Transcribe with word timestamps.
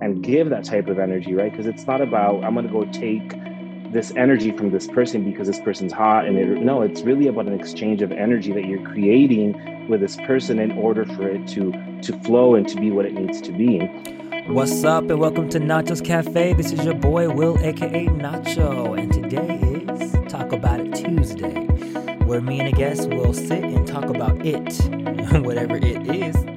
and 0.00 0.22
give 0.22 0.50
that 0.50 0.64
type 0.64 0.88
of 0.88 0.98
energy, 0.98 1.34
right? 1.34 1.50
Because 1.50 1.66
it's 1.66 1.86
not 1.86 2.00
about 2.00 2.44
I'm 2.44 2.54
gonna 2.54 2.68
go 2.68 2.84
take 2.84 3.34
this 3.92 4.12
energy 4.16 4.52
from 4.52 4.70
this 4.70 4.86
person 4.86 5.24
because 5.24 5.46
this 5.46 5.60
person's 5.60 5.92
hot 5.92 6.26
and 6.26 6.36
it, 6.36 6.46
no 6.60 6.82
it's 6.82 7.00
really 7.02 7.26
about 7.26 7.46
an 7.46 7.58
exchange 7.58 8.02
of 8.02 8.12
energy 8.12 8.52
that 8.52 8.66
you're 8.66 8.84
creating 8.86 9.88
with 9.88 10.00
this 10.00 10.16
person 10.16 10.58
in 10.58 10.72
order 10.72 11.06
for 11.06 11.26
it 11.26 11.48
to 11.48 11.72
to 12.02 12.12
flow 12.20 12.54
and 12.54 12.68
to 12.68 12.76
be 12.76 12.90
what 12.90 13.06
it 13.06 13.14
needs 13.14 13.40
to 13.40 13.50
be. 13.50 13.78
What's 14.46 14.84
up 14.84 15.08
and 15.10 15.18
welcome 15.18 15.48
to 15.50 15.58
nachos 15.58 16.04
cafe. 16.04 16.52
This 16.52 16.72
is 16.72 16.84
your 16.84 16.94
boy 16.94 17.30
will 17.30 17.58
aka 17.64 18.06
nacho 18.06 18.98
and 18.98 19.12
today 19.12 19.58
is 19.94 20.12
talk 20.30 20.52
about 20.52 20.80
it 20.80 20.94
tuesday 20.94 21.64
where 22.24 22.42
me 22.42 22.60
and 22.60 22.68
a 22.68 22.72
guest 22.72 23.08
will 23.08 23.32
sit 23.32 23.64
and 23.64 23.86
talk 23.86 24.04
about 24.04 24.44
it 24.44 24.70
whatever 25.44 25.76
it 25.76 26.14
is 26.14 26.47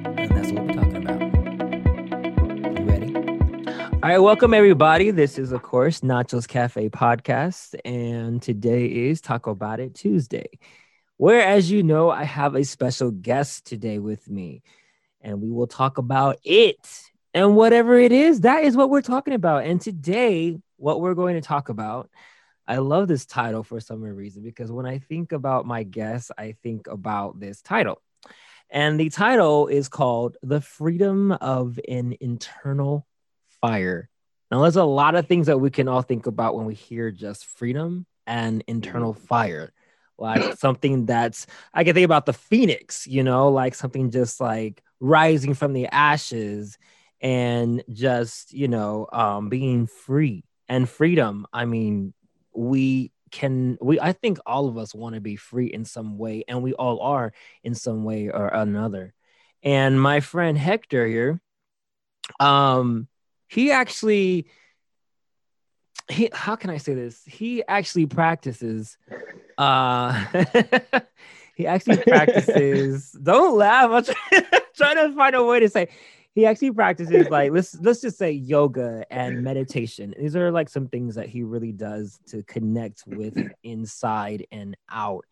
all 4.02 4.08
right, 4.08 4.18
welcome 4.18 4.52
everybody. 4.52 5.12
This 5.12 5.38
is, 5.38 5.52
of 5.52 5.62
course, 5.62 6.00
Nachos 6.00 6.48
Cafe 6.48 6.88
podcast, 6.88 7.76
and 7.84 8.42
today 8.42 8.86
is 8.86 9.20
Taco 9.20 9.52
About 9.52 9.78
It 9.78 9.94
Tuesday, 9.94 10.48
where, 11.18 11.46
as 11.46 11.70
you 11.70 11.84
know, 11.84 12.10
I 12.10 12.24
have 12.24 12.56
a 12.56 12.64
special 12.64 13.12
guest 13.12 13.64
today 13.64 14.00
with 14.00 14.28
me, 14.28 14.64
and 15.20 15.40
we 15.40 15.52
will 15.52 15.68
talk 15.68 15.98
about 15.98 16.38
it 16.42 16.84
and 17.32 17.54
whatever 17.54 17.96
it 17.96 18.10
is. 18.10 18.40
That 18.40 18.64
is 18.64 18.76
what 18.76 18.90
we're 18.90 19.02
talking 19.02 19.34
about. 19.34 19.66
And 19.66 19.80
today, 19.80 20.58
what 20.78 21.00
we're 21.00 21.14
going 21.14 21.36
to 21.36 21.40
talk 21.40 21.68
about, 21.68 22.10
I 22.66 22.78
love 22.78 23.06
this 23.06 23.24
title 23.24 23.62
for 23.62 23.78
some 23.78 24.02
reason 24.02 24.42
because 24.42 24.72
when 24.72 24.84
I 24.84 24.98
think 24.98 25.30
about 25.30 25.64
my 25.64 25.84
guest, 25.84 26.32
I 26.36 26.56
think 26.64 26.88
about 26.88 27.38
this 27.38 27.62
title. 27.62 28.02
And 28.68 28.98
the 28.98 29.10
title 29.10 29.68
is 29.68 29.88
called 29.88 30.38
The 30.42 30.60
Freedom 30.60 31.30
of 31.30 31.78
an 31.88 32.16
Internal 32.20 33.06
fire. 33.62 34.10
Now, 34.50 34.60
there's 34.60 34.76
a 34.76 34.84
lot 34.84 35.14
of 35.14 35.26
things 35.26 35.46
that 35.46 35.58
we 35.58 35.70
can 35.70 35.88
all 35.88 36.02
think 36.02 36.26
about 36.26 36.54
when 36.54 36.66
we 36.66 36.74
hear 36.74 37.10
just 37.10 37.46
freedom 37.46 38.04
and 38.26 38.62
internal 38.66 39.14
mm-hmm. 39.14 39.24
fire. 39.24 39.72
Like 40.18 40.42
something 40.58 41.06
that's, 41.06 41.46
I 41.72 41.84
can 41.84 41.94
think 41.94 42.04
about 42.04 42.26
the 42.26 42.34
phoenix, 42.34 43.06
you 43.06 43.22
know, 43.22 43.48
like 43.48 43.74
something 43.74 44.10
just 44.10 44.40
like 44.40 44.82
rising 45.00 45.54
from 45.54 45.72
the 45.72 45.86
ashes 45.86 46.76
and 47.22 47.82
just, 47.90 48.52
you 48.52 48.68
know, 48.68 49.06
um, 49.10 49.48
being 49.48 49.86
free 49.86 50.44
and 50.68 50.86
freedom. 50.86 51.46
I 51.50 51.64
mean, 51.64 52.12
we 52.54 53.10
can 53.32 53.78
we 53.80 53.98
i 53.98 54.12
think 54.12 54.38
all 54.46 54.68
of 54.68 54.76
us 54.76 54.94
want 54.94 55.14
to 55.14 55.20
be 55.20 55.36
free 55.36 55.66
in 55.66 55.84
some 55.84 56.18
way 56.18 56.44
and 56.46 56.62
we 56.62 56.74
all 56.74 57.00
are 57.00 57.32
in 57.64 57.74
some 57.74 58.04
way 58.04 58.28
or 58.28 58.48
another 58.48 59.14
and 59.62 60.00
my 60.00 60.20
friend 60.20 60.58
hector 60.58 61.06
here 61.06 61.40
um 62.38 63.08
he 63.52 63.70
actually 63.70 64.46
he 66.10 66.30
how 66.32 66.56
can 66.56 66.70
I 66.70 66.78
say 66.78 66.94
this? 66.94 67.22
He 67.26 67.62
actually 67.68 68.06
practices 68.06 68.96
uh 69.58 70.24
he 71.54 71.66
actually 71.66 71.98
practices 71.98 73.12
don't 73.22 73.56
laugh. 73.56 73.90
I'm 73.90 74.42
trying 74.76 74.96
to 74.96 75.14
find 75.14 75.34
a 75.34 75.44
way 75.44 75.60
to 75.60 75.68
say 75.68 75.88
he 76.34 76.46
actually 76.46 76.70
practices 76.70 77.28
like 77.28 77.52
let's 77.52 77.78
let's 77.80 78.00
just 78.00 78.16
say 78.16 78.32
yoga 78.32 79.04
and 79.10 79.44
meditation. 79.44 80.14
These 80.18 80.34
are 80.34 80.50
like 80.50 80.70
some 80.70 80.88
things 80.88 81.14
that 81.16 81.28
he 81.28 81.42
really 81.42 81.72
does 81.72 82.18
to 82.28 82.42
connect 82.44 83.04
with 83.06 83.36
inside 83.62 84.46
and 84.50 84.76
out. 84.90 85.26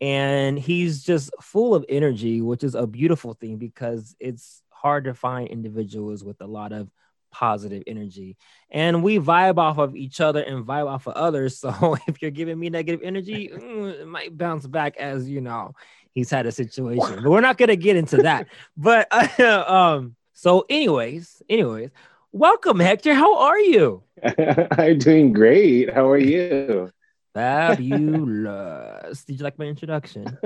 And 0.00 0.58
he's 0.58 1.02
just 1.02 1.30
full 1.40 1.74
of 1.74 1.84
energy, 1.88 2.40
which 2.40 2.62
is 2.62 2.76
a 2.76 2.86
beautiful 2.86 3.34
thing 3.34 3.56
because 3.56 4.14
it's 4.20 4.62
hard 4.70 5.04
to 5.04 5.14
find 5.14 5.48
individuals 5.48 6.22
with 6.22 6.40
a 6.40 6.46
lot 6.46 6.72
of 6.72 6.88
positive 7.34 7.82
energy. 7.88 8.36
And 8.70 9.02
we 9.02 9.18
vibe 9.18 9.58
off 9.58 9.78
of 9.78 9.96
each 9.96 10.20
other 10.20 10.40
and 10.40 10.64
vibe 10.64 10.86
off 10.86 11.06
of 11.06 11.14
others. 11.14 11.58
So 11.64 11.96
if 12.06 12.22
you're 12.22 12.30
giving 12.30 12.58
me 12.58 12.70
negative 12.70 13.00
energy 13.02 13.48
mm, 13.48 14.00
it 14.00 14.06
might 14.06 14.36
bounce 14.36 14.66
back 14.66 14.96
as 14.98 15.28
you 15.28 15.40
know 15.40 15.72
he's 16.12 16.30
had 16.30 16.46
a 16.46 16.52
situation. 16.52 17.22
But 17.22 17.30
we're 17.30 17.40
not 17.40 17.58
going 17.58 17.70
to 17.70 17.76
get 17.76 17.96
into 17.96 18.18
that. 18.18 18.46
But 18.76 19.08
uh, 19.10 19.64
um 19.66 20.14
so 20.32 20.64
anyways 20.68 21.42
anyways 21.48 21.90
welcome 22.32 22.78
hector. 22.78 23.14
How 23.14 23.38
are 23.38 23.58
you? 23.58 24.02
I'm 24.78 24.98
doing 24.98 25.32
great. 25.32 25.92
How 25.92 26.08
are 26.10 26.18
you 26.18 26.90
Fabulous. 27.34 29.24
Did 29.24 29.38
you 29.38 29.44
like 29.44 29.58
my 29.58 29.64
introduction? 29.64 30.38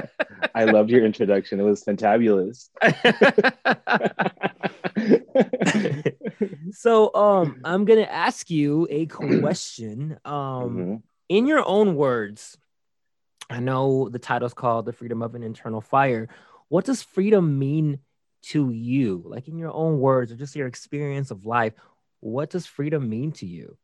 I 0.54 0.64
loved 0.64 0.90
your 0.90 1.04
introduction. 1.04 1.60
It 1.60 1.64
was 1.64 1.84
fantabulous. 1.84 2.70
so 6.72 7.14
um 7.14 7.60
I'm 7.62 7.84
gonna 7.84 8.02
ask 8.02 8.50
you 8.50 8.88
a 8.90 9.06
question. 9.06 10.18
Um 10.24 10.34
mm-hmm. 10.34 10.96
in 11.28 11.46
your 11.46 11.62
own 11.66 11.94
words, 11.94 12.56
I 13.50 13.60
know 13.60 14.08
the 14.08 14.18
title's 14.18 14.54
called 14.54 14.86
The 14.86 14.94
Freedom 14.94 15.22
of 15.22 15.34
an 15.34 15.42
Internal 15.42 15.82
Fire. 15.82 16.30
What 16.68 16.86
does 16.86 17.02
freedom 17.02 17.58
mean 17.58 17.98
to 18.44 18.70
you? 18.70 19.24
Like 19.26 19.46
in 19.46 19.58
your 19.58 19.72
own 19.72 20.00
words 20.00 20.32
or 20.32 20.36
just 20.36 20.56
your 20.56 20.68
experience 20.68 21.30
of 21.30 21.44
life, 21.44 21.74
what 22.20 22.48
does 22.48 22.64
freedom 22.64 23.10
mean 23.10 23.32
to 23.32 23.46
you? 23.46 23.76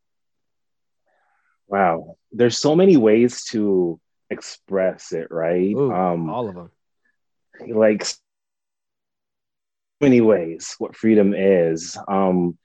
Wow, 1.69 2.17
there's 2.33 2.59
so 2.59 2.77
many 2.77 2.97
ways 2.97 3.45
to 3.47 4.01
express 4.31 5.13
it, 5.13 5.29
right? 5.31 5.75
Ooh, 5.75 5.93
um, 5.93 6.31
all 6.31 6.49
of 6.49 6.55
them. 6.55 6.71
Like 7.67 8.05
so 8.05 8.17
many 10.01 10.21
ways 10.21 10.75
what 10.79 10.97
freedom 10.97 11.35
is. 11.35 11.97
Um, 12.09 12.59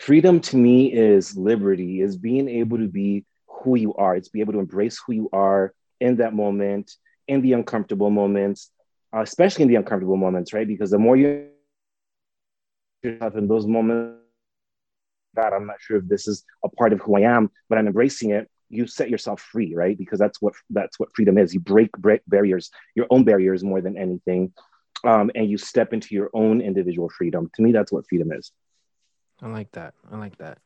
freedom 0.00 0.40
to 0.40 0.56
me 0.56 0.92
is 0.92 1.36
liberty, 1.36 2.00
is 2.00 2.16
being 2.16 2.48
able 2.48 2.78
to 2.78 2.88
be 2.88 3.24
who 3.48 3.76
you 3.76 3.94
are. 3.94 4.16
It's 4.16 4.28
be 4.28 4.40
able 4.40 4.52
to 4.54 4.60
embrace 4.60 5.00
who 5.04 5.14
you 5.14 5.28
are 5.32 5.72
in 6.00 6.16
that 6.16 6.34
moment, 6.34 6.92
in 7.26 7.42
the 7.42 7.54
uncomfortable 7.54 8.10
moments, 8.10 8.70
uh, 9.14 9.20
especially 9.20 9.62
in 9.62 9.68
the 9.68 9.76
uncomfortable 9.76 10.16
moments, 10.16 10.52
right? 10.52 10.68
Because 10.68 10.90
the 10.90 10.98
more 10.98 11.16
you 11.16 11.48
yourself 13.02 13.36
in 13.36 13.48
those 13.48 13.66
moments 13.66 14.18
God, 15.36 15.52
I'm 15.52 15.66
not 15.66 15.76
sure 15.80 15.98
if 15.98 16.08
this 16.08 16.26
is 16.26 16.44
a 16.64 16.68
part 16.68 16.92
of 16.92 17.00
who 17.00 17.16
I 17.16 17.20
am, 17.20 17.50
but 17.68 17.78
I'm 17.78 17.86
embracing 17.86 18.30
it. 18.30 18.48
You 18.70 18.86
set 18.86 19.08
yourself 19.08 19.40
free, 19.40 19.74
right? 19.74 19.96
Because 19.96 20.18
that's 20.18 20.42
what 20.42 20.54
that's 20.70 20.98
what 20.98 21.08
freedom 21.14 21.38
is. 21.38 21.54
You 21.54 21.60
break, 21.60 21.92
break 21.92 22.20
barriers, 22.26 22.70
your 22.94 23.06
own 23.10 23.24
barriers 23.24 23.64
more 23.64 23.80
than 23.80 23.96
anything, 23.96 24.52
um, 25.04 25.30
and 25.34 25.48
you 25.48 25.56
step 25.56 25.92
into 25.92 26.14
your 26.14 26.30
own 26.34 26.60
individual 26.60 27.08
freedom. 27.08 27.50
To 27.54 27.62
me, 27.62 27.72
that's 27.72 27.92
what 27.92 28.04
freedom 28.08 28.32
is. 28.32 28.52
I 29.40 29.48
like 29.48 29.70
that. 29.72 29.94
I 30.10 30.16
like 30.16 30.36
that. 30.38 30.58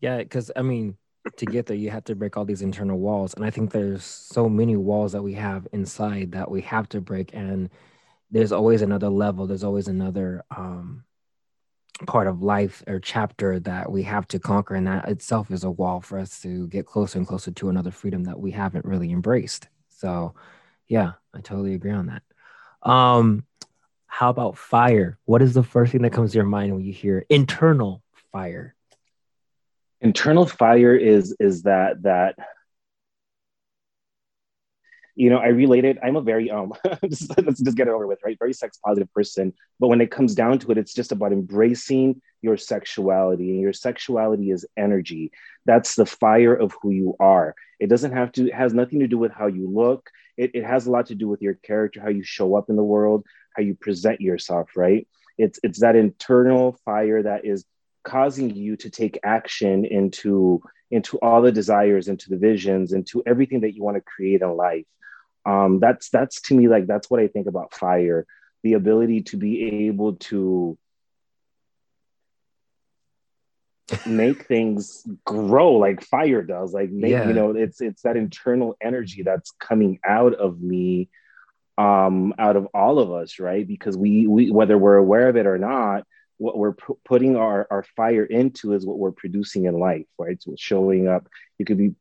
Yeah, 0.00 0.18
because 0.18 0.50
I 0.56 0.62
mean, 0.62 0.96
to 1.36 1.46
get 1.46 1.66
there, 1.66 1.76
you 1.76 1.90
have 1.90 2.04
to 2.04 2.16
break 2.16 2.36
all 2.36 2.44
these 2.44 2.62
internal 2.62 2.98
walls, 2.98 3.34
and 3.34 3.44
I 3.44 3.50
think 3.50 3.70
there's 3.70 4.04
so 4.04 4.48
many 4.48 4.76
walls 4.76 5.12
that 5.12 5.22
we 5.22 5.34
have 5.34 5.68
inside 5.72 6.32
that 6.32 6.50
we 6.50 6.62
have 6.62 6.88
to 6.90 7.00
break, 7.00 7.30
and 7.34 7.70
there's 8.30 8.52
always 8.52 8.82
another 8.82 9.08
level. 9.08 9.46
There's 9.46 9.64
always 9.64 9.88
another 9.88 10.44
um, 10.56 11.04
part 12.06 12.26
of 12.26 12.42
life 12.42 12.82
or 12.86 13.00
chapter 13.00 13.58
that 13.60 13.90
we 13.90 14.02
have 14.04 14.26
to 14.28 14.38
conquer 14.38 14.74
and 14.74 14.86
that 14.86 15.08
itself 15.08 15.50
is 15.50 15.64
a 15.64 15.70
wall 15.70 16.00
for 16.00 16.18
us 16.18 16.40
to 16.42 16.68
get 16.68 16.86
closer 16.86 17.18
and 17.18 17.26
closer 17.26 17.50
to 17.50 17.68
another 17.68 17.90
freedom 17.90 18.24
that 18.24 18.38
we 18.38 18.50
haven't 18.50 18.84
really 18.84 19.10
embraced. 19.10 19.68
So 19.88 20.34
yeah 20.86 21.12
i 21.34 21.40
totally 21.40 21.74
agree 21.74 21.92
on 21.92 22.06
that. 22.06 22.22
Um 22.88 23.44
how 24.06 24.30
about 24.30 24.56
fire? 24.56 25.18
What 25.26 25.42
is 25.42 25.54
the 25.54 25.62
first 25.62 25.92
thing 25.92 26.02
that 26.02 26.12
comes 26.12 26.32
to 26.32 26.36
your 26.36 26.46
mind 26.46 26.74
when 26.74 26.84
you 26.84 26.92
hear 26.92 27.26
internal 27.28 28.02
fire? 28.32 28.74
Internal 30.00 30.46
fire 30.46 30.96
is 30.96 31.36
is 31.38 31.62
that 31.62 32.02
that 32.02 32.36
you 35.18 35.30
know, 35.30 35.38
I 35.38 35.48
related, 35.48 35.98
I'm 36.00 36.14
a 36.14 36.20
very, 36.20 36.48
um, 36.48 36.72
just, 37.08 37.36
let's 37.44 37.60
just 37.60 37.76
get 37.76 37.88
it 37.88 37.90
over 37.90 38.06
with, 38.06 38.20
right? 38.24 38.38
Very 38.38 38.52
sex 38.52 38.78
positive 38.78 39.12
person. 39.12 39.52
But 39.80 39.88
when 39.88 40.00
it 40.00 40.12
comes 40.12 40.32
down 40.32 40.60
to 40.60 40.70
it, 40.70 40.78
it's 40.78 40.94
just 40.94 41.10
about 41.10 41.32
embracing 41.32 42.22
your 42.40 42.56
sexuality 42.56 43.50
and 43.50 43.60
your 43.60 43.72
sexuality 43.72 44.52
is 44.52 44.64
energy. 44.76 45.32
That's 45.66 45.96
the 45.96 46.06
fire 46.06 46.54
of 46.54 46.72
who 46.80 46.92
you 46.92 47.16
are. 47.18 47.56
It 47.80 47.88
doesn't 47.88 48.12
have 48.12 48.30
to, 48.32 48.48
has 48.50 48.72
nothing 48.72 49.00
to 49.00 49.08
do 49.08 49.18
with 49.18 49.32
how 49.32 49.48
you 49.48 49.68
look. 49.68 50.08
It, 50.36 50.52
it 50.54 50.64
has 50.64 50.86
a 50.86 50.92
lot 50.92 51.06
to 51.06 51.16
do 51.16 51.26
with 51.26 51.42
your 51.42 51.54
character, 51.54 52.00
how 52.00 52.10
you 52.10 52.22
show 52.22 52.54
up 52.54 52.70
in 52.70 52.76
the 52.76 52.84
world, 52.84 53.26
how 53.56 53.62
you 53.64 53.74
present 53.74 54.20
yourself, 54.20 54.70
right? 54.76 55.08
It's, 55.36 55.58
it's 55.64 55.80
that 55.80 55.96
internal 55.96 56.78
fire 56.84 57.24
that 57.24 57.44
is 57.44 57.64
causing 58.04 58.54
you 58.54 58.76
to 58.76 58.88
take 58.88 59.18
action 59.24 59.84
into 59.84 60.62
into 60.90 61.18
all 61.18 61.42
the 61.42 61.52
desires 61.52 62.08
into 62.08 62.30
the 62.30 62.38
visions 62.38 62.94
into 62.94 63.22
everything 63.26 63.60
that 63.60 63.74
you 63.74 63.82
want 63.82 63.96
to 63.96 64.00
create 64.00 64.40
in 64.40 64.56
life 64.56 64.86
um, 65.48 65.80
that's 65.80 66.10
that's 66.10 66.42
to 66.42 66.54
me 66.54 66.68
like 66.68 66.86
that's 66.86 67.08
what 67.08 67.20
I 67.20 67.28
think 67.28 67.46
about 67.46 67.74
fire, 67.74 68.26
the 68.62 68.74
ability 68.74 69.22
to 69.22 69.38
be 69.38 69.86
able 69.88 70.16
to 70.16 70.76
make 74.04 74.44
things 74.44 75.06
grow 75.24 75.72
like 75.72 76.02
fire 76.02 76.42
does 76.42 76.74
like 76.74 76.90
make 76.90 77.12
yeah. 77.12 77.26
you 77.26 77.32
know 77.32 77.52
it's 77.52 77.80
it's 77.80 78.02
that 78.02 78.18
internal 78.18 78.76
energy 78.82 79.22
that's 79.22 79.50
coming 79.52 79.98
out 80.04 80.34
of 80.34 80.60
me 80.60 81.08
um 81.78 82.34
out 82.38 82.54
of 82.54 82.68
all 82.74 82.98
of 82.98 83.10
us 83.10 83.38
right 83.38 83.66
because 83.66 83.96
we 83.96 84.26
we 84.26 84.50
whether 84.50 84.76
we're 84.76 84.96
aware 84.96 85.30
of 85.30 85.38
it 85.38 85.46
or 85.46 85.56
not 85.56 86.04
what 86.38 86.56
we're 86.56 86.74
p- 86.74 86.94
putting 87.04 87.36
our, 87.36 87.66
our 87.70 87.82
fire 87.96 88.24
into 88.24 88.72
is 88.72 88.86
what 88.86 88.98
we're 88.98 89.10
producing 89.10 89.64
in 89.64 89.78
life, 89.78 90.06
right? 90.18 90.40
So 90.40 90.54
showing 90.56 91.08
up. 91.08 91.28
You 91.58 91.64
could 91.64 91.78
be 91.78 91.94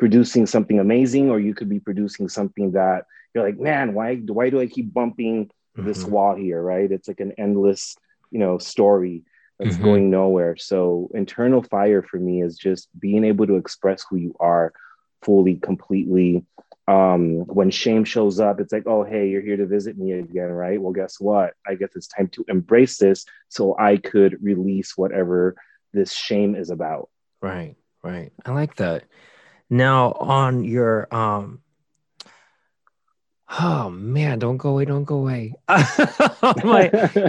producing 0.00 0.46
something 0.46 0.80
amazing, 0.80 1.30
or 1.30 1.38
you 1.38 1.54
could 1.54 1.68
be 1.68 1.78
producing 1.78 2.26
something 2.28 2.72
that 2.72 3.04
you're 3.34 3.44
like, 3.44 3.60
man, 3.60 3.92
why 3.94 4.16
why 4.16 4.48
do 4.50 4.58
I 4.58 4.66
keep 4.66 4.92
bumping 4.92 5.50
this 5.76 6.04
Mhm. 6.04 6.10
wall 6.12 6.34
here, 6.34 6.60
right? 6.60 6.90
It's 6.90 7.06
like 7.06 7.20
an 7.20 7.32
endless, 7.38 7.96
you 8.32 8.40
know, 8.40 8.56
story 8.58 9.24
that's 9.58 9.76
Mhm. 9.76 9.82
going 9.82 10.10
nowhere. 10.10 10.56
So 10.56 11.10
internal 11.14 11.62
fire 11.62 12.02
for 12.02 12.16
me 12.16 12.42
is 12.42 12.56
just 12.56 12.88
being 12.98 13.24
able 13.24 13.46
to 13.46 13.56
express 13.56 14.02
who 14.08 14.16
you 14.16 14.34
are 14.40 14.72
fully, 15.22 15.56
completely. 15.56 16.46
Um, 16.88 17.44
when 17.58 17.70
shame 17.70 18.04
shows 18.04 18.40
up, 18.40 18.58
it's 18.58 18.72
like, 18.72 18.86
oh, 18.86 19.04
hey, 19.04 19.28
you're 19.28 19.42
here 19.48 19.58
to 19.58 19.66
visit 19.66 19.98
me 19.98 20.12
again, 20.12 20.50
right? 20.64 20.80
Well, 20.80 20.94
guess 20.94 21.20
what? 21.20 21.52
I 21.66 21.74
guess 21.74 21.90
it's 21.94 22.08
time 22.08 22.28
to 22.28 22.44
embrace 22.48 22.96
this 22.96 23.26
so 23.48 23.76
I 23.78 23.98
could 23.98 24.42
release 24.42 24.96
whatever 24.96 25.56
this 25.92 26.10
shame 26.12 26.54
is 26.56 26.70
about. 26.70 27.10
Right, 27.42 27.76
right. 28.02 28.32
I 28.46 28.50
like 28.52 28.76
that. 28.76 29.04
Now 29.70 30.12
on 30.12 30.64
your 30.64 31.12
um 31.14 31.62
oh 33.58 33.90
man, 33.90 34.38
don't 34.40 34.56
go 34.56 34.70
away, 34.70 34.84
don't 34.84 35.04
go 35.04 35.16
away. 35.16 35.54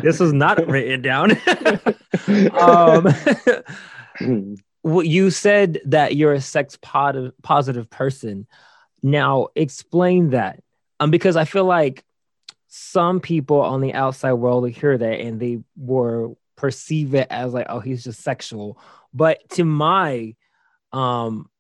This 0.04 0.20
is 0.20 0.34
not 0.34 0.68
written 0.68 1.02
down. 1.02 1.32
um 2.54 3.08
well, 4.84 5.06
you 5.06 5.30
said 5.30 5.82
that 5.86 6.16
you're 6.16 6.34
a 6.34 6.42
sex 6.42 6.78
positive 6.82 7.34
positive 7.44 7.90
person. 7.90 8.48
Now 9.04 9.48
explain 9.56 10.32
that. 10.32 10.64
Um, 11.00 11.12
because 11.12 11.36
I 11.36 11.46
feel 11.46 11.66
like 11.66 12.04
some 12.68 13.20
people 13.20 13.62
on 13.62 13.82
the 13.82 13.94
outside 13.94 14.34
world 14.34 14.70
hear 14.70 14.98
that 14.98 15.20
and 15.20 15.40
they 15.40 15.60
were 15.76 16.30
perceive 16.56 17.16
it 17.16 17.28
as 17.30 17.54
like, 17.54 17.66
oh, 17.70 17.80
he's 17.80 18.04
just 18.04 18.22
sexual. 18.22 18.80
But 19.14 19.48
to 19.52 19.64
my 19.64 20.36
um. 20.92 21.51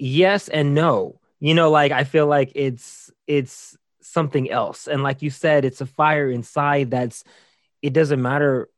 Yes 0.00 0.48
and 0.48 0.74
no. 0.74 1.20
You 1.38 1.54
know, 1.54 1.70
like 1.70 1.92
I 1.92 2.04
feel 2.04 2.26
like 2.26 2.52
it's 2.54 3.10
it's 3.26 3.76
something 4.02 4.50
else. 4.50 4.88
And 4.88 5.02
like 5.02 5.22
you 5.22 5.30
said, 5.30 5.64
it's 5.64 5.80
a 5.80 5.86
fire 5.86 6.28
inside 6.30 6.90
that's 6.90 7.24
it 7.82 7.92
doesn't 7.92 8.20
matter 8.20 8.68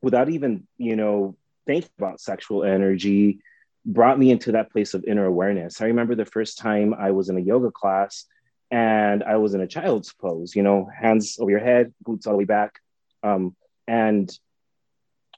without 0.00 0.28
even 0.28 0.66
you 0.78 0.96
know 0.96 1.36
thinking 1.66 1.90
about 1.98 2.20
sexual 2.20 2.62
energy 2.64 3.40
brought 3.84 4.18
me 4.18 4.30
into 4.30 4.52
that 4.52 4.70
place 4.70 4.94
of 4.94 5.04
inner 5.04 5.24
awareness. 5.24 5.80
I 5.80 5.86
remember 5.86 6.14
the 6.14 6.24
first 6.24 6.58
time 6.58 6.94
i 6.94 7.10
was 7.10 7.28
in 7.28 7.36
a 7.36 7.40
yoga 7.40 7.70
class 7.70 8.26
and 8.72 9.22
i 9.22 9.36
was 9.36 9.52
in 9.54 9.60
a 9.60 9.66
child's 9.66 10.12
pose 10.14 10.56
you 10.56 10.62
know 10.62 10.88
hands 10.98 11.36
over 11.38 11.50
your 11.50 11.60
head 11.60 11.92
glutes 12.04 12.26
all 12.26 12.32
the 12.32 12.38
way 12.38 12.44
back. 12.44 12.80
Um, 13.22 13.54
and 13.86 14.28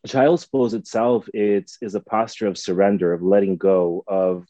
child's 0.06 0.46
pose 0.46 0.74
itself 0.74 1.28
it's 1.34 1.78
is 1.82 1.94
a 1.94 2.00
posture 2.00 2.46
of 2.46 2.56
surrender 2.56 3.12
of 3.12 3.22
letting 3.22 3.56
go 3.56 4.04
of 4.06 4.46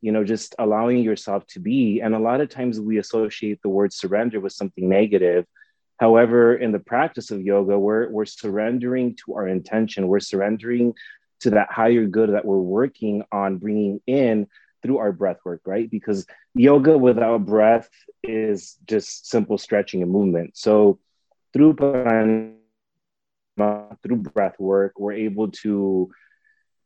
you 0.00 0.12
know 0.12 0.24
just 0.24 0.54
allowing 0.58 0.98
yourself 0.98 1.46
to 1.48 1.60
be. 1.60 2.00
And 2.00 2.14
a 2.14 2.20
lot 2.20 2.40
of 2.40 2.50
times 2.50 2.78
we 2.80 2.98
associate 2.98 3.60
the 3.62 3.68
word 3.68 3.92
surrender 3.92 4.38
with 4.38 4.52
something 4.52 4.88
negative. 4.88 5.46
However 5.98 6.54
in 6.54 6.70
the 6.70 6.78
practice 6.78 7.30
of 7.30 7.42
yoga 7.42 7.78
we're 7.78 8.08
we're 8.08 8.26
surrendering 8.26 9.16
to 9.24 9.34
our 9.34 9.48
intention. 9.48 10.06
We're 10.06 10.20
surrendering 10.20 10.94
to 11.40 11.50
that 11.50 11.72
higher 11.72 12.06
good 12.06 12.30
that 12.34 12.44
we're 12.44 12.58
working 12.58 13.24
on 13.32 13.58
bringing 13.58 14.00
in 14.06 14.48
through 14.82 14.98
our 14.98 15.12
breath 15.12 15.38
work 15.44 15.60
right 15.66 15.90
because 15.90 16.26
yoga 16.54 16.96
without 16.96 17.44
breath 17.44 17.88
is 18.22 18.76
just 18.86 19.28
simple 19.28 19.58
stretching 19.58 20.02
and 20.02 20.10
movement 20.10 20.56
so 20.56 20.98
through 21.52 21.74
through 24.02 24.16
breath 24.16 24.58
work 24.58 24.92
we're 24.98 25.12
able 25.12 25.48
to 25.50 26.10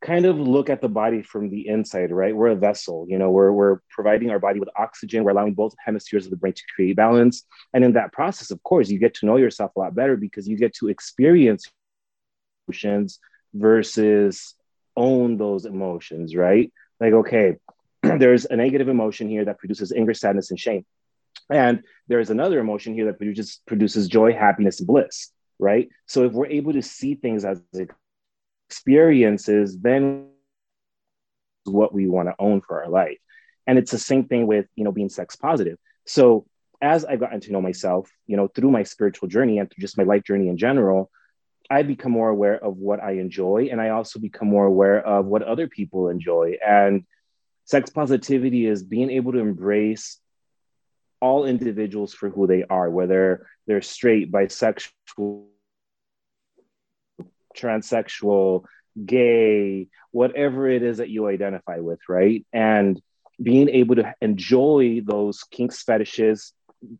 kind 0.03 0.27
of 0.27 0.37
look 0.37 0.69
at 0.69 0.81
the 0.81 0.89
body 0.89 1.23
from 1.23 1.49
the 1.49 1.67
inside, 1.69 2.11
right? 2.11 2.35
We're 2.35 2.49
a 2.49 2.57
vessel, 2.57 3.07
you 3.09 3.19
know, 3.19 3.31
we're, 3.31 3.53
we're 3.53 3.79
providing 3.89 4.31
our 4.31 4.41
body 4.41 4.59
with 4.59 4.69
oxygen, 4.77 5.23
we're 5.23 5.31
allowing 5.31 5.55
both 5.55 5.75
hemispheres 5.83 6.25
of 6.27 6.31
the 6.31 6.37
brain 6.37 6.53
to 6.53 6.63
create 6.75 6.97
balance. 6.97 7.45
And 7.73 7.85
in 7.85 7.93
that 7.93 8.13
process, 8.13 8.51
of 8.51 8.63
course, 8.65 8.91
you 8.91 8.99
get 8.99 9.15
to 9.15 9.27
know 9.27 9.37
yourself 9.37 9.71
a 9.77 9.79
lot 9.79 9.95
better 9.95 10.17
because 10.17 10.49
you 10.49 10.57
get 10.57 10.75
to 10.75 10.89
experience 10.89 11.71
emotions 12.69 13.21
versus 13.55 14.55
own 14.97 15.37
those 15.37 15.65
emotions, 15.65 16.35
right? 16.35 16.73
Like, 17.01 17.13
okay, 17.13 17.57
there's 18.19 18.45
a 18.47 18.57
negative 18.57 18.89
emotion 18.89 19.29
here 19.29 19.45
that 19.45 19.59
produces 19.59 19.93
anger, 19.93 20.15
sadness, 20.15 20.51
and 20.51 20.59
shame. 20.59 20.85
And 21.51 21.83
there's 22.09 22.31
another 22.31 22.59
emotion 22.59 22.95
here 22.95 23.07
that 23.07 23.19
produces 23.19 23.61
produces 23.67 24.09
joy, 24.09 24.33
happiness, 24.33 24.81
and 24.81 24.87
bliss, 24.87 25.31
right? 25.59 25.89
So 26.07 26.25
if 26.25 26.33
we're 26.33 26.47
able 26.47 26.73
to 26.73 26.83
see 26.83 27.15
things 27.15 27.45
as 27.45 27.61
experiences, 28.69 29.79
then 29.79 30.29
what 31.65 31.95
we 31.95 32.09
want 32.09 32.29
to 32.29 32.35
own 32.39 32.61
for 32.61 32.83
our 32.83 32.91
life. 32.91 33.19
And 33.67 33.79
it's 33.79 33.91
the 33.91 33.99
same 33.99 34.25
thing 34.25 34.47
with, 34.47 34.67
you 34.75 34.85
know, 34.85 34.93
being 34.93 35.09
sex 35.09 35.37
positive. 35.37 35.79
So 36.07 36.47
as 36.81 37.05
I've 37.05 37.21
gotten 37.21 37.41
to 37.41 37.53
know 37.53 37.61
myself, 37.61 38.11
you 38.27 38.37
know, 38.37 38.49
through 38.49 38.71
my 38.71 38.83
spiritual 38.83 39.29
journey 39.29 39.59
and 39.59 39.71
through 39.71 39.83
just 39.83 39.97
my 39.97 40.03
life 40.05 40.25
journey 40.25 40.49
in 40.49 40.57
general, 40.57 41.11
I 41.71 41.83
become 41.83 42.11
more 42.13 42.29
aware 42.29 42.63
of 42.63 42.77
what 42.77 43.01
I 43.01 43.13
enjoy. 43.13 43.69
And 43.71 43.81
I 43.81 43.91
also 43.91 44.19
become 44.19 44.49
more 44.49 44.67
aware 44.67 45.01
of 45.07 45.27
what 45.27 45.43
other 45.43 45.69
people 45.69 46.09
enjoy. 46.09 46.57
And 46.67 47.05
sex 47.65 47.91
positivity 47.91 48.67
is 48.67 48.83
being 48.83 49.11
able 49.11 49.33
to 49.33 49.39
embrace 49.39 50.19
all 51.21 51.45
individuals 51.45 52.13
for 52.13 52.29
who 52.29 52.47
they 52.47 52.65
are, 52.65 52.91
whether 52.91 53.47
they're 53.67 53.83
straight, 53.83 54.33
bisexual, 54.33 55.47
transsexual, 57.57 58.65
gay, 59.05 59.89
whatever 60.11 60.69
it 60.69 60.83
is 60.83 60.99
that 60.99 61.11
you 61.11 61.29
identify 61.29 61.79
with, 61.79 62.01
right? 62.09 62.45
And 62.53 63.01
being 63.41 63.69
able 63.69 63.97
to 63.97 64.15
enjoy 64.21 65.01
those 65.05 65.45
kinks, 65.45 65.83
fetishes, 65.83 66.53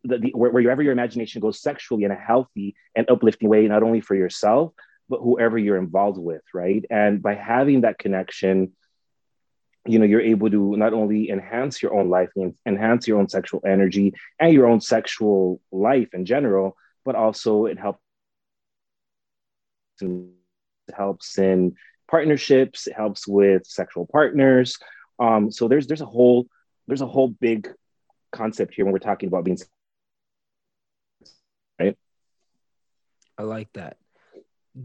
the, 0.03 0.17
the, 0.17 0.31
wherever 0.33 0.81
your 0.81 0.93
imagination 0.93 1.41
goes 1.41 1.61
sexually 1.61 2.05
in 2.05 2.11
a 2.11 2.15
healthy 2.15 2.75
and 2.95 3.09
uplifting 3.09 3.49
way, 3.49 3.67
not 3.67 3.83
only 3.83 4.01
for 4.01 4.15
yourself, 4.15 4.73
but 5.09 5.19
whoever 5.19 5.57
you're 5.57 5.77
involved 5.77 6.17
with, 6.17 6.41
right? 6.53 6.85
And 6.89 7.21
by 7.21 7.35
having 7.35 7.81
that 7.81 7.99
connection, 7.99 8.71
you 9.85 9.99
know, 9.99 10.05
you're 10.05 10.21
able 10.21 10.49
to 10.49 10.77
not 10.77 10.93
only 10.93 11.29
enhance 11.29 11.81
your 11.81 11.93
own 11.93 12.09
life, 12.09 12.29
enhance 12.65 13.07
your 13.07 13.19
own 13.19 13.27
sexual 13.27 13.61
energy 13.65 14.13
and 14.39 14.53
your 14.53 14.67
own 14.67 14.79
sexual 14.79 15.59
life 15.71 16.13
in 16.13 16.25
general, 16.25 16.77
but 17.03 17.15
also 17.15 17.65
it 17.65 17.77
helps 17.77 17.99
helps 20.95 21.37
in 21.37 21.75
partnerships, 22.09 22.87
it 22.87 22.93
helps 22.93 23.27
with 23.27 23.65
sexual 23.65 24.05
partners. 24.05 24.77
Um, 25.19 25.51
so 25.51 25.67
there's 25.67 25.87
there's 25.87 26.01
a 26.01 26.05
whole 26.05 26.47
there's 26.87 27.01
a 27.01 27.07
whole 27.07 27.27
big 27.29 27.69
concept 28.31 28.73
here 28.73 28.85
when 28.85 28.93
we're 28.93 28.99
talking 28.99 29.27
about 29.27 29.43
being 29.43 29.57
right. 31.79 31.97
I 33.37 33.43
like 33.43 33.71
that. 33.73 33.97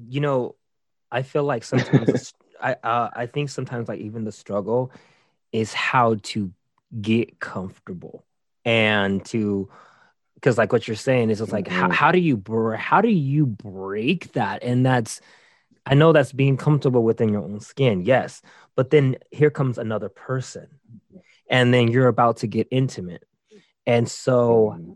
You 0.08 0.20
know, 0.20 0.54
I 1.10 1.22
feel 1.22 1.44
like 1.44 1.64
sometimes 1.64 2.34
I 2.60 2.72
uh, 2.82 3.10
I 3.14 3.26
think 3.26 3.50
sometimes 3.50 3.88
like 3.88 4.00
even 4.00 4.24
the 4.24 4.32
struggle 4.32 4.92
is 5.52 5.72
how 5.72 6.16
to 6.22 6.52
get 7.00 7.38
comfortable 7.40 8.24
and 8.64 9.24
to 9.26 9.68
because 10.34 10.56
like 10.56 10.72
what 10.72 10.86
you're 10.86 10.96
saying 10.96 11.30
is 11.30 11.40
it's 11.40 11.52
like 11.52 11.66
mm-hmm. 11.66 11.80
how, 11.80 11.90
how 11.90 12.12
do 12.12 12.18
you 12.18 12.42
how 12.76 13.00
do 13.00 13.08
you 13.08 13.44
break 13.46 14.32
that 14.32 14.62
and 14.62 14.86
that's 14.86 15.20
i 15.84 15.94
know 15.94 16.12
that's 16.12 16.32
being 16.32 16.56
comfortable 16.56 17.02
within 17.02 17.28
your 17.28 17.42
own 17.42 17.60
skin 17.60 18.04
yes 18.04 18.40
but 18.74 18.90
then 18.90 19.16
here 19.30 19.50
comes 19.50 19.78
another 19.78 20.08
person 20.08 20.66
and 21.50 21.72
then 21.74 21.88
you're 21.88 22.08
about 22.08 22.38
to 22.38 22.46
get 22.46 22.68
intimate 22.70 23.24
and 23.86 24.08
so 24.08 24.74
mm-hmm. 24.76 24.92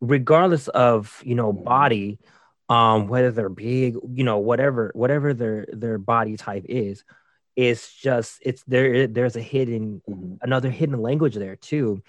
regardless 0.00 0.68
of 0.68 1.22
you 1.24 1.34
know 1.34 1.52
body 1.52 2.18
um 2.68 3.08
whether 3.08 3.30
they're 3.30 3.48
big 3.48 3.96
you 4.14 4.24
know 4.24 4.38
whatever 4.38 4.90
whatever 4.94 5.34
their 5.34 5.66
their 5.72 5.98
body 5.98 6.36
type 6.36 6.64
is 6.68 7.04
it's 7.56 7.94
just 7.94 8.38
it's 8.42 8.62
there 8.64 9.06
there's 9.06 9.36
a 9.36 9.40
hidden 9.40 10.02
mm-hmm. 10.08 10.34
another 10.42 10.70
hidden 10.70 11.00
language 11.00 11.34
there 11.34 11.56
too 11.56 12.02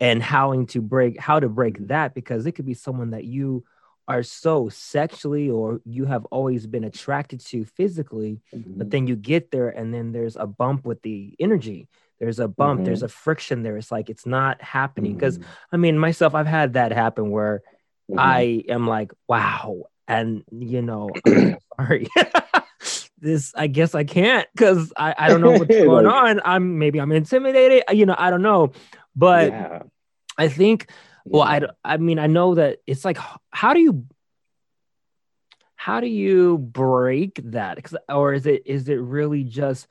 and 0.00 0.22
how 0.22 0.64
to 0.64 0.80
break 0.80 1.18
how 1.18 1.40
to 1.40 1.48
break 1.48 1.88
that 1.88 2.14
because 2.14 2.46
it 2.46 2.52
could 2.52 2.66
be 2.66 2.74
someone 2.74 3.10
that 3.10 3.24
you 3.24 3.64
are 4.08 4.22
so 4.22 4.68
sexually 4.68 5.48
or 5.48 5.80
you 5.84 6.04
have 6.04 6.24
always 6.26 6.66
been 6.66 6.84
attracted 6.84 7.40
to 7.40 7.64
physically 7.64 8.40
mm-hmm. 8.54 8.72
but 8.76 8.90
then 8.90 9.06
you 9.06 9.16
get 9.16 9.50
there 9.50 9.68
and 9.68 9.94
then 9.94 10.12
there's 10.12 10.36
a 10.36 10.46
bump 10.46 10.84
with 10.84 11.00
the 11.02 11.34
energy 11.38 11.88
there's 12.20 12.38
a 12.38 12.48
bump 12.48 12.78
mm-hmm. 12.78 12.84
there's 12.84 13.02
a 13.02 13.08
friction 13.08 13.62
there 13.62 13.76
it's 13.76 13.90
like 13.90 14.10
it's 14.10 14.26
not 14.26 14.60
happening 14.60 15.14
because 15.14 15.38
mm-hmm. 15.38 15.50
i 15.72 15.76
mean 15.76 15.98
myself 15.98 16.34
i've 16.34 16.46
had 16.46 16.74
that 16.74 16.92
happen 16.92 17.30
where 17.30 17.62
mm-hmm. 18.10 18.20
i 18.20 18.62
am 18.68 18.86
like 18.86 19.12
wow 19.28 19.84
and 20.08 20.42
you 20.50 20.82
know 20.82 21.10
sorry 21.76 22.08
this 23.18 23.52
i 23.56 23.66
guess 23.66 23.94
i 23.94 24.02
can't 24.02 24.48
because 24.54 24.92
I, 24.96 25.14
I 25.16 25.28
don't 25.28 25.40
know 25.40 25.52
what's 25.52 25.66
going 25.68 26.06
like, 26.06 26.14
on 26.14 26.40
i'm 26.44 26.78
maybe 26.78 27.00
i'm 27.00 27.12
intimidated 27.12 27.84
uh, 27.88 27.92
you 27.92 28.04
know 28.06 28.16
i 28.18 28.30
don't 28.30 28.42
know 28.42 28.72
but 29.14 29.50
yeah. 29.50 29.82
I 30.36 30.48
think, 30.48 30.88
well, 31.24 31.42
I, 31.42 31.62
I 31.84 31.96
mean, 31.98 32.18
I 32.18 32.26
know 32.26 32.54
that 32.54 32.78
it's 32.86 33.04
like, 33.04 33.18
how 33.50 33.74
do 33.74 33.80
you, 33.80 34.06
how 35.76 36.00
do 36.00 36.06
you 36.06 36.58
break 36.58 37.40
that? 37.44 37.78
Or 38.08 38.32
is 38.32 38.46
it, 38.46 38.62
is 38.66 38.88
it 38.88 38.94
really 38.96 39.44
just 39.44 39.86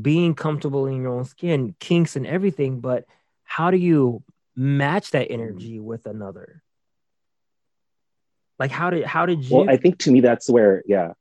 being 0.00 0.34
comfortable 0.34 0.86
in 0.86 1.02
your 1.02 1.12
own 1.12 1.24
skin, 1.24 1.74
kinks 1.80 2.16
and 2.16 2.26
everything? 2.26 2.80
But 2.80 3.04
how 3.44 3.70
do 3.70 3.76
you 3.76 4.22
match 4.54 5.10
that 5.10 5.28
mm. 5.28 5.34
energy 5.34 5.80
with 5.80 6.06
another? 6.06 6.62
Like, 8.60 8.70
how 8.70 8.90
did, 8.90 9.04
how 9.04 9.26
did 9.26 9.44
you? 9.44 9.56
Well, 9.56 9.70
I 9.70 9.76
think 9.76 9.98
to 10.00 10.12
me, 10.12 10.20
that's 10.20 10.48
where, 10.48 10.84
yeah, 10.86 11.14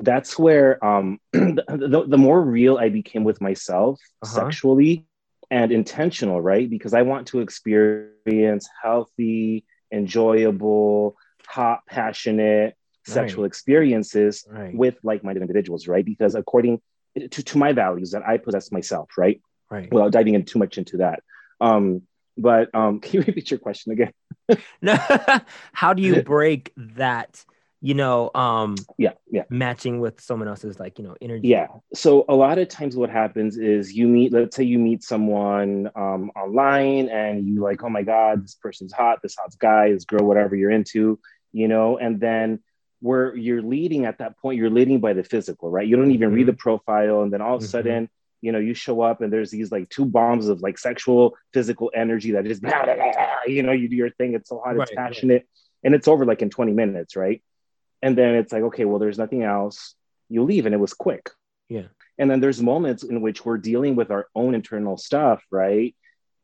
that's 0.00 0.38
where 0.38 0.82
um 0.84 1.20
the, 1.32 1.64
the, 1.66 2.04
the 2.06 2.18
more 2.18 2.40
real 2.40 2.78
I 2.78 2.88
became 2.88 3.24
with 3.24 3.40
myself 3.40 4.00
uh-huh. 4.22 4.34
sexually, 4.34 5.06
and 5.50 5.72
intentional, 5.72 6.40
right? 6.40 6.68
Because 6.68 6.94
I 6.94 7.02
want 7.02 7.28
to 7.28 7.40
experience 7.40 8.68
healthy, 8.82 9.64
enjoyable, 9.92 11.16
hot, 11.46 11.80
passionate 11.88 12.76
sexual 13.06 13.44
right. 13.44 13.48
experiences 13.48 14.46
right. 14.50 14.74
with 14.74 14.96
like-minded 15.02 15.42
individuals, 15.42 15.86
right? 15.86 16.04
Because 16.04 16.34
according 16.34 16.80
to, 17.16 17.28
to 17.28 17.58
my 17.58 17.72
values 17.72 18.12
that 18.12 18.22
I 18.26 18.38
possess 18.38 18.72
myself, 18.72 19.10
right? 19.18 19.40
Right. 19.70 19.92
Without 19.92 20.10
diving 20.12 20.34
in 20.34 20.44
too 20.44 20.58
much 20.58 20.78
into 20.78 20.98
that. 20.98 21.22
Um, 21.60 22.02
but 22.36 22.74
um, 22.74 23.00
can 23.00 23.14
you 23.14 23.20
repeat 23.26 23.50
your 23.50 23.60
question 23.60 23.92
again? 23.92 24.12
no, 24.82 24.96
how 25.72 25.94
do 25.94 26.02
you 26.02 26.22
break 26.22 26.72
that 26.76 27.44
you 27.84 27.92
know 27.92 28.30
um 28.34 28.76
yeah 28.96 29.12
yeah 29.30 29.42
matching 29.50 30.00
with 30.00 30.18
someone 30.18 30.48
else's 30.48 30.80
like 30.80 30.98
you 30.98 31.04
know 31.04 31.14
energy 31.20 31.48
yeah 31.48 31.66
so 31.92 32.24
a 32.30 32.34
lot 32.34 32.58
of 32.58 32.66
times 32.66 32.96
what 32.96 33.10
happens 33.10 33.58
is 33.58 33.92
you 33.92 34.08
meet 34.08 34.32
let's 34.32 34.56
say 34.56 34.64
you 34.64 34.78
meet 34.78 35.02
someone 35.02 35.90
um 35.94 36.30
online 36.34 37.10
and 37.10 37.44
you 37.46 37.60
like 37.60 37.84
oh 37.84 37.90
my 37.90 38.02
god 38.02 38.42
this 38.42 38.54
person's 38.54 38.90
hot 38.90 39.20
this 39.22 39.36
hot 39.36 39.54
guy 39.58 39.92
this 39.92 40.06
girl 40.06 40.24
whatever 40.24 40.56
you're 40.56 40.70
into 40.70 41.20
you 41.52 41.68
know 41.68 41.98
and 41.98 42.18
then 42.20 42.58
where 43.00 43.36
you're 43.36 43.60
leading 43.60 44.06
at 44.06 44.16
that 44.16 44.38
point 44.38 44.56
you're 44.56 44.70
leading 44.70 44.98
by 44.98 45.12
the 45.12 45.22
physical 45.22 45.70
right 45.70 45.86
you 45.86 45.94
don't 45.94 46.10
even 46.10 46.28
mm-hmm. 46.28 46.36
read 46.36 46.46
the 46.46 46.54
profile 46.54 47.20
and 47.20 47.30
then 47.30 47.42
all 47.42 47.56
of 47.56 47.62
a 47.62 47.66
mm-hmm. 47.66 48.06
You 48.44 48.52
know 48.52 48.58
you 48.58 48.74
show 48.74 49.00
up 49.00 49.22
and 49.22 49.32
there's 49.32 49.50
these 49.50 49.72
like 49.72 49.88
two 49.88 50.04
bombs 50.04 50.48
of 50.48 50.60
like 50.60 50.76
sexual 50.78 51.34
physical 51.54 51.90
energy 51.94 52.32
that 52.32 52.44
just 52.44 52.60
blah, 52.60 52.70
blah, 52.84 52.94
blah, 52.94 53.12
you 53.46 53.62
know 53.62 53.72
you 53.72 53.88
do 53.88 53.96
your 53.96 54.10
thing. 54.10 54.34
It's 54.34 54.50
so 54.50 54.60
hot 54.62 54.76
right, 54.76 54.86
it's 54.86 54.94
passionate. 54.94 55.32
Right. 55.32 55.84
and 55.84 55.94
it's 55.94 56.06
over 56.06 56.26
like 56.26 56.42
in 56.42 56.50
20 56.50 56.72
minutes 56.72 57.16
right? 57.16 57.42
And 58.02 58.18
then 58.18 58.34
it's 58.34 58.52
like 58.52 58.62
okay 58.64 58.84
well 58.84 58.98
there's 58.98 59.18
nothing 59.18 59.42
else. 59.42 59.94
You 60.28 60.42
leave 60.44 60.66
and 60.66 60.74
it 60.74 60.78
was 60.78 60.92
quick. 60.92 61.30
Yeah. 61.70 61.88
And 62.18 62.30
then 62.30 62.40
there's 62.40 62.62
moments 62.62 63.02
in 63.02 63.22
which 63.22 63.44
we're 63.44 63.56
dealing 63.56 63.96
with 63.96 64.10
our 64.10 64.28
own 64.34 64.54
internal 64.54 64.98
stuff 64.98 65.42
right? 65.50 65.96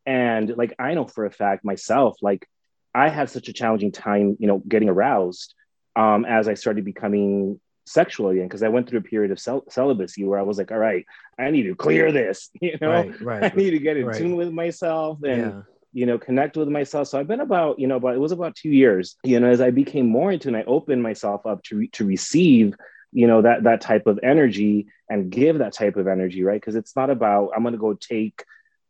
And 0.07 0.57
like 0.57 0.75
i 0.79 0.95
know 0.95 1.07
for 1.07 1.27
a 1.27 1.31
fact 1.31 1.65
myself 1.65 2.17
like 2.23 2.49
i 2.95 3.11
had 3.11 3.29
such 3.29 3.49
a 3.49 3.53
challenging 3.53 3.93
time 3.93 4.37
you 4.41 4.47
know 4.47 4.59
getting 4.67 4.89
aroused 4.89 5.55
um, 5.95 6.25
as 6.25 6.49
i 6.49 6.55
started 6.55 6.85
becoming 6.85 7.61
sexual 7.91 8.29
again 8.31 8.47
because 8.47 8.63
i 8.63 8.69
went 8.69 8.89
through 8.89 8.99
a 8.99 9.03
period 9.03 9.31
of 9.31 9.41
cel- 9.41 9.65
celibacy 9.69 10.25
where 10.25 10.39
i 10.39 10.43
was 10.43 10.59
like 10.59 10.71
all 10.71 10.79
right 10.79 11.07
i 11.39 11.51
need 11.51 11.65
to 11.65 11.75
clear 11.75 12.13
this 12.13 12.51
you 12.61 12.77
know 12.81 12.91
right, 12.91 13.21
right, 13.21 13.45
i 13.53 13.57
need 13.57 13.71
to 13.71 13.79
get 13.79 13.97
in 13.97 14.07
right. 14.07 14.17
tune 14.17 14.37
with 14.37 14.51
myself 14.51 15.19
and 15.23 15.43
yeah 15.43 15.63
you 15.93 16.07
know, 16.07 16.19
connect 16.19 16.57
with 16.57 16.69
myself. 16.69 17.09
So 17.09 17.19
I've 17.19 17.27
been 17.27 17.41
about, 17.41 17.79
you 17.79 17.87
know, 17.87 17.97
about 17.97 18.15
it 18.15 18.21
was 18.21 18.33
about 18.33 18.55
two 18.55 18.71
years, 18.71 19.17
you 19.25 19.41
know, 19.41 19.51
as 19.51 19.61
I 19.61 19.71
became 19.71 20.07
more 20.07 20.31
into 20.31 20.49
and 20.49 20.57
I 20.57 20.63
opened 20.65 21.03
myself 21.03 21.47
up 21.47 21.63
to 21.65 21.77
re- 21.77 21.89
to 21.89 22.05
receive, 22.05 22.75
you 23.13 23.27
know, 23.27 23.43
that 23.43 23.65
that 23.65 23.81
type 23.81 24.07
of 24.07 24.21
energy 24.23 24.87
and 25.09 25.31
give 25.31 25.59
that 25.59 25.73
type 25.73 25.97
of 25.97 26.07
energy, 26.07 26.45
right? 26.45 26.61
Because 26.61 26.77
it's 26.77 26.95
not 26.95 27.11
about 27.11 27.51
I'm 27.57 27.65
gonna 27.65 27.77
go 27.77 27.95
take 27.95 28.45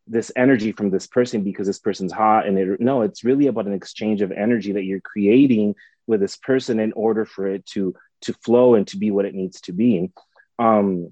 this 0.07 0.31
energy 0.35 0.71
from 0.71 0.89
this 0.89 1.07
person 1.07 1.43
because 1.43 1.67
this 1.67 1.79
person's 1.79 2.11
hot 2.11 2.45
and 2.45 2.57
it 2.57 2.79
no, 2.79 3.01
it's 3.01 3.23
really 3.23 3.47
about 3.47 3.67
an 3.67 3.73
exchange 3.73 4.21
of 4.21 4.31
energy 4.31 4.73
that 4.73 4.83
you're 4.83 5.01
creating 5.01 5.75
with 6.07 6.19
this 6.19 6.35
person 6.35 6.79
in 6.79 6.91
order 6.93 7.25
for 7.25 7.47
it 7.47 7.65
to 7.65 7.95
to 8.21 8.33
flow 8.33 8.75
and 8.75 8.87
to 8.87 8.97
be 8.97 9.11
what 9.11 9.25
it 9.25 9.35
needs 9.35 9.61
to 9.61 9.73
be. 9.73 10.11
Um, 10.59 11.11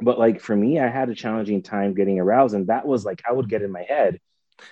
but 0.00 0.18
like 0.18 0.40
for 0.40 0.56
me, 0.56 0.80
I 0.80 0.88
had 0.88 1.08
a 1.08 1.14
challenging 1.14 1.62
time 1.62 1.94
getting 1.94 2.18
aroused, 2.18 2.54
and 2.54 2.66
that 2.66 2.86
was 2.86 3.04
like 3.04 3.22
I 3.28 3.32
would 3.32 3.48
get 3.48 3.62
in 3.62 3.70
my 3.70 3.82
head 3.82 4.20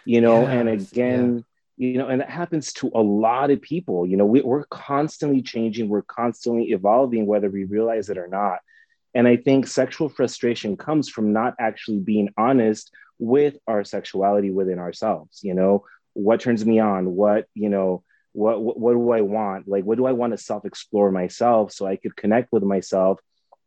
you 0.04 0.20
know 0.20 0.42
yes, 0.42 0.50
and 0.50 0.68
again 0.68 1.44
yeah. 1.76 1.88
you 1.88 1.98
know 1.98 2.08
and 2.08 2.20
that 2.20 2.30
happens 2.30 2.72
to 2.72 2.90
a 2.94 3.00
lot 3.00 3.50
of 3.50 3.60
people 3.60 4.06
you 4.06 4.16
know 4.16 4.26
we, 4.26 4.40
we're 4.40 4.64
constantly 4.66 5.42
changing 5.42 5.88
we're 5.88 6.02
constantly 6.02 6.70
evolving 6.70 7.26
whether 7.26 7.50
we 7.50 7.64
realize 7.64 8.08
it 8.08 8.18
or 8.18 8.28
not 8.28 8.58
and 9.14 9.26
i 9.26 9.36
think 9.36 9.66
sexual 9.66 10.08
frustration 10.08 10.76
comes 10.76 11.08
from 11.08 11.32
not 11.32 11.54
actually 11.58 11.98
being 11.98 12.28
honest 12.36 12.90
with 13.18 13.56
our 13.66 13.84
sexuality 13.84 14.50
within 14.50 14.78
ourselves 14.78 15.40
you 15.42 15.54
know 15.54 15.84
what 16.14 16.40
turns 16.40 16.64
me 16.64 16.78
on 16.78 17.14
what 17.14 17.46
you 17.54 17.68
know 17.68 18.02
what, 18.32 18.62
what 18.62 18.78
what 18.78 18.94
do 18.94 19.12
i 19.12 19.20
want? 19.20 19.68
Like 19.68 19.84
what 19.84 19.98
do 19.98 20.06
i 20.06 20.12
want 20.12 20.32
to 20.32 20.38
self 20.38 20.64
explore 20.64 21.10
myself 21.10 21.72
so 21.72 21.86
i 21.86 21.96
could 21.96 22.16
connect 22.16 22.52
with 22.52 22.62
myself 22.62 23.20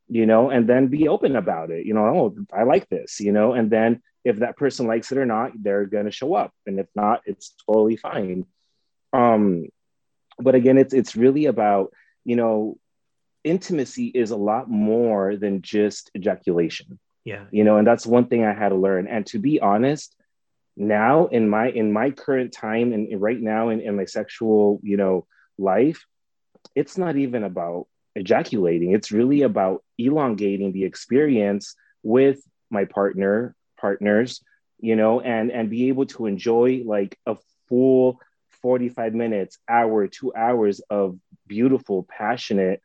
you 0.07 0.25
know 0.25 0.49
and 0.49 0.67
then 0.67 0.87
be 0.87 1.07
open 1.07 1.35
about 1.35 1.71
it 1.71 1.85
you 1.85 1.93
know 1.93 2.05
oh 2.05 2.35
i 2.53 2.63
like 2.63 2.87
this 2.89 3.19
you 3.19 3.31
know 3.31 3.53
and 3.53 3.71
then 3.71 4.01
if 4.23 4.37
that 4.37 4.57
person 4.57 4.87
likes 4.87 5.11
it 5.11 5.17
or 5.17 5.25
not 5.25 5.51
they're 5.61 5.85
going 5.85 6.05
to 6.05 6.11
show 6.11 6.33
up 6.33 6.51
and 6.65 6.79
if 6.79 6.87
not 6.95 7.21
it's 7.25 7.55
totally 7.65 7.95
fine. 7.95 8.45
Um 9.13 9.67
but 10.37 10.55
again 10.55 10.77
it's 10.77 10.93
it's 10.93 11.15
really 11.15 11.45
about 11.45 11.93
you 12.25 12.35
know 12.35 12.77
intimacy 13.43 14.07
is 14.07 14.31
a 14.31 14.35
lot 14.35 14.69
more 14.69 15.35
than 15.37 15.61
just 15.61 16.09
ejaculation. 16.15 16.99
Yeah. 17.23 17.45
You 17.51 17.63
know 17.63 17.77
and 17.77 17.87
that's 17.87 18.05
one 18.05 18.25
thing 18.25 18.43
i 18.43 18.53
had 18.53 18.69
to 18.69 18.75
learn 18.75 19.07
and 19.07 19.25
to 19.27 19.39
be 19.39 19.59
honest 19.59 20.15
now 20.77 21.27
in 21.27 21.47
my 21.47 21.69
in 21.69 21.91
my 21.91 22.11
current 22.11 22.51
time 22.51 22.93
and 22.93 23.21
right 23.21 23.39
now 23.39 23.69
in, 23.69 23.79
in 23.79 23.95
my 23.95 24.05
sexual 24.05 24.79
you 24.83 24.97
know 24.97 25.25
life 25.57 26.05
it's 26.73 26.97
not 26.97 27.15
even 27.15 27.43
about 27.43 27.87
ejaculating. 28.15 28.93
It's 28.93 29.11
really 29.11 29.41
about 29.41 29.83
elongating 29.97 30.71
the 30.71 30.85
experience 30.85 31.75
with 32.01 32.41
my 32.69 32.85
partner, 32.85 33.55
partners, 33.79 34.43
you 34.79 34.95
know, 34.95 35.21
and 35.21 35.51
and 35.51 35.69
be 35.69 35.89
able 35.89 36.05
to 36.07 36.25
enjoy 36.25 36.81
like 36.85 37.17
a 37.25 37.37
full 37.67 38.19
45 38.61 39.13
minutes, 39.13 39.59
hour, 39.69 40.07
two 40.07 40.33
hours 40.33 40.79
of 40.89 41.17
beautiful, 41.45 42.07
passionate, 42.09 42.81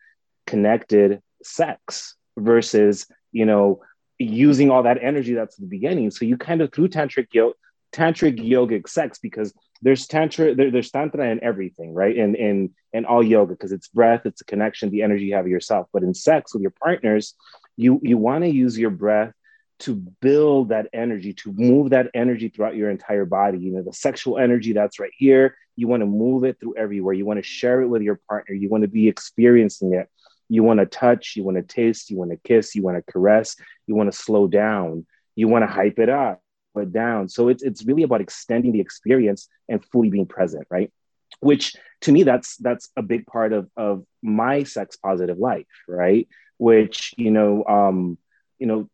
connected 0.47 1.23
sex 1.43 2.17
versus, 2.37 3.07
you 3.33 3.47
know, 3.47 3.81
using 4.19 4.71
all 4.71 4.83
that 4.83 5.03
energy 5.03 5.33
that's 5.33 5.57
the 5.57 5.67
beginning. 5.67 6.11
So 6.11 6.27
you 6.27 6.37
kind 6.37 6.61
of 6.61 6.73
through 6.73 6.89
tantric 6.89 7.29
yoga, 7.33 7.55
tantric 7.93 8.39
yogic 8.39 8.89
sex 8.89 9.19
because 9.19 9.53
there's 9.83 10.07
tantra 10.07 10.55
there, 10.55 10.71
there's 10.71 10.91
tantra 10.91 11.29
in 11.29 11.43
everything 11.43 11.95
right? 11.95 12.17
In 12.17 12.35
in 12.35 12.71
in 12.93 13.05
all 13.05 13.23
yoga 13.23 13.55
because 13.55 13.73
it's 13.73 13.89
breath 13.89 14.23
it's 14.25 14.41
a 14.41 14.45
connection 14.45 14.91
the 14.91 15.03
energy 15.03 15.27
you 15.27 15.35
have 15.35 15.49
yourself. 15.49 15.89
But 15.93 16.03
in 16.03 16.15
sex 16.15 16.55
with 16.55 16.63
your 16.63 16.75
partners 16.83 17.35
you 17.77 18.01
you 18.03 18.19
want 18.19 18.45
to 18.45 18.51
use 18.51 18.79
your 18.79 18.91
breath 18.91 19.33
to 19.81 19.95
build 19.95 20.69
that 20.69 20.89
energy 20.93 21.33
to 21.33 21.53
move 21.53 21.91
that 21.91 22.09
energy 22.13 22.49
throughout 22.49 22.77
your 22.77 22.91
entire 22.91 23.25
body. 23.25 23.59
You 23.59 23.73
know 23.73 23.83
the 23.83 23.93
sexual 23.93 24.39
energy 24.39 24.73
that's 24.73 25.01
right 25.01 25.13
here 25.17 25.57
you 25.77 25.89
want 25.89 26.03
to 26.03 26.07
move 26.07 26.45
it 26.45 26.61
through 26.61 26.75
everywhere. 26.77 27.15
You 27.15 27.25
want 27.25 27.39
to 27.39 27.43
share 27.43 27.81
it 27.81 27.89
with 27.89 28.03
your 28.03 28.21
partner. 28.29 28.55
You 28.55 28.69
want 28.69 28.83
to 28.83 28.89
be 28.89 29.09
experiencing 29.09 29.95
it. 29.95 30.11
You 30.49 30.63
want 30.63 30.81
to 30.81 30.87
touch 30.87 31.35
you 31.37 31.45
want 31.45 31.57
to 31.57 31.63
taste 31.63 32.11
you 32.11 32.19
want 32.19 32.33
to 32.33 32.37
kiss 32.45 32.75
you 32.75 32.83
want 32.83 32.99
to 32.99 33.13
caress 33.13 33.57
you 33.87 33.95
want 33.95 34.13
to 34.13 34.17
slow 34.17 34.47
down. 34.47 35.07
You 35.35 35.49
want 35.49 35.63
to 35.63 35.67
hype 35.69 35.99
it 35.99 36.11
up 36.11 36.43
but 36.75 36.93
down. 36.93 37.29
So 37.29 37.49
it's 37.49 37.63
it's 37.63 37.85
really 37.85 38.03
about 38.03 38.21
extending 38.21 38.73
the 38.73 38.81
experience 38.81 39.49
and 39.69 39.85
fully 39.85 40.11
being 40.11 40.27
present 40.27 40.67
right? 40.71 40.93
Which 41.41 41.75
to 42.03 42.13
me 42.13 42.23
that's 42.23 42.57
that's 42.57 42.91
a 42.97 43.03
big 43.03 43.27
part 43.27 43.53
of 43.53 43.69
of 43.77 44.05
my 44.23 44.65
sex 44.65 44.97
positive 44.97 45.39
life 45.39 45.67
right? 45.89 46.29
Which 46.59 47.15
you 47.17 47.31
know 47.31 47.65
um 47.65 48.19
you 48.59 48.67
know 48.67 48.89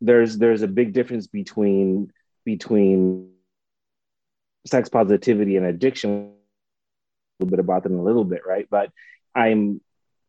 there's 0.00 0.38
there's 0.38 0.62
a 0.62 0.68
big 0.68 0.92
difference 0.92 1.26
between 1.26 2.12
between 2.44 3.30
sex 4.66 4.88
positivity 4.88 5.56
and 5.56 5.66
addiction. 5.66 6.32
A 7.40 7.44
little 7.44 7.50
bit 7.50 7.60
about 7.60 7.84
them 7.84 7.98
a 7.98 8.02
little 8.02 8.24
bit 8.24 8.42
right? 8.46 8.66
But 8.70 8.90
i'm 9.34 9.80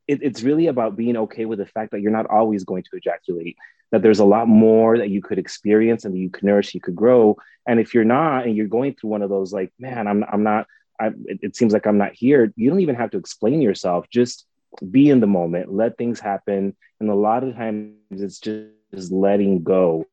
it, 0.10 0.20
it's 0.22 0.44
really 0.44 0.68
about 0.68 0.96
being 0.96 1.18
okay 1.18 1.46
with 1.46 1.60
the 1.60 1.66
fact 1.66 1.92
that 1.92 2.02
you're 2.02 2.12
not 2.12 2.26
always 2.28 2.64
going 2.64 2.84
to 2.84 2.98
ejaculate 2.98 3.58
that 3.92 4.04
there's 4.04 4.20
a 4.20 4.26
lot 4.26 4.48
more 4.48 4.98
that 4.98 5.10
you 5.10 5.22
could 5.22 5.40
experience 5.40 6.06
and 6.06 6.14
that 6.14 6.20
you 6.20 6.30
could 6.30 6.44
nourish 6.44 6.74
you 6.74 6.82
could 6.82 6.96
grow 6.96 7.38
and 7.68 7.80
if 7.80 7.94
you're 7.94 8.04
not 8.04 8.46
and 8.46 8.56
you're 8.56 8.68
going 8.68 8.94
through 8.94 9.10
one 9.10 9.22
of 9.22 9.30
those 9.30 9.54
like 9.54 9.72
man 9.80 10.08
i'm, 10.08 10.24
I'm 10.32 10.44
not 10.44 10.68
I, 11.00 11.12
it, 11.26 11.56
seems 11.56 11.74
like 11.74 11.88
i'm 11.88 11.98
not 11.98 12.14
here 12.14 12.52
you 12.56 12.70
don't 12.70 12.82
even 12.82 12.96
have 12.96 13.12
to 13.12 13.18
explain 13.18 13.62
yourself 13.62 14.10
just 14.10 14.46
be 14.92 15.10
in 15.10 15.20
the 15.20 15.28
moment 15.28 15.74
let 15.74 15.98
things 15.98 16.20
happen 16.20 16.76
and 17.00 17.10
a 17.10 17.16
lot 17.16 17.44
of 17.44 17.56
times 17.56 17.96
it's 18.12 18.40
just 18.40 18.70
is 18.92 19.12
letting 19.12 19.64
go, 19.64 20.06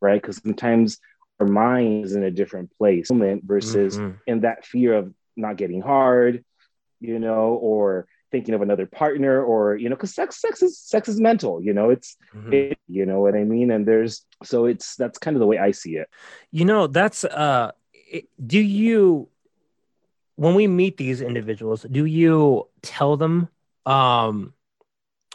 right? 0.00 0.20
Because 0.20 0.38
sometimes 0.38 0.98
our 1.38 1.46
mind 1.46 2.04
is 2.04 2.14
in 2.14 2.22
a 2.22 2.30
different 2.30 2.70
place 2.76 3.10
versus 3.10 3.98
mm-hmm. 3.98 4.16
in 4.26 4.40
that 4.40 4.66
fear 4.66 4.94
of 4.94 5.14
not 5.36 5.56
getting 5.56 5.80
hard, 5.80 6.44
you 7.00 7.18
know, 7.18 7.54
or 7.54 8.06
thinking 8.30 8.54
of 8.54 8.62
another 8.62 8.86
partner 8.86 9.42
or 9.42 9.76
you 9.76 9.88
know 9.88 9.96
because 9.96 10.14
sex 10.14 10.40
sex 10.40 10.62
is 10.62 10.78
sex 10.78 11.08
is 11.08 11.20
mental 11.20 11.62
you 11.62 11.72
know 11.72 11.90
it's 11.90 12.16
mm-hmm. 12.34 12.52
it, 12.52 12.78
you 12.88 13.04
know 13.06 13.20
what 13.20 13.34
i 13.34 13.44
mean 13.44 13.70
and 13.70 13.86
there's 13.86 14.24
so 14.42 14.66
it's 14.66 14.96
that's 14.96 15.18
kind 15.18 15.36
of 15.36 15.40
the 15.40 15.46
way 15.46 15.58
i 15.58 15.70
see 15.70 15.96
it 15.96 16.08
you 16.50 16.64
know 16.64 16.86
that's 16.86 17.24
uh 17.24 17.70
do 18.44 18.58
you 18.58 19.28
when 20.36 20.54
we 20.54 20.66
meet 20.66 20.96
these 20.96 21.20
individuals 21.20 21.84
do 21.90 22.04
you 22.04 22.68
tell 22.82 23.16
them 23.16 23.48
um 23.86 24.52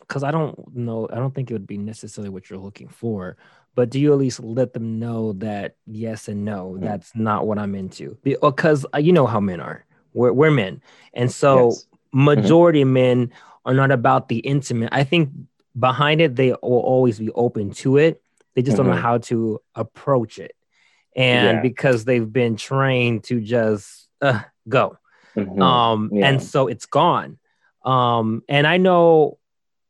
because 0.08 0.24
I 0.24 0.32
don't 0.32 0.76
know, 0.76 1.08
I 1.12 1.16
don't 1.16 1.34
think 1.34 1.50
it 1.50 1.54
would 1.54 1.68
be 1.68 1.78
necessarily 1.78 2.30
what 2.30 2.50
you're 2.50 2.60
looking 2.60 2.88
for. 2.88 3.38
But 3.74 3.90
do 3.90 4.00
you 4.00 4.14
at 4.14 4.20
least 4.20 4.40
let 4.40 4.74
them 4.74 5.00
know 5.00 5.34
that 5.34 5.76
yes 5.86 6.28
and 6.28 6.46
no, 6.46 6.72
mm-hmm. 6.72 6.84
that's 6.84 7.14
not 7.16 7.46
what 7.46 7.60
I'm 7.60 7.76
into? 7.76 8.18
Because 8.24 8.86
uh, 8.94 9.00
you 9.00 9.12
know 9.12 9.26
how 9.26 9.40
men 9.40 9.60
are. 9.60 9.86
We're, 10.14 10.32
we're 10.32 10.52
men, 10.52 10.82
and 11.14 11.30
so 11.30 11.72
yes. 11.72 11.86
Mm-hmm. 12.16 12.26
majority 12.26 12.84
mm-hmm. 12.84 12.94
men 12.94 13.34
are 13.66 13.74
not 13.74 13.92
about 13.92 14.30
the 14.30 14.38
intimate. 14.38 14.90
I 14.92 15.04
think 15.04 15.32
behind 15.78 16.22
it, 16.22 16.36
they 16.36 16.52
will 16.52 16.80
always 16.80 17.20
be 17.20 17.30
open 17.32 17.72
to 17.72 17.98
it. 17.98 18.22
They 18.54 18.62
just 18.62 18.78
mm-hmm. 18.78 18.86
don't 18.86 18.92
know 18.92 18.98
mm-hmm. 18.98 19.02
how 19.02 19.18
to 19.18 19.62
approach 19.76 20.40
it, 20.40 20.56
and 21.16 21.58
yeah. 21.58 21.62
because 21.62 22.06
they've 22.06 22.32
been 22.32 22.56
trained 22.56 23.26
to 23.26 23.42
just 23.42 24.08
uh, 24.22 24.42
go, 24.70 24.98
mm-hmm. 25.36 25.62
um, 25.62 26.10
yeah. 26.14 26.30
and 26.30 26.42
so 26.42 26.68
it's 26.68 26.86
gone. 26.86 27.38
Um, 27.84 28.44
and 28.48 28.66
I 28.66 28.78
know 28.78 29.38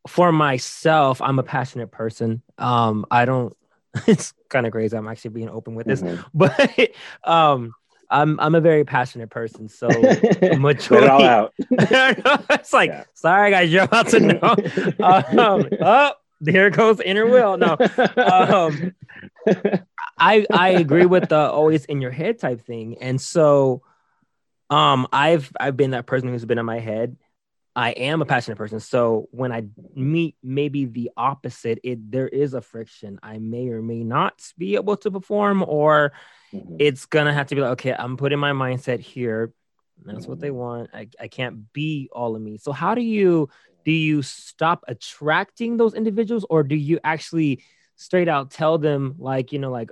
for 0.07 0.31
myself, 0.31 1.21
I'm 1.21 1.37
a 1.37 1.43
passionate 1.43 1.91
person. 1.91 2.41
Um, 2.57 3.05
I 3.11 3.25
don't. 3.25 3.55
It's 4.07 4.33
kind 4.49 4.65
of 4.65 4.73
crazy. 4.73 4.97
I'm 4.97 5.07
actually 5.07 5.31
being 5.31 5.49
open 5.49 5.73
with 5.75 5.87
this, 5.87 6.01
mm-hmm. 6.01 6.21
but 6.33 6.89
um, 7.23 7.73
I'm 8.09 8.39
I'm 8.39 8.55
a 8.55 8.61
very 8.61 8.83
passionate 8.83 9.29
person. 9.29 9.69
So 9.69 9.87
majority, 10.57 11.05
it 11.05 11.09
all 11.09 11.23
out. 11.23 11.53
it's 11.59 12.73
like, 12.73 12.89
yeah. 12.89 13.03
sorry 13.13 13.51
guys, 13.51 13.71
you're 13.71 13.83
about 13.83 14.07
to 14.09 14.19
know. 14.19 14.55
um, 15.03 15.69
oh, 15.81 16.11
there 16.41 16.69
goes 16.69 16.99
inner 16.99 17.25
will. 17.25 17.57
No, 17.57 17.77
um, 18.17 18.95
I 20.17 20.45
I 20.51 20.69
agree 20.69 21.05
with 21.05 21.29
the 21.29 21.39
always 21.39 21.85
in 21.85 22.01
your 22.01 22.11
head 22.11 22.39
type 22.39 22.65
thing, 22.65 22.97
and 22.99 23.19
so 23.19 23.81
um, 24.69 25.07
I've 25.11 25.51
I've 25.59 25.77
been 25.77 25.91
that 25.91 26.05
person 26.05 26.29
who's 26.29 26.45
been 26.45 26.59
in 26.59 26.65
my 26.65 26.79
head 26.79 27.17
I 27.75 27.89
am 27.91 28.21
a 28.21 28.25
passionate 28.25 28.55
person. 28.55 28.79
So 28.79 29.27
when 29.31 29.51
I 29.51 29.65
meet 29.93 30.37
maybe 30.41 30.85
the 30.85 31.11
opposite, 31.17 31.79
it 31.83 32.09
there 32.09 32.27
is 32.27 32.53
a 32.53 32.61
friction. 32.61 33.19
I 33.21 33.37
may 33.37 33.67
or 33.67 33.81
may 33.81 34.03
not 34.03 34.41
be 34.57 34.75
able 34.75 34.95
to 34.97 35.11
perform, 35.11 35.63
or 35.67 36.13
mm-hmm. 36.55 36.75
it's 36.79 37.05
gonna 37.05 37.33
have 37.33 37.47
to 37.47 37.55
be 37.55 37.61
like, 37.61 37.71
okay, 37.71 37.95
I'm 37.97 38.17
putting 38.17 38.39
my 38.39 38.51
mindset 38.51 38.99
here. 38.99 39.53
That's 40.03 40.19
mm-hmm. 40.19 40.29
what 40.29 40.39
they 40.39 40.49
mm-hmm. 40.49 40.57
want. 40.57 40.89
I, 40.93 41.07
I 41.19 41.27
can't 41.27 41.71
be 41.73 42.09
all 42.11 42.35
of 42.35 42.41
me. 42.41 42.57
So 42.57 42.71
how 42.71 42.95
do 42.95 43.01
you 43.01 43.49
do 43.85 43.91
you 43.91 44.23
stop 44.23 44.83
attracting 44.87 45.77
those 45.77 45.93
individuals, 45.93 46.45
or 46.49 46.63
do 46.63 46.75
you 46.75 46.99
actually 47.03 47.63
straight 47.95 48.27
out 48.27 48.51
tell 48.51 48.77
them 48.77 49.15
like, 49.19 49.51
you 49.51 49.59
know, 49.59 49.71
like 49.71 49.91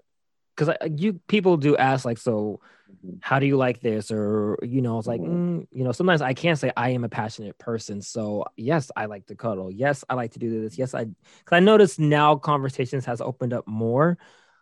because 0.56 0.76
you 0.98 1.20
people 1.28 1.58
do 1.58 1.78
ask 1.78 2.06
like, 2.06 2.18
so 2.18 2.60
Mm-hmm. 2.94 3.18
how 3.22 3.40
do 3.40 3.46
you 3.46 3.58
like 3.58 3.82
this 3.82 4.12
or 4.12 4.58
you 4.62 4.82
know 4.82 5.00
it's 5.00 5.08
like 5.08 5.20
mm-hmm. 5.20 5.60
mm, 5.60 5.68
you 5.72 5.84
know 5.84 5.92
sometimes 5.92 6.22
i 6.22 6.34
can't 6.34 6.60
say 6.60 6.72
i 6.78 6.90
am 6.90 7.04
a 7.04 7.10
passionate 7.10 7.58
person 7.58 8.02
so 8.02 8.46
yes 8.56 8.92
i 8.96 9.06
like 9.06 9.26
to 9.26 9.36
cuddle 9.36 9.72
yes 9.72 10.04
i 10.10 10.14
like 10.14 10.34
to 10.34 10.40
do 10.40 10.62
this 10.62 10.78
yes 10.78 10.94
i 10.94 11.04
because 11.04 11.52
i 11.52 11.60
notice 11.60 11.98
now 11.98 12.36
conversations 12.36 13.06
has 13.06 13.20
opened 13.20 13.52
up 13.52 13.68
more 13.68 14.18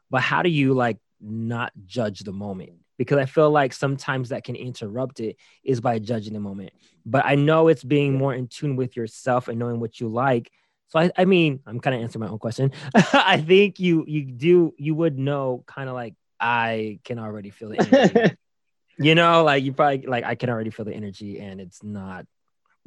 but 0.09 0.21
how 0.21 0.41
do 0.41 0.49
you 0.49 0.73
like 0.73 0.97
not 1.21 1.71
judge 1.85 2.19
the 2.21 2.31
moment 2.31 2.73
because 2.97 3.17
i 3.17 3.25
feel 3.25 3.49
like 3.49 3.73
sometimes 3.73 4.29
that 4.29 4.43
can 4.43 4.55
interrupt 4.55 5.19
it 5.19 5.37
is 5.63 5.81
by 5.81 5.99
judging 5.99 6.33
the 6.33 6.39
moment 6.39 6.71
but 7.05 7.25
i 7.25 7.35
know 7.35 7.67
it's 7.67 7.83
being 7.83 8.17
more 8.17 8.33
in 8.33 8.47
tune 8.47 8.75
with 8.75 8.95
yourself 8.95 9.47
and 9.47 9.59
knowing 9.59 9.79
what 9.79 9.99
you 9.99 10.07
like 10.07 10.51
so 10.87 10.99
I, 10.99 11.11
I 11.17 11.25
mean 11.25 11.59
i'm 11.65 11.79
kind 11.79 11.95
of 11.95 12.01
answering 12.01 12.25
my 12.25 12.31
own 12.31 12.39
question 12.39 12.71
i 12.95 13.39
think 13.39 13.79
you 13.79 14.03
you 14.07 14.25
do 14.25 14.73
you 14.77 14.95
would 14.95 15.17
know 15.17 15.63
kind 15.67 15.89
of 15.89 15.95
like 15.95 16.15
I 16.41 16.99
can 17.03 17.19
already 17.19 17.51
feel 17.51 17.69
the 17.69 17.79
energy. 17.79 18.35
you 18.99 19.15
know, 19.15 19.43
like 19.43 19.63
you 19.63 19.73
probably 19.73 20.07
like 20.07 20.25
I 20.25 20.35
can 20.35 20.49
already 20.49 20.71
feel 20.71 20.85
the 20.85 20.93
energy 20.93 21.39
and 21.39 21.61
it's 21.61 21.83
not 21.83 22.25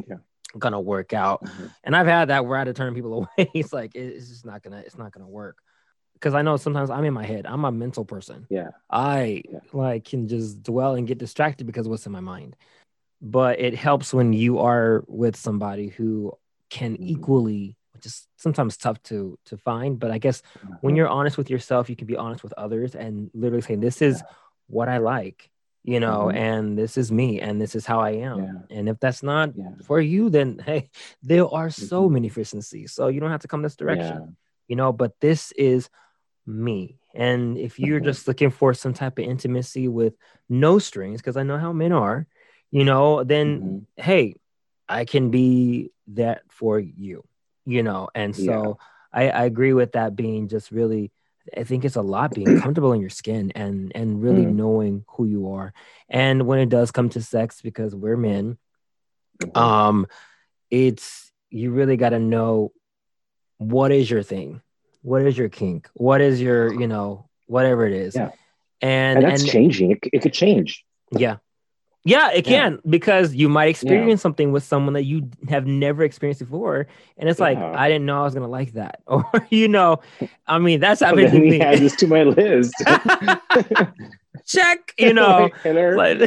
yeah. 0.07 0.17
gonna 0.59 0.81
work 0.81 1.13
out. 1.13 1.45
Mm-hmm. 1.45 1.67
And 1.85 1.97
I've 1.97 2.09
had 2.09 2.29
that 2.29 2.45
where 2.45 2.57
I 2.57 2.61
had 2.61 2.65
to 2.65 2.75
turn 2.75 2.95
people 2.95 3.15
away. 3.39 3.51
it's 3.55 3.73
like 3.73 3.95
it's 3.95 4.29
just 4.29 4.45
not 4.45 4.63
gonna 4.63 4.79
it's 4.79 4.99
not 4.99 5.13
gonna 5.13 5.29
work. 5.29 5.59
Cause 6.21 6.35
I 6.35 6.43
know 6.43 6.57
sometimes 6.57 6.89
I'm 6.89 7.05
in 7.05 7.13
my 7.13 7.25
head. 7.25 7.45
I'm 7.45 7.65
a 7.65 7.73
mental 7.73 8.05
person. 8.05 8.47
Yeah. 8.49 8.69
I 8.89 9.43
yeah. 9.51 9.59
like 9.73 10.05
can 10.05 10.27
just 10.27 10.63
dwell 10.63 10.95
and 10.95 11.07
get 11.07 11.19
distracted 11.19 11.67
because 11.67 11.87
what's 11.87 12.07
in 12.07 12.13
my 12.13 12.21
mind. 12.21 12.57
But 13.21 13.61
it 13.61 13.75
helps 13.75 14.15
when 14.15 14.33
you 14.33 14.61
are 14.61 15.05
with 15.07 15.37
somebody 15.37 15.89
who 15.89 16.33
can 16.71 16.95
mm-hmm. 16.95 17.09
equally 17.09 17.77
just 18.01 18.29
sometimes 18.37 18.77
tough 18.77 19.03
to 19.03 19.39
to 19.47 19.57
find 19.57 19.99
but 19.99 20.11
i 20.11 20.19
guess 20.19 20.43
mm-hmm. 20.59 20.75
when 20.81 20.97
you're 20.97 21.09
honest 21.09 21.39
with 21.39 21.49
yourself 21.49 21.89
you 21.89 21.97
can 21.97 22.07
be 22.07 22.17
honest 22.17 22.43
with 22.43 22.53
others 22.55 22.95
and 22.95 23.31
literally 23.35 23.63
saying 23.63 23.81
this 23.81 24.03
is 24.03 24.19
yeah. 24.19 24.35
what 24.67 24.89
i 24.89 24.99
like 24.99 25.51
you 25.85 26.01
know 26.01 26.27
mm-hmm. 26.27 26.37
and 26.37 26.79
this 26.79 26.99
is 26.99 27.11
me 27.13 27.41
and 27.41 27.61
this 27.61 27.75
is 27.75 27.87
how 27.87 28.01
i 28.01 28.11
am 28.11 28.39
yeah. 28.43 28.77
and 28.77 28.89
if 28.89 28.99
that's 29.01 29.23
not 29.23 29.51
for 29.85 30.01
you 30.01 30.29
then 30.31 30.61
hey 30.65 30.91
there 31.23 31.47
are 31.47 31.71
so 31.71 32.05
mm-hmm. 32.05 32.15
many 32.15 32.27
efficiencies 32.27 32.93
so 32.93 33.09
you 33.09 33.21
don't 33.21 33.31
have 33.31 33.43
to 33.43 33.49
come 33.49 33.63
this 33.63 33.77
direction 33.77 34.37
you 34.69 34.77
know 34.77 34.93
but 34.93 35.13
this 35.21 35.53
is 35.53 35.89
me 36.47 36.97
and 37.15 37.57
if 37.57 37.79
you're 37.79 37.99
mm-hmm. 37.99 38.07
just 38.07 38.29
looking 38.29 38.51
for 38.51 38.75
some 38.75 38.93
type 38.93 39.19
of 39.19 39.25
intimacy 39.25 39.89
with 39.89 40.15
no 40.49 40.79
strings 40.79 41.21
because 41.21 41.37
i 41.37 41.43
know 41.43 41.59
how 41.59 41.73
men 41.73 41.93
are 41.93 42.27
you 42.71 42.85
know 42.85 43.25
then 43.25 43.61
mm-hmm. 43.61 44.03
hey 44.03 44.35
i 44.89 45.05
can 45.05 45.31
be 45.31 45.91
that 46.09 46.43
for 46.51 46.79
you 46.79 47.25
you 47.65 47.83
know 47.83 48.09
and 48.15 48.37
so 48.37 48.43
yeah. 48.43 48.73
I, 49.15 49.29
I 49.31 49.45
agree 49.45 49.73
with 49.73 49.93
that 49.93 50.17
being 50.17 50.49
just 50.49 50.71
really 50.71 51.13
I 51.57 51.65
think 51.65 51.85
it's 51.85 51.97
a 51.97 52.03
lot 52.03 52.35
being 52.35 52.61
comfortable 52.61 52.93
in 52.93 53.01
your 53.01 53.11
skin 53.11 53.53
and 53.55 53.93
and 53.95 54.23
really 54.23 54.45
mm. 54.45 54.55
knowing 54.55 55.05
who 55.09 55.27
you 55.27 55.53
are. 55.53 55.73
And 56.09 56.47
when 56.47 56.59
it 56.59 56.69
does 56.69 56.91
come 56.91 57.09
to 57.11 57.23
sex, 57.23 57.61
because 57.61 57.95
we're 57.95 58.17
men, 58.17 58.59
mm-hmm. 59.43 59.59
um, 59.59 60.07
it's 60.71 61.33
you 61.51 61.71
really 61.71 61.97
got 61.97 62.11
to 62.11 62.19
know 62.19 62.73
what 63.59 63.93
is 63.93 64.11
your 64.11 64.23
thing, 64.23 64.61
what 65.05 65.21
is 65.23 65.37
your 65.37 65.51
kink, 65.51 65.89
what 65.95 66.21
is 66.21 66.41
your 66.41 66.73
you 66.81 66.89
know 66.89 67.29
whatever 67.47 67.87
it 67.87 67.93
is, 67.93 68.17
Yeah. 68.17 68.31
and 68.81 69.19
and 69.19 69.27
that's 69.27 69.43
and 69.43 69.51
changing. 69.51 69.93
It, 69.93 69.99
it 70.13 70.23
could 70.23 70.33
change. 70.33 70.85
yeah. 71.13 71.37
Yeah, 72.07 72.33
it 72.33 72.47
Yeah. 72.47 72.61
can 72.61 72.79
because 72.89 73.35
you 73.35 73.49
might 73.49 73.71
experience 73.71 74.21
something 74.21 74.53
with 74.53 74.63
someone 74.63 74.93
that 74.93 75.05
you 75.05 75.31
have 75.49 75.67
never 75.67 76.03
experienced 76.05 76.41
before, 76.41 76.87
and 77.17 77.29
it's 77.31 77.41
like 77.41 77.57
uh-huh. 77.57 77.73
I 77.77 77.89
didn't 77.89 78.05
know 78.05 78.21
I 78.21 78.25
was 78.25 78.35
gonna 78.35 78.49
like 78.49 78.73
that, 78.75 79.01
or 79.07 79.25
you 79.51 79.69
know, 79.69 80.01
I 80.47 80.59
mean 80.59 80.81
that's 80.81 81.01
happened 81.01 81.33
to 81.33 81.39
me. 81.39 81.61
adds 81.61 81.81
this 81.81 81.97
to 81.97 82.07
my 82.07 82.25
list. 82.25 82.75
Check, 84.47 84.93
you 84.99 85.15
know, 85.15 85.49
like, 85.65 86.21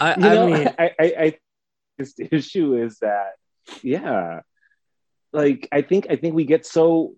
I, 0.00 0.14
you 0.16 0.22
know, 0.22 0.46
I 0.46 0.50
mean, 0.50 0.68
I, 0.78 0.90
I, 0.98 1.04
I 1.18 1.38
this 1.98 2.14
issue 2.18 2.74
is 2.82 2.98
that, 2.98 3.34
yeah, 3.82 4.40
like 5.32 5.68
I 5.72 5.82
think 5.82 6.06
I 6.10 6.16
think 6.16 6.34
we 6.34 6.44
get 6.44 6.66
so. 6.66 7.14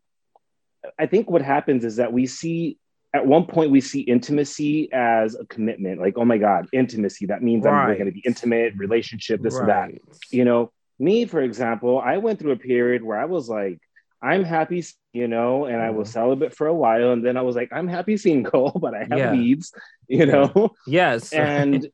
I 0.99 1.07
think 1.07 1.31
what 1.31 1.43
happens 1.43 1.85
is 1.85 1.97
that 1.97 2.13
we 2.13 2.27
see 2.27 2.79
at 3.15 3.27
one 3.27 3.47
point 3.47 3.71
we 3.71 3.81
see 3.81 4.01
intimacy 4.01 4.91
as 4.93 5.35
a 5.35 5.45
commitment, 5.47 6.01
like 6.01 6.15
oh 6.17 6.25
my 6.25 6.39
god, 6.39 6.67
intimacy. 6.73 7.27
That 7.27 7.43
means 7.43 7.67
I'm 7.67 7.75
Right. 7.75 7.97
going 7.97 8.07
to 8.07 8.13
be 8.13 8.23
intimate, 8.25 8.75
relationship, 8.77 9.43
this 9.43 9.59
and 9.61 9.69
that. 9.69 9.91
You 10.31 10.45
know, 10.45 10.73
me 10.99 11.25
for 11.27 11.41
example, 11.41 12.01
I 12.01 12.19
went 12.19 12.39
through 12.39 12.53
a 12.53 12.57
period 12.57 13.03
where 13.03 13.19
I 13.19 13.27
was 13.27 13.49
like. 13.49 13.79
I'm 14.25 14.45
happy, 14.45 14.85
you 15.13 15.27
know, 15.27 15.65
and 15.65 15.83
I 15.83 15.91
was 15.91 16.09
Mhm. 16.09 16.13
celibate 16.13 16.55
for 16.55 16.69
a 16.69 16.73
while, 16.73 17.11
and 17.11 17.27
then 17.27 17.37
I 17.37 17.43
was 17.43 17.57
like, 17.57 17.71
I'm 17.73 17.89
happy 17.89 18.17
single, 18.17 18.71
but 18.81 18.95
I 18.95 19.01
have 19.01 19.19
Yeah. 19.19 19.33
needs, 19.33 19.75
you 20.07 20.27
know 20.27 20.77
Yes, 20.87 21.33
and 21.33 21.89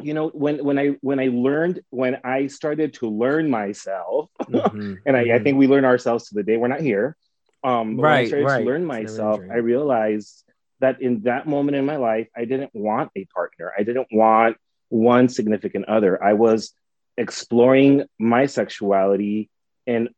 you 0.00 0.14
know 0.14 0.28
when 0.28 0.64
when 0.64 0.78
i 0.78 0.88
when 1.00 1.18
i 1.20 1.28
learned 1.28 1.80
when 1.90 2.16
i 2.24 2.46
started 2.46 2.94
to 2.94 3.08
learn 3.08 3.50
myself 3.50 4.30
Mhm, 4.48 5.02
and 5.06 5.16
I, 5.16 5.36
I 5.36 5.38
mhm. 5.38 5.40
think 5.40 5.58
we 5.58 5.66
learn 5.68 5.84
ourselves 5.84 6.28
to 6.28 6.34
the 6.34 6.42
day 6.42 6.56
we're 6.56 6.68
not 6.68 6.80
here. 6.80 7.16
Um 7.64 8.00
when 8.02 8.14
i 8.16 8.22
Right, 8.22 8.24
started 8.24 8.48
right. 8.48 8.56
to 8.56 8.62
learn 8.62 8.84
myself 8.84 9.42
i 9.52 9.56
realized 9.56 10.44
that 10.80 11.00
in 11.02 11.22
that 11.22 11.46
moment 11.46 11.76
in 11.76 11.84
my 11.86 11.96
life 11.96 12.28
i 12.36 12.44
didn't 12.44 12.70
want 12.74 13.10
a 13.16 13.24
partner. 13.26 13.72
I 13.78 13.82
didn't 13.82 14.08
want 14.12 14.56
one 14.88 15.28
significant 15.28 15.86
other. 15.88 16.22
I 16.22 16.34
was 16.34 16.72
exploring 17.16 18.04
my 18.18 18.46
sexuality 18.46 19.50
and 19.86 20.08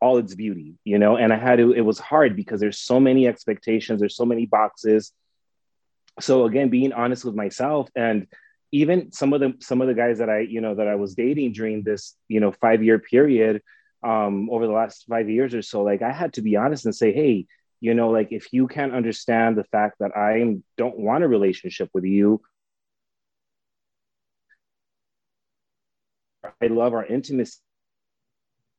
all 0.00 0.18
its 0.18 0.34
beauty 0.34 0.74
you 0.84 0.98
know 0.98 1.16
and 1.16 1.32
i 1.32 1.36
had 1.36 1.56
to 1.58 1.72
it 1.72 1.80
was 1.80 1.98
hard 1.98 2.36
because 2.36 2.60
there's 2.60 2.78
so 2.78 2.98
many 3.00 3.26
expectations 3.26 4.00
there's 4.00 4.16
so 4.16 4.24
many 4.26 4.46
boxes. 4.46 5.12
So 6.20 6.44
again 6.46 6.68
being 6.68 6.92
honest 6.92 7.24
with 7.24 7.34
myself 7.34 7.88
and 7.94 8.26
even 8.76 9.10
some 9.10 9.32
of 9.32 9.40
the 9.40 9.54
some 9.60 9.80
of 9.80 9.88
the 9.88 9.94
guys 9.94 10.18
that 10.18 10.28
i 10.28 10.40
you 10.40 10.60
know 10.60 10.74
that 10.74 10.88
i 10.88 10.94
was 10.94 11.14
dating 11.14 11.52
during 11.52 11.82
this 11.82 12.14
you 12.28 12.40
know 12.40 12.52
five 12.52 12.82
year 12.82 12.98
period 12.98 13.62
um 14.02 14.48
over 14.50 14.66
the 14.66 14.72
last 14.72 15.06
five 15.08 15.28
years 15.30 15.54
or 15.54 15.62
so 15.62 15.82
like 15.82 16.02
i 16.02 16.12
had 16.12 16.32
to 16.34 16.42
be 16.42 16.56
honest 16.56 16.84
and 16.84 16.94
say 16.94 17.12
hey 17.12 17.46
you 17.80 17.94
know 17.94 18.10
like 18.10 18.28
if 18.30 18.52
you 18.52 18.66
can't 18.66 18.94
understand 18.94 19.56
the 19.56 19.64
fact 19.64 19.96
that 20.00 20.16
i 20.16 20.56
don't 20.76 20.98
want 20.98 21.24
a 21.24 21.28
relationship 21.28 21.88
with 21.94 22.04
you 22.04 22.40
i 26.60 26.66
love 26.66 26.92
our 26.92 27.06
intimacy 27.06 27.58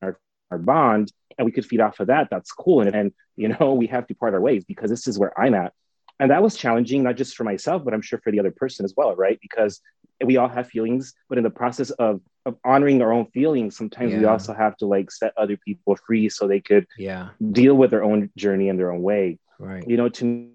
our, 0.04 0.20
our 0.52 0.60
bond 0.60 1.12
and 1.38 1.46
we 1.46 1.52
could 1.52 1.66
feed 1.66 1.82
off 1.82 2.00
of 2.00 2.08
that 2.08 2.28
that's 2.30 2.52
cool 2.52 2.82
and, 2.82 2.96
and 2.96 3.12
you 3.36 3.48
know 3.48 3.74
we 3.74 3.88
have 3.88 4.06
to 4.06 4.14
part 4.14 4.36
our 4.36 4.42
ways 4.42 4.64
because 4.64 4.90
this 4.92 5.08
is 5.08 5.18
where 5.18 5.38
i'm 5.40 5.56
at 5.56 5.74
and 6.20 6.32
that 6.32 6.42
was 6.42 6.56
challenging 6.56 7.04
not 7.04 7.16
just 7.16 7.36
for 7.36 7.44
myself 7.44 7.84
but 7.84 7.94
i'm 7.94 8.02
sure 8.02 8.20
for 8.20 8.32
the 8.32 8.40
other 8.40 8.52
person 8.52 8.84
as 8.86 8.94
well 8.96 9.16
right? 9.16 9.40
Because 9.42 9.82
we 10.24 10.38
all 10.38 10.48
have 10.48 10.68
feelings 10.68 11.14
but 11.30 11.38
in 11.38 11.44
the 11.44 11.50
process 11.50 11.92
of 11.92 12.22
of 12.46 12.58
honoring 12.64 13.02
our 13.02 13.12
own 13.12 13.26
feelings 13.28 13.78
sometimes 13.78 14.14
we 14.14 14.26
also 14.26 14.54
have 14.54 14.76
to 14.78 14.86
like 14.86 15.12
set 15.12 15.34
other 15.38 15.58
people 15.58 15.96
free 15.96 16.28
so 16.30 16.48
they 16.48 16.60
could 16.60 16.88
yeah, 16.98 17.30
deal 17.52 17.76
with 17.76 17.92
their 17.92 18.04
own 18.04 18.30
journey 18.36 18.70
in 18.70 18.78
their 18.78 18.92
own 18.92 19.02
way. 19.02 19.38
Right. 19.60 19.88
you 19.88 19.98
know 19.98 20.10
to 20.10 20.26
me 20.26 20.52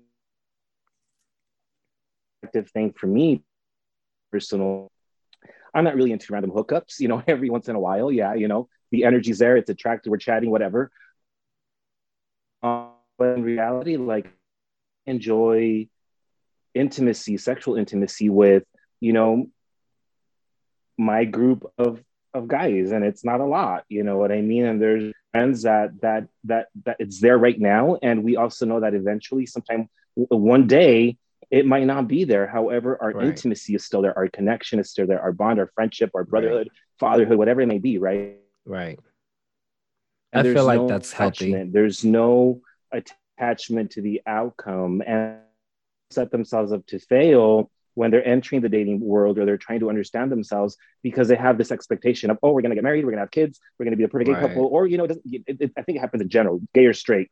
active 2.45 2.71
thing 2.71 2.93
for 2.93 3.07
me 3.07 3.45
personal 4.33 4.91
i'm 5.75 5.85
not 5.85 5.95
really 5.95 6.13
into 6.13 6.33
random 6.33 6.51
hookups 6.51 6.99
you 6.99 7.09
know 7.09 7.23
every 7.29 7.51
once 7.51 7.69
in 7.69 7.77
a 7.77 7.81
while 7.81 8.11
yeah 8.11 8.35
you 8.35 8.49
know 8.49 8.69
the 8.91 9.05
energy's 9.05 9.39
there 9.39 9.57
it's 9.57 9.71
attractive 9.71 10.11
we're 10.11 10.19
chatting 10.19 10.51
whatever. 10.51 10.91
Um, 12.63 12.91
but 13.19 13.37
in 13.37 13.43
reality 13.43 13.97
like 13.97 14.33
enjoy 15.07 15.89
intimacy 16.75 17.37
sexual 17.37 17.77
intimacy 17.77 18.31
with 18.31 18.65
you 19.01 19.13
know 19.13 19.47
my 20.99 21.25
group 21.25 21.71
of 21.79 22.03
of 22.35 22.49
guys. 22.49 22.93
And 22.93 23.05
it's 23.05 23.25
not 23.25 23.41
a 23.41 23.45
lot 23.45 23.85
you 23.89 24.03
know 24.05 24.17
what 24.17 24.33
i 24.33 24.41
mean? 24.41 24.65
And 24.65 24.81
there's 24.81 25.13
friends 25.33 25.63
that 25.63 26.01
that 26.01 26.29
that 26.45 26.69
that 26.85 26.97
it's 26.99 27.21
there 27.21 27.39
right 27.39 27.59
now. 27.59 27.99
And 28.03 28.25
we 28.25 28.37
also 28.37 28.65
know 28.67 28.81
that 28.81 28.95
eventually 28.95 29.47
sometime 29.47 29.89
one 30.15 30.67
day 30.67 31.19
it 31.51 31.67
might 31.67 31.85
not 31.85 32.09
be 32.09 32.25
there. 32.25 32.47
However 32.47 32.97
our 33.03 33.11
Right. 33.13 33.27
intimacy 33.29 33.75
is 33.75 33.85
still 33.85 34.01
there. 34.01 34.17
Our 34.17 34.29
connection 34.29 34.79
is 34.79 34.91
still 34.91 35.07
there. 35.07 35.21
Our 35.21 35.33
bond 35.33 35.59
our 35.59 35.71
friendship 35.75 36.11
our 36.15 36.25
brotherhood 36.25 36.71
fatherhood 36.99 37.37
whatever 37.37 37.61
it 37.61 37.67
may 37.67 37.79
be 37.79 37.99
right? 37.99 38.39
Right. 38.65 38.99
And 40.33 40.49
I 40.49 40.55
feel 40.55 40.65
like 40.65 40.81
no 40.81 40.89
that's 40.89 41.13
healthy. 41.13 41.53
There's 41.65 42.05
no 42.05 42.63
attachment 43.43 43.93
to 43.93 44.01
the 44.03 44.23
outcome 44.27 45.03
and 45.07 45.39
set 46.11 46.31
themselves 46.31 46.73
up 46.73 46.87
to 46.87 46.99
fail 46.99 47.71
when 47.95 48.11
they're 48.11 48.27
entering 48.27 48.63
the 48.63 48.69
dating 48.69 49.01
world 49.01 49.39
or 49.39 49.45
they're 49.45 49.59
trying 49.59 49.81
to 49.81 49.91
understand 49.91 50.33
themselves 50.33 50.77
because 51.03 51.29
they 51.29 51.37
have 51.37 51.59
this 51.59 51.71
expectation 51.71 52.31
of, 52.31 52.39
oh, 52.43 52.53
we're 52.53 52.63
going 52.63 52.71
to 52.71 52.75
get 52.75 52.85
married, 52.85 53.05
we're 53.05 53.11
going 53.11 53.19
to 53.19 53.23
have 53.25 53.31
kids, 53.31 53.61
we're 53.79 53.85
going 53.85 53.93
to 53.93 53.99
be 53.99 54.05
a 54.05 54.09
perfect 54.09 54.31
gay 54.31 54.41
couple. 54.41 54.65
Or, 54.67 54.87
you 54.87 54.97
know, 54.97 55.05
it 55.05 55.09
doesn't, 55.09 55.27
it, 55.27 55.57
it, 55.61 55.73
I 55.77 55.83
think 55.83 55.97
it 55.99 56.01
happens 56.01 56.23
in 56.23 56.29
general, 56.31 56.61
gay 56.73 56.87
or 56.87 56.95
straight, 56.95 57.31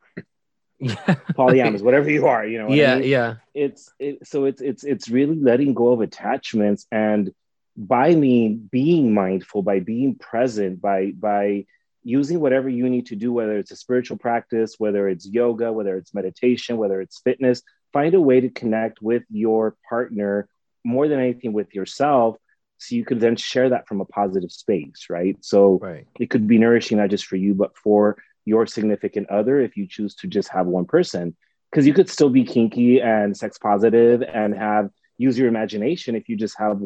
Yeah. 0.78 0.94
polyamorous, 1.32 1.82
whatever 1.82 2.10
you 2.10 2.26
are, 2.26 2.46
you 2.46 2.58
know. 2.58 2.66
what 2.66 2.72
I 2.74 2.76
yeah, 2.76 2.98
mean? 2.98 3.08
yeah. 3.08 3.34
it's 3.54 3.90
it, 3.98 4.26
so 4.26 4.44
it's 4.46 4.60
it's 4.62 4.82
it's 4.84 5.08
really 5.08 5.36
letting 5.36 5.72
go 5.74 5.92
of 5.92 6.00
attachments 6.00 6.86
and 6.90 7.32
by 7.76 8.14
me 8.14 8.48
being 8.48 9.14
mindful 9.14 9.62
by 9.62 9.80
being 9.80 10.14
present 10.14 10.80
by 10.80 11.12
by 11.12 11.64
using 12.02 12.40
whatever 12.40 12.68
you 12.68 12.88
need 12.88 13.06
to 13.06 13.16
do 13.16 13.32
whether 13.32 13.58
it's 13.58 13.70
a 13.70 13.76
spiritual 13.76 14.16
practice 14.16 14.74
whether 14.78 15.08
it's 15.08 15.26
yoga 15.28 15.72
whether 15.72 15.96
it's 15.96 16.14
meditation 16.14 16.76
whether 16.76 17.00
it's 17.00 17.20
fitness 17.20 17.62
find 17.92 18.14
a 18.14 18.20
way 18.20 18.40
to 18.40 18.48
connect 18.48 19.02
with 19.02 19.22
your 19.30 19.76
partner 19.88 20.48
more 20.84 21.08
than 21.08 21.20
anything 21.20 21.52
with 21.52 21.74
yourself 21.74 22.36
so 22.78 22.94
you 22.94 23.04
could 23.04 23.20
then 23.20 23.36
share 23.36 23.68
that 23.68 23.86
from 23.86 24.00
a 24.00 24.04
positive 24.06 24.50
space 24.50 25.06
right 25.10 25.36
so 25.40 25.78
Right. 25.80 26.06
it 26.18 26.30
could 26.30 26.46
be 26.46 26.58
nourishing 26.58 26.98
not 26.98 27.10
just 27.10 27.26
for 27.26 27.36
you 27.36 27.54
but 27.54 27.76
for 27.76 28.16
your 28.46 28.66
significant 28.66 29.28
other 29.28 29.60
if 29.60 29.76
you 29.76 29.86
choose 29.86 30.14
to 30.16 30.26
just 30.26 30.48
have 30.48 30.66
one 30.66 30.86
person 30.86 31.36
because 31.70 31.86
you 31.86 31.92
could 31.92 32.08
still 32.08 32.30
be 32.30 32.44
kinky 32.44 33.00
and 33.00 33.36
sex 33.36 33.58
positive 33.58 34.22
and 34.22 34.54
have 34.54 34.90
use 35.18 35.38
your 35.38 35.48
imagination 35.48 36.14
if 36.16 36.28
you 36.30 36.36
just 36.36 36.58
have 36.58 36.80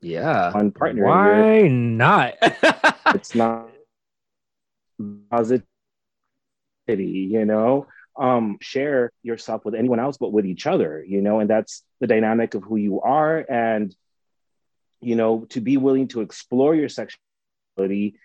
Yeah. 0.00 0.52
one 0.52 0.70
partner 0.70 1.04
Why 1.04 1.68
not? 1.68 2.34
it's 3.14 3.34
not 3.34 3.70
positivity 5.30 5.64
you 6.88 7.44
know 7.44 7.86
um 8.18 8.58
share 8.60 9.12
yourself 9.22 9.64
with 9.64 9.74
anyone 9.74 10.00
else 10.00 10.16
but 10.16 10.32
with 10.32 10.44
each 10.46 10.66
other 10.66 11.04
you 11.06 11.20
know 11.20 11.40
and 11.40 11.48
that's 11.48 11.84
the 12.00 12.06
dynamic 12.06 12.54
of 12.54 12.64
who 12.64 12.76
you 12.76 13.00
are 13.00 13.44
and 13.48 13.94
you 15.00 15.14
know 15.14 15.46
to 15.50 15.60
be 15.60 15.76
willing 15.76 16.08
to 16.08 16.20
explore 16.20 16.74
your 16.74 16.88
sexuality 16.88 18.16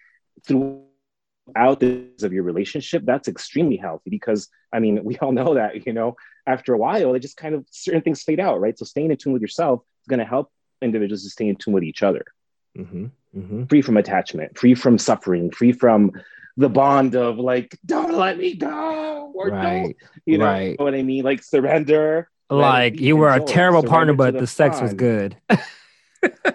throughout 0.47 1.79
the 1.79 2.07
of 2.23 2.33
your 2.33 2.43
relationship 2.43 3.03
that's 3.05 3.27
extremely 3.27 3.77
healthy 3.77 4.09
because 4.09 4.47
i 4.71 4.79
mean 4.79 5.03
we 5.03 5.17
all 5.17 5.31
know 5.31 5.53
that 5.55 5.86
you 5.86 5.93
know 5.93 6.15
after 6.47 6.73
a 6.73 6.77
while 6.77 7.13
it 7.13 7.19
just 7.19 7.38
kind 7.38 7.53
of 7.53 7.65
certain 7.69 8.01
things 8.01 8.23
fade 8.23 8.39
out 8.39 8.59
right 8.59 8.79
so 8.79 8.86
staying 8.86 9.12
in 9.12 9.17
tune 9.17 9.33
with 9.33 9.41
yourself 9.41 9.81
is 10.01 10.07
going 10.07 10.19
to 10.19 10.25
help 10.25 10.51
individuals 10.84 11.24
to 11.24 11.30
stay 11.30 11.48
in 11.48 11.56
tune 11.56 11.74
with 11.74 11.84
each 11.84 12.04
other 12.04 12.26
hmm 12.76 13.06
hmm 13.34 13.63
free 13.65 13.82
from 13.82 13.98
attachment, 13.98 14.58
free 14.58 14.76
from 14.76 14.98
suffering, 14.98 15.50
free 15.52 15.72
from 15.72 16.12
the 16.58 16.69
bond 16.69 17.15
of 17.15 17.38
like, 17.39 17.78
don't 17.86 18.13
let 18.13 18.38
me 18.38 18.54
go, 18.56 19.32
or 19.34 19.50
don't, 19.50 19.62
Right. 19.62 19.96
you 20.26 20.38
know 20.38 20.46
right. 20.46 20.80
what 20.80 20.93
I 20.93 21.02
mean? 21.02 21.24
Like 21.24 21.41
surrender. 21.41 22.30
Like 22.50 23.00
you 23.00 23.17
were 23.17 23.34
a 23.34 23.39
terrible 23.43 23.82
partner, 23.82 24.13
surrender 24.13 24.32
to 24.32 24.32
but 24.34 24.39
the, 24.41 24.48
sex 24.48 24.80
was 24.82 24.93
good. 24.93 25.36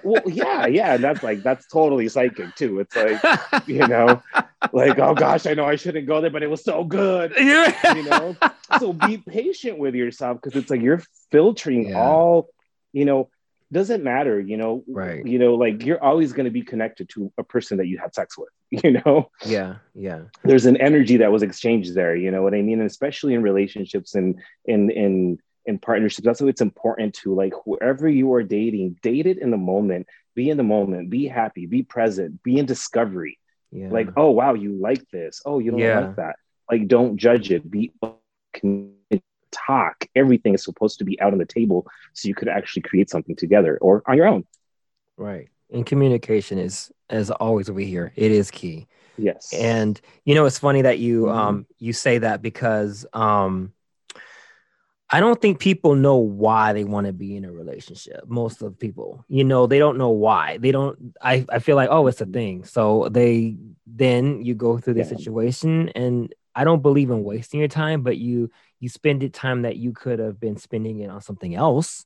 Well, 0.03 0.23
yeah, 0.27 0.67
yeah, 0.67 0.95
and 0.95 1.03
that's 1.05 1.23
like 1.23 1.43
that's 1.43 1.67
totally 1.67 2.09
psychic 2.09 2.55
too. 2.55 2.79
It's 2.81 2.95
like 2.95 3.21
you 3.67 3.87
know, 3.87 4.23
like 4.73 4.99
oh 4.99 5.15
gosh, 5.15 5.47
I 5.47 5.55
know 5.55 5.65
I 5.65 5.77
shouldn't 5.77 6.07
go 6.07 6.21
there, 6.21 6.31
but 6.31 6.43
it 6.43 6.51
was 6.51 6.65
so 6.65 6.85
good. 6.85 7.33
You 7.95 8.03
know, 8.03 8.37
so 8.71 8.93
be 8.93 9.19
patient 9.19 9.79
with 9.79 9.95
yourself 9.95 10.39
because 10.41 10.57
it's 10.57 10.71
like 10.71 10.81
you're 10.83 11.03
filtering 11.33 11.89
Yeah. 11.91 11.99
all, 11.99 12.49
you 12.93 13.05
know, 13.05 13.31
doesn't 13.73 14.03
matter. 14.03 14.41
You 14.41 14.57
know, 14.57 14.85
Right. 14.89 15.25
You 15.25 15.39
know, 15.39 15.55
like 15.55 15.85
you're 15.85 16.03
always 16.03 16.33
going 16.33 16.45
to 16.45 16.51
be 16.51 16.63
connected 16.63 17.09
to 17.11 17.33
a 17.39 17.43
person 17.43 17.79
that 17.79 17.87
you 17.87 17.99
had 17.99 18.15
sex 18.15 18.37
with. 18.39 18.51
You 18.85 19.01
know, 19.05 19.31
yeah. 19.47 19.77
Yeah. 19.95 20.25
there's 20.45 20.67
an 20.67 20.77
energy 20.77 21.17
that 21.19 21.33
was 21.33 21.43
exchanged 21.43 21.95
there 21.95 22.15
you 22.15 22.31
know 22.31 22.43
what 22.43 22.53
i 22.53 22.61
mean 22.61 22.81
and 22.81 22.91
especially 22.91 23.33
in 23.33 23.43
relationships 23.43 24.15
and 24.15 24.39
in 24.67 24.91
in 24.91 25.39
in 25.69 25.79
partnerships. 25.79 26.25
That's 26.25 26.41
why 26.41 26.49
it's 26.49 26.63
important 26.63 27.15
to 27.17 27.35
like 27.35 27.53
whoever 27.65 28.09
you 28.09 28.33
are 28.33 28.43
dating, 28.43 28.97
date 29.03 29.27
it 29.27 29.39
in 29.39 29.51
the 29.51 29.59
moment, 29.59 30.07
be 30.35 30.49
in 30.49 30.57
the 30.57 30.63
moment, 30.63 31.11
be 31.11 31.29
happy, 31.29 31.67
be 31.67 31.83
present, 31.83 32.43
be 32.43 32.59
in 32.59 32.65
discovery. 32.65 33.39
Yeah. 33.71 33.91
Like, 33.91 34.09
oh 34.17 34.31
wow, 34.31 34.55
you 34.55 34.73
like 34.73 35.09
this. 35.11 35.43
Oh, 35.45 35.59
you 35.59 35.71
don't 35.71 35.81
yeah. 35.81 36.01
like 36.01 36.17
that. 36.17 36.37
Like, 36.71 36.89
don't 36.89 37.19
judge 37.19 37.51
it. 37.51 37.71
Be 37.71 37.93
talk. 39.51 40.07
Everything 40.15 40.55
is 40.55 40.65
supposed 40.65 40.99
to 40.99 41.05
be 41.05 41.21
out 41.21 41.33
on 41.33 41.39
the 41.39 41.47
table 41.47 41.87
so 42.13 42.29
you 42.29 42.35
could 42.35 42.49
actually 42.49 42.83
create 42.83 43.11
something 43.11 43.37
together 43.37 43.79
or 43.81 44.03
on 44.07 44.17
your 44.17 44.27
own. 44.27 44.45
Right. 45.17 45.49
And 45.71 45.85
communication 45.85 46.59
is, 46.59 46.91
as 47.11 47.31
always, 47.31 47.71
we 47.71 47.87
hear 47.87 48.13
it 48.17 48.31
is 48.31 48.51
key. 48.51 48.87
Yes. 49.17 49.53
And 49.53 50.01
you 50.25 50.35
know, 50.35 50.47
it's 50.47 50.59
funny 50.59 50.83
that 50.83 50.99
you 50.99 51.25
mm-hmm. 51.25 51.39
um 51.39 51.67
you 51.79 51.93
say 51.93 52.19
that 52.19 52.41
because 52.41 53.05
um 53.13 53.73
I 55.11 55.21
don't 55.21 55.41
think 55.41 55.59
people 55.59 55.95
know 55.95 56.17
why 56.17 56.75
they 56.75 56.85
want 56.85 57.07
to 57.07 57.15
be 57.15 57.35
in 57.35 57.47
a 57.47 57.53
relationship. 57.53 58.25
Most 58.27 58.61
of 58.61 58.79
people, 58.79 59.25
you 59.29 59.43
know, 59.43 59.67
they 59.67 59.79
don't 59.79 59.97
know 59.97 60.11
why. 60.11 60.59
They 60.59 60.71
don't. 60.71 61.15
I, 61.23 61.47
I 61.49 61.61
feel 61.61 61.77
like, 61.77 61.89
oh, 61.91 62.07
it's 62.09 62.21
a 62.21 62.27
thing. 62.27 62.65
So 62.65 63.09
they 63.11 63.57
then 63.87 64.45
you 64.45 64.55
go 64.55 64.77
through 64.77 64.95
the 64.95 65.01
yeah. 65.01 65.07
situation, 65.07 65.89
and 65.91 66.35
I 66.55 66.65
don't 66.65 66.83
believe 66.83 67.11
in 67.11 67.25
wasting 67.25 67.61
your 67.61 67.71
time, 67.71 68.03
but 68.03 68.19
you 68.19 68.51
you 68.81 68.89
spend 68.89 69.23
it 69.23 69.33
time 69.33 69.63
that 69.63 69.77
you 69.77 69.93
could 69.93 70.19
have 70.19 70.39
been 70.39 70.57
spending 70.57 71.01
it 71.01 71.11
on 71.11 71.21
something 71.21 71.55
else, 71.55 72.05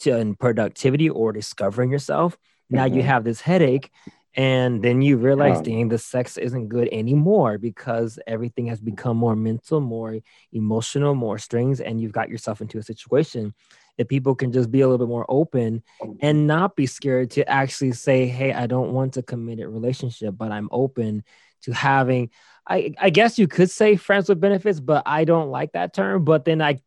to 0.00 0.16
in 0.16 0.34
productivity 0.34 1.08
or 1.08 1.32
discovering 1.32 1.90
yourself. 1.90 2.36
Now 2.70 2.86
mm-hmm. 2.86 2.96
you 2.96 3.02
have 3.02 3.24
this 3.24 3.40
headache, 3.40 3.90
and 4.34 4.82
then 4.82 5.02
you 5.02 5.16
realize 5.16 5.58
yeah. 5.58 5.62
dang 5.62 5.88
the 5.88 5.98
sex 5.98 6.38
isn't 6.38 6.68
good 6.68 6.88
anymore 6.90 7.58
because 7.58 8.18
everything 8.26 8.66
has 8.66 8.80
become 8.80 9.16
more 9.16 9.36
mental 9.36 9.80
more 9.80 10.18
emotional 10.52 11.14
more 11.14 11.38
strings 11.38 11.80
and 11.80 12.00
you've 12.00 12.12
got 12.12 12.28
yourself 12.28 12.60
into 12.60 12.78
a 12.78 12.82
situation 12.82 13.52
that 13.98 14.08
people 14.08 14.34
can 14.34 14.50
just 14.50 14.70
be 14.70 14.80
a 14.80 14.88
little 14.88 15.04
bit 15.04 15.10
more 15.10 15.26
open 15.28 15.82
and 16.20 16.46
not 16.46 16.76
be 16.76 16.86
scared 16.86 17.30
to 17.30 17.46
actually 17.48 17.92
say 17.92 18.26
hey 18.26 18.52
i 18.52 18.66
don't 18.66 18.92
want 18.92 19.16
a 19.16 19.22
committed 19.22 19.68
relationship 19.68 20.34
but 20.36 20.50
i'm 20.50 20.68
open 20.72 21.22
to 21.62 21.72
having 21.72 22.30
i 22.68 22.92
i 22.98 23.10
guess 23.10 23.38
you 23.38 23.48
could 23.48 23.70
say 23.70 23.96
friends 23.96 24.28
with 24.28 24.40
benefits 24.40 24.80
but 24.80 25.02
i 25.06 25.24
don't 25.24 25.50
like 25.50 25.72
that 25.72 25.92
term 25.92 26.24
but 26.24 26.44
then 26.44 26.60
i 26.62 26.80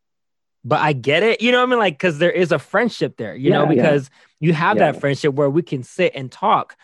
but 0.66 0.80
I 0.80 0.94
get 0.94 1.22
it. 1.22 1.40
You 1.40 1.52
know 1.52 1.58
what 1.58 1.68
I 1.68 1.70
mean? 1.70 1.78
Like, 1.78 1.94
because 1.94 2.18
there 2.18 2.32
is 2.32 2.50
a 2.50 2.58
friendship 2.58 3.16
there, 3.16 3.36
you 3.36 3.50
yeah, 3.50 3.58
know, 3.58 3.66
because 3.66 4.10
yeah. 4.40 4.48
you 4.48 4.52
have 4.52 4.76
yeah. 4.76 4.90
that 4.90 5.00
friendship 5.00 5.32
where 5.32 5.48
we 5.48 5.62
can 5.62 5.84
sit 5.84 6.16
and 6.16 6.30
talk 6.30 6.76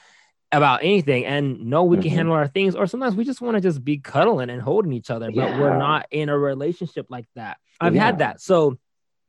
about 0.52 0.84
anything 0.84 1.24
and 1.24 1.66
know 1.66 1.82
we 1.82 1.96
can 1.96 2.04
mm-hmm. 2.04 2.16
handle 2.16 2.34
our 2.34 2.46
things 2.46 2.76
or 2.76 2.86
sometimes 2.86 3.16
we 3.16 3.24
just 3.24 3.40
want 3.40 3.56
to 3.56 3.60
just 3.60 3.82
be 3.82 3.98
cuddling 3.98 4.50
and 4.50 4.60
holding 4.60 4.92
each 4.92 5.10
other 5.10 5.30
but 5.32 5.58
we're 5.58 5.78
not 5.78 6.06
in 6.10 6.28
a 6.28 6.36
relationship 6.36 7.06
like 7.08 7.24
that 7.34 7.56
i've 7.80 7.94
had 7.94 8.18
that 8.18 8.38
so 8.38 8.78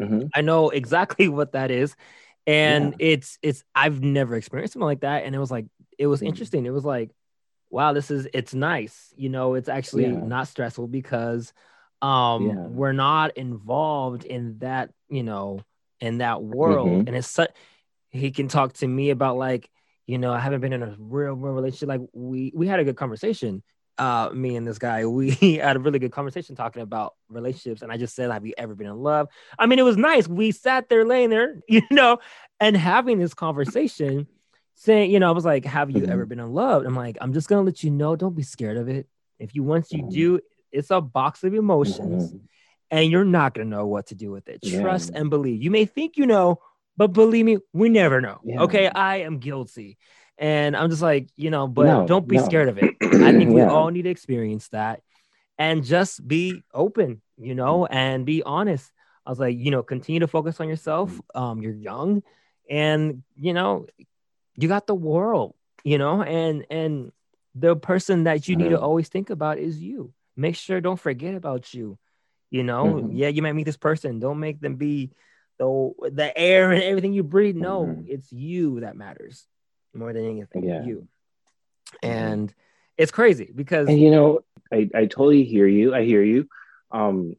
mm-hmm. 0.01 0.23
i 0.35 0.41
know 0.41 0.69
exactly 0.69 1.27
what 1.29 1.53
that 1.53 1.71
is 1.71 1.95
and 2.45 2.95
it's 2.99 3.39
it's 3.41 3.63
i've 3.73 4.01
never 4.01 4.35
experienced 4.35 4.73
something 4.73 4.85
like 4.85 4.99
that 4.99 5.23
and 5.23 5.33
it 5.33 5.39
was 5.39 5.49
like 5.49 5.65
it 5.97 6.07
was 6.07 6.21
interesting 6.21 6.65
it 6.65 6.71
was 6.71 6.83
like 6.83 7.09
wow 7.73 7.91
this 7.93 8.09
is 8.11 8.27
it's 8.33 8.53
nice 8.53 9.13
you 9.17 9.29
know 9.29 9.55
it's 9.55 9.69
actually 9.69 10.07
not 10.07 10.47
stressful 10.47 10.87
because 10.87 11.51
um 12.01 12.75
we're 12.75 12.93
not 12.93 13.35
involved 13.37 14.23
in 14.25 14.57
that 14.59 14.91
you 15.09 15.23
know 15.23 15.59
in 15.99 16.19
that 16.19 16.43
world 16.43 16.87
mm-hmm. 16.87 17.07
and 17.07 17.15
it's 17.15 17.29
such 17.29 17.51
he 18.09 18.31
can 18.31 18.47
talk 18.47 18.73
to 18.73 18.87
me 18.87 19.09
about 19.09 19.37
like 19.37 19.69
you 20.05 20.17
know, 20.17 20.33
I 20.33 20.39
haven't 20.39 20.61
been 20.61 20.73
in 20.73 20.83
a 20.83 20.95
real, 20.99 21.33
real 21.33 21.53
relationship. 21.53 21.89
Like 21.89 22.01
we 22.13 22.51
we 22.53 22.67
had 22.67 22.79
a 22.79 22.83
good 22.83 22.97
conversation. 22.97 23.63
Uh, 23.97 24.31
me 24.33 24.55
and 24.55 24.67
this 24.67 24.79
guy, 24.79 25.05
we 25.05 25.31
had 25.55 25.75
a 25.75 25.79
really 25.79 25.99
good 25.99 26.11
conversation 26.11 26.55
talking 26.55 26.81
about 26.81 27.13
relationships. 27.29 27.81
And 27.81 27.91
I 27.91 27.97
just 27.97 28.15
said, 28.15 28.31
Have 28.31 28.45
you 28.45 28.53
ever 28.57 28.75
been 28.75 28.87
in 28.87 28.97
love? 28.97 29.27
I 29.57 29.65
mean, 29.65 29.79
it 29.79 29.83
was 29.83 29.97
nice. 29.97 30.27
We 30.27 30.51
sat 30.51 30.89
there 30.89 31.05
laying 31.05 31.29
there, 31.29 31.61
you 31.67 31.83
know, 31.91 32.19
and 32.59 32.75
having 32.75 33.19
this 33.19 33.33
conversation, 33.33 34.27
saying, 34.75 35.11
you 35.11 35.19
know, 35.19 35.29
I 35.29 35.31
was 35.31 35.45
like, 35.45 35.65
Have 35.65 35.91
you 35.91 36.05
ever 36.05 36.23
mm-hmm. 36.23 36.29
been 36.29 36.39
in 36.39 36.53
love? 36.53 36.85
I'm 36.85 36.95
like, 36.95 37.17
I'm 37.21 37.33
just 37.33 37.47
gonna 37.47 37.63
let 37.63 37.83
you 37.83 37.91
know, 37.91 38.15
don't 38.15 38.35
be 38.35 38.43
scared 38.43 38.77
of 38.77 38.89
it. 38.89 39.07
If 39.39 39.55
you 39.55 39.63
once 39.63 39.91
you 39.91 40.03
mm-hmm. 40.03 40.09
do, 40.09 40.39
it's 40.71 40.91
a 40.91 41.01
box 41.01 41.43
of 41.43 41.53
emotions, 41.53 42.29
mm-hmm. 42.29 42.45
and 42.91 43.11
you're 43.11 43.25
not 43.25 43.53
gonna 43.53 43.69
know 43.69 43.87
what 43.87 44.07
to 44.07 44.15
do 44.15 44.31
with 44.31 44.47
it. 44.47 44.59
Yeah. 44.63 44.81
Trust 44.81 45.11
and 45.13 45.29
believe. 45.29 45.61
You 45.61 45.71
may 45.71 45.85
think 45.85 46.17
you 46.17 46.25
know, 46.25 46.59
but 46.97 47.13
believe 47.13 47.45
me, 47.45 47.57
we 47.73 47.89
never 47.89 48.21
know. 48.21 48.39
Yeah. 48.43 48.61
Okay. 48.63 48.87
I 48.87 49.17
am 49.17 49.39
guilty. 49.39 49.97
And 50.37 50.75
I'm 50.75 50.89
just 50.89 51.01
like, 51.01 51.29
you 51.35 51.51
know, 51.51 51.67
but 51.67 51.85
no, 51.85 52.07
don't 52.07 52.27
be 52.27 52.37
no. 52.37 52.45
scared 52.45 52.69
of 52.69 52.77
it. 52.79 52.95
I 53.01 53.31
think 53.31 53.49
yeah. 53.49 53.55
we 53.55 53.61
all 53.61 53.89
need 53.89 54.03
to 54.03 54.09
experience 54.09 54.67
that 54.69 55.01
and 55.57 55.83
just 55.83 56.27
be 56.27 56.63
open, 56.73 57.21
you 57.37 57.55
know, 57.55 57.85
and 57.85 58.25
be 58.25 58.43
honest. 58.43 58.91
I 59.25 59.29
was 59.29 59.39
like, 59.39 59.57
you 59.57 59.71
know, 59.71 59.83
continue 59.83 60.19
to 60.19 60.27
focus 60.27 60.59
on 60.59 60.67
yourself. 60.67 61.17
Um, 61.33 61.61
you're 61.61 61.73
young 61.73 62.23
and 62.69 63.23
you 63.35 63.53
know, 63.53 63.85
you 64.55 64.67
got 64.67 64.87
the 64.87 64.95
world, 64.95 65.55
you 65.83 65.97
know, 65.97 66.21
and 66.21 66.65
and 66.69 67.11
the 67.55 67.75
person 67.75 68.23
that 68.23 68.47
you 68.47 68.55
need 68.55 68.69
to 68.69 68.79
always 68.79 69.09
think 69.09 69.29
about 69.29 69.57
is 69.57 69.79
you. 69.79 70.13
Make 70.35 70.55
sure 70.55 70.81
don't 70.81 70.99
forget 70.99 71.35
about 71.35 71.73
you. 71.73 71.97
You 72.49 72.63
know, 72.63 72.85
mm-hmm. 72.85 73.15
yeah, 73.15 73.29
you 73.29 73.41
might 73.41 73.53
meet 73.53 73.65
this 73.65 73.77
person. 73.77 74.19
Don't 74.19 74.39
make 74.39 74.59
them 74.61 74.75
be 74.75 75.11
the 75.57 75.91
the 76.11 76.37
air 76.37 76.71
and 76.71 76.83
everything 76.83 77.13
you 77.13 77.23
breathe. 77.23 77.55
No, 77.55 77.85
mm-hmm. 77.85 78.03
it's 78.07 78.31
you 78.31 78.81
that 78.81 78.95
matters 78.95 79.45
more 79.93 80.13
than 80.13 80.25
anything. 80.25 80.63
Yeah. 80.63 80.83
You. 80.83 81.07
Mm-hmm. 82.03 82.09
And 82.09 82.53
it's 82.97 83.11
crazy 83.11 83.51
because 83.53 83.87
and 83.87 83.99
you 83.99 84.11
know, 84.11 84.41
I, 84.71 84.89
I 84.93 85.05
totally 85.05 85.43
hear 85.43 85.67
you. 85.67 85.93
I 85.93 86.03
hear 86.03 86.23
you. 86.23 86.47
Um 86.91 87.35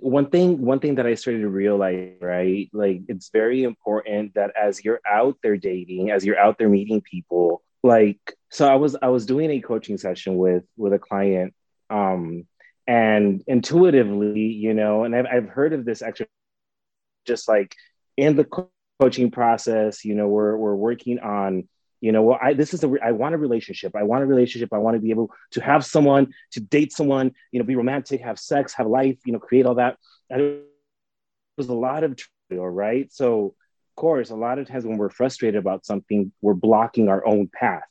one 0.00 0.30
thing 0.30 0.60
one 0.60 0.80
thing 0.80 0.96
that 0.96 1.06
I 1.06 1.14
started 1.14 1.40
to 1.40 1.48
realize, 1.48 2.16
right? 2.20 2.68
Like 2.72 3.02
it's 3.08 3.30
very 3.30 3.62
important 3.62 4.34
that 4.34 4.52
as 4.60 4.84
you're 4.84 5.00
out 5.08 5.38
there 5.42 5.56
dating, 5.56 6.10
as 6.10 6.24
you're 6.24 6.38
out 6.38 6.58
there 6.58 6.68
meeting 6.68 7.00
people, 7.00 7.62
like 7.82 8.20
so 8.50 8.68
I 8.70 8.76
was 8.76 8.96
I 9.00 9.08
was 9.08 9.26
doing 9.26 9.50
a 9.50 9.60
coaching 9.60 9.96
session 9.96 10.36
with 10.36 10.64
with 10.76 10.92
a 10.92 10.98
client 10.98 11.54
um 11.90 12.46
and 12.86 13.42
intuitively, 13.46 14.40
you 14.40 14.74
know, 14.74 15.04
and 15.04 15.16
I've, 15.16 15.26
I've 15.26 15.48
heard 15.48 15.72
of 15.72 15.84
this 15.84 16.02
exercise 16.02 16.28
just 17.26 17.48
like 17.48 17.74
in 18.16 18.36
the 18.36 18.46
coaching 19.00 19.30
process, 19.30 20.04
you 20.04 20.14
know, 20.14 20.28
we're, 20.28 20.56
we're 20.56 20.74
working 20.74 21.18
on, 21.18 21.68
you 22.04 22.12
know, 22.12 22.20
well, 22.20 22.38
I, 22.40 22.52
this 22.52 22.74
is 22.74 22.84
a, 22.84 22.94
I 23.02 23.12
want 23.12 23.34
a 23.34 23.38
relationship. 23.38 23.96
I 23.96 24.02
want 24.02 24.22
a 24.22 24.26
relationship. 24.26 24.74
I 24.74 24.76
want 24.76 24.94
to 24.94 25.00
be 25.00 25.08
able 25.08 25.30
to 25.52 25.62
have 25.62 25.86
someone, 25.86 26.34
to 26.52 26.60
date 26.60 26.92
someone, 26.92 27.32
you 27.50 27.58
know, 27.58 27.64
be 27.64 27.76
romantic, 27.76 28.20
have 28.20 28.38
sex, 28.38 28.74
have 28.74 28.86
life, 28.86 29.16
you 29.24 29.32
know, 29.32 29.38
create 29.38 29.64
all 29.64 29.76
that. 29.76 29.96
And 30.28 30.42
it 30.42 30.64
was 31.56 31.68
a 31.68 31.74
lot 31.74 32.04
of 32.04 32.14
trial, 32.14 32.68
right? 32.68 33.10
So, 33.10 33.54
of 33.92 33.96
course, 33.96 34.28
a 34.28 34.36
lot 34.36 34.58
of 34.58 34.68
times 34.68 34.84
when 34.84 34.98
we're 34.98 35.08
frustrated 35.08 35.58
about 35.58 35.86
something, 35.86 36.30
we're 36.42 36.52
blocking 36.52 37.08
our 37.08 37.26
own 37.26 37.48
path. 37.48 37.88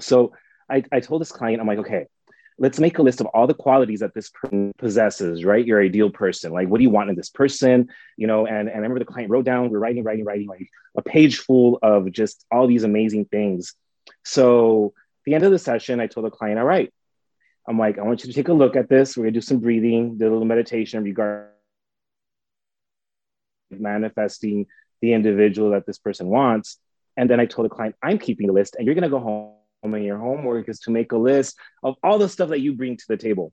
So 0.00 0.34
I, 0.68 0.84
I 0.92 1.00
told 1.00 1.22
this 1.22 1.32
client, 1.32 1.62
I'm 1.62 1.66
like, 1.66 1.78
okay, 1.78 2.08
let's 2.60 2.78
make 2.78 2.98
a 2.98 3.02
list 3.02 3.22
of 3.22 3.26
all 3.28 3.46
the 3.46 3.54
qualities 3.54 4.00
that 4.00 4.12
this 4.12 4.28
person 4.28 4.70
possesses, 4.76 5.44
right? 5.44 5.66
Your 5.66 5.82
ideal 5.82 6.10
person. 6.10 6.52
Like, 6.52 6.68
what 6.68 6.76
do 6.76 6.84
you 6.84 6.90
want 6.90 7.08
in 7.08 7.16
this 7.16 7.30
person? 7.30 7.88
You 8.18 8.26
know, 8.26 8.46
and, 8.46 8.68
and 8.68 8.76
I 8.76 8.80
remember 8.80 8.98
the 8.98 9.06
client 9.06 9.30
wrote 9.30 9.46
down, 9.46 9.70
we're 9.70 9.78
writing, 9.78 10.04
writing, 10.04 10.26
writing, 10.26 10.46
like 10.46 10.68
a 10.94 11.00
page 11.00 11.38
full 11.38 11.78
of 11.82 12.12
just 12.12 12.44
all 12.52 12.66
these 12.66 12.84
amazing 12.84 13.24
things. 13.24 13.72
So 14.26 14.92
at 14.96 15.24
the 15.24 15.34
end 15.34 15.44
of 15.44 15.52
the 15.52 15.58
session, 15.58 16.00
I 16.00 16.06
told 16.06 16.26
the 16.26 16.30
client, 16.30 16.58
all 16.58 16.66
right, 16.66 16.92
I'm 17.66 17.78
like, 17.78 17.98
I 17.98 18.02
want 18.02 18.24
you 18.24 18.30
to 18.30 18.36
take 18.36 18.48
a 18.48 18.52
look 18.52 18.76
at 18.76 18.90
this. 18.90 19.16
We're 19.16 19.24
gonna 19.24 19.32
do 19.32 19.40
some 19.40 19.60
breathing, 19.60 20.18
do 20.18 20.28
a 20.28 20.30
little 20.30 20.44
meditation 20.44 21.02
regarding 21.02 21.48
manifesting 23.70 24.66
the 25.00 25.14
individual 25.14 25.70
that 25.70 25.86
this 25.86 25.98
person 25.98 26.26
wants. 26.26 26.78
And 27.16 27.30
then 27.30 27.40
I 27.40 27.46
told 27.46 27.64
the 27.64 27.74
client, 27.74 27.96
I'm 28.02 28.18
keeping 28.18 28.48
the 28.48 28.52
list 28.52 28.76
and 28.76 28.84
you're 28.84 28.94
gonna 28.94 29.08
go 29.08 29.18
home 29.18 29.54
and 29.82 30.04
your 30.04 30.18
homework 30.18 30.68
is 30.68 30.80
to 30.80 30.90
make 30.90 31.12
a 31.12 31.16
list 31.16 31.56
of 31.82 31.96
all 32.02 32.18
the 32.18 32.28
stuff 32.28 32.50
that 32.50 32.60
you 32.60 32.74
bring 32.74 32.96
to 32.96 33.04
the 33.08 33.16
table. 33.16 33.52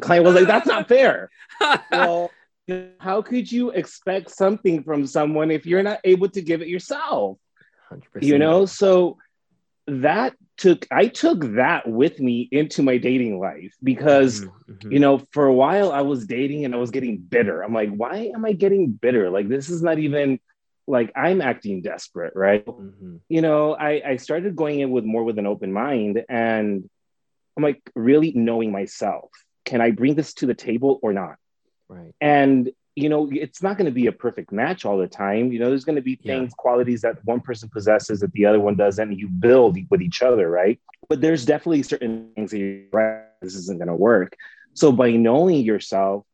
client 0.00 0.24
was 0.24 0.34
like, 0.34 0.46
that's 0.46 0.66
not 0.66 0.88
fair. 0.88 1.30
well, 1.90 2.30
how 2.98 3.22
could 3.22 3.50
you 3.50 3.70
expect 3.70 4.30
something 4.30 4.82
from 4.82 5.06
someone 5.06 5.50
if 5.50 5.66
you're 5.66 5.82
not 5.82 6.00
able 6.04 6.28
to 6.30 6.42
give 6.42 6.62
it 6.62 6.68
yourself? 6.68 7.38
100%. 7.90 8.02
You 8.22 8.38
know, 8.38 8.66
so 8.66 9.18
that 9.86 10.34
took 10.56 10.86
I 10.90 11.06
took 11.06 11.54
that 11.54 11.88
with 11.88 12.18
me 12.18 12.48
into 12.50 12.82
my 12.82 12.96
dating 12.96 13.38
life 13.38 13.74
because 13.84 14.40
mm-hmm, 14.40 14.72
mm-hmm. 14.72 14.92
you 14.92 14.98
know 14.98 15.22
for 15.30 15.46
a 15.46 15.52
while 15.52 15.92
I 15.92 16.00
was 16.00 16.26
dating 16.26 16.64
and 16.64 16.74
I 16.74 16.78
was 16.78 16.90
getting 16.90 17.18
bitter. 17.18 17.62
I'm 17.62 17.74
like, 17.74 17.94
why 17.94 18.32
am 18.34 18.44
I 18.44 18.52
getting 18.52 18.90
bitter? 18.90 19.30
Like 19.30 19.48
this 19.48 19.68
is 19.70 19.82
not 19.82 19.98
even 20.00 20.40
like 20.86 21.12
I'm 21.16 21.40
acting 21.40 21.82
desperate, 21.82 22.34
right? 22.36 22.64
Mm-hmm. 22.64 23.16
You 23.28 23.42
know, 23.42 23.74
I, 23.74 24.02
I 24.04 24.16
started 24.16 24.56
going 24.56 24.80
in 24.80 24.90
with 24.90 25.04
more 25.04 25.24
with 25.24 25.38
an 25.38 25.46
open 25.46 25.72
mind 25.72 26.24
and 26.28 26.88
I'm 27.56 27.62
like 27.62 27.82
really 27.94 28.32
knowing 28.34 28.70
myself. 28.70 29.30
Can 29.64 29.80
I 29.80 29.90
bring 29.90 30.14
this 30.14 30.34
to 30.34 30.46
the 30.46 30.54
table 30.54 30.98
or 31.02 31.12
not? 31.12 31.36
Right. 31.88 32.12
And 32.20 32.70
you 32.96 33.10
know, 33.10 33.28
it's 33.30 33.62
not 33.62 33.76
going 33.76 33.84
to 33.84 33.92
be 33.92 34.06
a 34.06 34.12
perfect 34.12 34.50
match 34.50 34.86
all 34.86 34.96
the 34.96 35.06
time. 35.06 35.52
You 35.52 35.58
know, 35.58 35.68
there's 35.68 35.84
going 35.84 35.96
to 35.96 36.02
be 36.02 36.16
things, 36.16 36.50
yeah. 36.50 36.56
qualities 36.56 37.02
that 37.02 37.22
one 37.26 37.40
person 37.40 37.68
possesses 37.68 38.20
that 38.20 38.32
the 38.32 38.46
other 38.46 38.58
one 38.58 38.74
doesn't, 38.74 39.10
and 39.10 39.20
you 39.20 39.28
build 39.28 39.76
with 39.90 40.00
each 40.00 40.22
other, 40.22 40.48
right? 40.48 40.80
But 41.10 41.20
there's 41.20 41.44
definitely 41.44 41.82
certain 41.82 42.30
things 42.34 42.52
that 42.52 42.58
you're 42.58 42.84
right, 42.92 43.24
this 43.42 43.54
isn't 43.54 43.78
going 43.78 43.88
to 43.88 43.94
work. 43.94 44.34
So 44.72 44.92
by 44.92 45.10
knowing 45.10 45.62
yourself, 45.62 46.24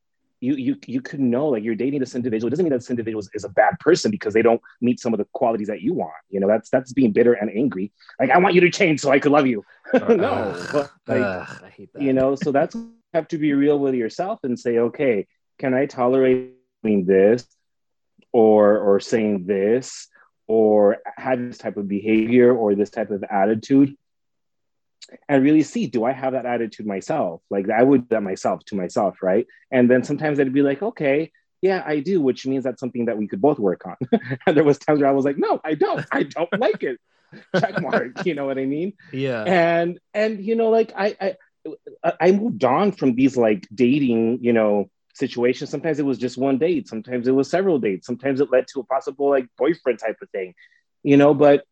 you 0.42 0.56
you 0.56 0.76
you 0.86 1.00
could 1.00 1.20
know 1.20 1.48
like 1.48 1.62
you're 1.62 1.76
dating 1.76 2.00
this 2.00 2.16
individual. 2.16 2.48
It 2.48 2.50
doesn't 2.50 2.64
mean 2.64 2.70
that 2.70 2.80
this 2.80 2.90
individual 2.90 3.20
is, 3.20 3.30
is, 3.32 3.44
a 3.44 3.48
bad 3.48 3.78
person 3.78 4.10
because 4.10 4.34
they 4.34 4.42
don't 4.42 4.60
meet 4.80 4.98
some 4.98 5.14
of 5.14 5.18
the 5.18 5.26
qualities 5.32 5.68
that 5.68 5.82
you 5.82 5.94
want. 5.94 6.12
You 6.30 6.40
know, 6.40 6.48
that's 6.48 6.68
that's 6.68 6.92
being 6.92 7.12
bitter 7.12 7.34
and 7.34 7.48
angry. 7.48 7.92
Like 8.18 8.30
I 8.30 8.38
want 8.38 8.56
you 8.56 8.60
to 8.62 8.70
change 8.70 9.00
so 9.00 9.10
I 9.12 9.20
could 9.20 9.30
love 9.30 9.46
you. 9.46 9.64
no, 9.94 10.66
but, 10.72 10.90
like 11.06 11.22
I 11.22 11.72
hate 11.76 11.92
that. 11.92 12.02
you 12.02 12.12
know, 12.12 12.34
so 12.34 12.50
that's 12.50 12.76
have 13.14 13.28
to 13.28 13.38
be 13.38 13.52
real 13.52 13.78
with 13.78 13.94
yourself 13.94 14.40
and 14.42 14.58
say, 14.58 14.78
okay, 14.78 15.28
can 15.58 15.74
I 15.74 15.86
tolerate 15.86 16.54
doing 16.82 17.04
this 17.04 17.46
or 18.32 18.78
or 18.78 18.98
saying 18.98 19.46
this 19.46 20.08
or 20.48 20.98
having 21.16 21.48
this 21.48 21.58
type 21.58 21.76
of 21.76 21.86
behavior 21.86 22.52
or 22.52 22.74
this 22.74 22.90
type 22.90 23.12
of 23.12 23.22
attitude? 23.30 23.96
And 25.28 25.42
really 25.42 25.62
see 25.62 25.86
do 25.86 26.04
i 26.04 26.12
have 26.12 26.32
that 26.32 26.46
attitude 26.46 26.86
myself? 26.86 27.42
Like 27.50 27.68
i 27.70 27.82
would 27.82 28.08
that 28.10 28.22
myself 28.22 28.64
to 28.66 28.76
myself 28.76 29.22
right? 29.22 29.46
And 29.70 29.90
then 29.90 30.04
sometimes 30.04 30.38
i'd 30.40 30.52
be 30.52 30.62
like 30.62 30.82
okay 30.82 31.32
yeah 31.60 31.82
i 31.86 32.00
do 32.00 32.20
which 32.20 32.44
means 32.46 32.64
that's 32.64 32.80
something 32.80 33.04
that 33.06 33.18
we 33.18 33.28
could 33.28 33.40
both 33.40 33.58
work 33.58 33.86
on. 33.86 33.96
And 34.46 34.56
there 34.56 34.64
was 34.64 34.78
times 34.78 35.00
where 35.00 35.08
i 35.08 35.12
was 35.12 35.24
like 35.24 35.38
no 35.38 35.60
i 35.64 35.74
don't 35.74 36.04
i 36.12 36.22
don't 36.22 36.58
like 36.58 36.82
it. 36.82 36.98
Check 37.58 37.80
mark 37.80 38.24
you 38.26 38.34
know 38.34 38.46
what 38.46 38.58
i 38.58 38.64
mean? 38.64 38.94
Yeah. 39.12 39.44
And 39.44 39.98
and 40.14 40.44
you 40.44 40.56
know 40.56 40.70
like 40.70 40.92
i 40.96 41.16
i 41.20 41.36
i 42.20 42.32
moved 42.32 42.64
on 42.64 42.92
from 42.92 43.14
these 43.14 43.36
like 43.36 43.68
dating 43.74 44.38
you 44.42 44.52
know 44.52 44.90
situations. 45.14 45.70
Sometimes 45.70 45.98
it 45.98 46.06
was 46.06 46.18
just 46.18 46.38
one 46.38 46.58
date. 46.58 46.88
Sometimes 46.88 47.28
it 47.28 47.32
was 47.32 47.50
several 47.50 47.78
dates. 47.78 48.06
Sometimes 48.06 48.40
it 48.40 48.50
led 48.50 48.66
to 48.68 48.80
a 48.80 48.84
possible 48.84 49.28
like 49.28 49.46
boyfriend 49.58 49.98
type 49.98 50.16
of 50.22 50.30
thing 50.30 50.54
you 51.02 51.16
know? 51.16 51.34
But 51.34 51.64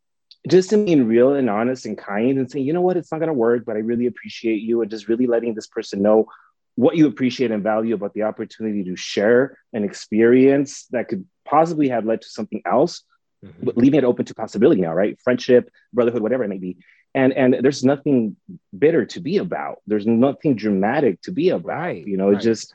just 0.49 0.71
to 0.71 0.85
being 0.85 1.07
real 1.07 1.35
and 1.35 1.51
honest 1.51 1.87
and 1.87 1.99
kind 1.99 2.39
and 2.39 2.51
saying, 2.51 2.65
you 2.65 2.73
know 2.73 2.81
what, 2.81 2.97
it's 2.97 3.13
not 3.13 3.19
going 3.19 3.29
to 3.29 3.35
work, 3.35 3.65
but 3.67 3.77
I 3.77 3.81
really 3.81 4.07
appreciate 4.07 4.63
you. 4.63 4.81
And 4.81 4.91
just 4.91 5.09
really 5.09 5.27
letting 5.27 5.55
this 5.55 5.67
person 5.67 6.03
know 6.03 6.29
what 6.77 6.97
you 6.97 7.07
appreciate 7.07 7.51
and 7.51 7.63
value 7.63 7.95
about 7.95 8.15
the 8.15 8.23
opportunity 8.23 8.85
to 8.85 8.97
share 8.97 9.59
an 9.73 9.85
experience 9.85 10.87
that 10.93 11.09
could 11.09 11.27
possibly 11.45 11.89
have 11.89 12.07
led 12.07 12.23
to 12.23 12.29
something 12.29 12.63
else, 12.65 13.03
mm-hmm. 13.45 13.67
but 13.67 13.77
leaving 13.77 13.99
it 13.99 14.05
open 14.05 14.25
to 14.25 14.35
possibility 14.35 14.81
now, 14.81 14.95
right? 14.95 15.19
Friendship, 15.23 15.71
brotherhood, 15.93 16.23
whatever 16.23 16.45
it 16.45 16.49
may 16.49 16.59
be. 16.59 16.79
And 17.13 17.33
and 17.33 17.57
there's 17.61 17.85
nothing 17.85 18.37
bitter 18.77 19.05
to 19.07 19.21
be 19.21 19.39
about. 19.39 19.79
There's 19.87 20.07
nothing 20.07 20.55
dramatic 20.55 21.21
to 21.23 21.33
be 21.33 21.51
about. 21.51 21.67
Right, 21.67 22.07
you 22.07 22.17
know, 22.17 22.29
right. 22.29 22.37
it's 22.37 22.45
just, 22.45 22.73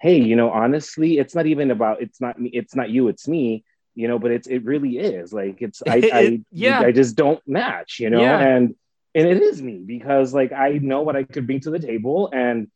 hey, 0.00 0.18
you 0.20 0.36
know, 0.36 0.50
honestly, 0.50 1.18
it's 1.18 1.34
not 1.34 1.44
even 1.44 1.70
about 1.70 2.00
it's 2.00 2.18
not 2.18 2.40
me, 2.40 2.48
it's 2.48 2.74
not 2.74 2.88
you, 2.88 3.08
it's 3.08 3.28
me 3.28 3.62
you 3.94 4.08
know 4.08 4.18
but 4.18 4.30
it's 4.30 4.46
it 4.46 4.64
really 4.64 4.98
is. 4.98 5.32
Like 5.32 5.62
it's 5.62 5.82
i 5.88 6.10
I, 6.12 6.40
yeah. 6.50 6.80
I 6.80 6.92
just 6.92 7.16
don't 7.16 7.40
match 7.46 8.00
you 8.00 8.10
know? 8.10 8.20
Yeah. 8.20 8.38
and 8.38 8.74
and 9.14 9.28
it 9.28 9.42
is 9.42 9.62
me 9.62 9.78
because 9.78 10.34
like 10.34 10.52
i 10.52 10.72
know 10.72 11.02
what 11.02 11.16
i 11.16 11.22
could 11.22 11.46
bring 11.46 11.60
to 11.60 11.70
the 11.70 11.78
table 11.78 12.30
and 12.32 12.68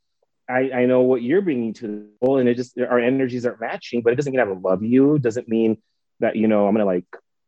i 0.48 0.70
i 0.70 0.86
know 0.86 1.00
what 1.00 1.22
you're 1.22 1.42
bringing 1.42 1.74
to 1.74 1.86
the 1.88 2.08
table 2.20 2.38
and 2.38 2.48
it 2.48 2.54
just 2.54 2.78
our 2.78 2.98
energies 2.98 3.44
aren't 3.44 3.60
matching 3.60 4.02
but 4.02 4.12
it 4.12 4.16
doesn't 4.16 4.32
mean 4.32 4.40
i 4.40 4.44
don't 4.44 4.62
love 4.62 4.82
you. 4.82 5.18
Doesn't 5.18 5.48
mean 5.48 5.78
that 6.20 6.36
you 6.36 6.48
know 6.48 6.66
i'm 6.66 6.74
gonna 6.74 6.84
like 6.84 7.04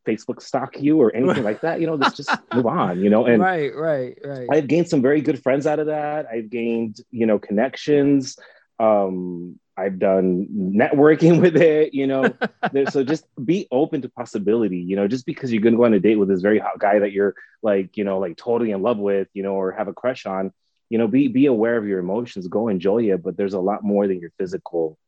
facebook 0.06 0.40
stalk 0.40 0.80
you 0.80 1.00
or 1.00 1.14
anything 1.14 1.44
like 1.44 1.60
that 1.60 1.80
you 1.80 1.86
know? 1.86 1.94
Let's 1.94 2.16
just 2.16 2.30
move 2.54 2.66
on 2.66 3.00
you 3.00 3.10
know? 3.10 3.26
And 3.26 3.40
right 3.40 3.74
right 3.74 4.18
right. 4.24 4.48
I've 4.50 4.66
gained 4.66 4.88
some 4.88 5.02
very 5.02 5.20
good 5.20 5.42
friends 5.42 5.66
out 5.66 5.78
of 5.78 5.86
that. 5.86 6.26
I've 6.26 6.50
gained 6.50 7.00
you 7.10 7.26
know 7.26 7.38
connections. 7.38 8.36
Um 8.78 9.60
I've 9.80 9.98
done 9.98 10.46
networking 10.52 11.40
with 11.42 11.56
it, 11.56 11.94
you 11.94 12.06
know. 12.06 12.34
so 12.90 13.02
just 13.02 13.24
be 13.42 13.66
open 13.70 14.02
to 14.02 14.08
possibility, 14.08 14.78
you 14.78 14.96
know, 14.96 15.08
just 15.08 15.26
because 15.26 15.52
you're 15.52 15.62
gonna 15.62 15.76
go 15.76 15.84
on 15.84 15.94
a 15.94 16.00
date 16.00 16.16
with 16.16 16.28
this 16.28 16.42
very 16.42 16.58
hot 16.58 16.78
guy 16.78 16.98
that 16.98 17.12
you're 17.12 17.34
like, 17.62 17.96
you 17.96 18.04
know, 18.04 18.18
like 18.18 18.36
totally 18.36 18.70
in 18.70 18.82
love 18.82 18.98
with, 18.98 19.28
you 19.32 19.42
know, 19.42 19.54
or 19.54 19.72
have 19.72 19.88
a 19.88 19.92
crush 19.92 20.26
on, 20.26 20.52
you 20.88 20.98
know, 20.98 21.08
be 21.08 21.28
be 21.28 21.46
aware 21.46 21.76
of 21.76 21.86
your 21.86 21.98
emotions, 21.98 22.46
go 22.48 22.68
enjoy 22.68 23.04
it. 23.10 23.22
But 23.22 23.36
there's 23.36 23.54
a 23.54 23.60
lot 23.60 23.82
more 23.82 24.06
than 24.06 24.20
your 24.20 24.32
physical 24.38 24.98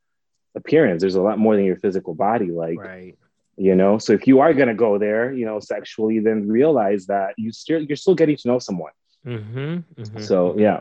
appearance. 0.54 1.00
There's 1.02 1.16
a 1.16 1.22
lot 1.22 1.38
more 1.38 1.56
than 1.56 1.64
your 1.64 1.76
physical 1.76 2.14
body. 2.14 2.50
Like 2.50 2.78
right. 2.78 3.18
you 3.56 3.74
know, 3.74 3.98
so 3.98 4.12
if 4.14 4.26
you 4.26 4.40
are 4.40 4.54
gonna 4.54 4.74
go 4.74 4.98
there, 4.98 5.32
you 5.32 5.44
know, 5.44 5.60
sexually, 5.60 6.20
then 6.20 6.48
realize 6.48 7.06
that 7.06 7.34
you 7.36 7.52
still 7.52 7.82
you're 7.82 7.96
still 7.96 8.14
getting 8.14 8.36
to 8.36 8.48
know 8.48 8.58
someone. 8.58 8.92
Mm-hmm, 9.26 10.00
mm-hmm. 10.00 10.20
So 10.20 10.58
yeah. 10.58 10.80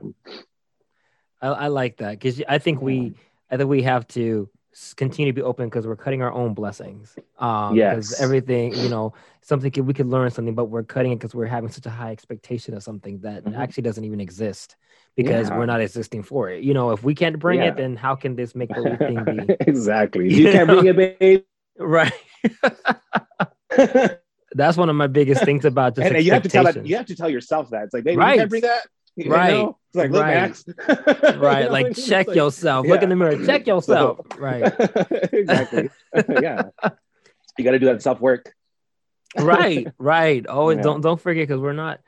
I, 1.42 1.48
I 1.48 1.68
like 1.68 1.98
that 1.98 2.12
because 2.12 2.42
I 2.48 2.60
think 2.60 2.82
we 2.82 3.16
I 3.52 3.58
think 3.58 3.70
we 3.70 3.84
have 3.84 4.08
to 4.10 4.50
continue 4.96 5.32
to 5.32 5.36
be 5.36 5.42
open 5.42 5.68
because 5.68 5.86
we're 5.86 5.98
cutting 5.98 6.22
our 6.22 6.32
own 6.32 6.54
blessings. 6.54 7.16
Um, 7.38 7.76
yes. 7.76 8.22
everything, 8.22 8.74
you 8.74 8.88
know, 8.88 9.14
something 9.42 9.72
we 9.86 9.94
could 9.94 10.08
learn 10.08 10.32
something, 10.32 10.56
but 10.56 10.66
we're 10.66 10.84
cutting 10.84 11.12
it 11.12 11.16
because 11.16 11.36
we're 11.36 11.46
having 11.46 11.70
such 11.70 11.86
a 11.86 11.90
high 11.90 12.12
expectation 12.12 12.74
of 12.74 12.82
something 12.84 13.20
that 13.20 13.44
mm-hmm. 13.44 13.60
actually 13.60 13.84
doesn't 13.84 14.06
even 14.06 14.22
exist 14.22 14.78
because 15.18 15.50
yeah. 15.50 15.58
we're 15.58 15.66
not 15.66 15.82
existing 15.82 16.24
for 16.24 16.50
it. 16.50 16.64
You 16.64 16.74
know, 16.74 16.92
if 16.92 17.04
we 17.04 17.14
can't 17.14 17.38
bring 17.38 17.60
yeah. 17.60 17.68
it, 17.68 17.78
then 17.78 17.98
how 17.98 18.16
can 18.16 18.36
this 18.36 18.56
make 18.56 18.70
believe 18.74 18.98
thing 18.98 19.24
be? 19.26 19.56
exactly. 19.60 20.34
You, 20.34 20.38
you 20.48 20.52
can't 20.52 20.70
bring 20.70 20.86
it, 20.86 21.20
babe. 21.20 21.44
Right. 21.78 22.14
That's 24.54 24.78
one 24.78 24.90
of 24.90 24.96
my 24.96 25.08
biggest 25.08 25.44
things 25.44 25.64
about 25.66 25.96
just 25.96 26.12
and 26.12 26.24
you 26.24 26.32
have 26.32 26.44
to 26.44 26.50
tell 26.50 26.66
that 26.66 26.86
you 26.86 26.98
have 26.98 27.06
to 27.06 27.16
tell 27.16 27.30
yourself 27.30 27.70
that 27.70 27.86
it's 27.86 27.94
like, 27.94 28.04
baby, 28.04 28.18
right. 28.18 28.34
you 28.34 28.40
can't 28.40 28.50
bring 28.50 28.62
that. 28.64 28.88
You 29.18 29.30
right. 29.30 29.52
Know? 29.52 29.78
It's 29.90 29.96
like, 29.98 30.12
look, 30.12 30.22
right. 30.22 30.36
Max. 30.36 30.66
right. 31.38 31.70
Like, 31.70 31.96
check 31.98 32.28
like, 32.28 32.36
yourself. 32.36 32.86
Yeah. 32.86 32.94
Look 32.94 33.04
in 33.04 33.10
the 33.10 33.16
mirror. 33.18 33.46
Check 33.46 33.68
yourself. 33.68 34.26
So, 34.32 34.40
right. 34.40 34.64
exactly. 35.34 35.90
yeah. 36.42 36.70
You 37.58 37.66
got 37.66 37.72
to 37.72 37.80
do 37.80 37.88
that 37.88 38.02
self 38.02 38.22
work. 38.22 38.54
right. 39.38 39.88
Right. 39.98 40.48
Always 40.48 40.78
yeah. 40.78 40.84
don't 40.84 41.02
don't 41.02 41.20
forget 41.20 41.46
because 41.46 41.60
we're 41.60 41.74
not 41.74 42.00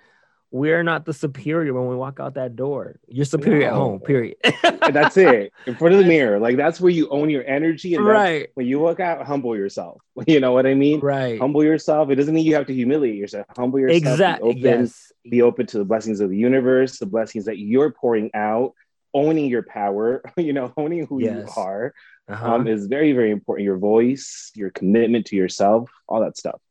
we're 0.53 0.83
not 0.83 1.03
the 1.03 1.13
superior 1.13 1.73
when 1.73 1.87
we 1.87 1.95
walk 1.95 2.19
out 2.19 2.35
that 2.35 2.55
door. 2.55 2.99
You're 3.07 3.25
superior 3.25 3.61
no. 3.61 3.65
at 3.65 3.73
home, 3.73 3.99
period. 3.99 4.35
that's 4.61 5.17
it. 5.17 5.51
In 5.65 5.75
front 5.75 5.95
of 5.95 5.99
the 5.99 6.05
mirror. 6.07 6.39
Like 6.39 6.57
that's 6.57 6.79
where 6.79 6.91
you 6.91 7.09
own 7.09 7.31
your 7.31 7.43
energy. 7.43 7.95
And 7.95 8.05
right. 8.05 8.49
when 8.53 8.67
you 8.67 8.77
walk 8.77 8.99
out, 8.99 9.25
humble 9.25 9.57
yourself. 9.57 9.99
You 10.27 10.39
know 10.39 10.51
what 10.51 10.67
I 10.67 10.75
mean? 10.75 10.99
Right. 10.99 11.39
Humble 11.39 11.63
yourself. 11.63 12.11
It 12.11 12.15
doesn't 12.15 12.35
mean 12.35 12.45
you 12.45 12.53
have 12.53 12.67
to 12.67 12.73
humiliate 12.73 13.17
yourself. 13.17 13.47
Humble 13.57 13.79
yourself. 13.79 14.13
Exactly. 14.13 14.53
Be 14.53 14.59
open, 14.59 14.81
yes. 14.81 15.11
be 15.27 15.41
open 15.41 15.65
to 15.65 15.79
the 15.79 15.85
blessings 15.85 16.19
of 16.19 16.29
the 16.29 16.37
universe, 16.37 16.99
the 16.99 17.07
blessings 17.07 17.45
that 17.45 17.57
you're 17.57 17.91
pouring 17.91 18.29
out, 18.35 18.73
owning 19.15 19.49
your 19.49 19.63
power, 19.63 20.21
you 20.37 20.53
know, 20.53 20.71
owning 20.77 21.07
who 21.07 21.19
yes. 21.19 21.35
you 21.35 21.61
are. 21.61 21.95
Uh-huh. 22.29 22.53
Um, 22.53 22.67
is 22.67 22.85
very, 22.85 23.11
very 23.11 23.31
important. 23.31 23.65
Your 23.65 23.77
voice, 23.77 24.51
your 24.53 24.69
commitment 24.69 25.25
to 25.25 25.35
yourself, 25.35 25.89
all 26.07 26.21
that 26.21 26.37
stuff. 26.37 26.61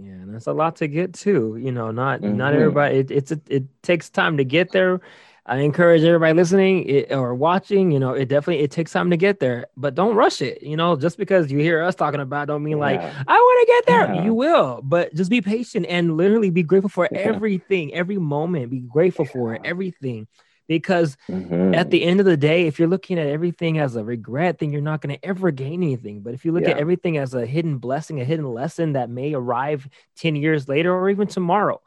Yeah, 0.00 0.12
and 0.12 0.34
that's 0.34 0.46
a 0.46 0.52
lot 0.52 0.76
to 0.76 0.88
get 0.88 1.14
to. 1.14 1.56
You 1.56 1.72
know, 1.72 1.90
not 1.90 2.20
mm-hmm. 2.20 2.36
not 2.36 2.54
everybody. 2.54 2.98
It, 2.98 3.10
it's 3.10 3.32
a, 3.32 3.40
it 3.48 3.64
takes 3.82 4.08
time 4.10 4.36
to 4.36 4.44
get 4.44 4.70
there. 4.72 5.00
I 5.44 5.60
encourage 5.60 6.02
everybody 6.02 6.34
listening 6.34 6.84
it, 6.84 7.10
or 7.10 7.34
watching. 7.34 7.90
You 7.90 7.98
know, 7.98 8.12
it 8.12 8.28
definitely 8.28 8.62
it 8.62 8.70
takes 8.70 8.92
time 8.92 9.10
to 9.10 9.16
get 9.16 9.40
there, 9.40 9.66
but 9.76 9.94
don't 9.94 10.14
rush 10.14 10.40
it. 10.40 10.62
You 10.62 10.76
know, 10.76 10.94
just 10.94 11.18
because 11.18 11.50
you 11.50 11.58
hear 11.58 11.82
us 11.82 11.94
talking 11.94 12.20
about, 12.20 12.46
don't 12.48 12.62
mean 12.62 12.76
yeah. 12.76 12.84
like 12.84 13.00
I 13.00 13.34
want 13.34 13.66
to 13.68 13.72
get 13.72 13.86
there. 13.86 14.14
Yeah. 14.14 14.24
You 14.24 14.34
will, 14.34 14.80
but 14.84 15.14
just 15.14 15.30
be 15.30 15.40
patient 15.40 15.86
and 15.88 16.16
literally 16.16 16.50
be 16.50 16.62
grateful 16.62 16.90
for 16.90 17.08
yeah. 17.10 17.18
everything, 17.18 17.92
every 17.94 18.18
moment. 18.18 18.70
Be 18.70 18.80
grateful 18.80 19.24
for 19.24 19.54
it, 19.54 19.62
everything 19.64 20.28
because 20.68 21.16
mm-hmm. 21.28 21.74
at 21.74 21.90
the 21.90 22.04
end 22.04 22.20
of 22.20 22.26
the 22.26 22.36
day 22.36 22.66
if 22.66 22.78
you're 22.78 22.88
looking 22.88 23.18
at 23.18 23.26
everything 23.26 23.78
as 23.78 23.96
a 23.96 24.04
regret 24.04 24.58
then 24.58 24.70
you're 24.70 24.80
not 24.80 25.00
going 25.00 25.14
to 25.14 25.24
ever 25.24 25.50
gain 25.50 25.82
anything 25.82 26.20
but 26.20 26.34
if 26.34 26.44
you 26.44 26.52
look 26.52 26.62
yeah. 26.62 26.70
at 26.70 26.78
everything 26.78 27.16
as 27.16 27.34
a 27.34 27.44
hidden 27.44 27.78
blessing 27.78 28.20
a 28.20 28.24
hidden 28.24 28.46
lesson 28.46 28.92
that 28.92 29.10
may 29.10 29.34
arrive 29.34 29.88
10 30.16 30.36
years 30.36 30.68
later 30.68 30.94
or 30.94 31.10
even 31.10 31.26
tomorrow 31.26 31.80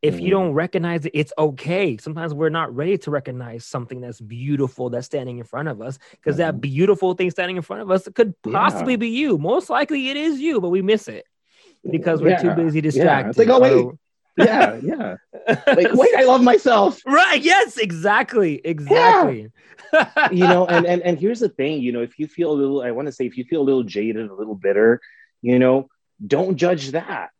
if 0.00 0.14
mm-hmm. 0.14 0.24
you 0.24 0.30
don't 0.30 0.52
recognize 0.52 1.04
it 1.04 1.12
it's 1.14 1.32
okay 1.36 1.96
sometimes 1.98 2.32
we're 2.32 2.48
not 2.48 2.74
ready 2.74 2.96
to 2.96 3.10
recognize 3.10 3.64
something 3.66 4.00
that's 4.00 4.20
beautiful 4.20 4.88
that's 4.88 5.06
standing 5.06 5.38
in 5.38 5.44
front 5.44 5.68
of 5.68 5.82
us 5.82 5.98
because 6.12 6.34
mm-hmm. 6.34 6.42
that 6.42 6.60
beautiful 6.60 7.14
thing 7.14 7.30
standing 7.30 7.56
in 7.56 7.62
front 7.62 7.82
of 7.82 7.90
us 7.90 8.08
could 8.14 8.34
possibly 8.42 8.94
yeah. 8.94 8.98
be 8.98 9.08
you 9.08 9.36
most 9.36 9.68
likely 9.68 10.08
it 10.08 10.16
is 10.16 10.40
you 10.40 10.60
but 10.60 10.70
we 10.70 10.80
miss 10.80 11.08
it 11.08 11.26
because 11.90 12.22
we're 12.22 12.30
yeah. 12.30 12.42
too 12.42 12.50
busy 12.54 12.80
distracted. 12.80 13.30
It's 13.30 13.38
like, 13.38 13.48
oh 13.48 13.60
wait, 13.60 13.86
yeah, 14.36 14.80
yeah. 14.82 15.16
Like, 15.66 15.92
wait, 15.92 16.14
I 16.16 16.24
love 16.24 16.42
myself. 16.42 17.00
Right. 17.06 17.42
Yes, 17.42 17.76
exactly. 17.76 18.60
Exactly. 18.64 19.50
Yeah. 19.92 20.30
you 20.30 20.46
know, 20.46 20.66
and, 20.66 20.86
and 20.92 21.02
and 21.02 21.18
here's 21.18 21.40
the 21.40 21.48
thing, 21.48 21.82
you 21.82 21.92
know, 21.92 22.02
if 22.02 22.18
you 22.18 22.26
feel 22.26 22.52
a 22.52 22.54
little, 22.54 22.82
I 22.82 22.90
want 22.92 23.06
to 23.06 23.12
say 23.12 23.26
if 23.26 23.36
you 23.36 23.44
feel 23.44 23.60
a 23.60 23.64
little 23.64 23.82
jaded, 23.82 24.30
a 24.30 24.34
little 24.34 24.54
bitter, 24.54 25.00
you 25.40 25.58
know, 25.58 25.88
don't 26.24 26.56
judge 26.56 26.92
that. 26.92 27.30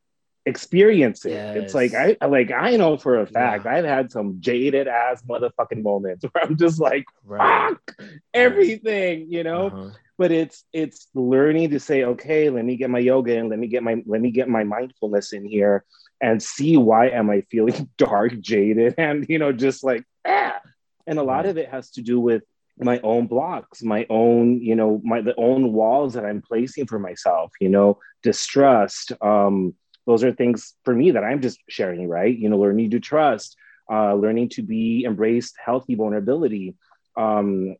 Experience 0.44 1.24
it. 1.24 1.30
Yes. 1.30 1.56
It's 1.56 1.74
like 1.74 1.94
I 1.94 2.16
like 2.26 2.50
I 2.50 2.76
know 2.76 2.96
for 2.96 3.20
a 3.20 3.26
fact 3.26 3.64
yeah. 3.64 3.74
I've 3.74 3.84
had 3.84 4.10
some 4.10 4.40
jaded 4.40 4.88
ass 4.88 5.22
motherfucking 5.22 5.84
moments 5.84 6.24
where 6.32 6.44
I'm 6.44 6.56
just 6.56 6.80
like, 6.80 7.04
right. 7.24 7.70
fuck 7.70 8.08
everything, 8.34 9.26
you 9.30 9.44
know. 9.44 9.66
Uh-huh 9.66 9.90
but 10.18 10.30
it's 10.30 10.64
it's 10.72 11.08
learning 11.14 11.70
to 11.70 11.80
say 11.80 12.04
okay 12.04 12.48
let 12.48 12.64
me 12.64 12.76
get 12.76 12.88
my 12.90 13.00
yoga 13.00 13.36
and 13.36 13.48
let 13.48 13.58
me 13.58 13.66
get 13.66 13.82
my 13.82 14.00
let 14.06 14.20
me 14.20 14.30
get 14.30 14.48
my 14.48 14.62
mindfulness 14.62 15.32
in 15.32 15.44
here 15.44 15.84
and 16.22 16.42
see 16.42 16.76
why 16.76 17.08
am 17.08 17.28
I 17.28 17.42
feeling 17.50 17.90
dark, 17.98 18.40
jaded, 18.40 18.94
and 18.96 19.26
you 19.28 19.38
know, 19.38 19.52
just 19.52 19.84
like 19.84 20.04
ah. 20.26 20.60
And 21.04 21.18
a 21.18 21.22
lot 21.24 21.46
of 21.46 21.58
it 21.58 21.68
has 21.68 21.90
to 21.92 22.00
do 22.00 22.20
with 22.20 22.44
my 22.78 23.00
own 23.00 23.26
blocks, 23.26 23.82
my 23.82 24.06
own, 24.08 24.60
you 24.62 24.76
know, 24.76 25.00
my 25.04 25.20
the 25.20 25.34
own 25.36 25.72
walls 25.72 26.14
that 26.14 26.24
I'm 26.24 26.40
placing 26.40 26.86
for 26.86 26.98
myself, 26.98 27.52
you 27.60 27.68
know, 27.68 27.98
distrust. 28.22 29.12
Um, 29.20 29.74
those 30.06 30.24
are 30.24 30.32
things 30.32 30.74
for 30.84 30.94
me 30.94 31.10
that 31.10 31.24
I'm 31.24 31.40
just 31.40 31.58
sharing, 31.68 32.08
right? 32.08 32.36
You 32.36 32.48
know, 32.48 32.58
learning 32.58 32.90
to 32.90 33.00
trust, 33.00 33.56
uh, 33.90 34.14
learning 34.14 34.50
to 34.50 34.62
be 34.62 35.04
embraced 35.04 35.56
healthy 35.62 35.96
vulnerability. 35.96 36.76
Um, 37.16 37.76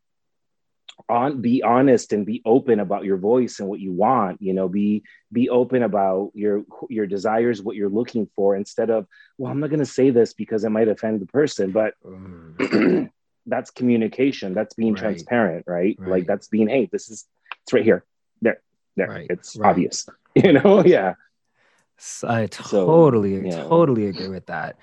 on 1.08 1.40
be 1.40 1.62
honest 1.62 2.12
and 2.12 2.26
be 2.26 2.42
open 2.44 2.80
about 2.80 3.04
your 3.04 3.16
voice 3.16 3.60
and 3.60 3.68
what 3.68 3.80
you 3.80 3.92
want 3.92 4.40
you 4.40 4.52
know 4.52 4.68
be 4.68 5.02
be 5.32 5.48
open 5.48 5.82
about 5.82 6.30
your 6.34 6.64
your 6.88 7.06
desires 7.06 7.62
what 7.62 7.76
you're 7.76 7.88
looking 7.88 8.28
for 8.34 8.56
instead 8.56 8.90
of 8.90 9.06
well 9.38 9.50
i'm 9.50 9.60
not 9.60 9.70
going 9.70 9.78
to 9.80 9.86
say 9.86 10.10
this 10.10 10.32
because 10.32 10.64
it 10.64 10.70
might 10.70 10.88
offend 10.88 11.20
the 11.20 11.26
person 11.26 11.70
but 11.70 11.94
mm. 12.04 13.10
that's 13.46 13.70
communication 13.70 14.54
that's 14.54 14.74
being 14.74 14.94
right. 14.94 15.02
transparent 15.02 15.64
right? 15.66 15.96
right? 15.98 16.10
like 16.10 16.26
that's 16.26 16.48
being 16.48 16.68
hey 16.68 16.88
this 16.92 17.08
is 17.08 17.26
it's 17.62 17.72
right 17.72 17.84
here 17.84 18.04
there 18.40 18.60
there 18.96 19.08
right. 19.08 19.26
it's 19.30 19.58
obvious 19.60 20.06
you 20.34 20.52
know 20.52 20.82
yeah 20.84 21.14
i 22.24 22.46
totally 22.46 23.50
so, 23.50 23.56
yeah. 23.56 23.64
totally 23.64 24.06
agree 24.06 24.28
with 24.28 24.46
that 24.46 24.76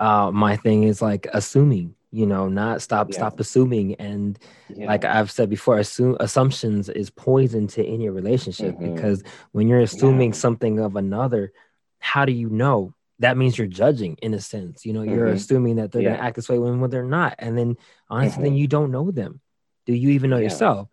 uh 0.00 0.30
my 0.30 0.56
thing 0.56 0.84
is 0.84 1.02
like 1.02 1.26
assuming 1.32 1.94
you 2.12 2.26
know 2.26 2.48
not 2.48 2.82
stop 2.82 3.08
yeah. 3.10 3.16
stop 3.16 3.40
assuming 3.40 3.94
and 3.94 4.38
yeah. 4.68 4.86
like 4.86 5.04
i've 5.04 5.30
said 5.30 5.48
before 5.48 5.78
assume 5.78 6.16
assumptions 6.20 6.88
is 6.90 7.10
poison 7.10 7.66
to 7.66 7.84
any 7.84 8.08
relationship 8.08 8.74
mm-hmm. 8.76 8.94
because 8.94 9.24
when 9.52 9.66
you're 9.66 9.80
assuming 9.80 10.30
yeah. 10.30 10.38
something 10.38 10.78
of 10.78 10.94
another 10.94 11.52
how 11.98 12.24
do 12.24 12.32
you 12.32 12.50
know 12.50 12.94
that 13.18 13.36
means 13.36 13.56
you're 13.56 13.66
judging 13.66 14.16
in 14.20 14.34
a 14.34 14.40
sense 14.40 14.84
you 14.84 14.92
know 14.92 15.02
you're 15.02 15.26
mm-hmm. 15.26 15.36
assuming 15.36 15.76
that 15.76 15.90
they're 15.90 16.02
going 16.02 16.14
to 16.14 16.22
act 16.22 16.36
this 16.36 16.48
way 16.48 16.58
when, 16.58 16.80
when 16.80 16.90
they're 16.90 17.02
not 17.02 17.34
and 17.38 17.56
then 17.56 17.76
honestly 18.10 18.34
mm-hmm. 18.34 18.44
then 18.44 18.54
you 18.54 18.66
don't 18.66 18.92
know 18.92 19.10
them 19.10 19.40
do 19.86 19.94
you 19.94 20.10
even 20.10 20.30
know 20.30 20.38
yourself 20.38 20.88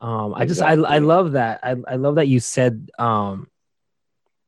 um 0.00 0.34
i 0.34 0.44
just 0.44 0.60
I, 0.60 0.72
I 0.72 0.98
love 0.98 1.32
that 1.32 1.60
I, 1.62 1.76
I 1.86 1.96
love 1.96 2.16
that 2.16 2.28
you 2.28 2.40
said 2.40 2.90
um 2.98 3.48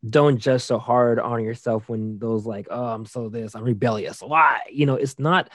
don't 0.09 0.39
judge 0.39 0.63
so 0.63 0.79
hard 0.79 1.19
on 1.19 1.43
yourself 1.43 1.89
when 1.89 2.19
those 2.19 2.47
like 2.47 2.67
oh 2.71 2.87
i'm 2.87 3.07
so 3.07 3.29
this 3.29 3.55
i'm 3.55 3.65
rebellious 3.65 4.21
why 4.21 4.61
you 4.71 4.87
know 4.87 4.97
it's 4.97 5.19
not 5.19 5.51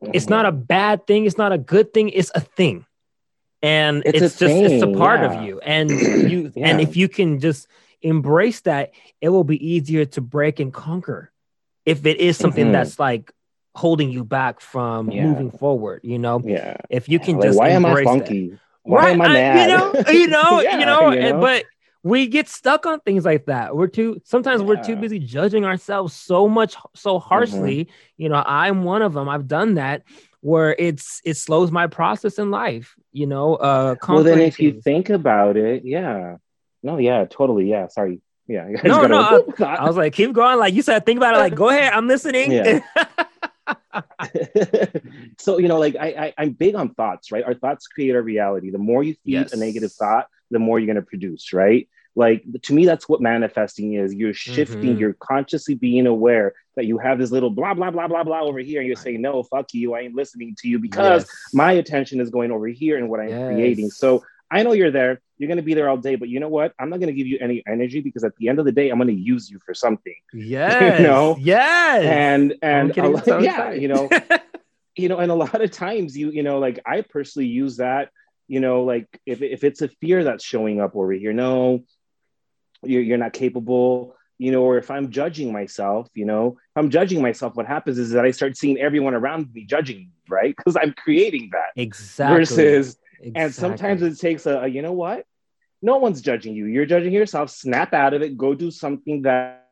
it's 0.00 0.28
not 0.28 0.46
a 0.46 0.52
bad 0.52 1.06
thing. 1.06 1.26
It's 1.26 1.38
not 1.38 1.52
a 1.52 1.58
good 1.58 1.94
thing. 1.94 2.10
It's 2.10 2.30
a 2.34 2.40
thing, 2.40 2.86
and 3.62 4.02
it's, 4.04 4.20
it's 4.20 4.38
just 4.38 4.52
thing, 4.52 4.64
it's 4.64 4.82
a 4.82 4.92
part 4.92 5.20
yeah. 5.20 5.32
of 5.32 5.44
you. 5.44 5.60
And 5.60 5.90
you 6.30 6.52
yeah. 6.54 6.68
and 6.68 6.80
if 6.80 6.96
you 6.96 7.08
can 7.08 7.40
just 7.40 7.68
embrace 8.02 8.60
that, 8.62 8.92
it 9.20 9.30
will 9.30 9.44
be 9.44 9.64
easier 9.66 10.04
to 10.04 10.20
break 10.20 10.60
and 10.60 10.72
conquer. 10.72 11.30
If 11.86 12.06
it 12.06 12.18
is 12.18 12.36
something 12.36 12.64
mm-hmm. 12.64 12.72
that's 12.72 12.98
like 12.98 13.32
holding 13.74 14.10
you 14.10 14.24
back 14.24 14.60
from 14.60 15.10
yeah. 15.10 15.24
moving 15.24 15.50
forward, 15.50 16.00
you 16.04 16.18
know. 16.18 16.40
Yeah. 16.44 16.76
If 16.88 17.08
you 17.08 17.18
can 17.18 17.36
like, 17.36 17.48
just 17.48 17.58
why 17.58 17.70
am 17.70 17.84
I 17.84 18.04
funky? 18.04 18.50
That. 18.50 18.58
Why 18.84 19.02
right, 19.04 19.12
am 19.14 19.22
I 19.22 19.28
mad? 19.28 19.70
I, 20.06 20.10
you 20.12 20.28
know, 20.28 20.60
you 20.60 20.68
know, 20.68 20.78
you 20.78 20.86
know, 20.86 21.10
you 21.12 21.32
know? 21.32 21.40
but 21.40 21.64
we 22.04 22.26
get 22.26 22.48
stuck 22.48 22.84
on 22.84 23.00
things 23.00 23.24
like 23.24 23.46
that. 23.46 23.74
We're 23.74 23.88
too 23.88 24.20
sometimes 24.24 24.60
yeah. 24.60 24.68
we're 24.68 24.82
too 24.84 24.94
busy 24.94 25.18
judging 25.18 25.64
ourselves 25.64 26.14
so 26.14 26.46
much 26.46 26.76
so 26.94 27.18
harshly. 27.18 27.86
Mm-hmm. 27.86 28.22
You 28.22 28.28
know, 28.28 28.44
I'm 28.46 28.84
one 28.84 29.00
of 29.02 29.14
them. 29.14 29.28
I've 29.28 29.48
done 29.48 29.74
that 29.74 30.02
where 30.40 30.76
it's 30.78 31.22
it 31.24 31.38
slows 31.38 31.72
my 31.72 31.86
process 31.86 32.38
in 32.38 32.50
life. 32.50 32.94
You 33.12 33.26
know, 33.26 33.54
uh, 33.54 33.96
well 34.06 34.22
then 34.22 34.40
if 34.40 34.60
you 34.60 34.82
think 34.82 35.08
about 35.08 35.56
it, 35.56 35.86
yeah, 35.86 36.36
no, 36.82 36.98
yeah, 36.98 37.24
totally, 37.24 37.70
yeah. 37.70 37.88
Sorry, 37.88 38.20
yeah. 38.46 38.68
No, 38.84 39.06
no, 39.06 39.46
I, 39.60 39.64
I, 39.64 39.84
was 39.86 39.96
like, 39.96 40.12
keep 40.12 40.34
going. 40.34 40.58
Like 40.58 40.74
you 40.74 40.82
said, 40.82 41.06
think 41.06 41.16
about 41.16 41.34
it. 41.34 41.38
Like, 41.38 41.54
go 41.54 41.70
ahead, 41.70 41.94
I'm 41.94 42.06
listening. 42.06 42.52
Yeah. 42.52 42.80
so 45.38 45.56
you 45.56 45.68
know, 45.68 45.78
like 45.78 45.96
I, 45.96 46.34
I, 46.36 46.42
am 46.42 46.50
big 46.50 46.74
on 46.74 46.92
thoughts, 46.92 47.32
right? 47.32 47.44
Our 47.44 47.54
thoughts 47.54 47.86
create 47.86 48.14
our 48.14 48.20
reality. 48.20 48.68
The 48.68 48.76
more 48.76 49.02
you 49.02 49.14
feed 49.24 49.32
yes. 49.32 49.54
a 49.54 49.56
negative 49.56 49.90
thought, 49.90 50.28
the 50.50 50.58
more 50.58 50.78
you're 50.78 50.86
going 50.86 50.96
to 50.96 51.02
produce, 51.02 51.54
right? 51.54 51.88
Like 52.16 52.44
to 52.62 52.72
me 52.72 52.86
that's 52.86 53.08
what 53.08 53.20
manifesting 53.20 53.94
is. 53.94 54.14
You're 54.14 54.34
shifting 54.34 54.80
mm-hmm. 54.80 54.98
you're 54.98 55.14
consciously 55.14 55.74
being 55.74 56.06
aware 56.06 56.54
that 56.76 56.86
you 56.86 56.98
have 56.98 57.18
this 57.18 57.30
little 57.30 57.50
blah 57.50 57.74
blah 57.74 57.90
blah 57.90 58.08
blah 58.08 58.24
blah 58.24 58.42
over 58.42 58.58
here 58.58 58.80
and 58.80 58.86
you're 58.86 58.96
saying 58.96 59.20
no 59.20 59.42
fuck 59.44 59.72
you 59.72 59.94
i 59.94 60.00
ain't 60.00 60.14
listening 60.14 60.56
to 60.58 60.68
you 60.68 60.78
because 60.78 61.22
yes. 61.22 61.54
my 61.54 61.72
attention 61.72 62.20
is 62.20 62.30
going 62.30 62.50
over 62.50 62.66
here 62.66 62.96
and 62.96 63.08
what 63.08 63.20
i'm 63.20 63.28
yes. 63.28 63.52
creating 63.52 63.90
so 63.90 64.24
i 64.50 64.62
know 64.62 64.72
you're 64.72 64.90
there 64.90 65.20
you're 65.38 65.48
going 65.48 65.56
to 65.56 65.62
be 65.62 65.74
there 65.74 65.88
all 65.88 65.96
day 65.96 66.14
but 66.14 66.28
you 66.28 66.40
know 66.40 66.48
what? 66.48 66.72
I'm 66.78 66.90
not 66.90 67.00
going 67.00 67.08
to 67.08 67.12
give 67.14 67.26
you 67.26 67.38
any 67.40 67.62
energy 67.66 68.00
because 68.00 68.24
at 68.24 68.36
the 68.36 68.48
end 68.48 68.58
of 68.58 68.64
the 68.64 68.72
day 68.72 68.90
i'm 68.90 68.98
going 68.98 69.08
to 69.08 69.14
use 69.14 69.50
you 69.50 69.58
for 69.64 69.74
something. 69.74 70.14
Yeah 70.32 70.96
you 70.98 71.02
know? 71.02 71.36
Yes. 71.40 72.04
And 72.04 72.54
and 72.62 72.94
so 73.24 73.38
yeah 73.38 73.72
you 73.72 73.88
know. 73.88 74.08
You 74.96 75.08
know 75.08 75.18
and 75.18 75.32
a 75.32 75.34
lot 75.34 75.60
of 75.60 75.72
times 75.72 76.16
you 76.16 76.30
you 76.30 76.44
know 76.44 76.60
like 76.60 76.78
i 76.86 77.00
personally 77.00 77.48
use 77.48 77.78
that 77.78 78.10
you 78.46 78.60
know 78.60 78.84
like 78.84 79.08
if, 79.26 79.42
if 79.42 79.64
it's 79.64 79.82
a 79.82 79.88
fear 79.88 80.22
that's 80.22 80.44
showing 80.44 80.80
up 80.80 80.94
over 80.94 81.10
here 81.10 81.32
no 81.32 81.82
you're, 82.86 83.02
you're 83.02 83.18
not 83.18 83.32
capable 83.32 84.16
you 84.38 84.50
know 84.50 84.62
or 84.62 84.78
if 84.78 84.90
i'm 84.90 85.10
judging 85.10 85.52
myself 85.52 86.08
you 86.14 86.24
know 86.24 86.56
if 86.58 86.76
i'm 86.76 86.90
judging 86.90 87.22
myself 87.22 87.54
what 87.54 87.66
happens 87.66 87.98
is 87.98 88.10
that 88.10 88.24
i 88.24 88.30
start 88.30 88.56
seeing 88.56 88.78
everyone 88.78 89.14
around 89.14 89.52
me 89.54 89.64
judging 89.64 89.98
me 89.98 90.10
right? 90.28 90.54
Because 90.56 90.76
i'm 90.76 90.92
creating 90.92 91.50
that 91.52 91.80
exactly. 91.80 92.38
versus 92.38 92.98
exactly. 93.20 93.32
and 93.34 93.54
sometimes 93.54 94.02
it 94.02 94.18
takes 94.18 94.46
a, 94.46 94.60
a 94.60 94.68
you 94.68 94.82
know 94.82 94.92
what? 94.92 95.26
No 95.82 95.98
one's 95.98 96.22
judging 96.22 96.54
you. 96.54 96.64
You're 96.64 96.86
judging 96.86 97.12
yourself. 97.12 97.50
Snap 97.50 97.92
out 97.92 98.14
of 98.14 98.22
it. 98.22 98.38
Go 98.38 98.54
do 98.54 98.70
something 98.70 99.22
that 99.22 99.68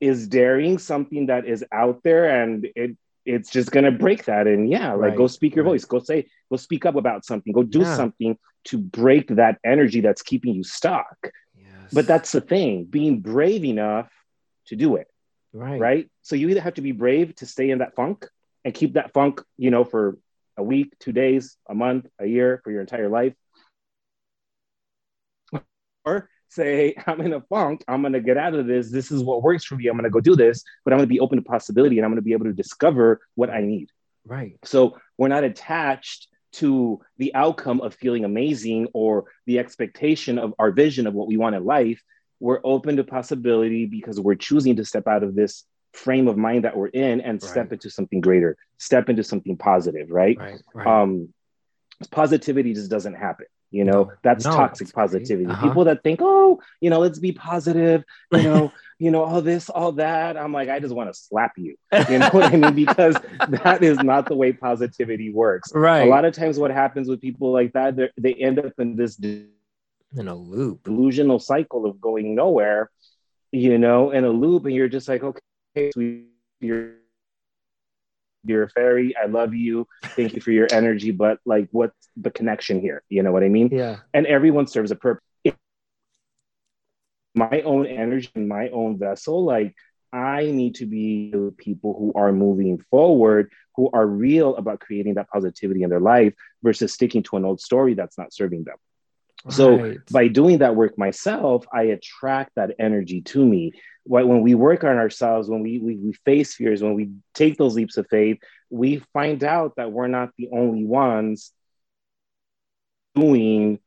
is 0.00 0.26
daring 0.26 0.78
something 0.78 1.26
that 1.26 1.46
is 1.46 1.62
out 1.70 2.02
there 2.02 2.42
and 2.42 2.66
it 2.74 2.96
it's 3.24 3.50
just 3.50 3.70
gonna 3.70 3.90
break 3.90 4.24
that. 4.24 4.46
And 4.46 4.70
yeah 4.70 4.92
like 4.92 5.10
right, 5.10 5.16
go 5.16 5.26
speak 5.26 5.54
your 5.54 5.64
right. 5.64 5.72
voice. 5.72 5.84
Go 5.84 6.00
say 6.00 6.26
go 6.50 6.56
speak 6.56 6.86
up 6.86 6.96
about 6.96 7.24
something. 7.24 7.52
Go 7.52 7.62
do 7.62 7.80
yeah. 7.80 7.96
something 7.96 8.38
to 8.64 8.78
break 8.78 9.28
that 9.36 9.58
energy 9.64 10.00
that's 10.00 10.22
keeping 10.22 10.54
you 10.54 10.64
stuck. 10.64 11.16
Yes. 11.56 11.92
but 11.92 12.06
that's 12.06 12.32
the 12.32 12.40
thing 12.40 12.84
being 12.84 13.20
brave 13.20 13.64
enough 13.64 14.10
to 14.66 14.76
do 14.76 14.96
it 14.96 15.08
right. 15.52 15.80
right? 15.80 16.10
So 16.22 16.36
you 16.36 16.48
either 16.48 16.60
have 16.60 16.74
to 16.74 16.82
be 16.82 16.92
brave 16.92 17.34
to 17.36 17.46
stay 17.46 17.70
in 17.70 17.78
that 17.78 17.94
funk 17.94 18.26
and 18.64 18.74
keep 18.74 18.94
that 18.94 19.12
funk 19.12 19.42
you 19.56 19.70
know 19.70 19.84
for 19.84 20.18
a 20.56 20.62
week 20.62 20.94
two 20.98 21.12
days 21.12 21.56
a 21.68 21.74
month 21.74 22.06
a 22.18 22.26
year 22.26 22.60
for 22.62 22.70
your 22.70 22.80
entire 22.80 23.08
life. 23.08 23.34
Or 26.04 26.30
say, 26.50 26.94
I'm 27.06 27.20
in 27.20 27.32
a 27.32 27.40
funk, 27.40 27.82
I'm 27.88 28.02
gonna 28.02 28.20
get 28.20 28.36
out 28.36 28.54
of 28.54 28.66
this. 28.66 28.90
This 28.90 29.10
is 29.10 29.22
what 29.22 29.42
works 29.42 29.64
for 29.64 29.76
me. 29.76 29.86
I'm 29.86 29.96
gonna 29.96 30.10
go 30.10 30.20
do 30.20 30.36
this, 30.36 30.62
but 30.84 30.92
I'm 30.92 30.98
gonna 30.98 31.06
be 31.06 31.20
open 31.20 31.38
to 31.38 31.44
possibility 31.44 31.98
and 31.98 32.04
I'm 32.04 32.10
gonna 32.10 32.22
be 32.22 32.32
able 32.32 32.46
to 32.46 32.52
discover 32.52 33.20
what 33.34 33.50
I 33.50 33.62
need. 33.62 33.90
Right. 34.24 34.58
So 34.64 34.98
we're 35.16 35.28
not 35.28 35.44
attached 35.44 36.28
to 36.52 37.00
the 37.16 37.34
outcome 37.34 37.80
of 37.80 37.94
feeling 37.94 38.24
amazing 38.24 38.88
or 38.92 39.24
the 39.46 39.58
expectation 39.58 40.38
of 40.38 40.52
our 40.58 40.72
vision 40.72 41.06
of 41.06 41.14
what 41.14 41.28
we 41.28 41.36
want 41.36 41.54
in 41.54 41.64
life. 41.64 42.02
We're 42.40 42.60
open 42.64 42.96
to 42.96 43.04
possibility 43.04 43.86
because 43.86 44.18
we're 44.18 44.34
choosing 44.34 44.76
to 44.76 44.84
step 44.84 45.06
out 45.06 45.22
of 45.22 45.34
this 45.34 45.64
frame 45.92 46.28
of 46.28 46.36
mind 46.36 46.64
that 46.64 46.76
we're 46.76 46.88
in 46.88 47.20
and 47.20 47.40
right. 47.40 47.50
step 47.50 47.72
into 47.72 47.90
something 47.90 48.20
greater, 48.20 48.56
step 48.78 49.08
into 49.08 49.22
something 49.22 49.56
positive, 49.56 50.10
right? 50.10 50.36
Right. 50.38 50.62
right. 50.74 50.86
Um, 50.86 51.32
positivity 52.10 52.74
just 52.74 52.90
doesn't 52.90 53.14
happen 53.14 53.46
you 53.70 53.84
know 53.84 54.12
that's 54.22 54.44
no, 54.44 54.52
toxic 54.52 54.92
positivity. 54.92 55.46
Uh-huh. 55.50 55.66
people 55.66 55.84
that 55.84 56.02
think 56.02 56.20
oh 56.22 56.60
you 56.80 56.90
know 56.90 56.98
let's 56.98 57.18
be 57.18 57.32
positive 57.32 58.04
you 58.32 58.42
know 58.42 58.72
you 58.98 59.10
know 59.10 59.24
all 59.24 59.40
this 59.40 59.70
all 59.70 59.92
that. 59.92 60.36
I'm 60.36 60.52
like 60.52 60.68
i 60.68 60.78
just 60.78 60.94
want 60.94 61.12
to 61.12 61.18
slap 61.18 61.52
you 61.56 61.76
you 62.08 62.18
know 62.18 62.28
what 62.30 62.52
i 62.52 62.56
mean? 62.56 62.74
Because 62.74 63.14
that 63.48 63.82
is 63.82 63.98
not 63.98 64.26
the 64.26 64.34
way 64.34 64.52
positivity 64.52 65.32
works. 65.32 65.72
Right. 65.74 66.02
a 66.02 66.10
lot 66.10 66.24
of 66.24 66.34
times 66.34 66.58
what 66.58 66.70
happens 66.70 67.08
with 67.08 67.20
people 67.20 67.52
like 67.52 67.72
that 67.72 67.96
they 68.16 68.34
end 68.34 68.58
up 68.58 68.72
in 68.78 68.96
this 68.96 69.18
in 69.18 69.48
a 70.16 70.34
loop. 70.34 70.84
delusional 70.84 71.38
cycle 71.38 71.86
of 71.86 72.00
going 72.00 72.34
nowhere 72.34 72.90
you 73.52 73.78
know 73.78 74.10
in 74.10 74.24
a 74.24 74.30
loop 74.30 74.64
and 74.64 74.74
you're 74.74 74.88
just 74.88 75.08
like 75.08 75.22
okay 75.22 75.90
sweet, 75.92 76.26
you're 76.60 76.99
you're 78.44 78.64
a 78.64 78.70
fairy. 78.70 79.14
I 79.16 79.26
love 79.26 79.54
you. 79.54 79.86
Thank 80.02 80.34
you 80.34 80.40
for 80.40 80.50
your 80.50 80.68
energy. 80.70 81.10
But 81.10 81.38
like, 81.44 81.68
what's 81.72 82.08
the 82.16 82.30
connection 82.30 82.80
here? 82.80 83.02
You 83.08 83.22
know 83.22 83.32
what 83.32 83.42
I 83.42 83.48
mean? 83.48 83.68
Yeah. 83.72 83.98
And 84.14 84.26
everyone 84.26 84.66
serves 84.66 84.90
a 84.90 84.96
purpose. 84.96 85.24
My 87.34 87.62
own 87.62 87.86
energy 87.86 88.28
and 88.34 88.48
my 88.48 88.70
own 88.70 88.98
vessel, 88.98 89.44
like 89.44 89.76
I 90.12 90.46
need 90.46 90.74
to 90.76 90.86
be 90.86 91.32
people 91.58 91.94
who 91.96 92.12
are 92.16 92.32
moving 92.32 92.78
forward, 92.90 93.52
who 93.76 93.88
are 93.92 94.06
real 94.06 94.56
about 94.56 94.80
creating 94.80 95.14
that 95.14 95.30
positivity 95.30 95.84
in 95.84 95.90
their 95.90 96.00
life 96.00 96.34
versus 96.62 96.92
sticking 96.92 97.22
to 97.24 97.36
an 97.36 97.44
old 97.44 97.60
story 97.60 97.94
that's 97.94 98.18
not 98.18 98.34
serving 98.34 98.64
them. 98.64 98.76
Right. 99.44 99.54
So 99.54 99.94
by 100.10 100.28
doing 100.28 100.58
that 100.58 100.76
work 100.76 100.98
myself, 100.98 101.64
I 101.72 101.84
attract 101.84 102.52
that 102.56 102.74
energy 102.78 103.22
to 103.22 103.44
me 103.44 103.72
when 104.04 104.40
we 104.40 104.54
work 104.54 104.82
on 104.82 104.96
ourselves, 104.96 105.48
when 105.48 105.60
we, 105.60 105.78
we, 105.78 105.96
we 105.96 106.12
face 106.24 106.54
fears, 106.54 106.82
when 106.82 106.94
we 106.94 107.10
take 107.34 107.56
those 107.56 107.74
leaps 107.74 107.96
of 107.96 108.06
faith, 108.08 108.38
we 108.70 109.02
find 109.12 109.44
out 109.44 109.76
that 109.76 109.92
we're 109.92 110.08
not 110.08 110.30
the 110.36 110.48
only 110.52 110.84
ones 110.84 111.52
doing 113.14 113.78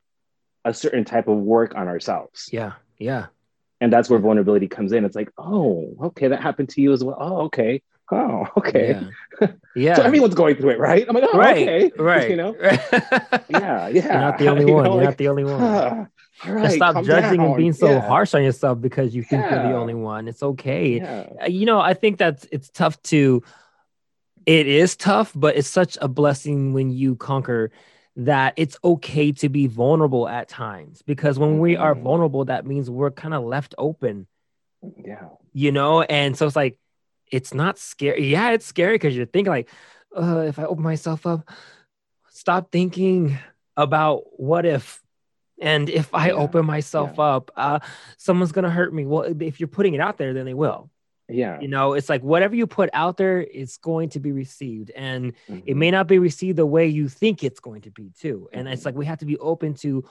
a 0.64 0.72
certain 0.72 1.04
type 1.04 1.28
of 1.28 1.36
work 1.36 1.74
on 1.74 1.88
ourselves. 1.88 2.48
Yeah. 2.52 2.72
Yeah. 2.98 3.26
And 3.80 3.92
that's 3.92 4.08
where 4.08 4.18
vulnerability 4.18 4.68
comes 4.68 4.92
in. 4.92 5.04
It's 5.04 5.16
like, 5.16 5.30
oh, 5.36 5.94
okay, 6.04 6.28
that 6.28 6.40
happened 6.40 6.70
to 6.70 6.80
you 6.80 6.92
as 6.92 7.04
well. 7.04 7.16
Oh, 7.18 7.36
okay. 7.46 7.82
Oh, 8.14 8.46
okay. 8.58 9.00
Yeah. 9.40 9.48
yeah. 9.76 9.94
so 9.96 10.02
everyone's 10.02 10.34
going 10.34 10.56
through 10.56 10.70
it, 10.70 10.78
right? 10.78 11.04
I'm 11.08 11.14
like, 11.14 11.24
oh, 11.32 11.38
right. 11.38 11.68
okay. 11.68 11.92
Right. 11.98 12.30
You 12.30 12.36
know? 12.36 12.56
yeah. 12.62 13.38
Yeah. 13.48 13.88
You're 13.88 14.04
not 14.04 14.38
the 14.38 14.48
only 14.48 14.64
one. 14.64 14.84
You 14.84 14.92
are 14.92 14.96
like, 14.96 15.04
not 15.04 15.18
the 15.18 15.28
only 15.28 15.44
one. 15.44 16.08
Right, 16.46 16.72
stop 16.72 17.04
judging 17.04 17.38
down. 17.38 17.46
and 17.46 17.56
being 17.56 17.72
so 17.72 17.90
yeah. 17.90 18.00
harsh 18.00 18.34
on 18.34 18.42
yourself 18.42 18.80
because 18.80 19.14
you 19.14 19.22
think 19.22 19.42
yeah. 19.42 19.62
you're 19.62 19.72
the 19.72 19.78
only 19.78 19.94
one. 19.94 20.28
It's 20.28 20.42
okay. 20.42 20.96
Yeah. 20.96 21.26
Uh, 21.42 21.46
you 21.46 21.64
know, 21.64 21.80
I 21.80 21.94
think 21.94 22.18
that's 22.18 22.46
it's 22.50 22.68
tough 22.70 23.00
to 23.04 23.42
it 24.46 24.66
is 24.66 24.96
tough, 24.96 25.32
but 25.34 25.56
it's 25.56 25.68
such 25.68 25.96
a 26.00 26.08
blessing 26.08 26.72
when 26.72 26.90
you 26.90 27.16
conquer 27.16 27.70
that 28.16 28.54
it's 28.56 28.76
okay 28.84 29.32
to 29.32 29.48
be 29.48 29.66
vulnerable 29.66 30.28
at 30.28 30.48
times 30.48 31.02
because 31.02 31.38
when 31.38 31.58
we 31.58 31.76
are 31.76 31.94
Mhm. 31.94 32.02
vulnerable, 32.02 32.44
that 32.44 32.66
means 32.66 32.90
we're 32.90 33.10
kind 33.10 33.34
of 33.34 33.42
left 33.42 33.74
open, 33.78 34.26
Yeah. 35.04 35.28
you 35.52 35.72
know? 35.72 36.02
And 36.02 36.36
so 36.36 36.46
it's 36.46 36.56
like, 36.56 36.78
it's 37.30 37.54
not 37.54 37.78
scary. 37.78 38.26
Yeah, 38.26 38.50
it's 38.50 38.66
scary 38.66 38.94
because 38.94 39.16
you're 39.16 39.26
thinking, 39.26 39.50
like, 39.52 39.68
uh, 40.16 40.44
if 40.46 40.58
I 40.58 40.64
open 40.64 40.82
myself 40.84 41.26
up, 41.26 41.48
stop 42.30 42.70
thinking 42.70 43.38
about 43.76 44.22
what 44.40 44.66
if. 44.66 45.02
And 45.60 45.88
if 45.88 46.12
I 46.14 46.28
Yeah, 46.28 46.34
open 46.34 46.66
myself 46.66 47.18
up, 47.18 47.50
uh, 47.56 47.78
someone's 48.18 48.52
gonna 48.52 48.70
hurt 48.70 48.92
me. 48.92 49.06
Well, 49.06 49.22
if 49.40 49.60
you're 49.60 49.68
putting 49.68 49.94
it 49.94 50.00
out 50.00 50.18
there, 50.18 50.34
then 50.34 50.44
they 50.44 50.54
will. 50.54 50.90
Yeah. 51.28 51.58
You 51.60 51.68
know, 51.68 51.94
it's 51.94 52.08
like 52.10 52.22
whatever 52.22 52.54
you 52.54 52.66
put 52.66 52.90
out 52.92 53.16
there, 53.16 53.40
it's 53.40 53.78
going 53.78 54.10
to 54.10 54.20
be 54.20 54.30
received. 54.30 54.90
And 54.90 55.32
it 55.48 55.74
Mhm. 55.74 55.76
may 55.76 55.90
not 55.90 56.06
be 56.06 56.18
received 56.18 56.58
the 56.58 56.66
way 56.66 56.86
you 56.86 57.08
think 57.08 57.42
it's 57.42 57.60
going 57.60 57.80
to 57.82 57.90
be 57.90 58.10
too 58.18 58.48
and 58.52 58.68
it's 58.68 58.82
Mhm. 58.82 58.86
like 58.86 58.94
we 58.96 59.06
have 59.06 59.20
to 59.20 59.24
be 59.26 59.38
open 59.38 59.72
to 59.76 60.04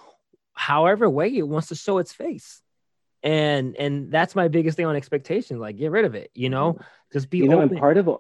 however 0.53 1.07
way 1.09 1.28
it 1.38 1.47
wants 1.47 1.68
to 1.68 1.76
show 1.76 1.99
its 1.99 2.14
face 2.14 2.62
and 3.24 3.76
and 3.78 4.11
that's 4.11 4.36
my 4.36 4.47
biggest 4.47 4.76
thing 4.78 4.86
on 4.86 4.95
expectations 4.95 5.59
like 5.59 5.78
get 5.78 5.91
rid 5.91 6.05
of 6.05 6.15
it 6.15 6.30
you 6.34 6.49
know 6.49 6.74
mm-hmm. 6.74 6.84
just 7.13 7.30
be 7.30 7.39
you 7.39 7.47
know, 7.47 7.57
open 7.57 7.69
and 7.69 7.80
part 7.80 7.97
of 7.97 8.07
it. 8.07 8.17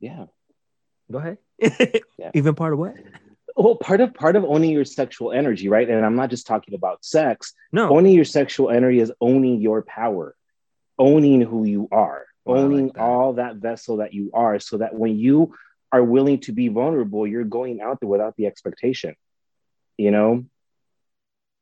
yeah. 0.00 0.26
go 1.10 1.18
ahead 1.18 1.38
Yeah. 2.18 2.30
even 2.34 2.54
part 2.54 2.72
of 2.74 2.78
what 2.78 2.94
Well, 3.56 3.74
part 3.74 4.00
of 4.00 4.14
part 4.14 4.36
of 4.36 4.44
owning 4.44 4.70
your 4.70 4.84
sexual 4.84 5.32
energy, 5.32 5.68
right? 5.68 5.88
And 5.90 6.06
I'm 6.06 6.14
not 6.14 6.30
just 6.30 6.46
talking 6.46 6.74
about 6.74 7.04
sex. 7.04 7.54
no 7.72 7.90
Owning 7.90 8.14
your 8.14 8.24
sexual 8.24 8.70
energy 8.70 9.00
is 9.00 9.10
owning 9.20 9.60
your 9.60 9.82
power, 9.82 10.36
owning 10.96 11.40
who 11.40 11.64
you 11.64 11.88
are, 11.90 12.26
Oh, 12.46 12.52
I 12.52 12.56
like 12.56 12.64
owning 12.64 12.86
that. 12.94 13.00
all 13.02 13.32
that 13.34 13.56
vessel 13.56 13.96
that 13.96 14.14
you 14.14 14.30
are, 14.32 14.60
so 14.60 14.78
that 14.78 14.94
when 14.94 15.18
you 15.18 15.54
are 15.90 16.04
willing 16.04 16.38
to 16.40 16.52
be 16.52 16.68
vulnerable, 16.68 17.26
you're 17.26 17.44
going 17.44 17.80
out 17.80 17.98
there 18.00 18.08
without 18.08 18.36
the 18.36 18.46
expectation. 18.46 19.16
You 19.96 20.12
know, 20.12 20.44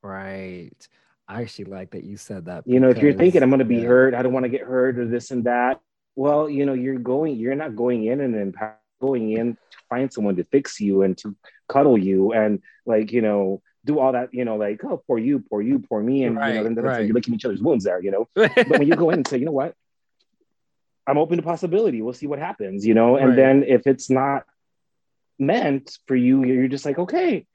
right 0.03 0.89
i 1.29 1.43
actually 1.43 1.65
like 1.67 1.91
that 1.91 2.05
you 2.05 2.17
said 2.17 2.47
that 2.47 2.63
you 2.67 2.81
know, 2.81 2.89
if 2.91 2.99
you're 2.99 3.13
thinking 3.13 3.43
I'm 3.43 3.51
going 3.51 3.59
to 3.61 3.65
be 3.65 3.77
yeah. 3.81 3.87
hurt, 3.89 4.15
I 4.15 4.23
don't 4.23 4.33
want 4.33 4.45
to 4.45 4.49
get 4.51 4.63
hurt, 4.63 4.99
or 4.99 5.07
this 5.07 5.31
and 5.31 5.45
that. 5.45 5.81
Well, 6.15 6.49
you 6.49 6.65
know, 6.67 6.73
you're 6.75 6.99
going, 6.99 7.37
you're 7.37 7.55
not 7.55 7.77
going 7.77 8.05
in 8.05 8.21
and 8.21 8.35
empower, 8.35 8.79
going 9.01 9.33
in 9.33 9.55
to 9.55 9.77
find 9.91 10.11
someone 10.13 10.37
to 10.37 10.45
fix 10.45 10.81
you 10.81 11.03
and 11.03 11.17
to 11.19 11.37
cuddle 11.69 11.99
you 11.99 12.33
and 12.33 12.63
like, 12.87 13.13
you 13.13 13.21
know, 13.21 13.61
do 13.85 13.99
all 13.99 14.13
that, 14.13 14.33
you 14.33 14.45
know, 14.45 14.57
like, 14.57 14.83
oh, 14.85 15.03
poor 15.07 15.19
you, 15.19 15.39
poor 15.51 15.61
you, 15.63 15.79
poor 15.79 16.03
me, 16.03 16.25
and 16.25 16.35
you 16.37 16.41
Right, 16.41 16.55
know, 16.55 16.63
then 16.65 16.75
that's 16.75 16.85
right. 16.87 16.99
like 17.01 17.07
you're 17.07 17.15
licking 17.15 17.35
each 17.35 17.45
other's 17.45 17.63
wounds 17.63 17.85
there, 17.85 18.03
you 18.03 18.11
know. 18.11 18.29
But 18.35 18.79
when 18.79 18.89
you 18.89 18.97
go 18.97 19.11
in 19.11 19.17
and 19.19 19.29
say, 19.29 19.39
you 19.39 19.45
know 19.45 19.53
what, 19.53 19.75
I'm 21.07 21.19
open 21.19 21.37
to 21.37 21.43
possibility. 21.43 22.03
We'll 22.03 22.15
see 22.15 22.27
what 22.27 22.39
happens, 22.39 22.85
you 22.87 22.95
know. 22.95 23.17
And 23.17 23.29
Right. 23.29 23.37
then 23.37 23.63
if 23.63 23.87
it's 23.87 24.11
not 24.11 24.45
meant 25.39 25.99
for 26.07 26.17
you, 26.17 26.45
you're 26.45 26.69
just 26.69 26.85
like, 26.85 26.99
okay, 26.99 27.47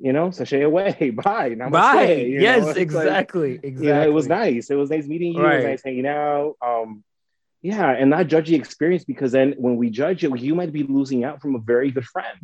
you 0.00 0.12
know, 0.12 0.30
sashay 0.30 0.62
away, 0.62 0.92
bye, 1.24 1.50
namaste. 1.50 1.70
bye 1.72 2.12
yes 2.14 2.62
know? 2.62 2.68
It's 2.68 2.76
like- 2.76 2.76
exactly 2.78 3.52
exactly 3.62 3.86
you 3.86 3.92
know, 3.94 4.02
it 4.02 4.12
was 4.12 4.28
nice. 4.28 4.70
It 4.70 4.76
was 4.76 4.90
nice 4.90 5.06
meeting 5.06 5.32
you. 5.32 5.40
It 5.40 5.44
Right. 5.44 5.56
was 5.56 5.64
nice 5.64 5.82
hanging 5.84 6.06
out. 6.06 6.54
Um, 6.64 7.02
yeah, 7.62 7.90
and 7.90 8.10
not 8.10 8.28
judge 8.28 8.48
the 8.48 8.54
experience 8.54 9.04
because 9.04 9.32
then 9.32 9.54
when 9.58 9.76
we 9.76 9.90
judge 9.90 10.22
it, 10.24 10.38
you 10.38 10.54
might 10.54 10.72
be 10.72 10.84
losing 10.84 11.24
out 11.24 11.40
from 11.42 11.56
a 11.56 11.58
very 11.58 11.90
good 11.90 12.04
friend 12.06 12.38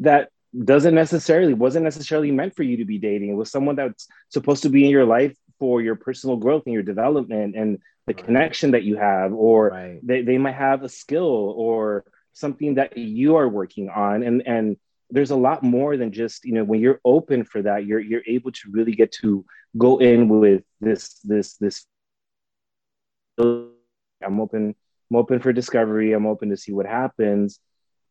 that 0.00 0.30
doesn't 0.72 0.94
necessarily 0.94 1.52
wasn't 1.54 1.84
necessarily 1.84 2.30
meant 2.30 2.54
for 2.56 2.62
you 2.62 2.78
to 2.78 2.84
be 2.84 2.98
dating. 2.98 3.30
It 3.30 3.34
was 3.34 3.50
someone 3.50 3.76
that's 3.76 4.06
supposed 4.30 4.62
to 4.62 4.68
be 4.70 4.84
in 4.84 4.90
your 4.90 5.04
life 5.04 5.36
for 5.58 5.82
your 5.82 5.96
personal 5.96 6.36
growth 6.36 6.62
and 6.66 6.72
your 6.74 6.82
development 6.82 7.56
and 7.56 7.78
the 8.06 8.12
Right. 8.14 8.24
connection 8.24 8.72
that 8.72 8.82
you 8.84 8.96
have, 8.96 9.32
or 9.32 9.68
right 9.70 10.00
they, 10.02 10.20
they 10.22 10.36
might 10.38 10.54
have 10.56 10.82
a 10.82 10.88
skill 10.90 11.54
or 11.56 12.04
something 12.34 12.74
that 12.74 12.98
you 12.98 13.36
are 13.36 13.48
working 13.48 13.88
on 13.88 14.22
and 14.22 14.42
and 14.46 14.76
there's 15.10 15.30
a 15.30 15.36
lot 15.36 15.62
more 15.62 15.96
than 15.96 16.12
just 16.12 16.44
you 16.44 16.52
know 16.54 16.64
when 16.64 16.80
you're 16.80 17.00
open 17.04 17.44
for 17.44 17.62
that 17.62 17.86
you're 17.86 18.00
you're 18.00 18.22
able 18.26 18.52
to 18.52 18.70
really 18.72 18.92
get 18.92 19.12
to 19.12 19.44
go 19.78 19.98
in 19.98 20.28
with 20.28 20.62
this 20.80 21.20
this 21.24 21.56
this. 21.58 21.86
I'm 23.38 24.40
open 24.40 24.74
i'm 25.10 25.16
open 25.16 25.38
for 25.40 25.52
discovery 25.52 26.12
i'm 26.12 26.26
open 26.26 26.50
to 26.50 26.56
see 26.56 26.72
what 26.72 26.86
happens 26.86 27.60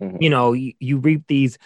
Mhm. 0.01 0.22
you 0.22 0.30
know, 0.30 0.53
you, 0.53 0.74
you 0.80 0.97
reap 0.97 1.28
these 1.28 1.57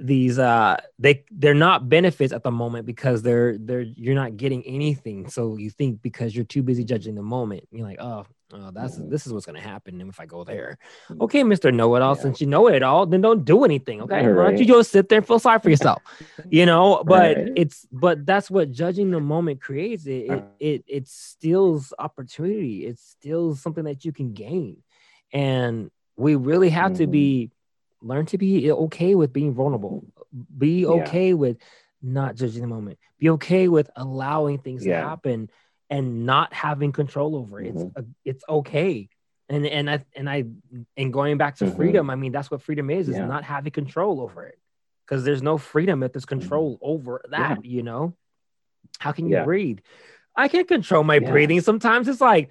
these 0.00 0.38
uh 0.38 0.76
they 0.98 1.24
they're 1.30 1.54
not 1.54 1.88
benefits 1.88 2.32
at 2.32 2.42
the 2.42 2.50
moment 2.50 2.86
because 2.86 3.22
they're 3.22 3.58
they're 3.58 3.82
you're 3.82 4.14
not 4.14 4.36
getting 4.36 4.62
anything. 4.64 5.28
So 5.28 5.56
you 5.56 5.70
think 5.70 6.02
because 6.02 6.34
you're 6.34 6.44
too 6.44 6.62
busy 6.62 6.84
judging 6.84 7.14
the 7.14 7.22
moment 7.22 7.64
you're 7.70 7.86
like 7.86 7.98
oh, 8.00 8.24
oh 8.52 8.70
that's 8.72 8.96
Mhm. 8.98 9.10
this 9.10 9.26
is 9.26 9.32
what's 9.32 9.44
going 9.46 9.60
to 9.60 9.68
happen 9.68 10.00
if 10.08 10.20
i 10.20 10.26
go 10.26 10.44
there. 10.44 10.78
Okay 11.20 11.42
mr 11.42 11.72
know-it-all 11.74 12.14
Yeah. 12.14 12.20
since 12.22 12.40
you 12.40 12.46
know 12.46 12.68
it 12.68 12.82
all 12.82 13.06
then 13.06 13.20
don't 13.20 13.44
do 13.44 13.64
anything 13.64 14.00
okay? 14.02 14.22
Yeah, 14.22 14.32
why 14.34 14.44
don't 14.50 14.58
you 14.60 14.66
just 14.66 14.90
sit 14.90 15.08
there 15.08 15.18
and 15.18 15.26
feel 15.26 15.38
sorry 15.38 15.58
for 15.58 15.70
yourself 15.70 16.02
you 16.50 16.64
know? 16.66 17.02
But 17.04 17.36
Right. 17.36 17.52
it's 17.56 17.86
but 17.92 18.24
that's 18.24 18.50
what 18.50 18.70
judging 18.70 19.10
the 19.10 19.20
moment 19.20 19.60
creates. 19.60 20.06
It 20.06 20.24
it, 20.32 20.44
it 20.60 20.84
it 20.86 21.08
steals 21.08 21.92
opportunity. 21.98 22.86
It 22.86 22.98
steals 22.98 23.60
something 23.60 23.84
that 23.84 24.04
you 24.04 24.12
can 24.12 24.32
gain. 24.32 24.82
And 25.32 25.90
we 26.16 26.34
really 26.36 26.70
have 26.70 26.94
to 26.94 27.06
Mhm. 27.06 27.10
be 27.10 27.50
learn 28.00 28.26
to 28.26 28.38
be 28.38 28.70
okay 28.70 29.14
with 29.14 29.32
being 29.32 29.52
vulnerable 29.54 30.04
be 30.56 30.80
Yeah. 30.82 30.88
okay 30.90 31.34
with 31.34 31.56
not 32.02 32.36
judging 32.36 32.62
the 32.62 32.68
moment 32.68 32.98
be 33.18 33.30
okay 33.30 33.66
with 33.68 33.90
allowing 33.96 34.58
things 34.58 34.84
to 34.84 34.90
happen 34.94 35.50
and 35.90 36.24
not 36.26 36.52
having 36.52 36.92
control 36.92 37.34
over 37.34 37.60
it 37.60 37.74
Mhm. 37.74 37.92
it's, 37.96 38.08
it's 38.24 38.44
okay 38.48 39.08
and 39.48 39.66
and 39.66 39.90
i 39.90 40.04
and 40.14 40.28
i 40.30 40.44
and 40.96 41.12
going 41.12 41.38
back 41.38 41.56
to 41.56 41.64
Mhm. 41.64 41.74
freedom 41.76 42.10
i 42.10 42.14
mean 42.14 42.30
that's 42.32 42.50
what 42.50 42.62
freedom 42.62 42.90
is 42.90 43.08
is 43.08 43.16
Yeah. 43.16 43.26
not 43.26 43.42
having 43.44 43.72
control 43.72 44.20
over 44.20 44.44
it 44.44 44.58
because 45.06 45.24
there's 45.24 45.42
no 45.42 45.58
freedom 45.58 46.02
if 46.02 46.12
there's 46.12 46.24
control 46.26 46.78
over 46.80 47.22
that 47.30 47.64
you 47.64 47.82
know 47.82 48.14
how 48.98 49.12
can 49.12 49.24
you 49.24 49.30
Mm-hmm. 49.30 49.40
Yeah. 49.40 49.44
breathe 49.44 49.78
i 50.36 50.46
can't 50.48 50.68
control 50.68 51.02
my 51.02 51.18
Yeah. 51.18 51.30
breathing 51.30 51.60
sometimes 51.62 52.06
it's 52.06 52.20
like 52.20 52.50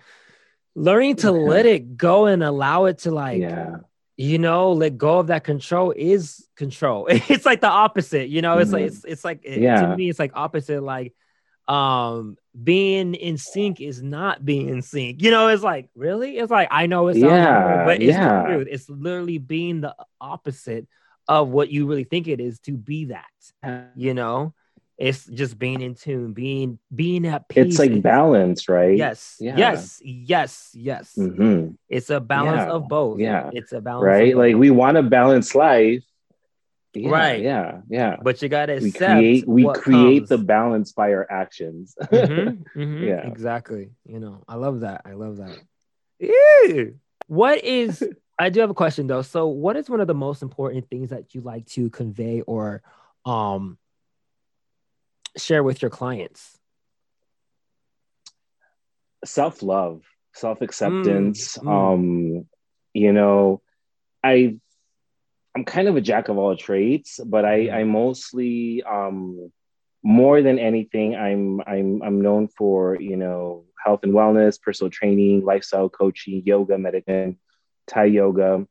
learning 0.75 1.15
to 1.17 1.27
Yeah. 1.27 1.37
let 1.53 1.65
it 1.65 1.95
go 1.95 2.25
and 2.25 2.43
allow 2.43 2.85
it 2.85 2.97
to 2.99 3.11
like 3.11 3.41
yeah 3.41 3.77
you 4.17 4.39
know 4.39 4.73
let 4.73 4.97
go 4.97 5.19
of 5.19 5.27
that 5.27 5.43
control 5.43 5.93
is 5.95 6.47
control 6.55 7.05
it's 7.09 7.45
like 7.45 7.61
the 7.61 7.67
opposite 7.69 8.29
you 8.29 8.41
know 8.41 8.57
it's 8.57 8.71
like 8.73 8.83
Mhm. 8.83 8.87
it's, 8.87 9.05
it's 9.05 9.23
like 9.23 9.39
it- 9.43 9.61
Yeah. 9.61 9.81
to 9.81 9.95
me 9.95 10.09
it's 10.09 10.19
like 10.19 10.31
opposite 10.33 10.81
like 10.81 11.13
um 11.67 12.35
being 12.63 13.13
in 13.13 13.37
sync 13.37 13.79
is 13.81 14.01
not 14.01 14.43
being 14.43 14.69
in 14.69 14.81
sync 14.81 15.21
you 15.21 15.29
know 15.31 15.47
it's 15.49 15.61
like 15.63 15.89
really 15.95 16.37
it's 16.37 16.49
like 16.49 16.69
i 16.71 16.87
know 16.87 17.07
it's 17.09 17.19
Yeah, 17.19 17.27
weird, 17.75 17.85
but 17.85 18.01
it's 18.01 18.17
yeah. 18.17 18.41
the 18.43 18.47
truth 18.49 18.67
it's 18.71 18.89
literally 18.89 19.37
being 19.37 19.81
the 19.81 19.93
opposite 20.19 20.87
of 21.27 21.49
what 21.49 21.69
you 21.69 21.85
really 21.85 22.05
think 22.05 22.27
it 22.27 22.39
is 22.39 22.59
to 22.61 22.71
be 22.71 23.05
that 23.05 23.25
you 23.95 24.13
know 24.13 24.53
it's 24.97 25.25
just 25.25 25.59
being 25.59 25.81
in 25.81 25.93
tune 25.93 26.33
being 26.33 26.79
being 26.93 27.25
at 27.27 27.47
peace 27.47 27.65
it's 27.67 27.79
like 27.79 28.01
balance 28.01 28.67
right? 28.67 28.97
Yes 28.97 29.37
Yeah. 29.39 29.57
yes 29.57 30.01
yes 30.03 30.71
yes. 30.73 31.13
Hmm 31.15 31.69
it's 31.89 32.09
a 32.09 32.19
balance 32.19 32.61
Yeah, 32.67 32.71
of 32.73 32.87
both. 32.89 33.19
Yeah. 33.19 33.49
it's 33.53 33.71
a 33.71 33.79
balance 33.81 34.05
right? 34.05 34.35
like 34.35 34.55
we 34.55 34.71
want 34.71 34.97
a 34.97 35.03
balanced 35.03 35.55
life. 35.55 36.03
Yeah, 36.93 37.09
Right. 37.11 37.41
yeah 37.43 37.81
yeah. 37.89 38.15
But 38.21 38.41
you 38.41 38.49
gotta 38.49 38.79
we 38.81 38.91
create 38.91 39.47
we 39.47 39.67
create 39.75 40.19
comes. 40.21 40.29
the 40.29 40.37
balance 40.39 40.91
by 40.93 41.13
our 41.13 41.27
actions. 41.29 41.95
Mhm, 42.11 42.65
mhm, 42.75 43.01
Yeah. 43.07 43.27
exactly. 43.27 43.91
You 44.05 44.19
know 44.19 44.43
i 44.47 44.55
love 44.55 44.79
that. 44.81 45.01
I 45.05 45.13
love 45.13 45.37
that. 45.37 45.57
Ew. 46.19 46.95
what 47.27 47.63
is 47.63 48.03
i 48.39 48.49
do 48.49 48.59
have 48.61 48.69
a 48.71 48.73
question 48.73 49.05
though. 49.07 49.21
So 49.21 49.47
what 49.47 49.75
is 49.77 49.89
one 49.89 50.01
of 50.01 50.07
the 50.07 50.15
most 50.15 50.41
important 50.41 50.89
things 50.89 51.09
that 51.11 51.35
you 51.35 51.41
like 51.41 51.65
to 51.77 51.89
convey 51.89 52.41
or 52.41 52.81
um 53.25 53.77
share 55.37 55.63
with 55.63 55.81
your 55.81 55.91
clients 55.91 56.57
self-love 59.25 60.03
self-acceptance 60.33 61.57
Mm, 61.57 61.63
mm. 61.63 61.71
um 61.93 62.47
you 62.93 63.11
know 63.11 63.61
i 64.23 64.55
i'm 65.55 65.65
kind 65.65 65.87
of 65.87 65.95
a 65.95 66.01
jack 66.01 66.29
of 66.29 66.37
all 66.37 66.55
trades 66.55 67.19
but 67.25 67.43
i 67.45 67.57
Mhm. 67.65 67.73
i 67.73 67.83
mostly 67.83 68.83
um 68.83 69.51
more 70.03 70.41
than 70.41 70.59
anything 70.59 71.15
i'm 71.15 71.61
i'm 71.65 72.01
i'm 72.03 72.21
known 72.21 72.47
for 72.47 72.99
you 73.01 73.17
know 73.17 73.65
health 73.83 74.01
and 74.03 74.11
wellness, 74.13 74.61
personal 74.61 74.89
training, 74.91 75.45
lifestyle 75.45 75.87
coaching, 75.87 76.41
yoga, 76.45 76.77
meditation, 76.77 77.37
Thai 77.87 78.05
yoga. 78.05 78.67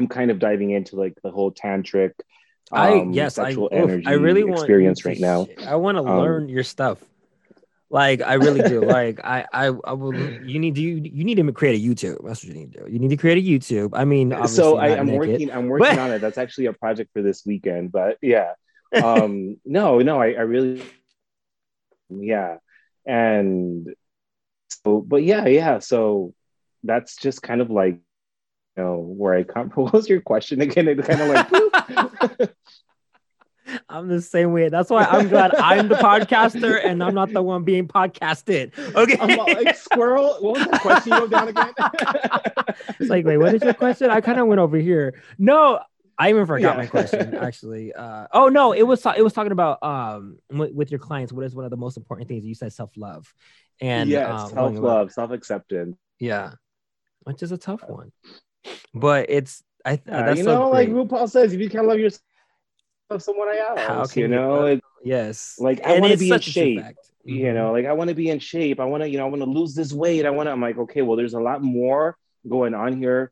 I'm 0.00 0.08
kind 0.08 0.32
of 0.32 0.40
diving 0.40 0.70
into 0.70 0.96
like 0.96 1.14
the 1.22 1.30
whole 1.30 1.52
tantric. 1.52 2.12
I 2.70 3.00
um, 3.00 3.12
yes, 3.12 3.38
I, 3.38 3.52
oof, 3.52 4.06
I 4.06 4.12
really 4.12 4.44
want 4.44 4.60
experience 4.60 5.04
right 5.04 5.18
now. 5.18 5.46
I 5.66 5.76
want 5.76 5.98
to 5.98 6.04
um, 6.04 6.18
learn 6.18 6.48
your 6.48 6.64
stuff. 6.64 6.98
Like 7.90 8.22
I 8.22 8.34
really 8.34 8.62
do. 8.62 8.80
like 8.86 9.20
I, 9.22 9.44
I, 9.52 9.66
I 9.66 9.92
will. 9.92 10.14
You 10.14 10.58
need 10.58 10.74
to. 10.76 10.80
You, 10.80 10.96
you 11.02 11.24
need 11.24 11.36
to 11.36 11.52
create 11.52 11.82
a 11.82 11.86
YouTube. 11.86 12.24
That's 12.24 12.42
what 12.42 12.44
you 12.44 12.54
need 12.54 12.72
to 12.72 12.84
do. 12.84 12.90
You 12.90 12.98
need 12.98 13.10
to 13.10 13.18
create 13.18 13.38
a 13.38 13.46
YouTube. 13.46 13.90
I 13.92 14.04
mean, 14.04 14.34
so 14.46 14.78
I, 14.78 14.96
am 14.96 15.12
working. 15.12 15.50
I'm 15.50 15.68
working 15.68 15.96
but... 15.96 15.98
on 15.98 16.10
it. 16.12 16.20
That's 16.20 16.38
actually 16.38 16.66
a 16.66 16.72
project 16.72 17.10
for 17.12 17.20
this 17.20 17.44
weekend. 17.44 17.92
But 17.92 18.16
yeah, 18.22 18.52
um, 18.94 19.58
no, 19.64 19.98
no, 19.98 20.20
I, 20.20 20.32
I 20.32 20.42
really, 20.42 20.82
yeah, 22.08 22.56
and 23.06 23.94
so, 24.70 25.00
but 25.00 25.22
yeah, 25.22 25.46
yeah. 25.46 25.78
So 25.78 26.34
that's 26.82 27.16
just 27.16 27.42
kind 27.42 27.60
of 27.60 27.70
like, 27.70 28.00
know, 28.76 28.98
where 28.98 29.34
I 29.34 29.42
come. 29.42 29.70
What 29.74 29.92
was 29.92 30.08
your 30.08 30.20
question 30.20 30.60
again? 30.60 30.88
It 30.88 31.04
kind 31.04 31.20
of 31.20 31.28
like. 31.28 32.50
I'm 33.88 34.08
the 34.08 34.20
same 34.20 34.52
way. 34.52 34.68
That's 34.68 34.90
why 34.90 35.04
I'm 35.04 35.28
glad 35.28 35.54
I'm 35.54 35.88
the 35.88 35.94
podcaster 35.94 36.84
and 36.84 37.02
I'm 37.02 37.14
not 37.14 37.32
the 37.32 37.42
one 37.42 37.64
being 37.64 37.88
podcasted. 37.88 38.76
Okay. 38.94 39.16
I'm 39.18 39.36
like 39.54 39.76
squirrel. 39.76 40.36
What 40.40 40.58
was 40.58 40.66
the 40.66 40.78
question 40.78 41.12
you 41.12 41.18
wrote 41.20 41.30
down 41.30 41.48
again? 41.48 41.72
it's 43.00 43.08
like, 43.08 43.24
wait, 43.24 43.38
what 43.38 43.54
is 43.54 43.62
your 43.62 43.74
question? 43.74 44.10
I 44.10 44.20
kind 44.20 44.38
of 44.38 44.46
went 44.46 44.60
over 44.60 44.76
here. 44.76 45.22
No, 45.38 45.80
I 46.18 46.30
even 46.30 46.46
forgot 46.46 46.76
yeah. 46.76 46.82
my 46.82 46.86
question 46.86 47.34
actually. 47.34 47.92
Uh, 47.92 48.26
oh 48.32 48.48
no, 48.48 48.72
it 48.72 48.82
was 48.82 49.04
it 49.06 49.22
was 49.22 49.32
talking 49.32 49.52
about 49.52 49.82
um 49.82 50.38
with, 50.50 50.72
with, 50.72 50.90
your 50.90 51.00
clients. 51.00 51.32
What 51.32 51.44
is 51.44 51.54
one 51.54 51.64
of 51.64 51.70
the 51.70 51.76
most 51.76 51.96
important 51.96 52.28
things? 52.28 52.44
You 52.44 52.54
said 52.54 52.72
self 52.72 52.90
love, 52.96 53.32
and 53.80 54.08
yeah, 54.10 54.42
um, 54.42 54.50
self 54.50 54.76
love, 54.76 55.12
self 55.12 55.30
acceptance. 55.30 55.96
Yeah, 56.18 56.52
which 57.22 57.42
is 57.42 57.52
a 57.52 57.58
tough 57.58 57.82
one, 57.88 58.12
but 58.94 59.26
it's 59.28 59.62
I 59.84 60.00
uh, 60.10 60.34
you 60.36 60.42
know 60.44 60.70
like 60.70 60.88
RuPaul 60.88 61.28
says, 61.28 61.52
if 61.52 61.60
you 61.60 61.70
can't 61.70 61.86
love 61.86 61.98
yourself 61.98 62.22
someone 63.18 63.48
else. 63.56 64.16
You 64.16 64.28
know? 64.28 64.66
Uh, 64.66 64.76
yes. 65.02 65.56
Like 65.58 65.84
I 65.84 65.98
want 66.00 66.12
to 66.12 66.18
be 66.18 66.30
in 66.30 66.40
shape. 66.40 66.78
Mm-hmm. 66.80 67.30
You 67.30 67.52
know, 67.52 67.72
like 67.72 67.86
I 67.86 67.92
want 67.92 68.08
to 68.08 68.14
be 68.14 68.30
in 68.30 68.38
shape. 68.38 68.80
I 68.80 68.84
want 68.84 69.02
to, 69.02 69.08
you 69.08 69.18
know, 69.18 69.26
I 69.26 69.28
want 69.28 69.42
to 69.42 69.50
lose 69.50 69.74
this 69.74 69.92
weight. 69.92 70.26
I 70.26 70.30
want 70.30 70.46
to. 70.46 70.50
I'm 70.50 70.60
like, 70.60 70.78
okay, 70.78 71.02
well, 71.02 71.16
there's 71.16 71.34
a 71.34 71.40
lot 71.40 71.62
more 71.62 72.16
going 72.48 72.74
on 72.74 72.96
here 72.96 73.30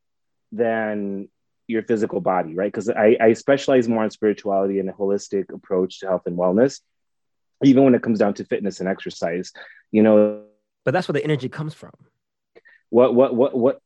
than 0.52 1.28
your 1.66 1.82
physical 1.82 2.20
body, 2.20 2.54
right? 2.54 2.72
Because 2.72 2.88
I, 2.88 3.16
I 3.20 3.32
specialize 3.32 3.88
more 3.88 4.04
in 4.04 4.10
spirituality 4.10 4.78
and 4.78 4.88
a 4.88 4.92
holistic 4.92 5.52
approach 5.52 6.00
to 6.00 6.06
health 6.06 6.22
and 6.26 6.36
wellness, 6.36 6.80
even 7.64 7.84
when 7.84 7.94
it 7.94 8.02
comes 8.02 8.18
down 8.18 8.34
to 8.34 8.44
fitness 8.44 8.80
and 8.80 8.88
exercise. 8.88 9.52
You 9.90 10.02
know, 10.02 10.44
but 10.84 10.92
that's 10.92 11.08
where 11.08 11.14
the 11.14 11.24
energy 11.24 11.48
comes 11.48 11.74
from. 11.74 11.92
What, 12.90 13.14
what, 13.14 13.34
what, 13.34 13.56
what? 13.56 13.80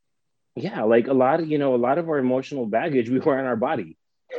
Yeah, 0.57 0.83
like 0.85 1.09
a 1.09 1.15
lot 1.15 1.41
of 1.41 1.49
you 1.49 1.59
know, 1.59 1.75
a 1.75 1.77
lot 1.77 1.99
of 1.99 2.09
our 2.09 2.19
emotional 2.19 2.67
baggage 2.67 3.11
we 3.11 3.19
wear 3.19 3.39
in 3.39 3.47
our 3.47 3.57
body. 3.57 3.97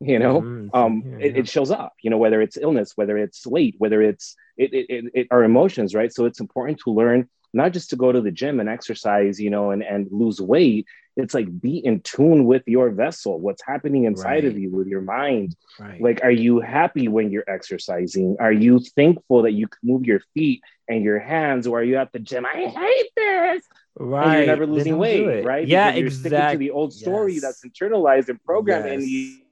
you 0.00 0.18
know 0.18 0.40
mm-hmm. 0.40 0.76
um 0.76 1.02
yeah, 1.06 1.26
it, 1.26 1.36
it, 1.38 1.48
shows 1.48 1.70
up 1.70 1.94
you 2.02 2.10
know 2.10 2.18
whether 2.18 2.42
it's 2.42 2.56
illness 2.56 2.92
whether 2.96 3.16
it's 3.16 3.46
weight 3.46 3.74
whether 3.78 4.02
it's 4.02 4.36
it, 4.56 4.72
it, 4.72 5.04
it, 5.14 5.26
our 5.30 5.44
emotions 5.44 5.94
right 5.94 6.12
so 6.12 6.24
it's 6.24 6.40
important 6.40 6.78
to 6.78 6.90
learn 6.90 7.28
not 7.52 7.72
just 7.72 7.90
to 7.90 7.96
go 7.96 8.10
to 8.10 8.20
the 8.20 8.30
gym 8.30 8.60
and 8.60 8.68
exercise 8.68 9.40
you 9.40 9.50
know 9.50 9.70
and 9.70 9.82
and 9.82 10.08
lose 10.10 10.40
weight 10.40 10.86
it's 11.16 11.32
like 11.32 11.60
be 11.60 11.78
in 11.78 12.00
tune 12.00 12.44
with 12.44 12.62
your 12.66 12.90
vessel 12.90 13.38
what's 13.38 13.62
happening 13.64 14.04
inside 14.04 14.42
right. 14.42 14.44
of 14.44 14.58
you 14.58 14.70
with 14.70 14.88
your 14.88 15.00
mind 15.00 15.54
right. 15.78 16.00
like 16.00 16.20
are 16.24 16.30
you 16.30 16.60
happy 16.60 17.06
when 17.06 17.30
you're 17.30 17.48
exercising 17.48 18.36
are 18.40 18.52
you 18.52 18.80
thankful 18.80 19.42
that 19.42 19.52
you 19.52 19.68
can 19.68 19.78
move 19.84 20.04
your 20.04 20.20
feet 20.34 20.60
and 20.88 21.04
your 21.04 21.20
hands 21.20 21.66
or 21.66 21.78
are 21.78 21.84
you 21.84 21.96
at 21.96 22.12
the 22.12 22.18
gym 22.18 22.44
i 22.44 22.66
hate 22.66 23.10
this 23.16 23.64
Right. 23.96 24.26
And 24.26 24.36
you're 24.38 24.46
never 24.46 24.66
losing 24.66 24.98
weight, 24.98 25.44
right? 25.44 25.66
Yeah, 25.66 25.92
because 25.92 25.98
you're 25.98 26.06
exactly. 26.06 26.30
sticking 26.30 26.52
to 26.52 26.58
the 26.58 26.70
old 26.70 26.92
story 26.92 27.34
yes. 27.34 27.42
that's 27.42 27.64
internalized 27.64 28.28
and 28.28 28.42
programmed 28.42 28.86
yes. 28.86 28.94
in 28.94 29.08
you 29.08 29.44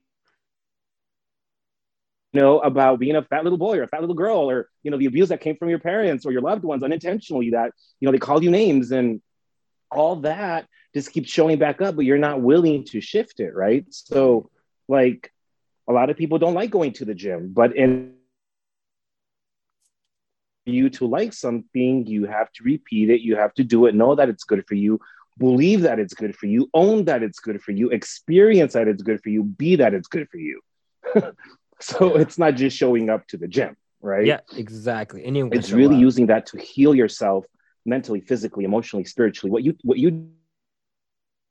you 2.32 2.40
know, 2.40 2.60
about 2.60 2.98
being 2.98 3.14
a 3.14 3.22
fat 3.22 3.44
little 3.44 3.58
boy 3.58 3.78
or 3.78 3.82
a 3.82 3.88
fat 3.88 4.00
little 4.00 4.14
girl, 4.14 4.50
or 4.50 4.68
you 4.82 4.90
know, 4.90 4.96
the 4.96 5.06
abuse 5.06 5.28
that 5.28 5.40
came 5.40 5.56
from 5.56 5.68
your 5.68 5.78
parents 5.78 6.24
or 6.24 6.32
your 6.32 6.40
loved 6.40 6.64
ones 6.64 6.82
unintentionally 6.82 7.50
that 7.50 7.72
you 8.00 8.06
know 8.06 8.12
they 8.12 8.18
call 8.18 8.42
you 8.42 8.50
names 8.50 8.90
and 8.90 9.20
all 9.90 10.16
that 10.16 10.66
just 10.94 11.12
keeps 11.12 11.30
showing 11.30 11.58
back 11.58 11.80
up, 11.80 11.96
but 11.96 12.04
you're 12.04 12.18
not 12.18 12.40
willing 12.40 12.84
to 12.84 13.00
shift 13.00 13.40
it, 13.40 13.54
right? 13.54 13.84
So, 13.90 14.50
like, 14.88 15.32
a 15.88 15.92
lot 15.92 16.10
of 16.10 16.16
people 16.16 16.38
don't 16.38 16.54
like 16.54 16.70
going 16.70 16.92
to 16.94 17.04
the 17.04 17.14
gym, 17.14 17.52
but 17.52 17.76
in 17.76 18.14
you 20.64 20.90
to 20.90 21.06
like 21.06 21.32
something, 21.32 22.06
you 22.06 22.26
have 22.26 22.50
to 22.52 22.64
repeat 22.64 23.10
it, 23.10 23.20
you 23.20 23.36
have 23.36 23.54
to 23.54 23.64
do 23.64 23.86
it, 23.86 23.94
know 23.94 24.14
that 24.14 24.28
it's 24.28 24.44
good 24.44 24.64
for 24.66 24.74
you, 24.74 25.00
believe 25.38 25.82
that 25.82 25.98
it's 25.98 26.14
good 26.14 26.36
for 26.36 26.46
you, 26.46 26.68
own 26.74 27.04
that 27.06 27.22
it's 27.22 27.40
good 27.40 27.60
for 27.62 27.72
you, 27.72 27.90
experience 27.90 28.74
that 28.74 28.88
it's 28.88 29.02
good 29.02 29.20
for 29.22 29.30
you, 29.30 29.42
be 29.42 29.76
that 29.76 29.94
it's 29.94 30.08
good 30.08 30.28
for 30.28 30.38
you. 30.38 30.60
So 31.82 32.14
it's 32.14 32.38
not 32.38 32.54
just 32.54 32.76
showing 32.76 33.10
up 33.10 33.26
to 33.28 33.36
the 33.36 33.48
gym, 33.48 33.76
right? 34.00 34.24
Yeah, 34.24 34.40
exactly. 34.56 35.24
Anyone 35.24 35.52
it's 35.52 35.72
really 35.72 35.96
up. 35.96 36.00
using 36.00 36.26
that 36.26 36.46
to 36.46 36.58
heal 36.58 36.94
yourself 36.94 37.44
mentally, 37.84 38.20
physically, 38.20 38.64
emotionally, 38.64 39.04
spiritually. 39.04 39.50
What 39.50 39.64
you 39.64 39.76
what 39.82 39.98
you 39.98 40.28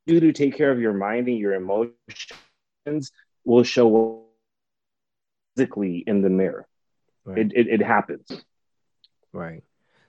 do 0.07 0.19
to 0.21 0.31
take 0.31 0.55
care 0.55 0.71
of 0.71 0.79
your 0.79 0.93
mind 0.93 1.27
and 1.27 1.37
your 1.37 1.53
emotions 1.53 3.11
will 3.43 3.63
show 3.63 4.23
physically 5.55 6.03
in 6.07 6.21
the 6.21 6.29
mirror. 6.29 6.65
Right. 7.25 7.39
It, 7.39 7.51
it, 7.53 7.67
it 7.67 7.81
happens. 7.81 8.25
Right. 9.33 9.63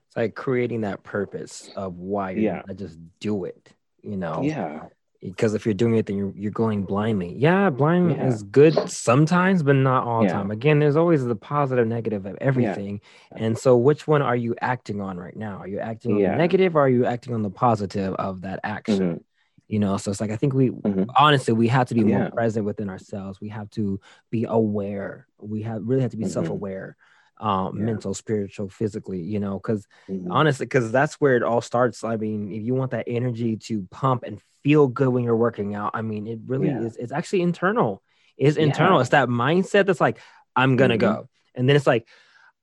It's 0.06 0.16
like 0.16 0.34
creating 0.34 0.82
that 0.82 1.02
purpose 1.02 1.70
of 1.76 1.98
why 1.98 2.32
yeah. 2.32 2.62
just 2.74 2.98
do 3.20 3.44
it, 3.44 3.72
you 4.02 4.16
know? 4.16 4.42
Yeah 4.42 4.84
because 5.22 5.54
if 5.54 5.64
you're 5.64 5.74
doing 5.74 5.96
it 5.96 6.06
then 6.06 6.16
you're, 6.16 6.32
you're 6.36 6.50
going 6.50 6.82
blindly 6.82 7.34
yeah 7.38 7.70
blind 7.70 8.10
yeah. 8.10 8.26
is 8.26 8.42
good 8.42 8.74
sometimes 8.90 9.62
but 9.62 9.76
not 9.76 10.04
all 10.04 10.20
the 10.20 10.26
yeah. 10.26 10.32
time 10.32 10.50
again 10.50 10.78
there's 10.78 10.96
always 10.96 11.24
the 11.24 11.36
positive 11.36 11.86
negative 11.86 12.26
of 12.26 12.36
everything 12.40 13.00
yeah. 13.30 13.44
and 13.44 13.56
so 13.56 13.76
which 13.76 14.06
one 14.06 14.20
are 14.20 14.36
you 14.36 14.54
acting 14.60 15.00
on 15.00 15.16
right 15.16 15.36
now 15.36 15.58
are 15.58 15.68
you 15.68 15.78
acting 15.78 16.12
on 16.12 16.22
the 16.22 16.36
negative 16.36 16.76
or 16.76 16.80
are 16.80 16.88
you 16.88 17.06
acting 17.06 17.34
on 17.34 17.42
the 17.42 17.50
positive 17.50 18.14
of 18.14 18.42
that 18.42 18.58
action 18.64 18.98
mm-hmm. 18.98 19.22
you 19.68 19.78
know 19.78 19.96
so 19.96 20.10
it's 20.10 20.20
like 20.20 20.32
i 20.32 20.36
think 20.36 20.52
we 20.52 20.70
mm-hmm. 20.70 21.04
honestly 21.16 21.54
we 21.54 21.68
have 21.68 21.86
to 21.86 21.94
be 21.94 22.04
more 22.04 22.30
present 22.30 22.66
within 22.66 22.90
ourselves 22.90 23.40
we 23.40 23.48
have 23.48 23.70
to 23.70 24.00
be 24.30 24.44
aware 24.48 25.26
we 25.40 25.62
have 25.62 25.80
really 25.84 26.02
have 26.02 26.10
to 26.10 26.16
be 26.16 26.24
mm-hmm. 26.24 26.32
self-aware 26.32 26.96
um, 27.42 27.76
yeah. 27.76 27.84
mental, 27.84 28.14
spiritual, 28.14 28.68
physically, 28.68 29.20
you 29.20 29.40
know, 29.40 29.58
because 29.58 29.86
mm-hmm. 30.08 30.30
honestly, 30.30 30.64
because 30.64 30.92
that's 30.92 31.14
where 31.14 31.36
it 31.36 31.42
all 31.42 31.60
starts. 31.60 32.04
I 32.04 32.16
mean, 32.16 32.52
if 32.52 32.62
you 32.62 32.74
want 32.74 32.92
that 32.92 33.04
energy 33.08 33.56
to 33.56 33.86
pump 33.90 34.22
and 34.22 34.40
feel 34.62 34.86
good 34.86 35.08
when 35.08 35.24
you're 35.24 35.36
working 35.36 35.74
out, 35.74 35.90
I 35.92 36.02
mean, 36.02 36.28
it 36.28 36.38
really 36.46 36.68
yeah. 36.68 36.82
is. 36.82 36.96
It's 36.96 37.12
actually 37.12 37.42
internal. 37.42 38.00
It's 38.38 38.56
internal. 38.56 39.00
It's 39.00 39.10
that 39.10 39.28
mindset 39.28 39.86
that's 39.86 40.00
like, 40.00 40.18
I'm 40.54 40.76
gonna 40.76 40.94
mm-hmm. 40.94 41.14
go, 41.14 41.28
and 41.54 41.68
then 41.68 41.74
it's 41.74 41.86
like, 41.86 42.06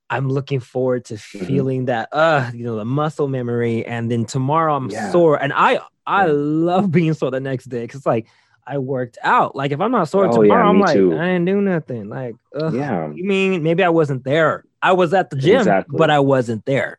I'm 0.08 0.28
looking 0.28 0.60
forward 0.60 1.04
to 1.06 1.14
mm-hmm. 1.14 1.44
feeling 1.44 1.84
that, 1.84 2.08
uh, 2.10 2.50
you 2.54 2.64
know, 2.64 2.76
the 2.76 2.84
muscle 2.86 3.28
memory, 3.28 3.84
and 3.84 4.10
then 4.10 4.24
tomorrow 4.24 4.74
I'm 4.74 4.90
sore, 5.12 5.40
and 5.40 5.52
I 5.52 5.80
I 6.06 6.26
love 6.26 6.90
being 6.90 7.12
sore 7.12 7.30
the 7.30 7.40
next 7.40 7.66
day 7.66 7.82
because 7.82 7.98
it's 7.98 8.06
like 8.06 8.28
I 8.66 8.78
worked 8.78 9.18
out. 9.22 9.54
Like 9.54 9.72
if 9.72 9.80
I'm 9.80 9.92
not 9.92 10.08
sore 10.08 10.26
oh, 10.26 10.32
tomorrow, 10.32 10.64
yeah, 10.64 10.68
I'm 10.70 10.80
like, 10.80 10.94
too. 10.94 11.12
I 11.12 11.26
didn't 11.26 11.44
do 11.44 11.60
nothing. 11.60 12.08
Like, 12.08 12.36
ugh, 12.54 12.74
yeah. 12.74 13.12
You 13.12 13.24
mean 13.24 13.62
maybe 13.62 13.84
I 13.84 13.90
wasn't 13.90 14.24
there? 14.24 14.64
I 14.82 14.92
was 14.92 15.12
at 15.14 15.30
the 15.30 15.36
gym, 15.36 15.58
exactly. 15.58 15.96
but 15.96 16.10
I 16.10 16.20
wasn't 16.20 16.64
there. 16.64 16.98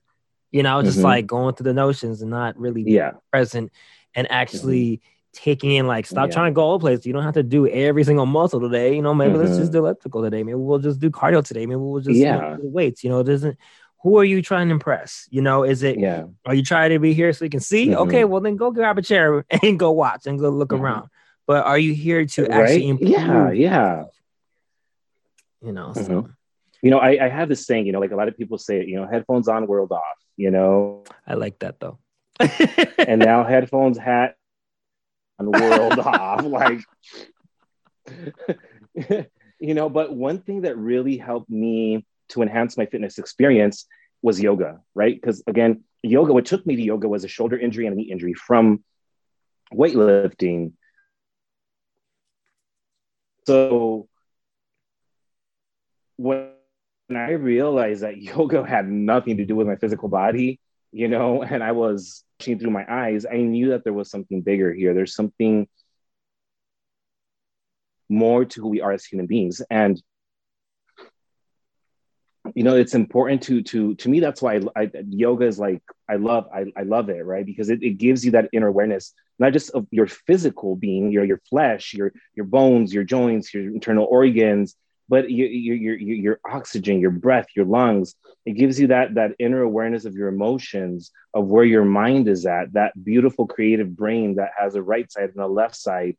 You 0.51 0.63
know, 0.63 0.81
just 0.81 0.97
mm-hmm. 0.97 1.05
like 1.05 1.27
going 1.27 1.55
through 1.55 1.65
the 1.65 1.73
notions 1.73 2.21
and 2.21 2.29
not 2.29 2.57
really 2.57 2.83
yeah. 2.83 3.11
present 3.31 3.71
and 4.13 4.29
actually 4.29 4.97
mm-hmm. 4.97 5.43
taking 5.43 5.71
in 5.71 5.87
like 5.87 6.05
stop 6.05 6.27
yeah. 6.27 6.33
trying 6.33 6.51
to 6.51 6.55
go 6.55 6.61
all 6.61 6.79
place. 6.79 7.05
You 7.05 7.13
don't 7.13 7.23
have 7.23 7.35
to 7.35 7.43
do 7.43 7.67
every 7.67 8.03
single 8.03 8.25
muscle 8.25 8.59
today. 8.59 8.95
You 8.95 9.01
know, 9.01 9.13
maybe 9.13 9.31
mm-hmm. 9.31 9.39
let's 9.39 9.51
just 9.51 9.71
mm-hmm. 9.71 9.71
do 9.71 9.85
elliptical 9.85 10.23
today. 10.23 10.43
Maybe 10.43 10.55
we'll 10.55 10.79
just 10.79 10.99
do 10.99 11.09
cardio 11.09 11.43
today. 11.43 11.65
Maybe 11.65 11.77
we'll 11.77 12.01
just 12.01 12.17
yeah. 12.17 12.57
do 12.57 12.67
weights. 12.67 13.03
You 13.03 13.11
know, 13.11 13.19
it 13.19 13.25
doesn't 13.25 13.57
who 14.03 14.17
are 14.17 14.25
you 14.25 14.41
trying 14.41 14.67
to 14.67 14.73
impress? 14.73 15.27
You 15.29 15.41
know, 15.41 15.63
is 15.63 15.83
it 15.83 15.97
yeah? 15.97 16.25
Are 16.45 16.53
you 16.53 16.63
trying 16.63 16.89
to 16.89 16.99
be 16.99 17.13
here 17.13 17.31
so 17.31 17.45
you 17.45 17.51
can 17.51 17.59
see? 17.61 17.87
Mm-hmm. 17.87 18.01
Okay, 18.01 18.25
well 18.25 18.41
then 18.41 18.57
go 18.57 18.71
grab 18.71 18.97
a 18.97 19.01
chair 19.01 19.45
and 19.63 19.79
go 19.79 19.91
watch 19.91 20.27
and 20.27 20.37
go 20.37 20.49
look 20.49 20.69
mm-hmm. 20.69 20.83
around 20.83 21.09
but 21.51 21.65
are 21.65 21.77
you 21.77 21.93
here 21.93 22.25
to 22.25 22.43
right? 22.43 22.51
actually 22.51 22.87
improve? 22.87 23.09
Yeah, 23.09 23.51
yeah. 23.51 24.03
You 25.61 25.73
know, 25.73 25.91
so. 25.93 26.29
You 26.81 26.89
know, 26.89 26.99
I, 26.99 27.25
I 27.25 27.29
have 27.29 27.49
this 27.49 27.65
saying, 27.65 27.85
you 27.85 27.91
know, 27.91 27.99
like 27.99 28.11
a 28.11 28.15
lot 28.15 28.27
of 28.27 28.37
people 28.37 28.57
say, 28.57 28.83
you 28.85 28.95
know, 28.95 29.07
headphones 29.07 29.47
on, 29.47 29.67
world 29.67 29.91
off, 29.91 30.17
you 30.35 30.51
know. 30.51 31.03
I 31.27 31.35
like 31.35 31.59
that 31.59 31.79
though. 31.79 31.99
and 32.97 33.19
now 33.19 33.43
headphones 33.43 33.97
hat 33.97 34.35
on 35.39 35.51
world 35.51 35.99
off. 35.99 36.43
Like 36.43 36.81
you 39.59 39.73
know, 39.73 39.89
but 39.89 40.13
one 40.13 40.39
thing 40.39 40.61
that 40.61 40.77
really 40.77 41.17
helped 41.17 41.49
me 41.49 42.05
to 42.29 42.41
enhance 42.41 42.77
my 42.77 42.85
fitness 42.87 43.19
experience 43.19 43.85
was 44.21 44.41
yoga, 44.41 44.79
right? 44.95 45.15
Because 45.15 45.43
again, 45.45 45.83
yoga, 46.01 46.33
what 46.33 46.45
took 46.45 46.65
me 46.65 46.75
to 46.75 46.81
yoga 46.81 47.07
was 47.07 47.23
a 47.23 47.27
shoulder 47.27 47.57
injury 47.57 47.85
and 47.85 47.93
a 47.93 47.97
knee 47.97 48.11
injury 48.11 48.33
from 48.33 48.83
weightlifting 49.73 50.73
so 53.47 54.07
when 56.17 56.50
I 57.17 57.31
realized 57.31 58.03
that 58.03 58.17
yoga 58.21 58.65
had 58.65 58.87
nothing 58.89 59.37
to 59.37 59.45
do 59.45 59.55
with 59.55 59.67
my 59.67 59.75
physical 59.75 60.09
body, 60.09 60.59
you 60.91 61.07
know, 61.07 61.43
and 61.49 61.63
I 61.63 61.71
was 61.71 62.23
seeing 62.39 62.59
through 62.59 62.71
my 62.71 62.85
eyes, 62.89 63.25
I 63.25 63.37
knew 63.37 63.69
that 63.69 63.83
there 63.83 63.93
was 63.93 64.09
something 64.09 64.41
bigger 64.41 64.73
here. 64.73 64.93
There's 64.93 65.15
something 65.15 65.67
more 68.09 68.45
to 68.45 68.61
who 68.61 68.67
we 68.67 68.81
are 68.81 68.91
as 68.91 69.05
human 69.05 69.25
beings. 69.25 69.61
And 69.69 70.01
you 72.55 72.63
know 72.63 72.75
it's 72.75 72.95
important 72.95 73.41
to 73.43 73.61
to 73.61 73.95
to 73.95 74.09
me 74.09 74.19
that's 74.19 74.41
why 74.41 74.55
I, 74.75 74.81
I, 74.81 74.91
yoga 75.09 75.45
is 75.45 75.59
like 75.59 75.81
i 76.09 76.15
love 76.15 76.47
I, 76.53 76.65
I 76.75 76.83
love 76.83 77.09
it 77.09 77.23
right 77.23 77.45
because 77.45 77.69
it, 77.69 77.83
it 77.83 77.97
gives 77.97 78.25
you 78.25 78.31
that 78.31 78.49
inner 78.51 78.67
awareness 78.67 79.13
not 79.37 79.53
just 79.53 79.69
of 79.71 79.87
your 79.91 80.07
physical 80.07 80.75
being 80.75 81.11
your 81.11 81.23
your 81.23 81.41
flesh 81.49 81.93
your 81.93 82.11
your 82.33 82.45
bones 82.45 82.93
your 82.93 83.03
joints 83.03 83.53
your 83.53 83.63
internal 83.63 84.07
organs 84.09 84.75
but 85.11 85.29
your 85.29 85.47
your 85.47 85.75
your, 85.75 86.15
your 86.15 86.39
oxygen 86.49 86.99
your 86.99 87.11
breath 87.11 87.47
your 87.55 87.65
lungs 87.65 88.15
it 88.45 88.53
gives 88.53 88.79
you 88.79 88.87
that 88.87 89.13
that 89.15 89.35
inner 89.37 89.61
awareness 89.61 90.05
of 90.05 90.15
your 90.15 90.29
emotions 90.29 91.11
of 91.33 91.47
where 91.47 91.65
your 91.65 91.85
mind 91.85 92.27
is 92.27 92.45
at 92.45 92.73
that 92.73 92.91
beautiful 93.03 93.45
creative 93.45 93.95
brain 93.95 94.35
that 94.35 94.51
has 94.57 94.75
a 94.75 94.81
right 94.81 95.11
side 95.11 95.29
and 95.35 95.43
a 95.43 95.47
left 95.47 95.75
side 95.75 96.15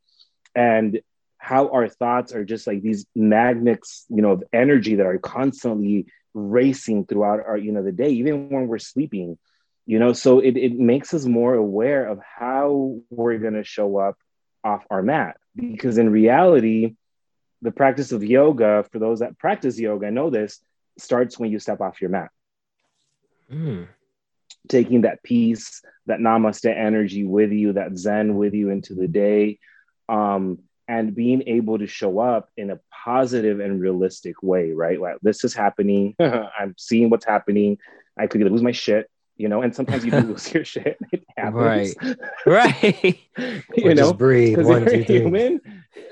and 0.54 1.00
how 1.42 1.68
our 1.70 1.88
thoughts 1.88 2.32
are 2.32 2.44
just 2.44 2.68
like 2.68 2.82
these 2.82 3.04
magnets, 3.16 4.06
you 4.08 4.22
know, 4.22 4.30
of 4.30 4.44
energy 4.52 4.94
that 4.94 5.06
are 5.06 5.18
constantly 5.18 6.06
racing 6.34 7.04
throughout 7.04 7.40
our, 7.44 7.56
you 7.56 7.72
know, 7.72 7.82
the 7.82 7.90
day, 7.90 8.10
even 8.10 8.48
when 8.48 8.68
we're 8.68 8.78
sleeping, 8.78 9.36
you 9.84 9.98
know, 9.98 10.12
so 10.12 10.38
it, 10.38 10.56
it 10.56 10.78
makes 10.78 11.12
us 11.12 11.24
more 11.24 11.54
aware 11.54 12.06
of 12.06 12.20
how 12.22 13.00
we're 13.10 13.38
going 13.38 13.54
to 13.54 13.64
show 13.64 13.96
up 13.96 14.16
off 14.62 14.86
our 14.88 15.02
mat. 15.02 15.36
Because 15.56 15.98
in 15.98 16.10
reality, 16.10 16.94
the 17.62 17.70
practice 17.70 18.12
of 18.12 18.22
yoga, 18.22 18.84
for 18.90 18.98
those 18.98 19.20
that 19.20 19.38
practice 19.38 19.78
yoga, 19.78 20.10
know 20.10 20.30
this, 20.30 20.60
starts 20.98 21.38
when 21.38 21.50
you 21.50 21.58
step 21.58 21.80
off 21.80 22.00
your 22.00 22.10
mat. 22.10 22.30
Mm. 23.50 23.88
Taking 24.68 25.02
that 25.02 25.22
peace, 25.22 25.82
that 26.06 26.18
namaste 26.18 26.66
energy 26.66 27.24
with 27.24 27.52
you, 27.52 27.72
that 27.74 27.96
zen 27.96 28.36
with 28.36 28.52
you 28.52 28.70
into 28.70 28.94
the 28.94 29.08
day. 29.08 29.58
Um, 30.08 30.58
and 30.88 31.14
being 31.14 31.44
able 31.46 31.78
to 31.78 31.86
show 31.86 32.18
up 32.18 32.50
in 32.56 32.70
a 32.70 32.80
positive 33.04 33.60
and 33.60 33.80
realistic 33.80 34.42
way, 34.42 34.72
right? 34.72 35.00
Like 35.00 35.16
this 35.22 35.44
is 35.44 35.54
happening. 35.54 36.14
I'm 36.20 36.74
seeing 36.76 37.08
what's 37.08 37.24
happening. 37.24 37.78
I 38.18 38.26
could 38.26 38.42
lose 38.42 38.62
my 38.62 38.72
shit, 38.72 39.08
you 39.36 39.48
know, 39.48 39.62
and 39.62 39.74
sometimes 39.74 40.04
you 40.04 40.10
do 40.10 40.20
lose 40.20 40.52
your 40.52 40.64
shit. 40.72 40.98
It 41.12 41.24
happens. 41.36 41.94
Right. 42.00 42.16
Right. 42.46 43.20
you 43.76 43.90
or 43.90 43.94
know, 43.94 44.02
just 44.02 44.18
breathe. 44.18 44.58
One, 44.60 44.84
two, 44.84 45.04
three. 45.04 45.20
Human, 45.20 45.60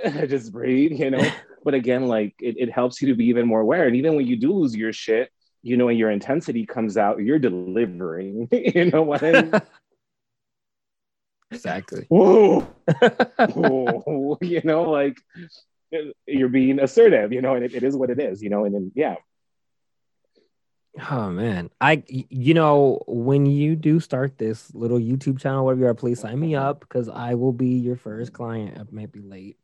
just 0.29 0.53
breathe, 0.53 0.93
you 0.93 1.11
know. 1.11 1.31
but 1.65 1.75
again, 1.75 2.07
like 2.07 2.35
it, 2.41 2.57
it 2.59 2.73
helps 2.73 3.01
you 3.01 3.09
to 3.09 3.15
be 3.15 3.27
even 3.27 3.47
more 3.47 3.61
aware. 3.61 3.87
And 3.87 3.97
even 3.97 4.17
when 4.17 4.27
you 4.27 4.37
do 4.37 4.53
lose 4.53 4.75
your 4.75 4.93
shit, 4.93 5.31
you 5.63 5.77
know, 5.77 5.89
and 5.89 5.99
your 5.99 6.11
intensity 6.11 6.65
comes 6.65 6.97
out, 6.97 7.21
you're 7.21 7.39
delivering. 7.39 8.49
you 8.51 8.87
know 8.87 9.03
what 9.03 9.23
I 9.23 9.43
mean? 9.43 9.53
Exactly. 11.51 12.07
Whoa. 12.09 12.61
Whoa. 13.55 14.39
You 14.41 14.61
know, 14.65 14.85
like 14.85 15.19
you're 16.27 16.49
being 16.49 16.79
assertive, 16.79 17.33
you 17.33 17.43
know, 17.43 17.55
and 17.55 17.65
it, 17.65 17.75
it 17.75 17.83
is 17.83 17.97
what 17.97 18.11
it 18.11 18.21
is, 18.21 18.43
you 18.43 18.51
know, 18.51 18.65
and 18.65 18.75
then, 18.75 18.93
yeah. 18.95 19.17
Oh 21.11 21.31
man, 21.31 21.71
I 21.81 22.03
you 22.09 22.53
know 22.53 23.03
when 23.07 23.47
you 23.47 23.77
do 23.77 24.01
start 24.01 24.39
this 24.39 24.75
little 24.75 24.99
YouTube 24.99 25.41
channel, 25.41 25.65
whatever 25.65 25.83
you 25.83 25.87
are, 25.87 25.95
please 25.95 26.21
sign 26.21 26.39
me 26.41 26.57
up 26.57 26.81
because 26.81 27.09
I 27.09 27.35
will 27.35 27.53
be 27.53 27.69
your 27.69 27.97
first 27.97 28.33
client. 28.33 28.77
I 28.77 28.83
might 28.91 29.13
be 29.13 29.21
late, 29.21 29.57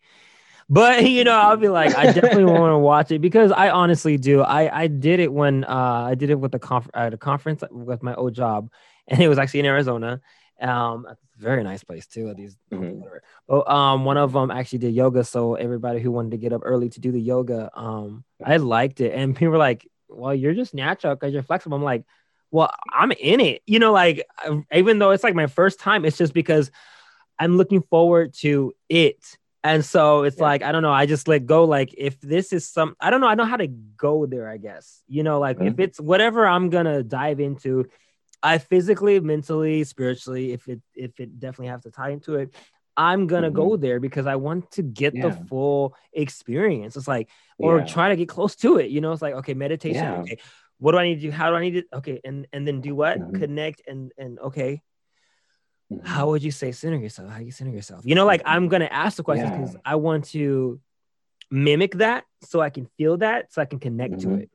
but 0.69 1.05
you 1.11 1.25
know 1.25 1.37
I'll 1.37 1.57
be 1.57 1.69
like 1.69 1.97
I 1.97 2.13
definitely 2.13 2.45
want 2.45 2.73
to 2.73 2.79
watch 2.93 3.11
it 3.11 3.21
because 3.21 3.51
I 3.51 3.71
honestly 3.71 4.17
do. 4.19 4.43
I 4.43 4.83
I 4.83 4.87
did 4.87 5.19
it 5.19 5.33
when 5.33 5.65
uh 5.65 6.05
I 6.07 6.15
did 6.15 6.31
it 6.31 6.37
with 6.37 6.53
the 6.53 6.61
conf- 6.61 6.91
at 6.95 7.13
a 7.13 7.19
conference 7.19 7.65
with 7.73 8.05
my 8.05 8.15
old 8.15 8.35
job, 8.35 8.71
and 9.09 9.21
it 9.21 9.29
was 9.29 9.39
actually 9.39 9.61
in 9.61 9.67
Arizona, 9.67 10.21
um, 10.61 11.07
very 11.37 11.63
nice 11.63 11.85
place 11.85 12.07
too. 12.07 12.33
These, 12.35 12.57
mm-hmm. 12.73 13.03
oh, 13.49 13.71
um, 13.71 14.05
one 14.05 14.17
of 14.17 14.33
them 14.33 14.51
actually 14.51 14.79
did 14.79 14.95
yoga. 14.95 15.25
So 15.25 15.55
everybody 15.55 16.01
who 16.01 16.11
wanted 16.11 16.31
to 16.33 16.39
get 16.39 16.53
up 16.53 16.63
early 16.65 16.89
to 16.91 17.01
do 17.01 17.13
the 17.13 17.21
yoga, 17.21 17.71
um, 17.75 18.25
I 18.45 18.57
liked 18.57 19.01
it. 19.01 19.13
And 19.13 19.35
people 19.35 19.53
were 19.53 19.59
like, 19.59 19.87
"Well, 20.09 20.35
you're 20.35 20.55
just 20.55 20.75
natural 20.75 21.15
because 21.15 21.33
you're 21.33 21.43
flexible." 21.43 21.77
I'm 21.77 21.83
like, 21.83 22.05
"Well, 22.51 22.71
I'm 22.93 23.13
in 23.13 23.41
it." 23.41 23.63
You 23.67 23.79
know, 23.79 23.93
like 23.93 24.27
even 24.73 24.99
though 24.99 25.11
it's 25.11 25.25
like 25.25 25.35
my 25.35 25.47
first 25.47 25.81
time, 25.81 26.05
it's 26.05 26.19
just 26.19 26.35
because 26.35 26.71
I'm 27.39 27.57
looking 27.57 27.83
forward 27.83 28.35
to 28.41 28.73
it. 28.89 29.23
And 29.65 29.85
so 29.85 30.23
it's 30.23 30.37
yeah. 30.37 30.45
like, 30.45 30.63
I 30.63 30.71
don't 30.71 30.83
know, 30.83 30.93
I 30.93 31.07
just 31.07 31.27
let 31.27 31.45
go. 31.45 31.65
Like, 31.65 31.93
if 31.99 32.21
this 32.21 32.53
is 32.53 32.69
some, 32.69 32.95
I 33.01 33.11
don't 33.11 33.21
know, 33.21 33.27
I 33.27 33.35
know 33.35 33.45
how 33.45 33.57
to 33.57 33.67
go 33.67 34.25
there, 34.25 34.49
I 34.49 34.59
guess. 34.59 35.03
You 35.09 35.25
know, 35.25 35.41
like 35.41 35.57
mm-hmm. 35.59 35.67
if 35.67 35.81
it's 35.81 36.01
whatever 36.01 36.47
I'm 36.47 36.71
gonna 36.71 37.03
dive 37.03 37.41
into, 37.41 37.87
I 38.43 38.59
physically, 38.59 39.19
mentally, 39.19 39.83
spiritually, 39.83 40.53
if 40.53 40.69
it 40.69 40.81
if 40.95 41.19
it 41.19 41.41
definitely 41.41 41.69
has 41.69 41.83
to 41.83 41.91
tie 41.91 42.11
into 42.11 42.37
it, 42.37 42.55
I'm 42.97 43.27
gonna 43.27 43.49
mm-hmm. 43.49 43.57
go 43.57 43.77
there 43.77 44.01
because 44.01 44.27
I 44.27 44.37
want 44.37 44.71
to 44.73 44.83
get 44.83 45.15
yeah. 45.15 45.29
the 45.29 45.33
full 45.47 45.95
experience. 46.13 46.97
It's 46.97 47.09
like, 47.09 47.29
or 47.59 47.79
yeah. 47.79 47.85
try 47.85 48.09
to 48.09 48.17
get 48.17 48.29
close 48.29 48.57
to 48.57 48.79
it. 48.79 48.91
You 48.91 49.01
know, 49.01 49.13
it's 49.13 49.23
like, 49.23 49.35
okay, 49.35 49.55
meditation. 49.55 50.03
Yeah. 50.03 50.21
Okay, 50.21 50.39
what 50.79 50.93
do 50.93 50.99
I 50.99 51.05
need 51.05 51.17
to 51.17 51.21
do? 51.23 51.31
How 51.31 51.51
do 51.51 51.57
I 51.57 51.61
need 51.61 51.77
it? 51.77 51.87
Okay, 51.93 52.21
and 52.25 52.47
and 52.53 52.67
then 52.67 52.81
do 52.81 52.95
what? 52.95 53.19
Mm-hmm. 53.19 53.39
Connect 53.41 53.83
and 53.87 54.13
and 54.17 54.39
okay. 54.39 54.83
Mm-hmm. 55.93 56.07
How 56.07 56.29
would 56.31 56.43
you 56.43 56.51
say 56.51 56.73
center 56.73 56.97
yourself? 56.97 57.31
How 57.31 57.39
you 57.39 57.53
center 57.53 57.73
yourself? 57.73 58.03
You 58.05 58.15
know, 58.15 58.27
like 58.27 58.43
I'm 58.45 58.63
mm-hmm. 58.63 58.71
gonna 58.71 58.89
ask 58.91 59.17
the 59.17 59.23
questions 59.23 59.51
because 59.51 59.77
I 59.85 59.97
want 59.97 60.25
to 60.27 60.81
mimic 61.51 61.95
that 61.95 62.25
so 62.43 62.61
I 62.61 62.71
can 62.71 62.87
feel 62.99 63.19
that 63.19 63.53
so 63.53 63.63
I 63.63 63.67
can 63.67 63.79
connect 63.79 64.21
to 64.21 64.27
mm-hmm. 64.27 64.41
it 64.41 64.51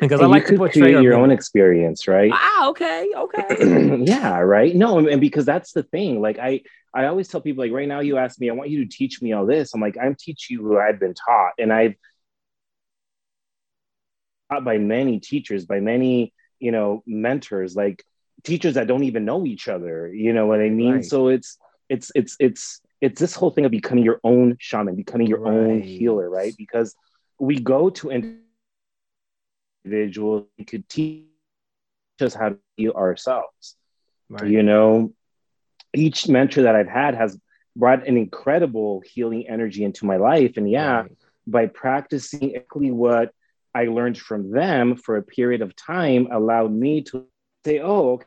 because 0.00 0.20
and 0.20 0.26
I 0.26 0.30
like 0.30 0.46
to 0.46 0.56
portray 0.56 0.90
your 0.90 1.14
own 1.14 1.30
experience, 1.30 2.08
right? 2.08 2.30
Ah, 2.32 2.68
okay, 2.68 3.10
okay. 3.14 3.56
yeah, 4.04 4.38
right. 4.38 4.74
No, 4.74 4.98
and 5.06 5.20
because 5.20 5.44
that's 5.44 5.72
the 5.72 5.82
thing. 5.82 6.20
Like 6.20 6.38
I, 6.38 6.62
I 6.94 7.06
always 7.06 7.28
tell 7.28 7.40
people, 7.40 7.64
like 7.64 7.72
right 7.72 7.88
now, 7.88 8.00
you 8.00 8.18
ask 8.18 8.40
me, 8.40 8.50
I 8.50 8.54
want 8.54 8.70
you 8.70 8.84
to 8.84 8.90
teach 8.90 9.20
me 9.22 9.32
all 9.32 9.46
this. 9.46 9.74
I'm 9.74 9.80
like, 9.80 9.96
I'm 10.00 10.14
teaching 10.14 10.56
you 10.56 10.62
who 10.62 10.78
I've 10.78 10.98
been 10.98 11.14
taught, 11.14 11.52
and 11.58 11.72
I've 11.72 11.94
taught 14.50 14.64
by 14.64 14.78
many 14.78 15.20
teachers, 15.20 15.66
by 15.66 15.80
many, 15.80 16.32
you 16.58 16.72
know, 16.72 17.02
mentors, 17.06 17.76
like 17.76 18.04
teachers 18.44 18.74
that 18.74 18.86
don't 18.86 19.04
even 19.04 19.24
know 19.24 19.46
each 19.46 19.68
other. 19.68 20.12
You 20.12 20.32
know 20.32 20.46
what 20.46 20.60
I 20.60 20.68
mean? 20.68 20.94
Right. 20.94 21.04
So 21.04 21.28
it's, 21.28 21.58
it's, 21.88 22.10
it's, 22.14 22.36
it's, 22.38 22.80
it's 23.00 23.20
this 23.20 23.34
whole 23.34 23.50
thing 23.50 23.64
of 23.64 23.70
becoming 23.70 24.04
your 24.04 24.20
own 24.24 24.56
shaman, 24.60 24.94
becoming 24.94 25.26
your 25.26 25.40
right. 25.40 25.52
own 25.52 25.82
healer, 25.82 26.28
right? 26.30 26.54
Because 26.56 26.94
we 27.38 27.58
go 27.58 27.90
to 27.90 28.10
individuals 29.84 30.46
could 30.66 30.88
teach 30.88 31.26
us 32.20 32.34
how 32.34 32.50
to 32.50 32.58
heal 32.76 32.92
ourselves. 32.92 33.76
Right. 34.28 34.50
You 34.50 34.62
know, 34.62 35.12
each 35.94 36.28
mentor 36.28 36.62
that 36.62 36.76
I've 36.76 36.88
had 36.88 37.14
has 37.14 37.38
brought 37.76 38.06
an 38.06 38.16
incredible 38.16 39.02
healing 39.04 39.48
energy 39.48 39.84
into 39.84 40.06
my 40.06 40.16
life. 40.16 40.56
And 40.56 40.70
yeah, 40.70 41.02
right. 41.02 41.12
by 41.46 41.66
practicing 41.66 42.50
exactly 42.50 42.90
what 42.90 43.32
I 43.74 43.86
learned 43.86 44.18
from 44.18 44.50
them 44.50 44.96
for 44.96 45.16
a 45.16 45.22
period 45.22 45.62
of 45.62 45.74
time 45.74 46.28
allowed 46.30 46.72
me 46.72 47.02
to 47.04 47.26
say, 47.64 47.80
oh, 47.80 48.20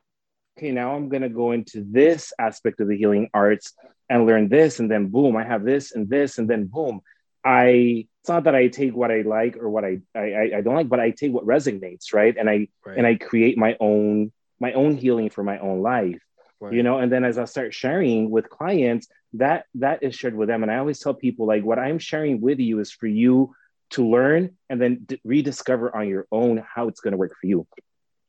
okay, 0.57 0.71
now 0.71 0.95
I'm 0.95 1.09
going 1.09 1.21
to 1.21 1.29
go 1.29 1.51
into 1.51 1.85
this 1.87 2.33
aspect 2.39 2.79
of 2.79 2.87
the 2.87 2.97
healing 2.97 3.29
arts 3.33 3.73
and 4.09 4.25
learn 4.25 4.49
this. 4.49 4.79
And 4.79 4.89
then 4.89 5.07
boom, 5.07 5.35
I 5.35 5.43
have 5.43 5.63
this 5.63 5.93
and 5.93 6.09
this. 6.09 6.37
And 6.37 6.49
then 6.49 6.65
boom, 6.65 7.01
I 7.45 8.07
it's 8.21 8.29
not 8.29 8.45
that 8.45 8.55
I 8.55 8.69
take 8.69 8.95
what 8.95 9.11
I 9.11 9.21
like 9.21 9.55
or 9.57 9.69
what 9.69 9.85
I, 9.85 9.99
I 10.15 10.51
I 10.57 10.61
don't 10.61 10.73
like, 10.73 10.89
but 10.89 10.99
I 10.99 11.11
take 11.11 11.31
what 11.31 11.45
resonates, 11.45 12.11
right? 12.11 12.35
And 12.35 12.49
I 12.49 12.67
right. 12.83 12.97
and 12.97 13.05
I 13.05 13.15
create 13.15 13.57
my 13.57 13.77
own 13.79 14.31
my 14.59 14.73
own 14.73 14.97
healing 14.97 15.29
for 15.29 15.43
my 15.43 15.59
own 15.59 15.81
life. 15.81 16.21
Right. 16.59 16.73
You 16.73 16.81
know, 16.81 16.97
and 16.97 17.11
then 17.11 17.23
as 17.23 17.37
I 17.37 17.45
start 17.45 17.73
sharing 17.73 18.31
with 18.31 18.49
clients, 18.49 19.07
that 19.33 19.65
that 19.75 20.01
is 20.01 20.15
shared 20.15 20.35
with 20.35 20.47
them. 20.47 20.63
And 20.63 20.71
I 20.71 20.77
always 20.77 20.99
tell 20.99 21.13
people 21.13 21.45
like 21.45 21.63
what 21.63 21.77
I'm 21.77 21.99
sharing 21.99 22.41
with 22.41 22.59
you 22.59 22.79
is 22.79 22.91
for 22.91 23.05
you 23.05 23.53
to 23.91 24.09
learn 24.09 24.57
and 24.69 24.81
then 24.81 25.01
d- 25.05 25.21
rediscover 25.23 25.95
on 25.95 26.07
your 26.07 26.25
own 26.31 26.63
how 26.67 26.87
it's 26.87 27.01
going 27.01 27.11
to 27.11 27.17
work 27.17 27.33
for 27.39 27.45
you 27.45 27.67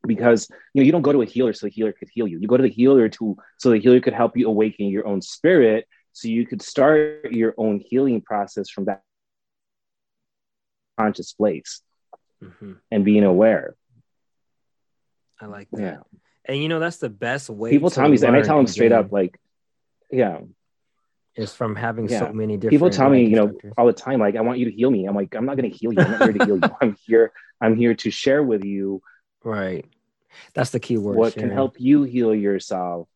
because 0.07 0.49
you 0.75 0.81
know 0.81 0.85
you 0.85 0.93
don't 0.93 1.03
go 1.03 1.13
to 1.13 1.23
a 1.23 1.27
healer 1.27 1.53
so 1.53 1.67
the 1.67 1.73
healer 1.73 1.93
could 1.93 2.09
heal 2.13 2.29
you 2.29 2.39
you 2.39 2.47
go 2.47 2.57
to 2.57 2.63
the 2.63 2.69
healer 2.69 3.09
to 3.09 3.37
so 3.59 3.71
the 3.71 3.79
healer 3.79 3.99
could 4.01 4.13
help 4.13 4.37
you 4.37 4.47
awaken 4.47 4.87
your 4.87 5.07
own 5.07 5.21
spirit 5.21 5.89
so 6.17 6.29
you 6.29 6.47
could 6.47 6.63
start 6.63 7.31
your 7.31 7.53
own 7.59 7.79
healing 7.79 8.23
process 8.23 8.71
from 8.71 8.87
that 8.87 9.03
conscious 10.99 11.35
place 11.35 11.83
mm-hmm. 12.43 12.73
and 12.91 13.05
being 13.05 13.23
aware. 13.23 13.75
I 15.39 15.45
like 15.45 15.69
that. 15.73 15.81
Yeah. 15.83 15.99
And 16.47 16.63
you 16.63 16.71
know, 16.71 16.81
that's 16.81 16.97
the 16.97 17.11
best 17.11 17.51
way. 17.51 17.69
People 17.69 17.91
tell 17.91 18.09
me, 18.09 18.17
and 18.17 18.35
I 18.35 18.41
tell 18.41 18.57
them 18.57 18.67
straight 18.67 18.93
up, 18.93 19.13
like, 19.13 19.39
yeah. 20.11 20.39
Is 21.35 21.53
from 21.53 21.77
having 21.77 22.09
yeah. 22.09 22.21
so 22.21 22.33
many 22.33 22.57
different 22.57 22.71
people 22.71 22.89
tell 22.89 23.11
me, 23.11 23.27
you 23.27 23.37
know, 23.37 23.53
all 23.77 23.85
the 23.85 23.93
time, 23.93 24.19
like, 24.19 24.37
I 24.37 24.41
want 24.41 24.59
you 24.59 24.65
to 24.65 24.73
heal 24.73 24.91
me. 24.91 25.05
I'm 25.05 25.15
like, 25.15 25.35
I'm 25.35 25.45
not 25.45 25.59
going 25.59 25.71
to 25.71 25.77
heal 25.77 25.93
you. 25.93 26.01
I'm 26.01 26.13
not 26.13 26.23
here 26.23 26.33
to 26.33 26.45
heal 26.47 26.57
you. 26.57 26.71
I'm 26.81 26.97
here. 27.07 27.33
I'm 27.61 27.77
here 27.77 27.95
to 27.95 28.11
share 28.11 28.43
with 28.43 28.65
you. 28.65 29.03
Right. 29.45 29.85
That's 30.55 30.71
the 30.71 30.81
key 30.81 30.97
word. 30.97 31.19
What 31.19 31.35
sharing. 31.35 31.51
can 31.51 31.55
help 31.55 31.79
you 31.79 32.05
heal 32.05 32.35
yourself 32.35 33.07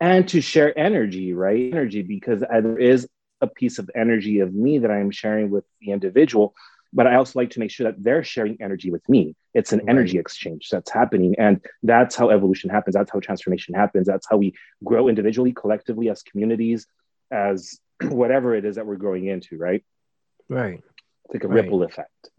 and 0.00 0.28
to 0.28 0.40
share 0.40 0.76
energy, 0.78 1.32
right? 1.32 1.72
Energy, 1.72 2.02
because 2.02 2.40
there 2.40 2.78
is 2.78 3.08
a 3.40 3.46
piece 3.46 3.78
of 3.78 3.90
energy 3.94 4.40
of 4.40 4.54
me 4.54 4.78
that 4.78 4.90
I 4.90 5.00
am 5.00 5.10
sharing 5.10 5.50
with 5.50 5.64
the 5.80 5.90
individual 5.92 6.54
but 6.96 7.06
I 7.06 7.16
also 7.16 7.38
like 7.38 7.50
to 7.50 7.60
make 7.60 7.70
sure 7.70 7.84
that 7.84 8.02
they're 8.02 8.24
sharing 8.24 8.56
energy 8.60 8.90
with 8.90 9.06
me. 9.06 9.36
It's 9.52 9.72
an 9.72 9.80
right. 9.80 9.90
energy 9.90 10.18
exchange 10.18 10.70
that's 10.70 10.90
happening. 10.90 11.34
And 11.38 11.60
that's 11.82 12.16
how 12.16 12.30
evolution 12.30 12.70
happens. 12.70 12.94
That's 12.94 13.10
how 13.10 13.20
transformation 13.20 13.74
happens. 13.74 14.06
That's 14.06 14.26
how 14.28 14.38
we 14.38 14.54
grow 14.82 15.08
individually, 15.08 15.52
collectively, 15.52 16.08
as 16.08 16.22
communities, 16.22 16.86
as 17.30 17.78
whatever 18.02 18.54
it 18.54 18.64
is 18.64 18.76
that 18.76 18.86
we're 18.86 18.96
growing 18.96 19.26
into, 19.26 19.58
right? 19.58 19.84
Right. 20.48 20.82
It's 21.26 21.34
like 21.34 21.44
a 21.44 21.48
right. 21.48 21.64
ripple 21.64 21.82
effect. 21.82 22.30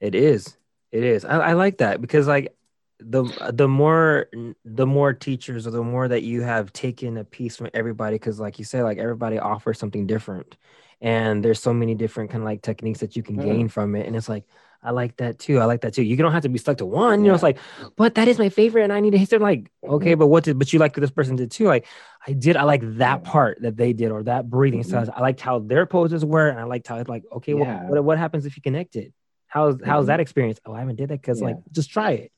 It 0.00 0.14
is. 0.14 0.56
It 0.92 1.02
is. 1.02 1.24
I, 1.24 1.38
I 1.38 1.52
like 1.54 1.78
that 1.78 2.00
because 2.00 2.28
like 2.28 2.54
the 3.00 3.52
the 3.52 3.68
more 3.68 4.28
the 4.64 4.86
more 4.86 5.12
teachers 5.12 5.66
or 5.66 5.70
the 5.70 5.82
more 5.82 6.08
that 6.08 6.22
you 6.22 6.42
have 6.42 6.72
taken 6.72 7.16
a 7.16 7.24
piece 7.24 7.56
from 7.56 7.68
everybody 7.72 8.16
because 8.16 8.38
like 8.38 8.58
you 8.58 8.64
said 8.64 8.82
like 8.82 8.98
everybody 8.98 9.38
offers 9.38 9.78
something 9.78 10.06
different 10.06 10.56
and 11.00 11.42
there's 11.44 11.60
so 11.60 11.72
many 11.72 11.94
different 11.94 12.30
kind 12.30 12.42
of 12.42 12.44
like 12.44 12.62
techniques 12.62 13.00
that 13.00 13.16
you 13.16 13.22
can 13.22 13.36
mm. 13.36 13.44
gain 13.44 13.68
from 13.68 13.94
it 13.94 14.06
and 14.06 14.14
it's 14.14 14.28
like 14.28 14.44
i 14.82 14.90
like 14.90 15.16
that 15.16 15.38
too 15.38 15.58
i 15.58 15.64
like 15.64 15.80
that 15.80 15.94
too 15.94 16.02
you 16.02 16.16
don't 16.16 16.32
have 16.32 16.42
to 16.42 16.48
be 16.48 16.58
stuck 16.58 16.76
to 16.76 16.86
one 16.86 17.22
you 17.24 17.28
know 17.28 17.34
it's 17.34 17.42
like 17.42 17.58
but 17.96 18.14
that 18.14 18.28
is 18.28 18.38
my 18.38 18.48
favorite 18.48 18.84
and 18.84 18.92
i 18.92 19.00
need 19.00 19.12
to 19.12 19.18
hit 19.18 19.32
it 19.32 19.40
like 19.40 19.70
okay 19.82 20.12
mm-hmm. 20.12 20.18
but 20.18 20.26
what 20.26 20.44
did 20.44 20.58
but 20.58 20.72
you 20.72 20.78
like 20.78 20.94
this 20.94 21.10
person 21.10 21.36
did 21.36 21.50
too 21.50 21.64
like 21.64 21.86
i 22.26 22.32
did 22.32 22.56
i 22.56 22.62
like 22.62 22.82
that 22.96 23.24
part 23.24 23.60
that 23.62 23.76
they 23.76 23.92
did 23.92 24.10
or 24.10 24.22
that 24.22 24.48
breathing 24.50 24.80
mm-hmm. 24.80 25.04
style 25.04 25.14
i 25.16 25.20
liked 25.20 25.40
how 25.40 25.58
their 25.58 25.86
poses 25.86 26.24
were 26.24 26.48
and 26.48 26.58
i 26.58 26.64
liked 26.64 26.86
how 26.86 26.96
it's 26.96 27.08
like 27.08 27.24
okay 27.32 27.54
yeah. 27.54 27.82
well, 27.82 27.88
what, 27.88 28.04
what 28.04 28.18
happens 28.18 28.44
if 28.44 28.56
you 28.56 28.62
connect 28.62 28.96
it 28.96 29.12
how's 29.46 29.74
mm-hmm. 29.74 29.86
how's 29.88 30.06
that 30.06 30.20
experience 30.20 30.60
oh 30.66 30.72
i 30.72 30.80
haven't 30.80 30.96
did 30.96 31.08
that 31.08 31.20
because 31.20 31.40
yeah. 31.40 31.48
like 31.48 31.56
just 31.72 31.90
try 31.90 32.12
it 32.12 32.32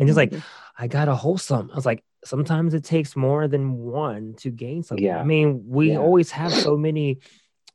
and 0.00 0.08
just 0.08 0.16
like 0.16 0.32
i 0.78 0.86
got 0.86 1.08
a 1.08 1.14
wholesome 1.14 1.70
i 1.72 1.76
was 1.76 1.86
like 1.86 2.02
sometimes 2.24 2.74
it 2.74 2.84
takes 2.84 3.14
more 3.14 3.46
than 3.46 3.78
one 3.78 4.34
to 4.34 4.50
gain 4.50 4.82
something 4.82 5.04
yeah. 5.04 5.20
i 5.20 5.24
mean 5.24 5.62
we 5.66 5.96
always 5.96 6.30
have 6.30 6.52
so 6.52 6.76
many 6.76 7.20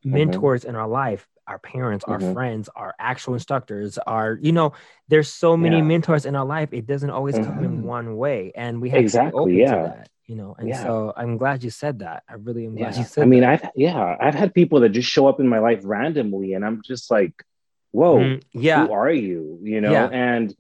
Mm-hmm. 0.06 0.14
mentors 0.14 0.62
mm-hmm. 0.62 0.70
in 0.70 0.76
our 0.76 0.88
life 0.88 1.28
our 1.48 1.58
parents 1.58 2.06
our 2.06 2.20
mm-hmm. 2.20 2.34
friends 2.34 2.70
our 2.76 2.94
actual 3.00 3.34
instructors 3.34 3.98
our 3.98 4.38
you 4.40 4.52
know 4.52 4.74
there's 5.08 5.30
so 5.32 5.58
many 5.58 5.78
yeah. 5.78 5.82
mentors 5.82 6.28
in 6.28 6.36
our 6.36 6.46
life 6.46 6.70
it 6.74 6.86
doesn't 6.86 7.10
always 7.10 7.34
mm-hmm. 7.34 7.52
come 7.52 7.64
in 7.64 7.72
mm-hmm. 7.78 7.88
one 7.88 8.16
way 8.16 8.52
and 8.56 8.82
we 8.82 8.90
have 8.90 9.00
exactly, 9.00 9.54
to 9.54 9.58
be 9.58 9.64
open 9.64 9.74
yeah. 9.74 9.88
that 9.88 10.10
you 10.28 10.36
know 10.36 10.56
and 10.60 10.70
yeah. 10.70 10.84
so 10.84 11.12
i'm 11.18 11.38
glad 11.38 11.64
you 11.64 11.72
said 11.72 12.00
that 12.00 12.22
i 12.30 12.34
really 12.36 12.66
am 12.68 12.76
glad 12.76 12.94
yeah. 12.94 13.00
you 13.00 13.06
said 13.06 13.24
i 13.24 13.26
mean 13.26 13.42
that. 13.42 13.64
i've 13.64 13.70
yeah 13.76 14.16
i've 14.20 14.36
had 14.36 14.54
people 14.54 14.82
that 14.82 14.90
just 14.90 15.10
show 15.10 15.28
up 15.28 15.40
in 15.40 15.48
my 15.48 15.58
life 15.58 15.82
randomly 15.84 16.54
and 16.54 16.64
i'm 16.64 16.84
just 16.84 17.10
like 17.10 17.44
whoa 17.90 18.20
mm-hmm. 18.20 18.60
yeah 18.60 18.86
who 18.86 18.94
are 18.94 19.12
you 19.12 19.58
you 19.64 19.82
know 19.82 19.92
and 19.92 20.56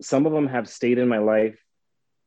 some 0.00 0.26
of 0.26 0.32
them 0.32 0.48
have 0.48 0.68
stayed 0.68 0.98
in 0.98 1.08
my 1.08 1.18
life 1.18 1.58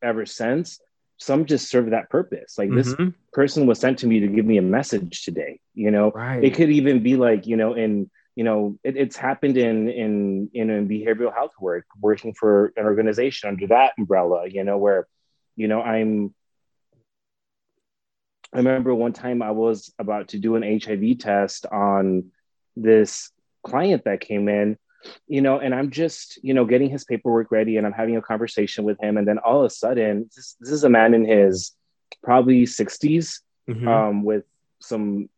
ever 0.01 0.25
since 0.25 0.79
some 1.17 1.45
just 1.45 1.69
serve 1.69 1.91
that 1.91 2.09
purpose. 2.09 2.57
Like 2.57 2.69
mm-hmm. 2.69 3.05
this 3.05 3.13
person 3.31 3.65
was 3.65 3.79
sent 3.79 3.99
to 3.99 4.07
me 4.07 4.19
to 4.21 4.27
give 4.27 4.45
me 4.45 4.57
a 4.57 4.63
message 4.63 5.23
today. 5.23 5.59
You 5.73 5.91
know, 5.91 6.11
right. 6.11 6.43
it 6.43 6.55
could 6.55 6.69
even 6.69 7.01
be 7.01 7.15
like, 7.15 7.47
you 7.47 7.55
know, 7.55 7.73
in 7.73 8.09
you 8.35 8.43
know, 8.43 8.77
it, 8.83 8.97
it's 8.97 9.15
happened 9.15 9.57
in 9.57 9.89
in 9.89 10.49
in 10.53 10.87
behavioral 10.87 11.33
health 11.33 11.53
work, 11.59 11.85
working 11.99 12.33
for 12.33 12.73
an 12.75 12.85
organization 12.85 13.49
under 13.49 13.67
that 13.67 13.93
umbrella. 13.97 14.47
You 14.47 14.63
know, 14.63 14.77
where, 14.77 15.07
you 15.55 15.67
know, 15.67 15.81
I'm. 15.81 16.33
I 18.51 18.57
remember 18.57 18.93
one 18.93 19.13
time 19.13 19.41
I 19.41 19.49
was 19.49 19.91
about 19.97 20.29
to 20.29 20.39
do 20.39 20.55
an 20.55 20.79
HIV 20.79 21.17
test 21.17 21.65
on 21.65 22.31
this 22.75 23.31
client 23.63 24.03
that 24.05 24.19
came 24.19 24.47
in 24.47 24.77
you 25.27 25.41
know, 25.41 25.59
and 25.59 25.73
I'm 25.73 25.89
just, 25.89 26.39
you 26.43 26.53
know, 26.53 26.65
getting 26.65 26.89
his 26.89 27.03
paperwork 27.03 27.51
ready 27.51 27.77
and 27.77 27.85
I'm 27.85 27.93
having 27.93 28.17
a 28.17 28.21
conversation 28.21 28.83
with 28.83 28.99
him. 29.01 29.17
And 29.17 29.27
then 29.27 29.37
all 29.39 29.59
of 29.59 29.65
a 29.65 29.69
sudden, 29.69 30.29
this, 30.35 30.55
this 30.59 30.69
is 30.69 30.83
a 30.83 30.89
man 30.89 31.13
in 31.13 31.25
his 31.25 31.71
probably 32.23 32.63
60s 32.63 33.41
mm-hmm. 33.69 33.87
um, 33.87 34.23
with 34.23 34.43
some 34.79 35.29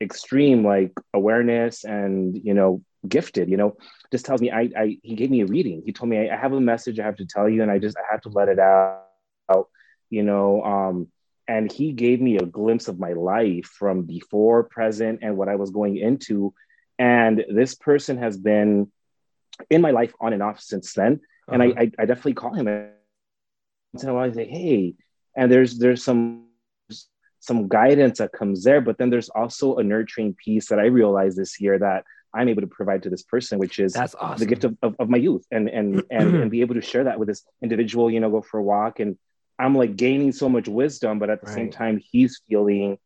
extreme 0.00 0.64
like 0.64 0.92
awareness 1.12 1.84
and, 1.84 2.36
you 2.36 2.54
know, 2.54 2.82
gifted, 3.06 3.48
you 3.48 3.56
know, 3.56 3.76
just 4.10 4.24
tells 4.24 4.40
me, 4.40 4.50
I, 4.50 4.70
I 4.76 4.98
he 5.02 5.14
gave 5.14 5.30
me 5.30 5.42
a 5.42 5.46
reading. 5.46 5.82
He 5.84 5.92
told 5.92 6.10
me, 6.10 6.28
I, 6.28 6.34
I 6.34 6.38
have 6.38 6.52
a 6.52 6.60
message 6.60 6.98
I 6.98 7.04
have 7.04 7.16
to 7.16 7.26
tell 7.26 7.48
you 7.48 7.62
and 7.62 7.70
I 7.70 7.78
just, 7.78 7.96
I 7.96 8.02
have 8.10 8.22
to 8.22 8.28
let 8.28 8.48
it 8.48 8.58
out, 8.58 9.06
you 10.10 10.22
know, 10.22 10.62
um, 10.62 11.08
and 11.46 11.72
he 11.72 11.92
gave 11.92 12.20
me 12.20 12.36
a 12.36 12.44
glimpse 12.44 12.88
of 12.88 12.98
my 12.98 13.14
life 13.14 13.64
from 13.64 14.02
before, 14.02 14.64
present, 14.64 15.20
and 15.22 15.36
what 15.36 15.48
I 15.48 15.56
was 15.56 15.70
going 15.70 15.96
into 15.96 16.52
and 16.98 17.44
this 17.48 17.74
person 17.74 18.18
has 18.18 18.36
been 18.36 18.90
in 19.70 19.80
my 19.80 19.90
life 19.90 20.12
on 20.20 20.32
and 20.32 20.42
off 20.42 20.60
since 20.60 20.92
then. 20.92 21.20
Uh-huh. 21.48 21.54
And 21.54 21.62
I, 21.62 21.66
uh-huh. 21.68 21.80
I, 21.80 22.02
I, 22.02 22.06
definitely 22.06 22.34
call 22.34 22.54
him 22.54 22.66
once 23.92 24.02
in 24.02 24.08
a 24.08 24.16
and 24.16 24.32
I 24.32 24.34
say, 24.34 24.48
hey, 24.48 24.94
and 25.36 25.50
there's 25.50 25.78
there's 25.78 26.04
some 26.04 26.44
some 27.40 27.68
guidance 27.68 28.18
that 28.18 28.32
comes 28.32 28.64
there, 28.64 28.80
but 28.80 28.98
then 28.98 29.10
there's 29.10 29.28
also 29.28 29.76
a 29.76 29.82
nurturing 29.82 30.34
piece 30.34 30.68
that 30.68 30.78
I 30.78 30.86
realized 30.86 31.36
this 31.36 31.60
year 31.60 31.78
that 31.78 32.04
I'm 32.34 32.48
able 32.48 32.62
to 32.62 32.66
provide 32.66 33.04
to 33.04 33.10
this 33.10 33.22
person, 33.22 33.58
which 33.58 33.78
is 33.78 33.92
That's 33.92 34.14
awesome. 34.16 34.38
the 34.38 34.46
gift 34.46 34.64
of, 34.64 34.76
of, 34.82 34.96
of 34.98 35.08
my 35.08 35.18
youth 35.18 35.46
and 35.50 35.68
and 35.68 36.02
and 36.10 36.34
and 36.34 36.50
be 36.50 36.60
able 36.60 36.74
to 36.74 36.80
share 36.80 37.04
that 37.04 37.18
with 37.18 37.28
this 37.28 37.44
individual, 37.62 38.10
you 38.10 38.20
know, 38.20 38.30
go 38.30 38.42
for 38.42 38.58
a 38.58 38.62
walk. 38.62 39.00
And 39.00 39.16
I'm 39.58 39.74
like 39.74 39.96
gaining 39.96 40.32
so 40.32 40.48
much 40.48 40.68
wisdom, 40.68 41.18
but 41.18 41.30
at 41.30 41.40
the 41.40 41.46
right. 41.46 41.54
same 41.54 41.70
time, 41.70 42.00
he's 42.10 42.40
feeling 42.48 42.98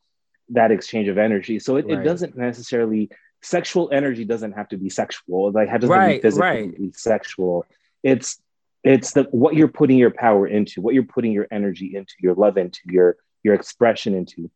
that 0.51 0.71
exchange 0.71 1.09
of 1.09 1.19
energy. 1.19 1.59
So 1.59 1.77
it, 1.77 1.87
right. 1.87 1.99
it 1.99 2.05
doesn't 2.05 2.37
necessarily 2.37 3.11
sexual 3.43 3.91
energy 3.93 4.25
doesn't 4.25 4.53
have 4.53 4.69
to 4.69 4.77
be 4.77 4.89
sexual. 4.89 5.53
Like 5.53 5.69
it 5.69 5.81
doesn't 5.81 5.91
right, 5.91 6.23
be 6.23 6.23
physically 6.23 6.75
right. 6.79 6.97
sexual. 6.97 7.67
It's 8.03 8.41
it's 8.85 9.13
the 9.13 9.25
what 9.25 9.55
you're 9.55 9.69
putting 9.69 9.99
your 9.99 10.11
power 10.11 10.47
into, 10.47 10.81
what 10.81 10.95
you're 10.95 11.03
putting 11.05 11.33
your 11.33 11.47
energy 11.51 11.95
into, 11.95 12.15
your 12.21 12.35
love 12.35 12.57
into, 12.57 12.81
your 12.87 13.17
your 13.43 13.55
expression 13.55 14.15
into. 14.15 14.51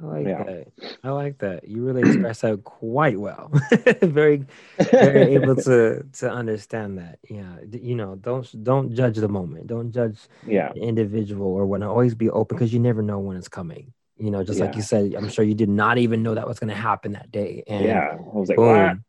I 0.00 0.04
like 0.06 0.26
yeah. 0.26 0.44
that. 0.44 0.66
I 1.02 1.10
like 1.10 1.38
that. 1.38 1.68
You 1.68 1.82
really 1.84 2.08
express 2.08 2.42
that 2.42 2.62
quite 2.62 3.18
well. 3.18 3.50
very, 4.00 4.46
very 4.78 5.34
able 5.34 5.56
to 5.64 6.04
to 6.04 6.30
understand 6.30 6.98
that. 6.98 7.18
Yeah, 7.28 7.56
you 7.72 7.96
know, 7.96 8.14
don't 8.14 8.64
don't 8.64 8.94
judge 8.94 9.16
the 9.16 9.28
moment. 9.28 9.66
Don't 9.66 9.90
judge 9.90 10.18
yeah 10.46 10.72
the 10.72 10.82
individual 10.82 11.48
or 11.48 11.66
when 11.66 11.82
always 11.82 12.14
be 12.14 12.30
open 12.30 12.56
because 12.56 12.72
you 12.72 12.78
never 12.78 13.02
know 13.02 13.18
when 13.18 13.36
it's 13.36 13.48
coming. 13.48 13.92
You 14.18 14.30
know, 14.30 14.42
just 14.42 14.58
yeah. 14.58 14.66
like 14.66 14.76
you 14.76 14.82
said, 14.82 15.14
I'm 15.14 15.28
sure 15.28 15.44
you 15.44 15.54
did 15.54 15.68
not 15.68 15.98
even 15.98 16.22
know 16.22 16.34
that 16.34 16.48
was 16.48 16.58
going 16.58 16.68
to 16.68 16.74
happen 16.74 17.12
that 17.12 17.30
day. 17.30 17.62
And 17.66 17.84
yeah, 17.84 18.16
I 18.18 18.36
was 18.36 18.48
like, 18.48 18.56
boom. 18.56 19.04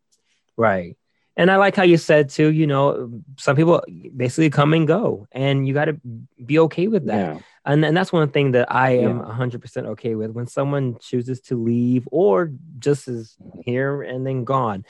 right. 0.56 0.96
And 1.36 1.50
I 1.50 1.56
like 1.56 1.76
how 1.76 1.84
you 1.84 1.98
said 1.98 2.30
too, 2.30 2.52
you 2.52 2.68
know, 2.68 3.22
some 3.38 3.56
people 3.56 3.82
basically 4.16 4.50
come 4.50 4.74
and 4.74 4.86
go, 4.86 5.26
and 5.32 5.66
you 5.66 5.74
got 5.74 5.86
to 5.86 5.98
be 6.46 6.60
okay 6.60 6.88
with 6.88 7.06
that. 7.06 7.36
Yeah. 7.36 7.40
And, 7.66 7.86
and 7.86 7.96
that's 7.96 8.12
one 8.12 8.30
thing 8.30 8.52
that 8.52 8.70
I 8.70 8.98
am 8.98 9.20
yeah. 9.20 9.38
100% 9.38 9.86
okay 9.86 10.16
with 10.16 10.32
when 10.32 10.48
someone 10.48 10.98
chooses 11.00 11.40
to 11.42 11.56
leave 11.56 12.10
or 12.12 12.52
just 12.78 13.08
is 13.08 13.38
here 13.64 14.02
and 14.02 14.28
then 14.28 14.44
gone. 14.44 14.86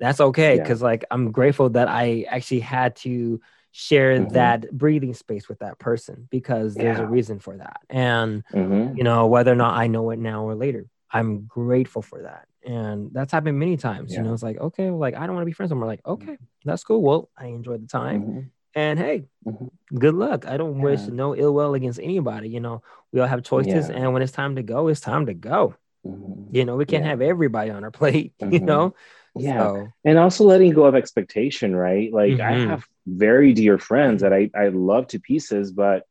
That's 0.00 0.20
okay 0.20 0.58
because, 0.58 0.80
yeah. 0.80 0.86
like, 0.86 1.04
I'm 1.10 1.30
grateful 1.30 1.70
that 1.70 1.86
I 1.86 2.26
actually 2.28 2.60
had 2.60 2.96
to 2.96 3.40
share 3.72 4.18
mm-hmm. 4.18 4.34
that 4.34 4.70
breathing 4.70 5.14
space 5.14 5.48
with 5.48 5.58
that 5.60 5.78
person 5.78 6.28
because 6.30 6.74
there's 6.74 6.98
yeah. 6.98 7.04
a 7.04 7.06
reason 7.06 7.38
for 7.38 7.56
that. 7.56 7.80
And, 7.88 8.44
mm-hmm. 8.52 8.96
you 8.96 9.02
know, 9.02 9.26
whether 9.26 9.50
or 9.50 9.56
not 9.56 9.76
I 9.76 9.86
know 9.86 10.10
it 10.10 10.18
now 10.18 10.44
or 10.44 10.54
later, 10.54 10.86
I'm 11.10 11.46
grateful 11.46 12.02
for 12.02 12.22
that. 12.22 12.46
And 12.64 13.10
that's 13.12 13.32
happened 13.32 13.58
many 13.58 13.76
times. 13.76 14.12
Yeah. 14.12 14.18
You 14.18 14.24
know, 14.24 14.34
it's 14.34 14.42
like, 14.42 14.58
okay, 14.58 14.90
well, 14.90 14.98
like, 14.98 15.16
I 15.16 15.26
don't 15.26 15.34
want 15.34 15.42
to 15.42 15.46
be 15.46 15.52
friends 15.52 15.72
anymore. 15.72 15.88
Like, 15.88 16.06
okay, 16.06 16.36
that's 16.64 16.84
cool. 16.84 17.02
Well, 17.02 17.30
I 17.36 17.46
enjoyed 17.46 17.82
the 17.82 17.88
time. 17.88 18.22
Mm-hmm. 18.22 18.40
And 18.74 18.98
hey, 18.98 19.24
mm-hmm. 19.46 19.98
good 19.98 20.14
luck. 20.14 20.46
I 20.46 20.56
don't 20.56 20.76
yeah. 20.76 20.82
wish 20.82 21.00
no 21.00 21.34
ill 21.34 21.52
will 21.52 21.74
against 21.74 21.98
anybody. 22.00 22.50
You 22.50 22.60
know, 22.60 22.82
we 23.10 23.20
all 23.20 23.26
have 23.26 23.42
choices. 23.42 23.90
And 23.90 24.12
when 24.12 24.22
it's 24.22 24.32
time 24.32 24.56
to 24.56 24.62
go, 24.62 24.88
it's 24.88 25.00
time 25.00 25.26
to 25.26 25.34
go. 25.34 25.74
Mm-hmm. 26.06 26.54
You 26.54 26.64
know, 26.64 26.76
we 26.76 26.84
can't 26.84 27.04
have 27.04 27.20
everybody 27.20 27.70
on 27.70 27.84
our 27.84 27.90
plate, 28.02 28.34
you 28.40 28.46
mm-hmm. 28.46 28.64
know? 28.64 28.94
Yeah 29.36 29.62
so. 29.62 29.88
and 30.04 30.18
also 30.18 30.44
letting 30.44 30.72
go 30.72 30.84
of 30.84 30.94
expectation 30.94 31.74
right 31.74 32.12
like 32.12 32.32
mm-hmm. 32.32 32.42
i 32.42 32.70
have 32.70 32.84
very 33.06 33.52
dear 33.52 33.78
friends 33.78 34.22
that 34.22 34.32
I, 34.32 34.50
I 34.54 34.68
love 34.68 35.08
to 35.08 35.20
pieces 35.20 35.72
but 35.72 36.06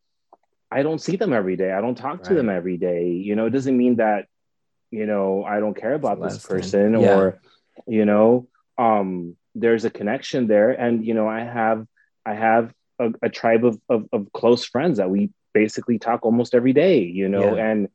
i 0.71 0.81
don't 0.83 0.99
see 1.01 1.15
them 1.15 1.33
every 1.33 1.55
day 1.55 1.71
i 1.71 1.81
don't 1.81 1.95
talk 1.95 2.17
right. 2.17 2.23
to 2.25 2.33
them 2.33 2.49
every 2.49 2.77
day 2.77 3.09
you 3.09 3.35
know 3.35 3.45
it 3.45 3.51
doesn't 3.51 3.77
mean 3.77 3.97
that 3.97 4.25
you 4.89 5.05
know 5.05 5.43
i 5.43 5.59
don't 5.59 5.75
care 5.75 5.93
about 5.93 6.21
this 6.21 6.43
person 6.45 6.99
yeah. 6.99 7.15
or 7.15 7.41
you 7.87 8.05
know 8.05 8.47
um 8.77 9.35
there's 9.53 9.85
a 9.85 9.89
connection 9.89 10.47
there 10.47 10.71
and 10.71 11.05
you 11.05 11.13
know 11.13 11.27
i 11.27 11.41
have 11.41 11.85
i 12.25 12.33
have 12.33 12.73
a, 12.99 13.11
a 13.23 13.29
tribe 13.29 13.65
of, 13.65 13.79
of, 13.89 14.07
of 14.11 14.31
close 14.33 14.65
friends 14.65 14.97
that 14.97 15.09
we 15.09 15.29
basically 15.53 15.99
talk 15.99 16.25
almost 16.25 16.55
every 16.55 16.73
day 16.73 17.03
you 17.03 17.29
know 17.29 17.55
yeah. 17.55 17.65
and 17.65 17.89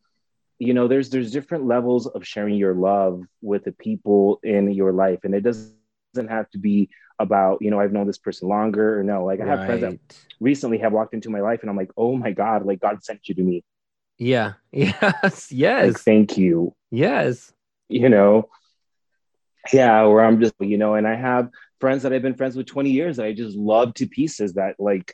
you 0.58 0.74
know 0.74 0.88
there's 0.88 1.10
there's 1.10 1.30
different 1.30 1.66
levels 1.66 2.06
of 2.06 2.26
sharing 2.26 2.54
your 2.54 2.74
love 2.74 3.22
with 3.42 3.64
the 3.64 3.72
people 3.72 4.40
in 4.42 4.70
your 4.72 4.92
life 4.92 5.20
and 5.24 5.34
it 5.34 5.42
doesn't 5.42 5.74
have 6.28 6.48
to 6.50 6.58
be 6.58 6.88
about 7.18 7.58
you 7.60 7.70
know 7.70 7.80
i've 7.80 7.92
known 7.92 8.06
this 8.06 8.18
person 8.18 8.48
longer 8.48 8.98
or 8.98 9.02
no 9.02 9.24
like 9.24 9.40
i 9.40 9.46
have 9.46 9.60
right. 9.60 9.66
friends 9.66 9.80
that 9.82 9.98
recently 10.40 10.78
have 10.78 10.92
walked 10.92 11.14
into 11.14 11.30
my 11.30 11.40
life 11.40 11.60
and 11.60 11.70
i'm 11.70 11.76
like 11.76 11.90
oh 11.96 12.16
my 12.16 12.30
god 12.30 12.64
like 12.64 12.80
god 12.80 13.02
sent 13.02 13.28
you 13.28 13.34
to 13.34 13.42
me. 13.42 13.64
Yeah. 14.18 14.54
Yes. 14.72 15.48
Yes. 15.52 15.88
like, 15.88 15.98
thank 15.98 16.38
you. 16.38 16.74
Yes. 16.90 17.52
You 17.88 18.08
know? 18.08 18.48
Yeah 19.72 20.04
where 20.04 20.24
i'm 20.24 20.40
just 20.40 20.54
you 20.60 20.78
know 20.78 20.94
and 20.94 21.06
i 21.08 21.14
have 21.14 21.50
friends 21.80 22.02
that 22.02 22.12
i've 22.12 22.22
been 22.22 22.34
friends 22.34 22.56
with 22.56 22.66
20 22.66 22.90
years 22.90 23.16
that 23.16 23.26
i 23.26 23.32
just 23.32 23.56
love 23.56 23.94
to 23.94 24.06
pieces 24.06 24.54
that 24.54 24.76
like 24.78 25.12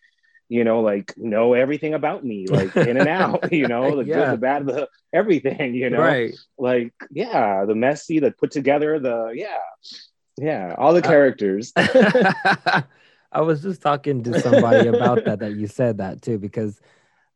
you 0.53 0.64
know, 0.64 0.80
like 0.82 1.14
know 1.16 1.55
everything 1.55 1.94
about 1.94 2.24
me, 2.24 2.48
like 2.48 2.76
in 2.84 2.96
and 2.98 3.09
out, 3.09 3.53
you 3.53 3.66
know, 3.68 3.96
the 3.96 4.05
yeah. 4.05 4.14
good, 4.14 4.30
the 4.30 4.38
bad, 4.38 4.66
the 4.66 4.88
everything, 5.12 5.74
you 5.74 5.90
know, 5.90 6.18
right? 6.18 6.34
Like, 6.59 6.94
yeah, 7.11 7.64
the 7.66 7.74
messy, 7.74 8.20
the 8.20 8.32
put 8.32 8.50
together, 8.53 8.98
the 9.00 9.32
yeah. 9.34 9.59
Yeah, 10.38 10.74
all 10.78 10.94
the 10.94 11.03
Uh, 11.03 11.09
characters. 11.09 11.72
I 13.32 13.40
was 13.40 13.62
just 13.62 13.82
talking 13.82 14.22
to 14.24 14.34
somebody 14.34 14.86
about 14.86 15.24
that 15.24 15.40
that 15.40 15.53
you 15.53 15.66
said 15.66 15.98
that 15.98 16.22
too 16.22 16.38
because 16.38 16.80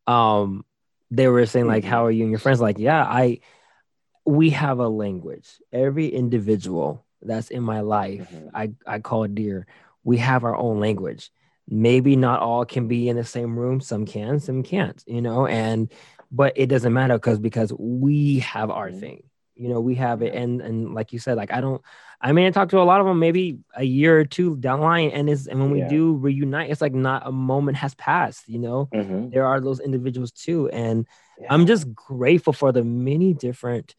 um 0.07 0.65
they 1.11 1.27
were 1.27 1.45
saying 1.45 1.67
like 1.67 1.83
how 1.83 2.05
are 2.05 2.11
you 2.11 2.23
and 2.23 2.31
your 2.31 2.39
friends 2.39 2.61
like 2.61 2.77
yeah 2.79 3.03
I 3.03 3.39
we 4.25 4.49
have 4.51 4.79
a 4.79 4.87
language 4.89 5.61
every 5.71 6.07
individual 6.07 7.05
that's 7.21 7.49
in 7.49 7.63
my 7.63 7.81
life 7.81 8.27
Mhm. 8.31 8.51
I 8.53 8.71
I 8.87 8.99
call 8.99 9.27
dear 9.27 9.65
we 10.03 10.17
have 10.17 10.43
our 10.43 10.55
own 10.55 10.79
language 10.79 11.31
maybe 11.69 12.15
not 12.15 12.39
all 12.41 12.65
can 12.65 12.87
be 12.87 13.09
in 13.09 13.15
the 13.17 13.23
same 13.25 13.57
room 13.59 13.81
some 13.81 14.05
can 14.05 14.39
some 14.39 14.63
can't 14.63 15.03
you 15.05 15.21
know 15.21 15.45
and 15.47 15.91
but 16.31 16.53
it 16.55 16.67
doesn't 16.67 16.93
matter 16.93 17.15
because 17.17 17.39
because 17.39 17.73
we 17.77 18.39
have 18.39 18.69
our 18.69 18.89
Mhm. 18.89 18.99
thing 18.99 19.23
you 19.55 19.67
know 19.69 19.79
we 19.81 19.95
have 19.95 20.21
it 20.21 20.33
and 20.33 20.61
and 20.61 20.93
like 20.93 21.11
you 21.13 21.19
said 21.19 21.35
like 21.37 21.51
I 21.51 21.61
don't 21.61 21.81
I 22.19 22.31
mean, 22.31 22.47
I 22.47 22.49
talked 22.49 22.71
to 22.71 22.81
a 22.81 22.81
lot 22.81 22.99
of 22.99 23.05
them 23.05 23.19
maybe 23.19 23.59
a 23.75 23.83
year 23.83 24.19
or 24.19 24.25
two 24.25 24.55
down 24.57 24.79
the 24.79 24.85
line, 24.87 25.11
and 25.11 25.29
is 25.29 25.45
and 25.45 25.59
when 25.59 25.69
we 25.69 25.81
Yeah. 25.81 25.87
do 25.87 26.13
reunite, 26.15 26.71
it's 26.71 26.81
like 26.81 26.95
not 26.95 27.27
a 27.27 27.31
moment 27.31 27.77
has 27.77 27.93
passed. 27.93 28.49
You 28.49 28.57
know, 28.57 28.89
Mhm. 28.91 29.31
there 29.31 29.45
are 29.45 29.61
those 29.61 29.79
individuals 29.79 30.31
too, 30.31 30.67
and 30.69 31.05
Yeah. 31.39 31.45
I'm 31.51 31.67
just 31.67 31.93
grateful 31.93 32.53
for 32.53 32.71
the 32.71 32.83
many 32.83 33.35
different 33.35 33.93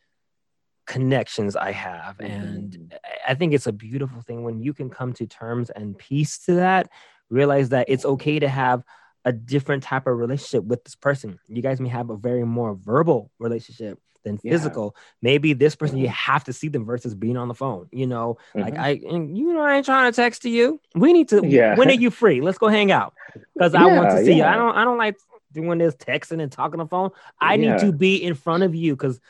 connections 0.87 1.55
I 1.55 1.71
have, 1.73 2.19
and 2.21 2.73
Mhm. 2.73 2.93
I- 2.95 3.31
I 3.33 3.35
think 3.35 3.53
it's 3.53 3.67
a 3.69 3.73
beautiful 3.73 4.21
thing 4.23 4.43
when 4.43 4.61
you 4.61 4.73
can 4.73 4.91
come 4.91 5.13
to 5.15 5.27
terms 5.27 5.71
and 5.71 5.97
peace 5.97 6.39
to 6.47 6.55
that. 6.55 6.89
Realize 7.31 7.71
that 7.71 7.87
it's 7.89 8.05
okay 8.05 8.39
to 8.39 8.49
have 8.49 8.83
a 9.25 9.33
different 9.33 9.83
type 9.83 10.07
of 10.07 10.17
relationship 10.17 10.65
with 10.65 10.85
this 10.85 10.95
person. 10.95 11.39
You 11.49 11.61
guys 11.63 11.81
may 11.81 11.89
have 11.89 12.09
a 12.11 12.17
very 12.17 12.45
more 12.45 12.75
verbal 12.75 13.31
relationship 13.39 13.99
than 14.25 14.39
Yeah. 14.43 14.53
physical. 14.53 14.97
Maybe 15.23 15.53
this 15.53 15.77
person 15.77 15.99
you 15.99 16.09
Mhm. 16.09 16.13
have 16.13 16.45
to 16.45 16.53
see 16.53 16.69
them 16.69 16.85
versus 16.85 17.15
being 17.15 17.37
on 17.37 17.49
the 17.49 17.55
phone. 17.55 17.89
You 17.93 18.07
know, 18.07 18.39
like 18.55 18.75
Mhm. 18.75 18.81
I, 18.81 19.01
and 19.09 19.37
you 19.37 19.53
know, 19.53 19.61
I 19.61 19.77
ain't 19.77 19.85
trying 19.87 20.11
to 20.11 20.17
text 20.17 20.43
to 20.43 20.51
you. 20.51 20.81
We 20.95 21.13
need 21.13 21.29
to. 21.29 21.47
Yeah. 21.47 21.77
When 21.77 21.89
are 21.89 21.93
you 21.95 22.11
free? 22.11 22.41
Let's 22.41 22.59
go 22.59 22.69
hang 22.69 22.91
out 22.91 23.15
because 23.55 23.75
I 23.75 23.87
want 23.87 24.11
to 24.11 24.17
Yeah, 24.17 24.23
see 24.25 24.33
you. 24.39 24.45
I 24.45 24.57
don't. 24.57 24.75
I 24.75 24.85
don't 24.85 24.99
like 24.99 25.17
doing 25.53 25.79
this 25.79 25.95
texting 25.97 26.43
and 26.43 26.51
talking 26.53 26.79
on 26.81 26.87
the 26.87 26.91
phone. 26.91 27.11
I 27.41 27.57
need 27.57 27.79
to 27.79 27.93
be 27.93 28.17
in 28.23 28.35
front 28.35 28.63
of 28.63 28.75
you 28.75 28.95
because 28.95 29.21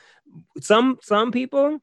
some 0.61 0.99
some 1.03 1.32
people 1.32 1.80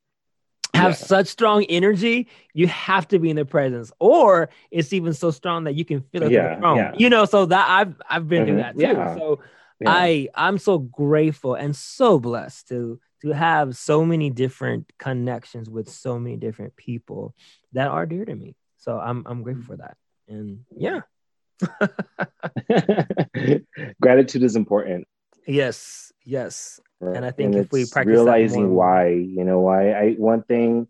have 0.86 0.92
Yeah. 1.00 1.08
such 1.08 1.28
strong 1.28 1.64
energy. 1.66 2.28
You 2.54 2.68
have 2.68 3.08
to 3.10 3.20
be 3.20 3.30
in 3.30 3.36
their 3.36 3.46
presence, 3.46 3.92
or 4.00 4.50
it's 4.72 4.94
even 4.94 5.14
so 5.14 5.32
strong 5.32 5.66
that 5.66 5.76
you 5.76 5.86
can 5.86 6.02
feel 6.02 6.24
it 6.24 6.32
Yeah, 6.32 6.60
yeah. 6.76 6.92
You 6.98 7.10
know, 7.10 7.26
so 7.26 7.46
that 7.48 7.66
I've 7.70 7.94
I've 8.10 8.28
been 8.28 8.46
through 8.46 8.56
Mhm. 8.56 8.64
that 8.66 8.74
too. 8.76 8.82
Yeah. 8.82 9.16
So. 9.16 9.40
I 9.86 10.30
I'm 10.34 10.58
so 10.58 10.80
grateful 10.80 11.54
and 11.56 11.76
so 11.76 12.18
blessed 12.18 12.70
to 12.70 12.98
to 13.22 13.30
have 13.32 13.76
so 13.76 14.06
many 14.06 14.30
different 14.30 14.92
connections 14.98 15.70
with 15.70 15.90
so 15.90 16.18
many 16.18 16.38
different 16.38 16.78
people 16.78 17.36
that 17.74 17.90
are 17.90 18.06
dear 18.06 18.24
to 18.24 18.36
me. 18.36 18.56
So 18.78 18.98
I'm 18.98 19.24
I'm 19.28 19.44
grateful 19.44 19.66
for 19.66 19.78
that. 19.84 19.98
And 20.30 20.64
yeah. 20.78 21.02
Gratitude 24.02 24.44
is 24.44 24.56
important. 24.56 25.08
Yes. 25.46 26.05
Yes. 26.26 26.80
right? 27.00 27.16
And 27.16 27.26
I 27.26 27.32
think 27.32 27.56
if 27.56 27.72
we 27.72 27.86
practice 27.86 28.12
realizing 28.12 28.64
more- 28.64 28.76
why, 28.76 29.08
you 29.10 29.44
know, 29.44 29.60
why 29.62 29.92
I 29.92 30.14
one 30.14 30.44
thing, 30.44 30.88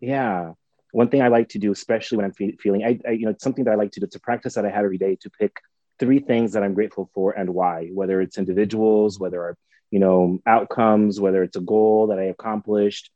yeah, 0.00 0.52
one 0.92 1.08
thing 1.08 1.22
I 1.22 1.28
like 1.28 1.50
to 1.50 1.58
do, 1.58 1.70
especially 1.72 2.16
when 2.16 2.24
I'm 2.24 2.32
fe- 2.32 2.56
feeling, 2.56 2.84
I, 2.84 2.98
I, 3.06 3.12
you 3.12 3.26
know, 3.26 3.30
it's 3.30 3.44
something 3.44 3.64
that 3.64 3.72
I 3.72 3.74
like 3.74 3.92
to 3.92 4.00
do. 4.00 4.04
It's 4.04 4.16
a 4.16 4.20
practice 4.20 4.54
that 4.54 4.64
I 4.64 4.70
have 4.70 4.84
every 4.84 4.98
day 4.98 5.16
to 5.16 5.30
pick 5.30 5.60
three 5.98 6.18
things 6.18 6.52
that 6.52 6.62
I'm 6.62 6.74
grateful 6.74 7.10
for 7.14 7.32
and 7.32 7.50
why. 7.50 7.88
Whether 7.92 8.20
it's 8.20 8.38
individuals, 8.38 9.18
whether 9.18 9.40
are 9.42 9.56
you 9.90 10.00
know 10.00 10.38
outcomes, 10.46 11.20
whether 11.20 11.42
it's 11.42 11.56
a 11.56 11.60
goal 11.60 12.08
that 12.08 12.18
I 12.18 12.24
accomplished, 12.24 13.10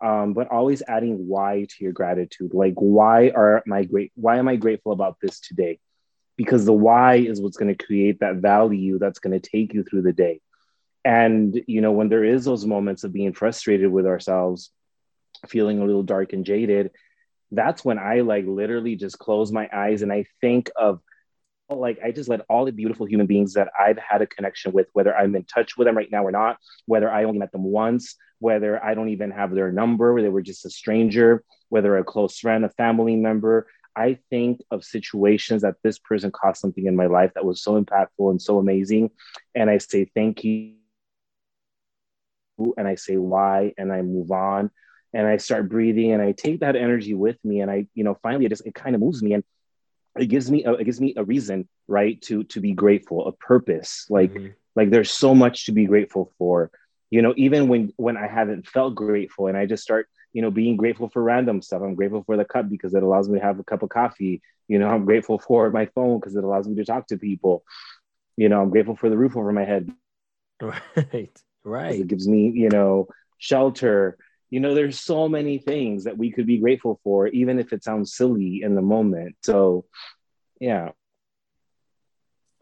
um, 0.00 0.34
but 0.34 0.48
always 0.50 0.82
adding 0.86 1.28
why 1.28 1.66
to 1.68 1.84
your 1.84 1.92
gratitude. 1.92 2.52
Like, 2.54 2.74
why 2.74 3.30
are 3.30 3.62
my 3.66 3.84
great? 3.84 4.12
Why 4.14 4.38
am 4.38 4.48
I 4.48 4.56
grateful 4.56 4.92
about 4.92 5.18
this 5.22 5.40
today? 5.40 5.78
Because 6.36 6.64
the 6.64 6.72
why 6.72 7.16
is 7.16 7.40
what's 7.40 7.56
going 7.56 7.74
to 7.74 7.84
create 7.84 8.20
that 8.20 8.36
value 8.36 8.98
that's 8.98 9.18
going 9.18 9.38
to 9.38 9.50
take 9.50 9.74
you 9.74 9.82
through 9.84 10.02
the 10.02 10.12
day. 10.12 10.40
And 11.04 11.60
you 11.66 11.80
know, 11.80 11.92
when 11.92 12.08
there 12.08 12.24
is 12.24 12.44
those 12.44 12.66
moments 12.66 13.04
of 13.04 13.12
being 13.12 13.32
frustrated 13.32 13.90
with 13.90 14.06
ourselves, 14.06 14.70
feeling 15.46 15.80
a 15.80 15.84
little 15.84 16.02
dark 16.02 16.32
and 16.32 16.44
jaded, 16.44 16.90
that's 17.50 17.84
when 17.84 17.98
I 17.98 18.20
like 18.20 18.44
literally 18.46 18.96
just 18.96 19.18
close 19.18 19.52
my 19.52 19.68
eyes 19.72 20.02
and 20.02 20.12
I 20.12 20.26
think 20.40 20.70
of 20.76 21.00
like 21.70 21.98
I 22.02 22.12
just 22.12 22.28
let 22.28 22.40
all 22.48 22.64
the 22.64 22.72
beautiful 22.72 23.06
human 23.06 23.26
beings 23.26 23.54
that 23.54 23.68
I've 23.78 23.98
had 23.98 24.22
a 24.22 24.26
connection 24.26 24.72
with, 24.72 24.86
whether 24.92 25.14
I'm 25.14 25.34
in 25.36 25.44
touch 25.44 25.76
with 25.76 25.86
them 25.86 25.96
right 25.96 26.10
now 26.10 26.24
or 26.24 26.32
not, 26.32 26.58
whether 26.86 27.10
I 27.10 27.24
only 27.24 27.38
met 27.38 27.52
them 27.52 27.64
once, 27.64 28.16
whether 28.38 28.82
I 28.82 28.94
don't 28.94 29.10
even 29.10 29.30
have 29.30 29.54
their 29.54 29.70
number, 29.70 30.14
whether 30.14 30.26
they 30.26 30.32
were 30.32 30.42
just 30.42 30.64
a 30.64 30.70
stranger, 30.70 31.44
whether 31.68 31.96
a 31.96 32.04
close 32.04 32.38
friend, 32.38 32.64
a 32.64 32.70
family 32.70 33.16
member. 33.16 33.66
I 33.94 34.18
think 34.30 34.60
of 34.70 34.84
situations 34.84 35.62
that 35.62 35.74
this 35.82 35.98
person 35.98 36.30
caused 36.30 36.60
something 36.60 36.86
in 36.86 36.96
my 36.96 37.06
life 37.06 37.32
that 37.34 37.44
was 37.44 37.62
so 37.62 37.82
impactful 37.82 38.30
and 38.30 38.40
so 38.40 38.58
amazing. 38.58 39.10
And 39.54 39.68
I 39.68 39.78
say, 39.78 40.10
thank 40.14 40.44
you. 40.44 40.77
And 42.76 42.86
I 42.86 42.96
say 42.96 43.16
why, 43.16 43.72
and 43.78 43.92
I 43.92 44.02
move 44.02 44.30
on 44.30 44.70
and 45.12 45.26
I 45.26 45.38
start 45.38 45.68
breathing 45.68 46.12
and 46.12 46.22
I 46.22 46.32
take 46.32 46.60
that 46.60 46.76
energy 46.76 47.14
with 47.14 47.36
me. 47.44 47.60
And 47.60 47.70
I, 47.70 47.86
you 47.94 48.04
know, 48.04 48.16
finally 48.22 48.46
it 48.46 48.50
just, 48.50 48.66
it 48.66 48.74
kind 48.74 48.94
of 48.94 49.00
moves 49.00 49.22
me 49.22 49.32
and 49.34 49.44
it 50.18 50.26
gives 50.26 50.50
me, 50.50 50.64
a, 50.64 50.72
it 50.72 50.84
gives 50.84 51.00
me 51.00 51.14
a 51.16 51.24
reason, 51.24 51.68
right. 51.86 52.20
To, 52.22 52.44
to 52.44 52.60
be 52.60 52.72
grateful, 52.72 53.26
a 53.26 53.32
purpose. 53.32 54.06
Like, 54.10 54.32
Mhm. 54.32 54.54
like 54.76 54.90
there's 54.90 55.10
so 55.10 55.34
much 55.34 55.66
to 55.66 55.72
be 55.72 55.86
grateful 55.86 56.32
for, 56.38 56.70
you 57.10 57.22
know, 57.22 57.34
even 57.36 57.68
when, 57.68 57.92
when 57.96 58.16
I 58.16 58.26
haven't 58.26 58.66
felt 58.68 58.94
grateful 58.94 59.46
and 59.46 59.56
I 59.56 59.66
just 59.66 59.82
start, 59.82 60.08
you 60.32 60.42
know, 60.42 60.50
being 60.50 60.76
grateful 60.76 61.08
for 61.08 61.22
random 61.22 61.62
stuff. 61.62 61.82
I'm 61.82 61.94
grateful 61.94 62.22
for 62.24 62.36
the 62.36 62.44
cup 62.44 62.68
because 62.68 62.94
it 62.94 63.02
allows 63.02 63.28
me 63.28 63.38
to 63.38 63.44
have 63.44 63.58
a 63.58 63.64
cup 63.64 63.82
of 63.82 63.88
coffee. 63.88 64.42
You 64.68 64.78
know, 64.78 64.88
I'm 64.88 65.06
grateful 65.06 65.38
for 65.38 65.70
my 65.70 65.86
phone 65.94 66.20
because 66.20 66.36
it 66.36 66.44
allows 66.44 66.68
me 66.68 66.76
to 66.76 66.84
talk 66.84 67.06
to 67.08 67.16
people. 67.16 67.64
You 68.36 68.48
know, 68.50 68.60
I'm 68.60 68.70
grateful 68.70 68.94
for 68.94 69.08
the 69.08 69.16
roof 69.16 69.36
over 69.36 69.52
my 69.52 69.64
head 69.64 69.90
right. 70.62 71.42
Right. 71.68 72.00
it 72.00 72.08
gives 72.08 72.26
me, 72.26 72.50
you 72.50 72.68
know, 72.70 73.08
shelter. 73.38 74.16
You 74.50 74.60
know, 74.60 74.74
there's 74.74 74.98
so 74.98 75.28
many 75.28 75.58
things 75.58 76.04
that 76.04 76.16
we 76.16 76.32
could 76.32 76.46
be 76.46 76.58
grateful 76.58 76.98
for, 77.04 77.26
even 77.28 77.58
if 77.58 77.72
it 77.72 77.84
sounds 77.84 78.14
silly 78.14 78.62
in 78.62 78.74
the 78.74 78.82
moment. 78.82 79.36
So, 79.42 79.84
yeah, 80.60 80.90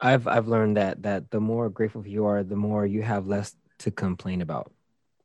I've 0.00 0.26
I've 0.26 0.48
learned 0.48 0.76
that 0.76 1.02
that 1.04 1.30
the 1.30 1.40
more 1.40 1.70
grateful 1.70 2.06
you 2.06 2.26
are, 2.26 2.42
the 2.42 2.56
more 2.56 2.84
you 2.84 3.02
have 3.02 3.26
less 3.26 3.56
to 3.78 3.90
complain 3.90 4.42
about. 4.42 4.72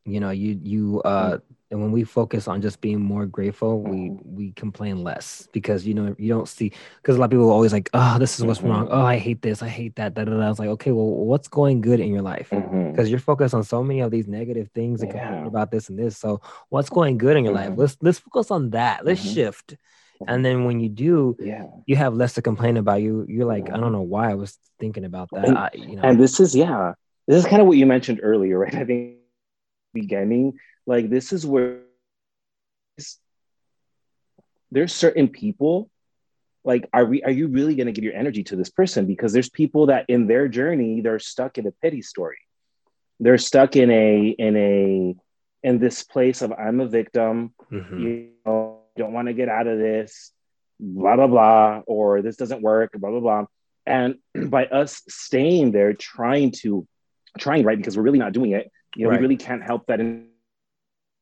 You 0.06 0.20
know, 0.20 0.30
you 0.30 0.60
you 0.62 1.02
uh 1.02 1.40
and 1.72 1.82
when 1.82 1.92
we 1.92 2.04
focus 2.04 2.48
on 2.48 2.62
just 2.62 2.82
being 2.82 3.00
more 3.00 3.26
grateful, 3.26 3.82
we 3.82 3.98
Mhm. 4.10 4.20
we 4.36 4.52
complain 4.52 5.04
less 5.04 5.48
because 5.54 5.88
you 5.88 5.94
know 5.94 6.16
you 6.20 6.30
don't 6.30 6.48
see 6.48 6.72
because 7.02 7.16
a 7.16 7.20
lot 7.20 7.26
of 7.26 7.32
people 7.32 7.48
are 7.50 7.54
always 7.54 7.74
like, 7.74 7.90
oh, 7.94 8.18
this 8.20 8.38
is 8.38 8.46
what's 8.46 8.62
wrong. 8.62 8.86
Mhm. 8.88 8.90
Oh, 8.92 9.02
I 9.06 9.18
hate 9.18 9.42
this. 9.42 9.64
I 9.64 9.68
hate 9.70 9.96
that. 9.96 10.14
Da, 10.14 10.26
da, 10.26 10.32
da. 10.38 10.46
I 10.46 10.50
was 10.50 10.60
like, 10.60 10.70
okay, 10.70 10.92
well, 10.92 11.08
what's 11.08 11.48
going 11.48 11.82
good 11.82 12.00
in 12.00 12.12
your 12.12 12.22
life? 12.22 12.50
Because 12.92 13.10
you're 13.10 13.20
focused 13.20 13.54
on 13.54 13.64
so 13.64 13.82
many 13.84 14.02
of 14.02 14.12
these 14.12 14.28
negative 14.28 14.70
things 14.76 15.02
and 15.02 15.10
complaining 15.12 15.48
about 15.48 15.72
this 15.72 15.90
and 15.90 15.98
this. 15.98 16.18
So 16.18 16.42
what's 16.70 16.90
going 16.90 17.18
good 17.18 17.38
in 17.38 17.44
your 17.46 17.54
life? 17.54 17.70
Mhm. 17.70 17.78
Let's 17.78 17.98
let's 18.02 18.20
focus 18.20 18.52
on 18.52 18.72
that. 18.72 19.06
Let's 19.06 19.22
Mhm. 19.24 19.34
shift. 19.34 19.78
And 20.28 20.46
then 20.46 20.66
when 20.66 20.80
you 20.80 20.90
do, 20.90 21.36
yeah. 21.40 21.66
you 21.88 21.96
have 21.96 22.14
less 22.14 22.34
to 22.34 22.42
complain 22.42 22.78
about. 22.78 23.02
You 23.02 23.26
you're 23.28 23.48
like, 23.48 23.72
I 23.74 23.78
don't 23.78 23.92
know 23.92 24.04
why 24.04 24.30
I 24.30 24.36
was 24.36 24.58
thinking 24.80 25.06
about 25.06 25.30
that. 25.32 25.48
And- 25.48 25.58
I, 25.58 25.70
you 25.74 25.96
know, 25.96 26.04
And 26.04 26.20
this 26.20 26.40
is, 26.40 26.54
yeah, 26.54 26.94
this 27.28 27.38
is 27.44 27.50
kind 27.50 27.62
of 27.62 27.68
what 27.68 27.78
you 27.78 27.86
mentioned 27.88 28.20
earlier, 28.22 28.60
right? 28.60 28.76
I 28.84 28.86
think 28.86 29.18
beginning, 29.94 30.54
like 30.92 31.10
this 31.10 31.32
is 31.32 31.46
where 31.46 31.80
there's 34.72 34.94
certain 34.94 35.28
people 35.28 35.90
like 36.64 36.88
are 36.94 37.06
we 37.06 37.24
are 37.24 37.32
you 37.32 37.48
really 37.48 37.76
going 37.76 37.88
to 37.88 37.92
give 37.92 38.04
your 38.04 38.14
energy 38.14 38.44
to 38.44 38.56
this 38.56 38.70
person 38.70 39.06
because 39.06 39.32
there's 39.34 39.50
people 39.50 39.88
that 39.88 40.06
in 40.08 40.28
their 40.28 40.48
journey 40.48 41.02
they're 41.02 41.20
stuck 41.20 41.58
in 41.58 41.66
a 41.66 41.72
pity 41.82 42.02
story 42.02 42.38
they're 43.20 43.38
stuck 43.38 43.76
in 43.76 43.90
a 43.90 44.28
in 44.38 44.56
a 44.58 45.16
in 45.68 45.80
this 45.80 46.04
place 46.04 46.42
of 46.42 46.52
i'm 46.54 46.80
a 46.82 46.88
victim 46.88 47.54
Mhm. 47.72 48.00
you 48.04 48.10
know 48.46 48.80
don't 48.98 49.14
want 49.14 49.28
to 49.28 49.34
get 49.34 49.48
out 49.50 49.68
of 49.68 49.78
this 49.80 50.32
blah 50.80 51.16
blah 51.16 51.28
blah 51.28 51.82
or 51.88 52.22
this 52.22 52.36
doesn't 52.36 52.62
work 52.62 52.92
blah 53.02 53.10
blah 53.10 53.20
blah 53.20 53.46
and 53.86 54.16
by 54.56 54.66
us 54.66 55.02
staying 55.08 55.72
there 55.72 55.94
trying 55.94 56.52
to 56.52 56.86
trying 57.40 57.64
right 57.64 57.78
because 57.78 57.96
we're 57.96 58.04
really 58.04 58.20
not 58.20 58.34
doing 58.34 58.52
it 58.52 58.70
you 58.96 59.04
know 59.06 59.10
Right. 59.10 59.20
we 59.20 59.22
really 59.26 59.38
can't 59.38 59.64
help 59.64 59.86
that 59.88 60.00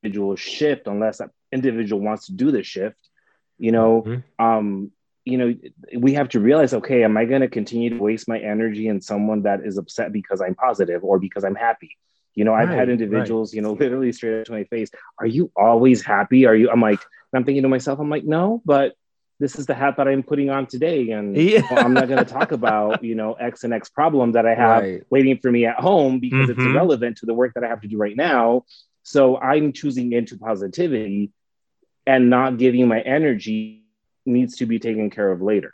individual 0.04 0.36
shift 0.36 0.88
unless 0.88 1.18
that 1.18 1.30
individual 1.52 2.02
wants 2.02 2.28
to 2.28 2.34
do 2.34 2.52
the 2.52 2.64
shift 2.64 3.10
you 3.58 3.72
know 3.72 4.04
Mhm. 4.06 4.24
um 4.40 4.92
you 5.26 5.38
know 5.38 5.54
we 5.98 6.14
have 6.14 6.30
to 6.30 6.40
realize 6.40 6.74
okay 6.74 7.04
am 7.04 7.18
i 7.18 7.26
going 7.26 7.42
to 7.42 7.48
continue 7.50 7.90
to 7.90 7.98
waste 8.02 8.28
my 8.28 8.40
energy 8.40 8.88
in 8.88 9.02
someone 9.02 9.42
that 9.44 9.60
is 9.66 9.78
upset 9.78 10.12
because 10.14 10.42
i'm 10.42 10.56
positive 10.56 11.04
or 11.04 11.20
because 11.20 11.44
i'm 11.44 11.56
happy 11.56 11.98
you 12.36 12.46
know 12.46 12.54
i've 12.54 12.70
Right, 12.70 12.78
had 12.78 12.88
right. 12.88 12.90
individuals 12.90 13.54
you 13.54 13.62
know 13.62 13.74
literally 13.80 14.12
straight 14.14 14.40
up 14.40 14.46
to 14.46 14.52
my 14.54 14.64
face 14.66 14.90
are 15.20 15.26
you 15.26 15.52
always 15.58 16.02
happy 16.02 16.46
are 16.46 16.56
you 16.56 16.70
i'm 16.70 16.82
like 16.82 17.04
i'm 17.34 17.44
thinking 17.44 17.64
to 17.64 17.70
myself 17.70 18.00
i'm 18.00 18.10
like 18.10 18.24
no 18.24 18.62
but 18.66 18.94
this 19.42 19.58
is 19.60 19.66
the 19.66 19.74
hat 19.74 19.96
that 19.98 20.08
i'm 20.08 20.24
putting 20.24 20.50
on 20.50 20.66
today 20.66 21.10
and 21.12 21.36
Yeah. 21.52 21.64
well, 21.70 21.82
i'm 21.84 21.94
not 21.94 22.08
going 22.08 22.20
to 22.26 22.32
talk 22.34 22.52
about 22.54 23.04
you 23.04 23.16
know 23.16 23.34
x 23.34 23.64
and 23.66 23.74
x 23.74 23.90
problem 23.90 24.32
that 24.34 24.46
i 24.46 24.56
have 24.56 24.84
Right. 24.84 25.04
waiting 25.10 25.38
for 25.40 25.52
me 25.52 25.66
at 25.66 25.76
home 25.80 26.20
because 26.20 26.48
it's 26.50 26.64
Mhm. 26.64 26.72
irrelevant 26.72 27.18
to 27.18 27.26
the 27.26 27.34
work 27.34 27.54
that 27.56 27.64
i 27.66 27.68
have 27.68 27.82
to 27.82 27.88
do 27.90 27.98
right 27.98 28.16
now 28.16 28.64
so 29.04 29.38
i'm 29.38 29.72
choosing 29.74 30.12
into 30.14 30.38
positivity 30.38 31.32
and 32.06 32.30
not 32.30 32.58
giving 32.58 32.88
my 32.88 33.02
energy 33.02 33.84
needs 34.26 34.58
to 34.58 34.66
be 34.66 34.80
taken 34.80 35.10
care 35.10 35.32
of 35.32 35.42
later. 35.42 35.72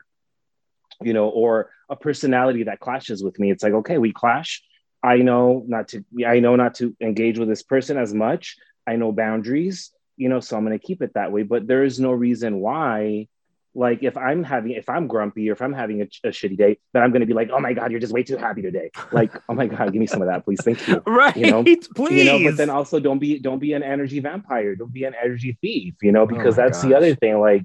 You 1.01 1.13
know 1.13 1.29
or 1.29 1.71
a 1.89 1.95
personality 1.95 2.63
that 2.63 2.79
clashes 2.79 3.23
with 3.23 3.37
me. 3.39 3.51
It's 3.51 3.63
like 3.63 3.73
okay 3.73 3.97
we 3.97 4.13
clash. 4.13 4.63
I 5.03 5.17
know 5.17 5.63
not 5.67 5.89
to 5.89 6.03
i 6.25 6.39
know 6.39 6.55
not 6.55 6.75
to 6.75 6.95
engage 7.01 7.37
with 7.37 7.49
this 7.49 7.63
person 7.63 7.97
as 7.97 8.13
much. 8.13 8.57
I 8.87 8.95
know 8.95 9.11
boundaries 9.11 9.91
you 10.17 10.29
know 10.29 10.39
so 10.39 10.55
i'm 10.55 10.65
going 10.65 10.77
to 10.77 10.85
keep 10.85 11.01
it 11.01 11.13
that 11.15 11.31
way. 11.31 11.43
But 11.43 11.67
there 11.67 11.83
is 11.83 11.99
no 11.99 12.11
reason 12.11 12.59
why 12.59 13.27
like 13.75 14.01
if 14.01 14.17
i'm 14.17 14.43
having 14.43 14.71
if 14.71 14.89
i'm 14.89 15.07
grumpy 15.07 15.49
or 15.49 15.53
if 15.53 15.61
i'm 15.61 15.73
having 15.73 16.01
a, 16.01 16.05
a 16.23 16.31
shitty 16.31 16.57
day 16.57 16.77
then 16.93 17.03
i'm 17.03 17.11
going 17.11 17.19
to 17.19 17.25
be 17.25 17.33
like 17.33 17.49
oh 17.51 17.59
my 17.59 17.73
god 17.73 17.91
you're 17.91 17.99
just 17.99 18.13
way 18.13 18.23
too 18.23 18.37
happy 18.37 18.61
today. 18.61 18.89
Like 19.11 19.33
oh 19.49 19.53
my 19.53 19.67
god 19.67 19.91
give 19.91 19.99
me 19.99 20.07
some 20.07 20.21
of 20.21 20.27
that 20.27 20.45
please. 20.45 20.59
Thank 20.63 20.87
you. 20.87 21.01
Right 21.05 21.35
you 21.35 21.51
know? 21.51 21.63
Please 21.63 21.87
you 22.11 22.23
know 22.25 22.43
but 22.43 22.57
then 22.57 22.69
also 22.69 22.99
don't 22.99 23.19
be 23.19 23.39
don't 23.39 23.59
be 23.59 23.73
an 23.73 23.83
energy 23.83 24.19
vampire. 24.19 24.75
Don't 24.75 24.93
be 24.93 25.03
an 25.03 25.13
energy 25.21 25.57
thief 25.61 25.95
you 26.01 26.11
know 26.11 26.25
because 26.25 26.57
oh 26.57 26.61
that's 26.61 26.81
gosh. 26.81 26.89
the 26.89 26.97
other 26.97 27.15
thing 27.15 27.39
like 27.39 27.63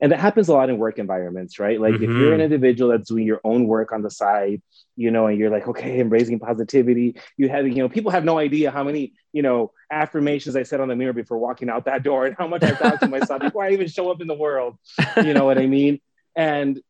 and 0.00 0.12
that 0.12 0.20
happens 0.20 0.48
a 0.48 0.52
lot 0.52 0.70
in 0.70 0.78
work 0.78 0.98
environments 0.98 1.58
right? 1.58 1.80
Like 1.80 1.94
mm-hmm. 1.94 2.04
if 2.04 2.10
you're 2.10 2.32
an 2.32 2.40
mm-hmm. 2.40 2.52
individual 2.52 2.90
that's 2.90 3.08
doing 3.08 3.26
your 3.26 3.40
own 3.44 3.66
work 3.66 3.92
on 3.92 4.02
the 4.02 4.10
side 4.10 4.62
you 4.96 5.10
know 5.10 5.26
and 5.26 5.38
you're 5.38 5.50
like 5.50 5.66
okay 5.66 5.98
embracing 5.98 6.38
positivity 6.38 7.16
you 7.36 7.48
have 7.48 7.66
you 7.66 7.76
know 7.76 7.88
people 7.88 8.10
have 8.10 8.24
no 8.24 8.38
idea 8.38 8.70
how 8.70 8.84
many 8.84 9.14
you 9.32 9.40
know 9.40 9.72
affirmations 9.90 10.56
i 10.56 10.62
said 10.62 10.80
on 10.80 10.88
the 10.88 10.96
mirror 10.96 11.12
before 11.12 11.38
walking 11.38 11.70
out 11.70 11.86
that 11.86 12.02
door 12.02 12.26
and 12.26 12.36
how 12.36 12.46
much 12.46 12.62
i 12.62 12.70
talk 12.72 13.00
to 13.00 13.08
myself 13.08 13.40
before 13.40 13.64
i 13.64 13.70
even 13.70 13.88
show 13.88 14.10
up 14.10 14.20
in 14.20 14.26
the 14.26 14.34
world. 14.34 14.76
You 15.16 15.32
know 15.32 15.44
what 15.44 15.58
i 15.58 15.66
mean? 15.66 16.00
And 16.36 16.80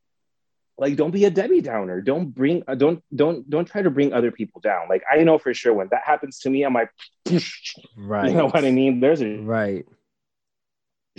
like 0.77 0.97
don't 0.97 1.11
be 1.11 1.25
a 1.27 1.31
debbie 1.31 1.61
downer. 1.61 2.01
Don't 2.01 2.35
bring 2.35 2.65
uh, 2.67 2.75
don't 2.75 3.03
don't 3.15 3.49
don't 3.49 3.67
try 3.67 3.83
to 3.83 3.91
bring 3.91 4.13
other 4.13 4.33
people 4.33 4.61
down. 4.61 4.89
Like 4.89 5.05
i 5.11 5.23
know 5.23 5.39
for 5.39 5.55
sure 5.55 5.73
when 5.73 5.89
that 5.91 6.03
happens 6.05 6.41
to 6.41 6.51
me 6.51 6.65
i'm 6.65 6.75
like 6.75 6.91
right 7.97 8.29
you 8.31 8.37
know 8.37 8.49
what 8.49 8.65
i 8.65 8.71
mean? 8.71 9.01
There's 9.01 9.23
a 9.23 9.37
right 9.37 9.87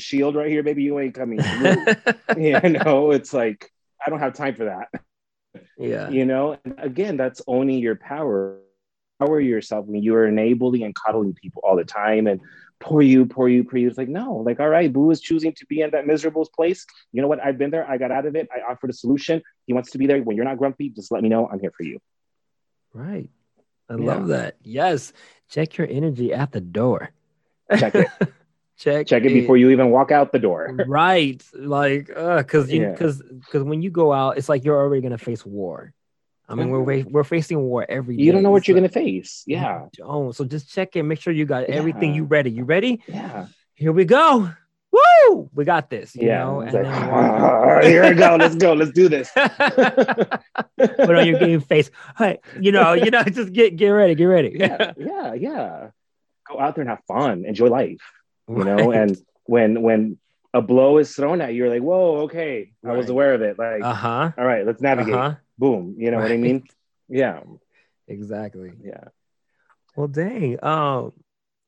shield 0.01 0.35
right 0.35 0.49
here, 0.49 0.63
baby. 0.63 0.83
You 0.83 0.99
ain't 0.99 1.15
coming 1.15 1.39
yeah, 2.37 2.59
I 2.63 2.67
know. 2.67 3.11
It's 3.11 3.33
like 3.33 3.71
I 4.05 4.09
don't 4.09 4.19
have 4.19 4.33
time 4.33 4.55
for 4.55 4.65
that. 4.65 4.89
Yeah. 5.77 6.09
You 6.09 6.25
know, 6.25 6.57
and 6.63 6.75
again, 6.77 7.17
that's 7.17 7.41
owning 7.47 7.79
your 7.79 7.95
power. 7.95 8.57
Power 9.19 9.39
yourself 9.39 9.85
when 9.85 10.01
you 10.01 10.15
are 10.15 10.27
enabling 10.27 10.83
and 10.83 10.95
coddling 10.95 11.33
people 11.33 11.61
all 11.63 11.75
the 11.75 11.83
time 11.83 12.25
and 12.25 12.41
poor 12.79 13.01
you, 13.01 13.25
poor 13.25 13.47
you, 13.47 13.63
poor 13.63 13.77
you. 13.77 13.87
It's 13.87 13.97
like, 13.97 14.09
no, 14.09 14.37
like, 14.37 14.59
all 14.59 14.67
right, 14.67 14.91
Boo 14.91 15.11
is 15.11 15.21
choosing 15.21 15.53
to 15.53 15.65
be 15.67 15.81
in 15.81 15.91
that 15.91 16.07
miserable 16.07 16.47
place. 16.53 16.85
You 17.11 17.21
know 17.21 17.27
what? 17.27 17.39
I've 17.39 17.57
been 17.57 17.69
there. 17.69 17.89
I 17.89 17.97
got 17.97 18.11
out 18.11 18.25
of 18.25 18.35
it. 18.35 18.49
I 18.53 18.71
offered 18.71 18.89
a 18.89 18.93
solution. 18.93 19.41
He 19.67 19.73
wants 19.73 19.91
to 19.91 19.97
be 19.97 20.07
there. 20.07 20.21
When 20.21 20.35
you're 20.35 20.45
not 20.45 20.57
grumpy, 20.57 20.89
just 20.89 21.11
let 21.11 21.21
me 21.21 21.29
know. 21.29 21.47
I'm 21.47 21.59
here 21.59 21.71
for 21.75 21.83
you. 21.83 21.99
Right. 22.93 23.29
I 23.89 23.95
yeah. 23.95 24.05
love 24.05 24.27
that. 24.29 24.57
Yes. 24.63 25.13
Check 25.49 25.77
your 25.77 25.87
energy 25.87 26.33
at 26.33 26.51
the 26.51 26.61
door. 26.61 27.11
Check 27.77 27.95
it. 27.95 28.07
check 28.81 29.07
check 29.07 29.23
it, 29.23 29.31
it, 29.31 29.33
before 29.33 29.57
you 29.57 29.69
even 29.69 29.91
walk 29.91 30.11
out 30.11 30.31
the 30.31 30.39
door 30.39 30.75
right 30.87 31.43
like 31.53 32.09
uh 32.15 32.37
because 32.37 32.71
you 32.71 32.87
because 32.87 33.21
yeah. 33.23 33.37
because 33.39 33.63
when 33.63 33.81
you 33.81 33.91
go 33.91 34.11
out 34.11 34.37
it's 34.37 34.49
like 34.49 34.65
you're 34.65 34.77
already 34.77 35.01
gonna 35.01 35.17
face 35.17 35.45
war 35.45 35.93
i 36.49 36.55
mean 36.55 36.69
we're 36.69 36.79
mm-hmm. 36.79 37.11
we're 37.11 37.23
facing 37.23 37.61
war 37.61 37.85
every 37.87 38.15
you 38.15 38.31
don't 38.31 38.41
know 38.41 38.49
what 38.49 38.65
so, 38.65 38.71
you're 38.71 38.79
gonna 38.79 38.89
face 38.89 39.43
yeah 39.45 39.85
oh 40.01 40.31
so 40.31 40.43
just 40.43 40.73
check 40.73 40.95
it 40.95 41.03
make 41.03 41.19
sure 41.19 41.31
you 41.31 41.45
got 41.45 41.65
everything 41.65 42.15
you 42.15 42.23
ready 42.23 42.49
you 42.49 42.63
ready 42.63 43.01
yeah 43.07 43.45
here 43.75 43.91
we 43.91 44.03
go 44.03 44.51
Woo! 44.93 45.49
We 45.53 45.63
got 45.63 45.89
this. 45.89 46.17
You 46.17 46.27
yeah. 46.27 46.39
Know? 46.39 46.59
And 46.59 46.73
like, 46.73 46.83
then 46.83 46.93
oh, 47.13 47.79
here 47.87 48.09
we 48.09 48.13
go. 48.13 48.35
Let's 48.35 48.55
go. 48.55 48.73
Let's 48.73 48.91
do 48.91 49.07
this. 49.07 49.31
Put 49.31 51.15
on 51.15 51.25
your 51.25 51.39
game 51.39 51.61
face. 51.61 51.89
Hey, 52.17 52.39
you 52.59 52.73
know, 52.73 52.91
you 52.91 53.09
know, 53.09 53.23
just 53.23 53.53
get 53.53 53.77
get 53.77 53.87
ready. 53.87 54.15
Get 54.15 54.25
ready. 54.25 54.51
yeah, 54.53 54.91
yeah, 54.97 55.33
yeah. 55.33 55.87
Go 56.45 56.59
out 56.59 56.75
there 56.75 56.81
and 56.81 56.89
have 56.89 57.05
fun. 57.07 57.45
Enjoy 57.45 57.67
life 57.67 58.01
you 58.57 58.63
right. 58.63 58.77
know 58.77 58.91
and 58.91 59.17
when 59.45 59.81
when 59.81 60.17
a 60.53 60.61
blow 60.61 60.97
is 60.97 61.13
thrown 61.15 61.41
at 61.41 61.53
you 61.53 61.57
you're 61.57 61.69
like 61.69 61.81
whoa 61.81 62.21
okay 62.21 62.71
right. 62.81 62.93
i 62.93 62.97
was 62.97 63.09
aware 63.09 63.33
of 63.33 63.41
it 63.41 63.57
like 63.57 63.81
uh-huh 63.81 64.31
all 64.37 64.45
right 64.45 64.65
let's 64.65 64.81
navigate 64.81 65.13
uh-huh. 65.13 65.35
boom 65.57 65.95
you 65.97 66.11
know 66.11 66.17
right. 66.17 66.23
what 66.23 66.31
i 66.31 66.37
mean 66.37 66.63
yeah 67.09 67.41
exactly 68.07 68.71
yeah 68.83 69.05
well 69.95 70.07
dang 70.07 70.63
um 70.63 71.13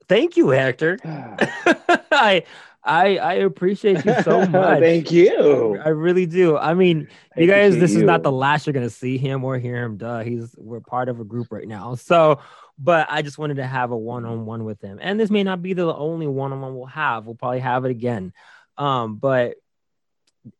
thank 0.08 0.38
you 0.38 0.50
hector 0.50 0.98
i 1.06 2.44
I 2.84 3.18
I 3.18 3.34
appreciate 3.36 4.04
you 4.04 4.22
so 4.24 4.46
much. 4.48 4.80
Thank 4.80 5.12
you. 5.12 5.80
I, 5.80 5.86
I, 5.86 5.90
really 5.90 6.26
do. 6.26 6.58
I 6.58 6.74
mean, 6.74 7.08
you 7.38 7.48
guys, 7.48 7.78
this 7.78 7.94
you. 7.94 8.00
is 8.00 8.04
not 8.04 8.24
the 8.24 8.32
last 8.32 8.68
you're 8.68 8.74
gonna 8.74 8.90
see 8.90 9.18
him 9.18 9.44
or 9.44 9.58
hear 9.58 9.82
him. 9.84 9.98
Duh, 9.98 10.20
he's 10.20 10.54
we're 10.58 10.82
part 10.82 11.08
of 11.08 11.20
a 11.20 11.24
group 11.24 11.52
right 11.52 11.68
now. 11.68 11.96
So 11.96 12.40
but 12.78 13.08
I 13.10 13.22
just 13.22 13.38
wanted 13.38 13.58
to 13.58 13.68
have 13.68 13.92
a 13.92 13.98
one-on-one 13.98 14.64
with 14.64 14.82
him. 14.82 15.00
And 15.02 15.20
this 15.20 15.30
may 15.30 15.44
not 15.44 15.62
be 15.62 15.74
the 15.74 15.94
only 15.94 16.28
one-on-one 16.28 16.76
we'll 16.76 16.86
have. 16.88 17.26
We'll 17.26 17.36
probably 17.36 17.60
have 17.60 17.86
it 17.86 17.92
again. 17.92 18.34
Um, 18.78 19.18
but 19.18 19.56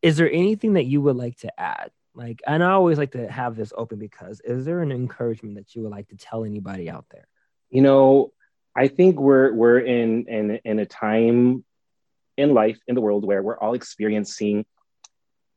is 0.00 0.16
there 0.16 0.30
anything 0.30 0.74
that 0.74 0.84
you 0.84 1.00
would 1.02 1.16
like 1.16 1.38
to 1.38 1.60
add? 1.60 1.90
Like, 2.14 2.42
and 2.46 2.62
I 2.62 2.70
always 2.70 2.98
like 2.98 3.12
to 3.12 3.30
have 3.30 3.56
this 3.56 3.72
open 3.76 3.98
because 3.98 4.40
is 4.40 4.64
there 4.64 4.80
an 4.80 4.92
encouragement 4.92 5.56
that 5.56 5.74
you 5.74 5.82
would 5.82 5.90
like 5.90 6.08
to 6.08 6.16
tell 6.16 6.44
anybody 6.44 6.88
out 6.88 7.06
there? 7.10 7.26
You 7.70 7.82
know, 7.82 8.32
I 8.76 8.88
think 8.88 9.18
we're 9.18 9.52
we're 9.52 9.80
in 9.80 10.26
in 10.28 10.60
in 10.64 10.78
a 10.78 10.86
time 10.86 11.64
in 12.36 12.54
life 12.54 12.78
in 12.86 12.94
the 12.94 13.00
world 13.00 13.24
where 13.24 13.42
we're 13.42 13.58
all 13.58 13.74
experiencing 13.74 14.64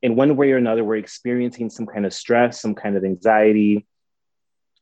in 0.01 0.15
one 0.15 0.35
way 0.35 0.51
or 0.51 0.57
another 0.57 0.83
we're 0.83 0.97
experiencing 0.97 1.69
some 1.69 1.87
kind 1.87 2.05
of 2.05 2.13
stress 2.13 2.61
some 2.61 2.75
kind 2.75 2.95
of 2.95 3.03
anxiety 3.03 3.87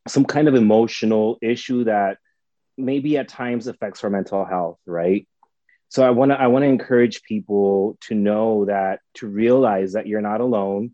some 0.08 0.26
kind 0.26 0.47
of 0.47 0.56
emotional 0.56 1.38
issue 1.41 1.86
that 1.86 2.18
maybe 2.78 3.18
at 3.18 3.28
times 3.28 3.68
affects 3.68 4.03
our 4.03 4.10
mental 4.10 4.45
health, 4.45 4.80
right? 4.86 5.28
So 5.89 6.06
I 6.06 6.10
want 6.10 6.32
to 6.32 6.39
I 6.39 6.47
want 6.47 6.64
to 6.64 6.68
encourage 6.68 7.24
people 7.24 7.97
to 8.01 8.16
know 8.16 8.66
that 8.66 8.99
to 9.16 9.28
realize 9.28 9.93
that 9.93 10.08
you're 10.08 10.22
not 10.22 10.41
alone 10.41 10.93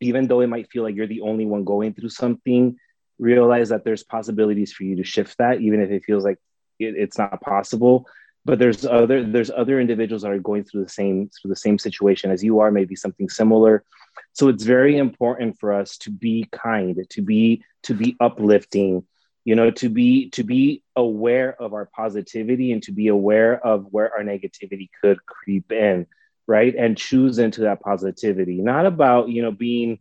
even 0.00 0.26
though 0.26 0.40
it 0.40 0.48
might 0.48 0.70
feel 0.70 0.82
like 0.82 0.96
you're 0.96 1.06
the 1.06 1.20
only 1.20 1.46
one 1.46 1.64
going 1.64 1.92
through 1.92 2.08
something, 2.08 2.76
realize 3.18 3.68
that 3.68 3.84
there's 3.84 4.02
possibilities 4.02 4.72
for 4.72 4.84
you 4.84 4.96
to 4.96 5.04
shift 5.04 5.36
that 5.38 5.60
even 5.60 5.80
if 5.80 5.90
it 5.90 6.04
feels 6.04 6.24
like 6.24 6.38
it, 6.78 6.94
it's 6.96 7.18
not 7.18 7.40
possible 7.42 8.06
but 8.44 8.58
there's 8.58 8.84
other 8.84 9.22
there's 9.24 9.50
other 9.50 9.80
individuals 9.80 10.22
that 10.22 10.30
are 10.30 10.38
going 10.38 10.64
through 10.64 10.84
the 10.84 10.90
same 10.90 11.30
through 11.30 11.50
the 11.50 11.56
same 11.56 11.78
situation 11.78 12.30
as 12.30 12.42
you 12.42 12.60
are 12.60 12.70
maybe 12.70 12.96
something 12.96 13.28
similar. 13.28 13.84
So 14.32 14.48
it's 14.48 14.64
very 14.64 14.96
important 14.96 15.58
for 15.58 15.72
us 15.72 15.98
to 15.98 16.10
be 16.10 16.46
kind 16.50 17.04
to 17.10 17.22
be 17.22 17.64
to 17.84 17.94
be 17.94 18.16
uplifting 18.20 19.04
you 19.44 19.54
know 19.54 19.70
to 19.70 19.88
be 19.88 20.30
to 20.30 20.42
be 20.42 20.82
aware 20.96 21.60
of 21.60 21.72
our 21.72 21.86
positivity 21.86 22.72
and 22.72 22.82
to 22.84 22.92
be 22.92 23.08
aware 23.08 23.64
of 23.64 23.86
where 23.90 24.12
our 24.14 24.22
negativity 24.22 24.88
could 25.02 25.24
creep 25.26 25.72
in 25.72 26.06
right? 26.50 26.74
And 26.74 26.98
choose 26.98 27.38
into 27.38 27.60
that 27.60 27.80
positivity. 27.80 28.60
Not 28.60 28.84
about 28.84 29.28
you 29.28 29.40
know 29.40 29.52
being 29.52 30.00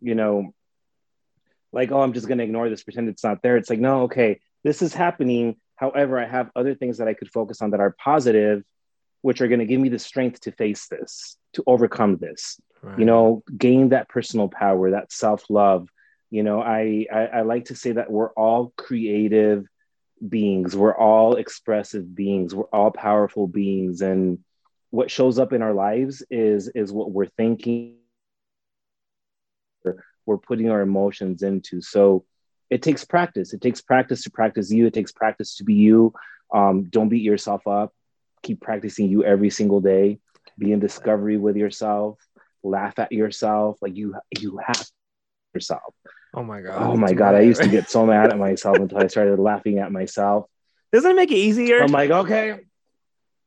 you 0.00 0.14
know 0.14 0.54
like 1.72 1.92
oh 1.92 2.00
i'm 2.00 2.14
just 2.14 2.26
going 2.26 2.38
to 2.38 2.44
ignore 2.44 2.70
this 2.70 2.82
pretend 2.82 3.10
it's 3.10 3.22
not 3.22 3.42
there. 3.42 3.58
It's 3.58 3.68
like 3.68 3.80
no 3.80 4.04
okay 4.04 4.40
this 4.64 4.80
is 4.80 4.94
happening 4.94 5.56
However, 5.80 6.18
I 6.18 6.26
have 6.26 6.50
other 6.54 6.74
things 6.74 6.98
that 6.98 7.08
I 7.08 7.14
could 7.14 7.32
focus 7.32 7.62
on 7.62 7.70
that 7.70 7.80
are 7.80 7.96
positive, 7.98 8.62
which 9.22 9.40
are 9.40 9.48
going 9.48 9.60
to 9.60 9.66
give 9.66 9.80
me 9.80 9.88
the 9.88 9.98
strength 9.98 10.40
to 10.42 10.52
face 10.52 10.88
this, 10.88 11.38
to 11.54 11.64
overcome 11.66 12.18
this. 12.18 12.60
Right. 12.82 12.98
You 12.98 13.06
know, 13.06 13.42
gain 13.56 13.88
that 13.88 14.10
personal 14.10 14.48
power, 14.48 14.90
that 14.90 15.10
self 15.10 15.48
love. 15.48 15.88
You 16.30 16.42
know, 16.42 16.60
I, 16.60 17.06
I 17.10 17.26
I 17.26 17.40
like 17.42 17.66
to 17.66 17.74
say 17.74 17.92
that 17.92 18.10
we're 18.10 18.30
all 18.32 18.74
creative 18.76 19.66
beings. 20.26 20.76
We're 20.76 20.96
all 20.96 21.36
expressive 21.36 22.14
beings. 22.14 22.54
We're 22.54 22.64
all 22.64 22.90
powerful 22.90 23.46
beings, 23.46 24.02
and 24.02 24.38
what 24.90 25.10
shows 25.10 25.38
up 25.38 25.54
in 25.54 25.62
our 25.62 25.74
lives 25.74 26.22
is 26.30 26.68
is 26.68 26.92
what 26.92 27.10
we're 27.10 27.26
thinking 27.26 27.96
we're 30.26 30.38
putting 30.38 30.70
our 30.70 30.82
emotions 30.82 31.42
into 31.42 31.80
so 31.80 32.24
it 32.70 32.82
takes 32.82 33.04
practice. 33.04 33.52
It 33.52 33.60
takes 33.60 33.80
practice 33.80 34.22
to 34.22 34.30
practice 34.30 34.70
you. 34.70 34.86
It 34.86 34.94
takes 34.94 35.12
practice 35.12 35.56
to 35.56 35.64
be 35.64 35.74
you. 35.74 36.14
Um, 36.52 36.84
don't 36.84 37.08
beat 37.08 37.22
yourself 37.22 37.66
up. 37.66 37.92
Keep 38.42 38.60
practicing 38.60 39.08
you 39.08 39.24
every 39.24 39.50
single 39.50 39.80
day. 39.80 40.18
Be 40.58 40.72
in 40.72 40.78
discovery 40.80 41.36
with 41.36 41.56
yourself. 41.56 42.18
Laugh 42.62 42.98
at 42.98 43.12
yourself. 43.12 43.78
Like 43.82 43.96
you, 43.96 44.14
you 44.38 44.60
have 44.64 44.86
yourself. 45.54 45.94
Oh 46.34 46.44
my 46.44 46.60
god. 46.60 46.80
Oh 46.80 46.96
my 46.96 47.12
god. 47.12 47.34
I 47.34 47.40
used 47.40 47.62
to 47.62 47.68
get 47.68 47.90
so 47.90 48.06
mad 48.06 48.30
at 48.30 48.38
myself 48.48 48.78
until 48.78 48.98
I 48.98 49.08
started 49.08 49.38
laughing 49.38 49.78
at 49.78 49.90
myself. 49.90 50.46
Doesn't 50.92 51.10
it 51.10 51.14
make 51.14 51.30
it 51.30 51.36
easier? 51.36 51.82
I'm 51.82 51.92
like, 51.92 52.10
okay, 52.10 52.60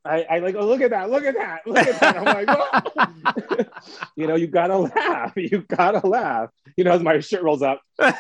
I, 0.06 0.24
I 0.24 0.40
like, 0.40 0.56
oh, 0.56 0.66
look 0.66 0.82
at 0.82 0.90
that, 0.90 1.10
look 1.10 1.24
at 1.24 1.36
that, 1.36 1.66
look 1.66 1.78
at 1.78 2.00
that. 2.00 2.18
I'm 2.18 2.26
like, 2.26 2.48
oh. 2.50 3.66
you 4.16 4.28
know, 4.28 4.36
you 4.36 4.48
gotta 4.48 4.78
laugh. 4.78 5.34
You 5.38 5.62
gotta 5.62 6.06
laugh. 6.06 6.50
You 6.76 6.84
know, 6.84 6.92
as 6.92 7.02
my 7.02 7.20
shirt 7.20 7.44
rolls 7.44 7.62
up, 7.62 7.82
you 8.02 8.12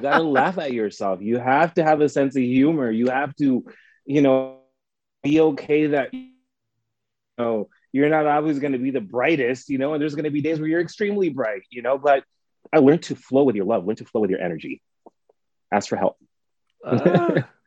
gotta 0.00 0.22
laugh 0.22 0.58
at 0.58 0.72
yourself. 0.72 1.20
You 1.20 1.38
have 1.38 1.74
to 1.74 1.84
have 1.84 2.00
a 2.00 2.08
sense 2.08 2.34
of 2.36 2.42
humor. 2.42 2.90
You 2.90 3.08
have 3.08 3.36
to, 3.36 3.64
you 4.06 4.22
know, 4.22 4.60
be 5.22 5.40
okay 5.40 5.88
that 5.88 6.14
you 6.14 6.30
know 7.38 7.68
you're 7.92 8.08
not 8.08 8.26
always 8.26 8.58
gonna 8.58 8.78
be 8.78 8.90
the 8.90 9.00
brightest, 9.00 9.68
you 9.68 9.76
know, 9.76 9.92
and 9.92 10.00
there's 10.00 10.14
gonna 10.14 10.30
be 10.30 10.40
days 10.40 10.60
where 10.60 10.68
you're 10.68 10.80
extremely 10.80 11.28
bright, 11.28 11.62
you 11.70 11.82
know, 11.82 11.98
but 11.98 12.24
I 12.72 12.78
learned 12.78 13.02
to 13.04 13.16
flow 13.16 13.42
with 13.44 13.56
your 13.56 13.66
love, 13.66 13.86
learn 13.86 13.96
to 13.96 14.06
flow 14.06 14.22
with 14.22 14.30
your 14.30 14.40
energy. 14.40 14.80
Ask 15.70 15.88
for 15.88 15.96
help. 15.96 16.16
uh, 16.84 17.42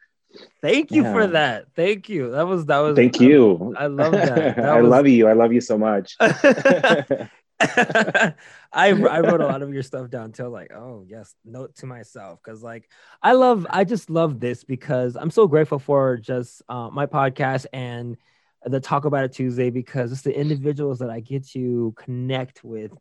Thank 0.61 0.91
you 0.91 1.03
Yeah. 1.03 1.13
for 1.13 1.27
that. 1.27 1.65
Thank 1.75 2.09
you. 2.09 2.31
That 2.31 2.47
was 2.47 2.65
that 2.65 2.79
was 2.79 2.95
Thank 2.95 3.19
you. 3.19 3.73
I 3.77 3.87
love 3.87 4.11
that. 4.13 4.55
That 4.57 4.65
I 4.65 4.81
was- 4.81 4.89
love 4.89 5.07
you. 5.07 5.27
I 5.27 5.33
love 5.33 5.53
you 5.53 5.61
so 5.61 5.77
much. 5.77 6.15
I 7.61 8.33
I 8.73 8.91
wrote 9.21 9.39
a 9.41 9.45
lot 9.45 9.61
of 9.61 9.73
your 9.73 9.83
stuff 9.83 10.09
down 10.09 10.31
till 10.33 10.49
Like, 10.49 10.73
oh 10.73 11.05
yes, 11.07 11.33
note 11.45 11.75
to 11.77 11.85
myself 11.85 12.39
because 12.43 12.61
like 12.61 12.89
I 13.21 13.31
love 13.33 13.65
I 13.69 13.83
just 13.85 14.09
love 14.09 14.39
this 14.39 14.63
because 14.63 15.15
I'm 15.15 15.31
so 15.31 15.47
grateful 15.47 15.79
for 15.79 16.17
just 16.17 16.61
uh, 16.67 16.89
my 16.91 17.05
podcast 17.05 17.65
and 17.71 18.17
the 18.65 18.79
Talk 18.79 19.05
About 19.05 19.23
It 19.25 19.31
Tuesday 19.33 19.69
because 19.69 20.11
it's 20.11 20.23
the 20.23 20.37
individuals 20.37 20.99
that 20.99 21.09
I 21.09 21.19
get 21.19 21.47
to 21.49 21.93
connect 21.95 22.63
with. 22.63 22.91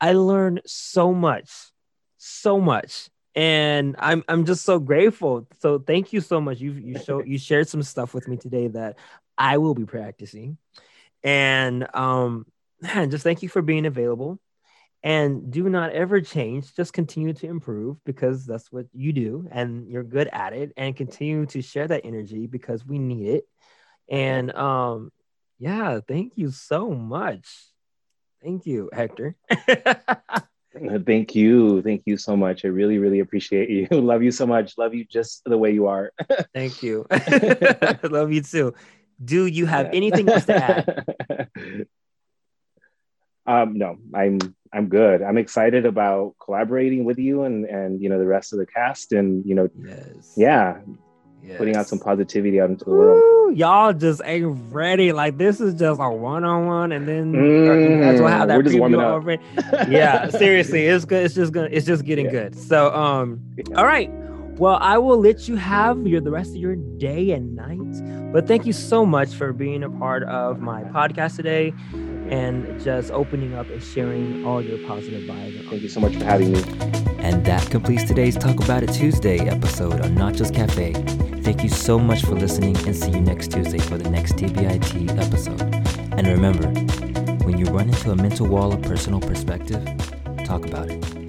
I 0.00 0.12
learn 0.12 0.60
so 0.66 1.12
much, 1.12 1.50
so 2.16 2.58
much, 2.60 3.10
and 3.34 3.96
I'm 3.98 4.24
I'm 4.28 4.44
just 4.44 4.64
so 4.64 4.78
grateful. 4.78 5.46
So 5.60 5.78
thank 5.78 6.12
you 6.12 6.20
so 6.20 6.40
much. 6.40 6.60
You 6.60 6.72
you 6.72 6.98
show 6.98 7.22
you 7.22 7.38
shared 7.38 7.68
some 7.68 7.82
stuff 7.82 8.14
with 8.14 8.28
me 8.28 8.36
today 8.36 8.68
that 8.68 8.98
I 9.38 9.58
will 9.58 9.74
be 9.74 9.84
practicing, 9.84 10.58
and 11.22 11.86
um 11.94 12.46
man, 12.80 13.10
just 13.10 13.24
thank 13.24 13.42
you 13.42 13.48
for 13.48 13.62
being 13.62 13.86
available. 13.86 14.38
And 15.02 15.50
do 15.50 15.66
not 15.70 15.92
ever 15.92 16.20
change. 16.20 16.74
Just 16.74 16.92
continue 16.92 17.32
to 17.32 17.46
improve 17.46 17.96
because 18.04 18.44
that's 18.44 18.70
what 18.70 18.84
you 18.92 19.14
do 19.14 19.48
and 19.50 19.88
you're 19.88 20.04
good 20.04 20.28
at 20.30 20.52
it. 20.52 20.72
And 20.76 20.94
continue 20.94 21.46
to 21.46 21.62
share 21.62 21.88
that 21.88 22.04
energy 22.04 22.46
because 22.46 22.84
we 22.84 22.98
need 22.98 23.26
it. 23.26 23.44
And 24.10 24.54
um, 24.54 25.10
yeah, 25.58 26.00
thank 26.06 26.36
you 26.36 26.50
so 26.50 26.90
much. 26.90 27.48
Thank 28.42 28.66
you, 28.66 28.90
Hector. 28.92 29.36
Thank 31.06 31.34
you. 31.34 31.82
Thank 31.82 32.02
you 32.06 32.16
so 32.16 32.36
much. 32.36 32.64
I 32.64 32.68
really, 32.68 32.98
really 32.98 33.20
appreciate 33.20 33.70
you. 33.70 33.88
Love 34.00 34.22
you 34.22 34.30
so 34.30 34.46
much. 34.46 34.78
Love 34.78 34.94
you 34.94 35.04
just 35.04 35.42
the 35.44 35.58
way 35.58 35.72
you 35.72 35.86
are. 35.86 36.12
thank 36.54 36.82
you. 36.82 37.06
Love 38.04 38.32
you 38.32 38.42
too. 38.42 38.74
Do 39.22 39.46
you 39.46 39.66
have 39.66 39.90
anything 39.92 40.28
else 40.28 40.44
to 40.46 40.56
add? 40.56 41.86
um, 43.46 43.76
no, 43.76 43.98
I'm 44.14 44.38
I'm 44.72 44.88
good. 44.88 45.22
I'm 45.22 45.36
excited 45.36 45.84
about 45.84 46.36
collaborating 46.42 47.04
with 47.04 47.18
you 47.18 47.42
and 47.42 47.64
and 47.64 48.00
you 48.00 48.08
know 48.08 48.18
the 48.18 48.26
rest 48.26 48.52
of 48.52 48.58
the 48.58 48.66
cast 48.66 49.12
and 49.12 49.44
you 49.44 49.54
know 49.54 49.68
Yes. 49.84 50.34
yeah, 50.36 50.78
putting 51.58 51.76
out 51.76 51.86
some 51.88 51.98
positivity 51.98 52.60
out 52.60 52.70
into 52.70 52.84
the 52.84 52.90
world. 52.90 53.56
Y'all 53.56 53.92
just 53.92 54.22
ain't 54.24 54.56
ready. 54.72 55.12
Like 55.12 55.36
this 55.38 55.60
is 55.60 55.74
just 55.74 56.00
a 56.00 56.08
one-on-one, 56.10 56.92
and 56.92 57.08
then 57.08 57.34
Mm, 57.34 58.00
that's 58.00 58.20
what 58.20 58.30
how 58.32 58.46
that 58.46 58.56
we're 58.56 58.62
just 58.62 58.76
preview 58.76 58.80
warming 58.80 59.00
up. 59.00 59.14
over. 59.16 59.36
Yeah, 59.88 60.28
seriously, 60.30 60.86
it's 60.86 61.04
good. 61.04 61.24
It's 61.24 61.34
just 61.34 61.52
gonna. 61.52 61.68
It's 61.70 61.86
just 61.86 62.04
getting 62.04 62.26
Yeah. 62.26 62.30
good. 62.32 62.54
So, 62.56 62.94
um, 62.94 63.40
all 63.76 63.84
right. 63.84 64.08
Well, 64.58 64.78
I 64.80 64.98
will 64.98 65.18
let 65.18 65.48
you 65.48 65.56
have 65.56 66.06
your 66.06 66.20
the 66.20 66.30
rest 66.30 66.50
of 66.50 66.56
your 66.56 66.76
day 66.76 67.30
and 67.30 67.56
night. 67.56 67.78
But 68.32 68.46
thank 68.46 68.66
you 68.66 68.72
so 68.72 69.04
much 69.06 69.34
for 69.34 69.52
being 69.52 69.82
a 69.82 69.90
part 69.90 70.22
of 70.24 70.60
my 70.60 70.84
podcast 70.84 71.36
today, 71.36 71.72
and 72.28 72.80
just 72.80 73.10
opening 73.10 73.54
up 73.54 73.68
and 73.70 73.82
sharing 73.82 74.44
all 74.44 74.62
your 74.62 74.78
positive 74.86 75.22
vibes. 75.22 75.68
Thank 75.70 75.82
you 75.82 75.88
so 75.88 75.98
much 76.00 76.14
for 76.16 76.24
having 76.24 76.52
me. 76.52 76.62
And 77.18 77.44
that 77.46 77.68
completes 77.70 78.04
today's 78.04 78.36
Talk 78.36 78.62
About 78.62 78.82
It 78.82 78.92
Tuesday 78.92 79.38
episode 79.40 80.00
on 80.00 80.14
Nachos 80.14 80.54
Cafe. 80.54 80.92
Thank 81.42 81.62
you 81.62 81.68
so 81.68 81.98
much 81.98 82.22
for 82.22 82.34
listening 82.34 82.76
and 82.86 82.94
see 82.94 83.10
you 83.10 83.20
next 83.20 83.50
Tuesday 83.50 83.78
for 83.78 83.98
the 83.98 84.08
next 84.08 84.34
TBIT 84.36 85.18
episode. 85.18 85.60
And 86.12 86.26
remember, 86.26 86.68
when 87.44 87.58
you 87.58 87.66
run 87.66 87.88
into 87.88 88.10
a 88.12 88.16
mental 88.16 88.46
wall 88.46 88.72
of 88.72 88.82
personal 88.82 89.20
perspective, 89.20 89.84
talk 90.44 90.66
about 90.66 90.90
it. 90.90 91.19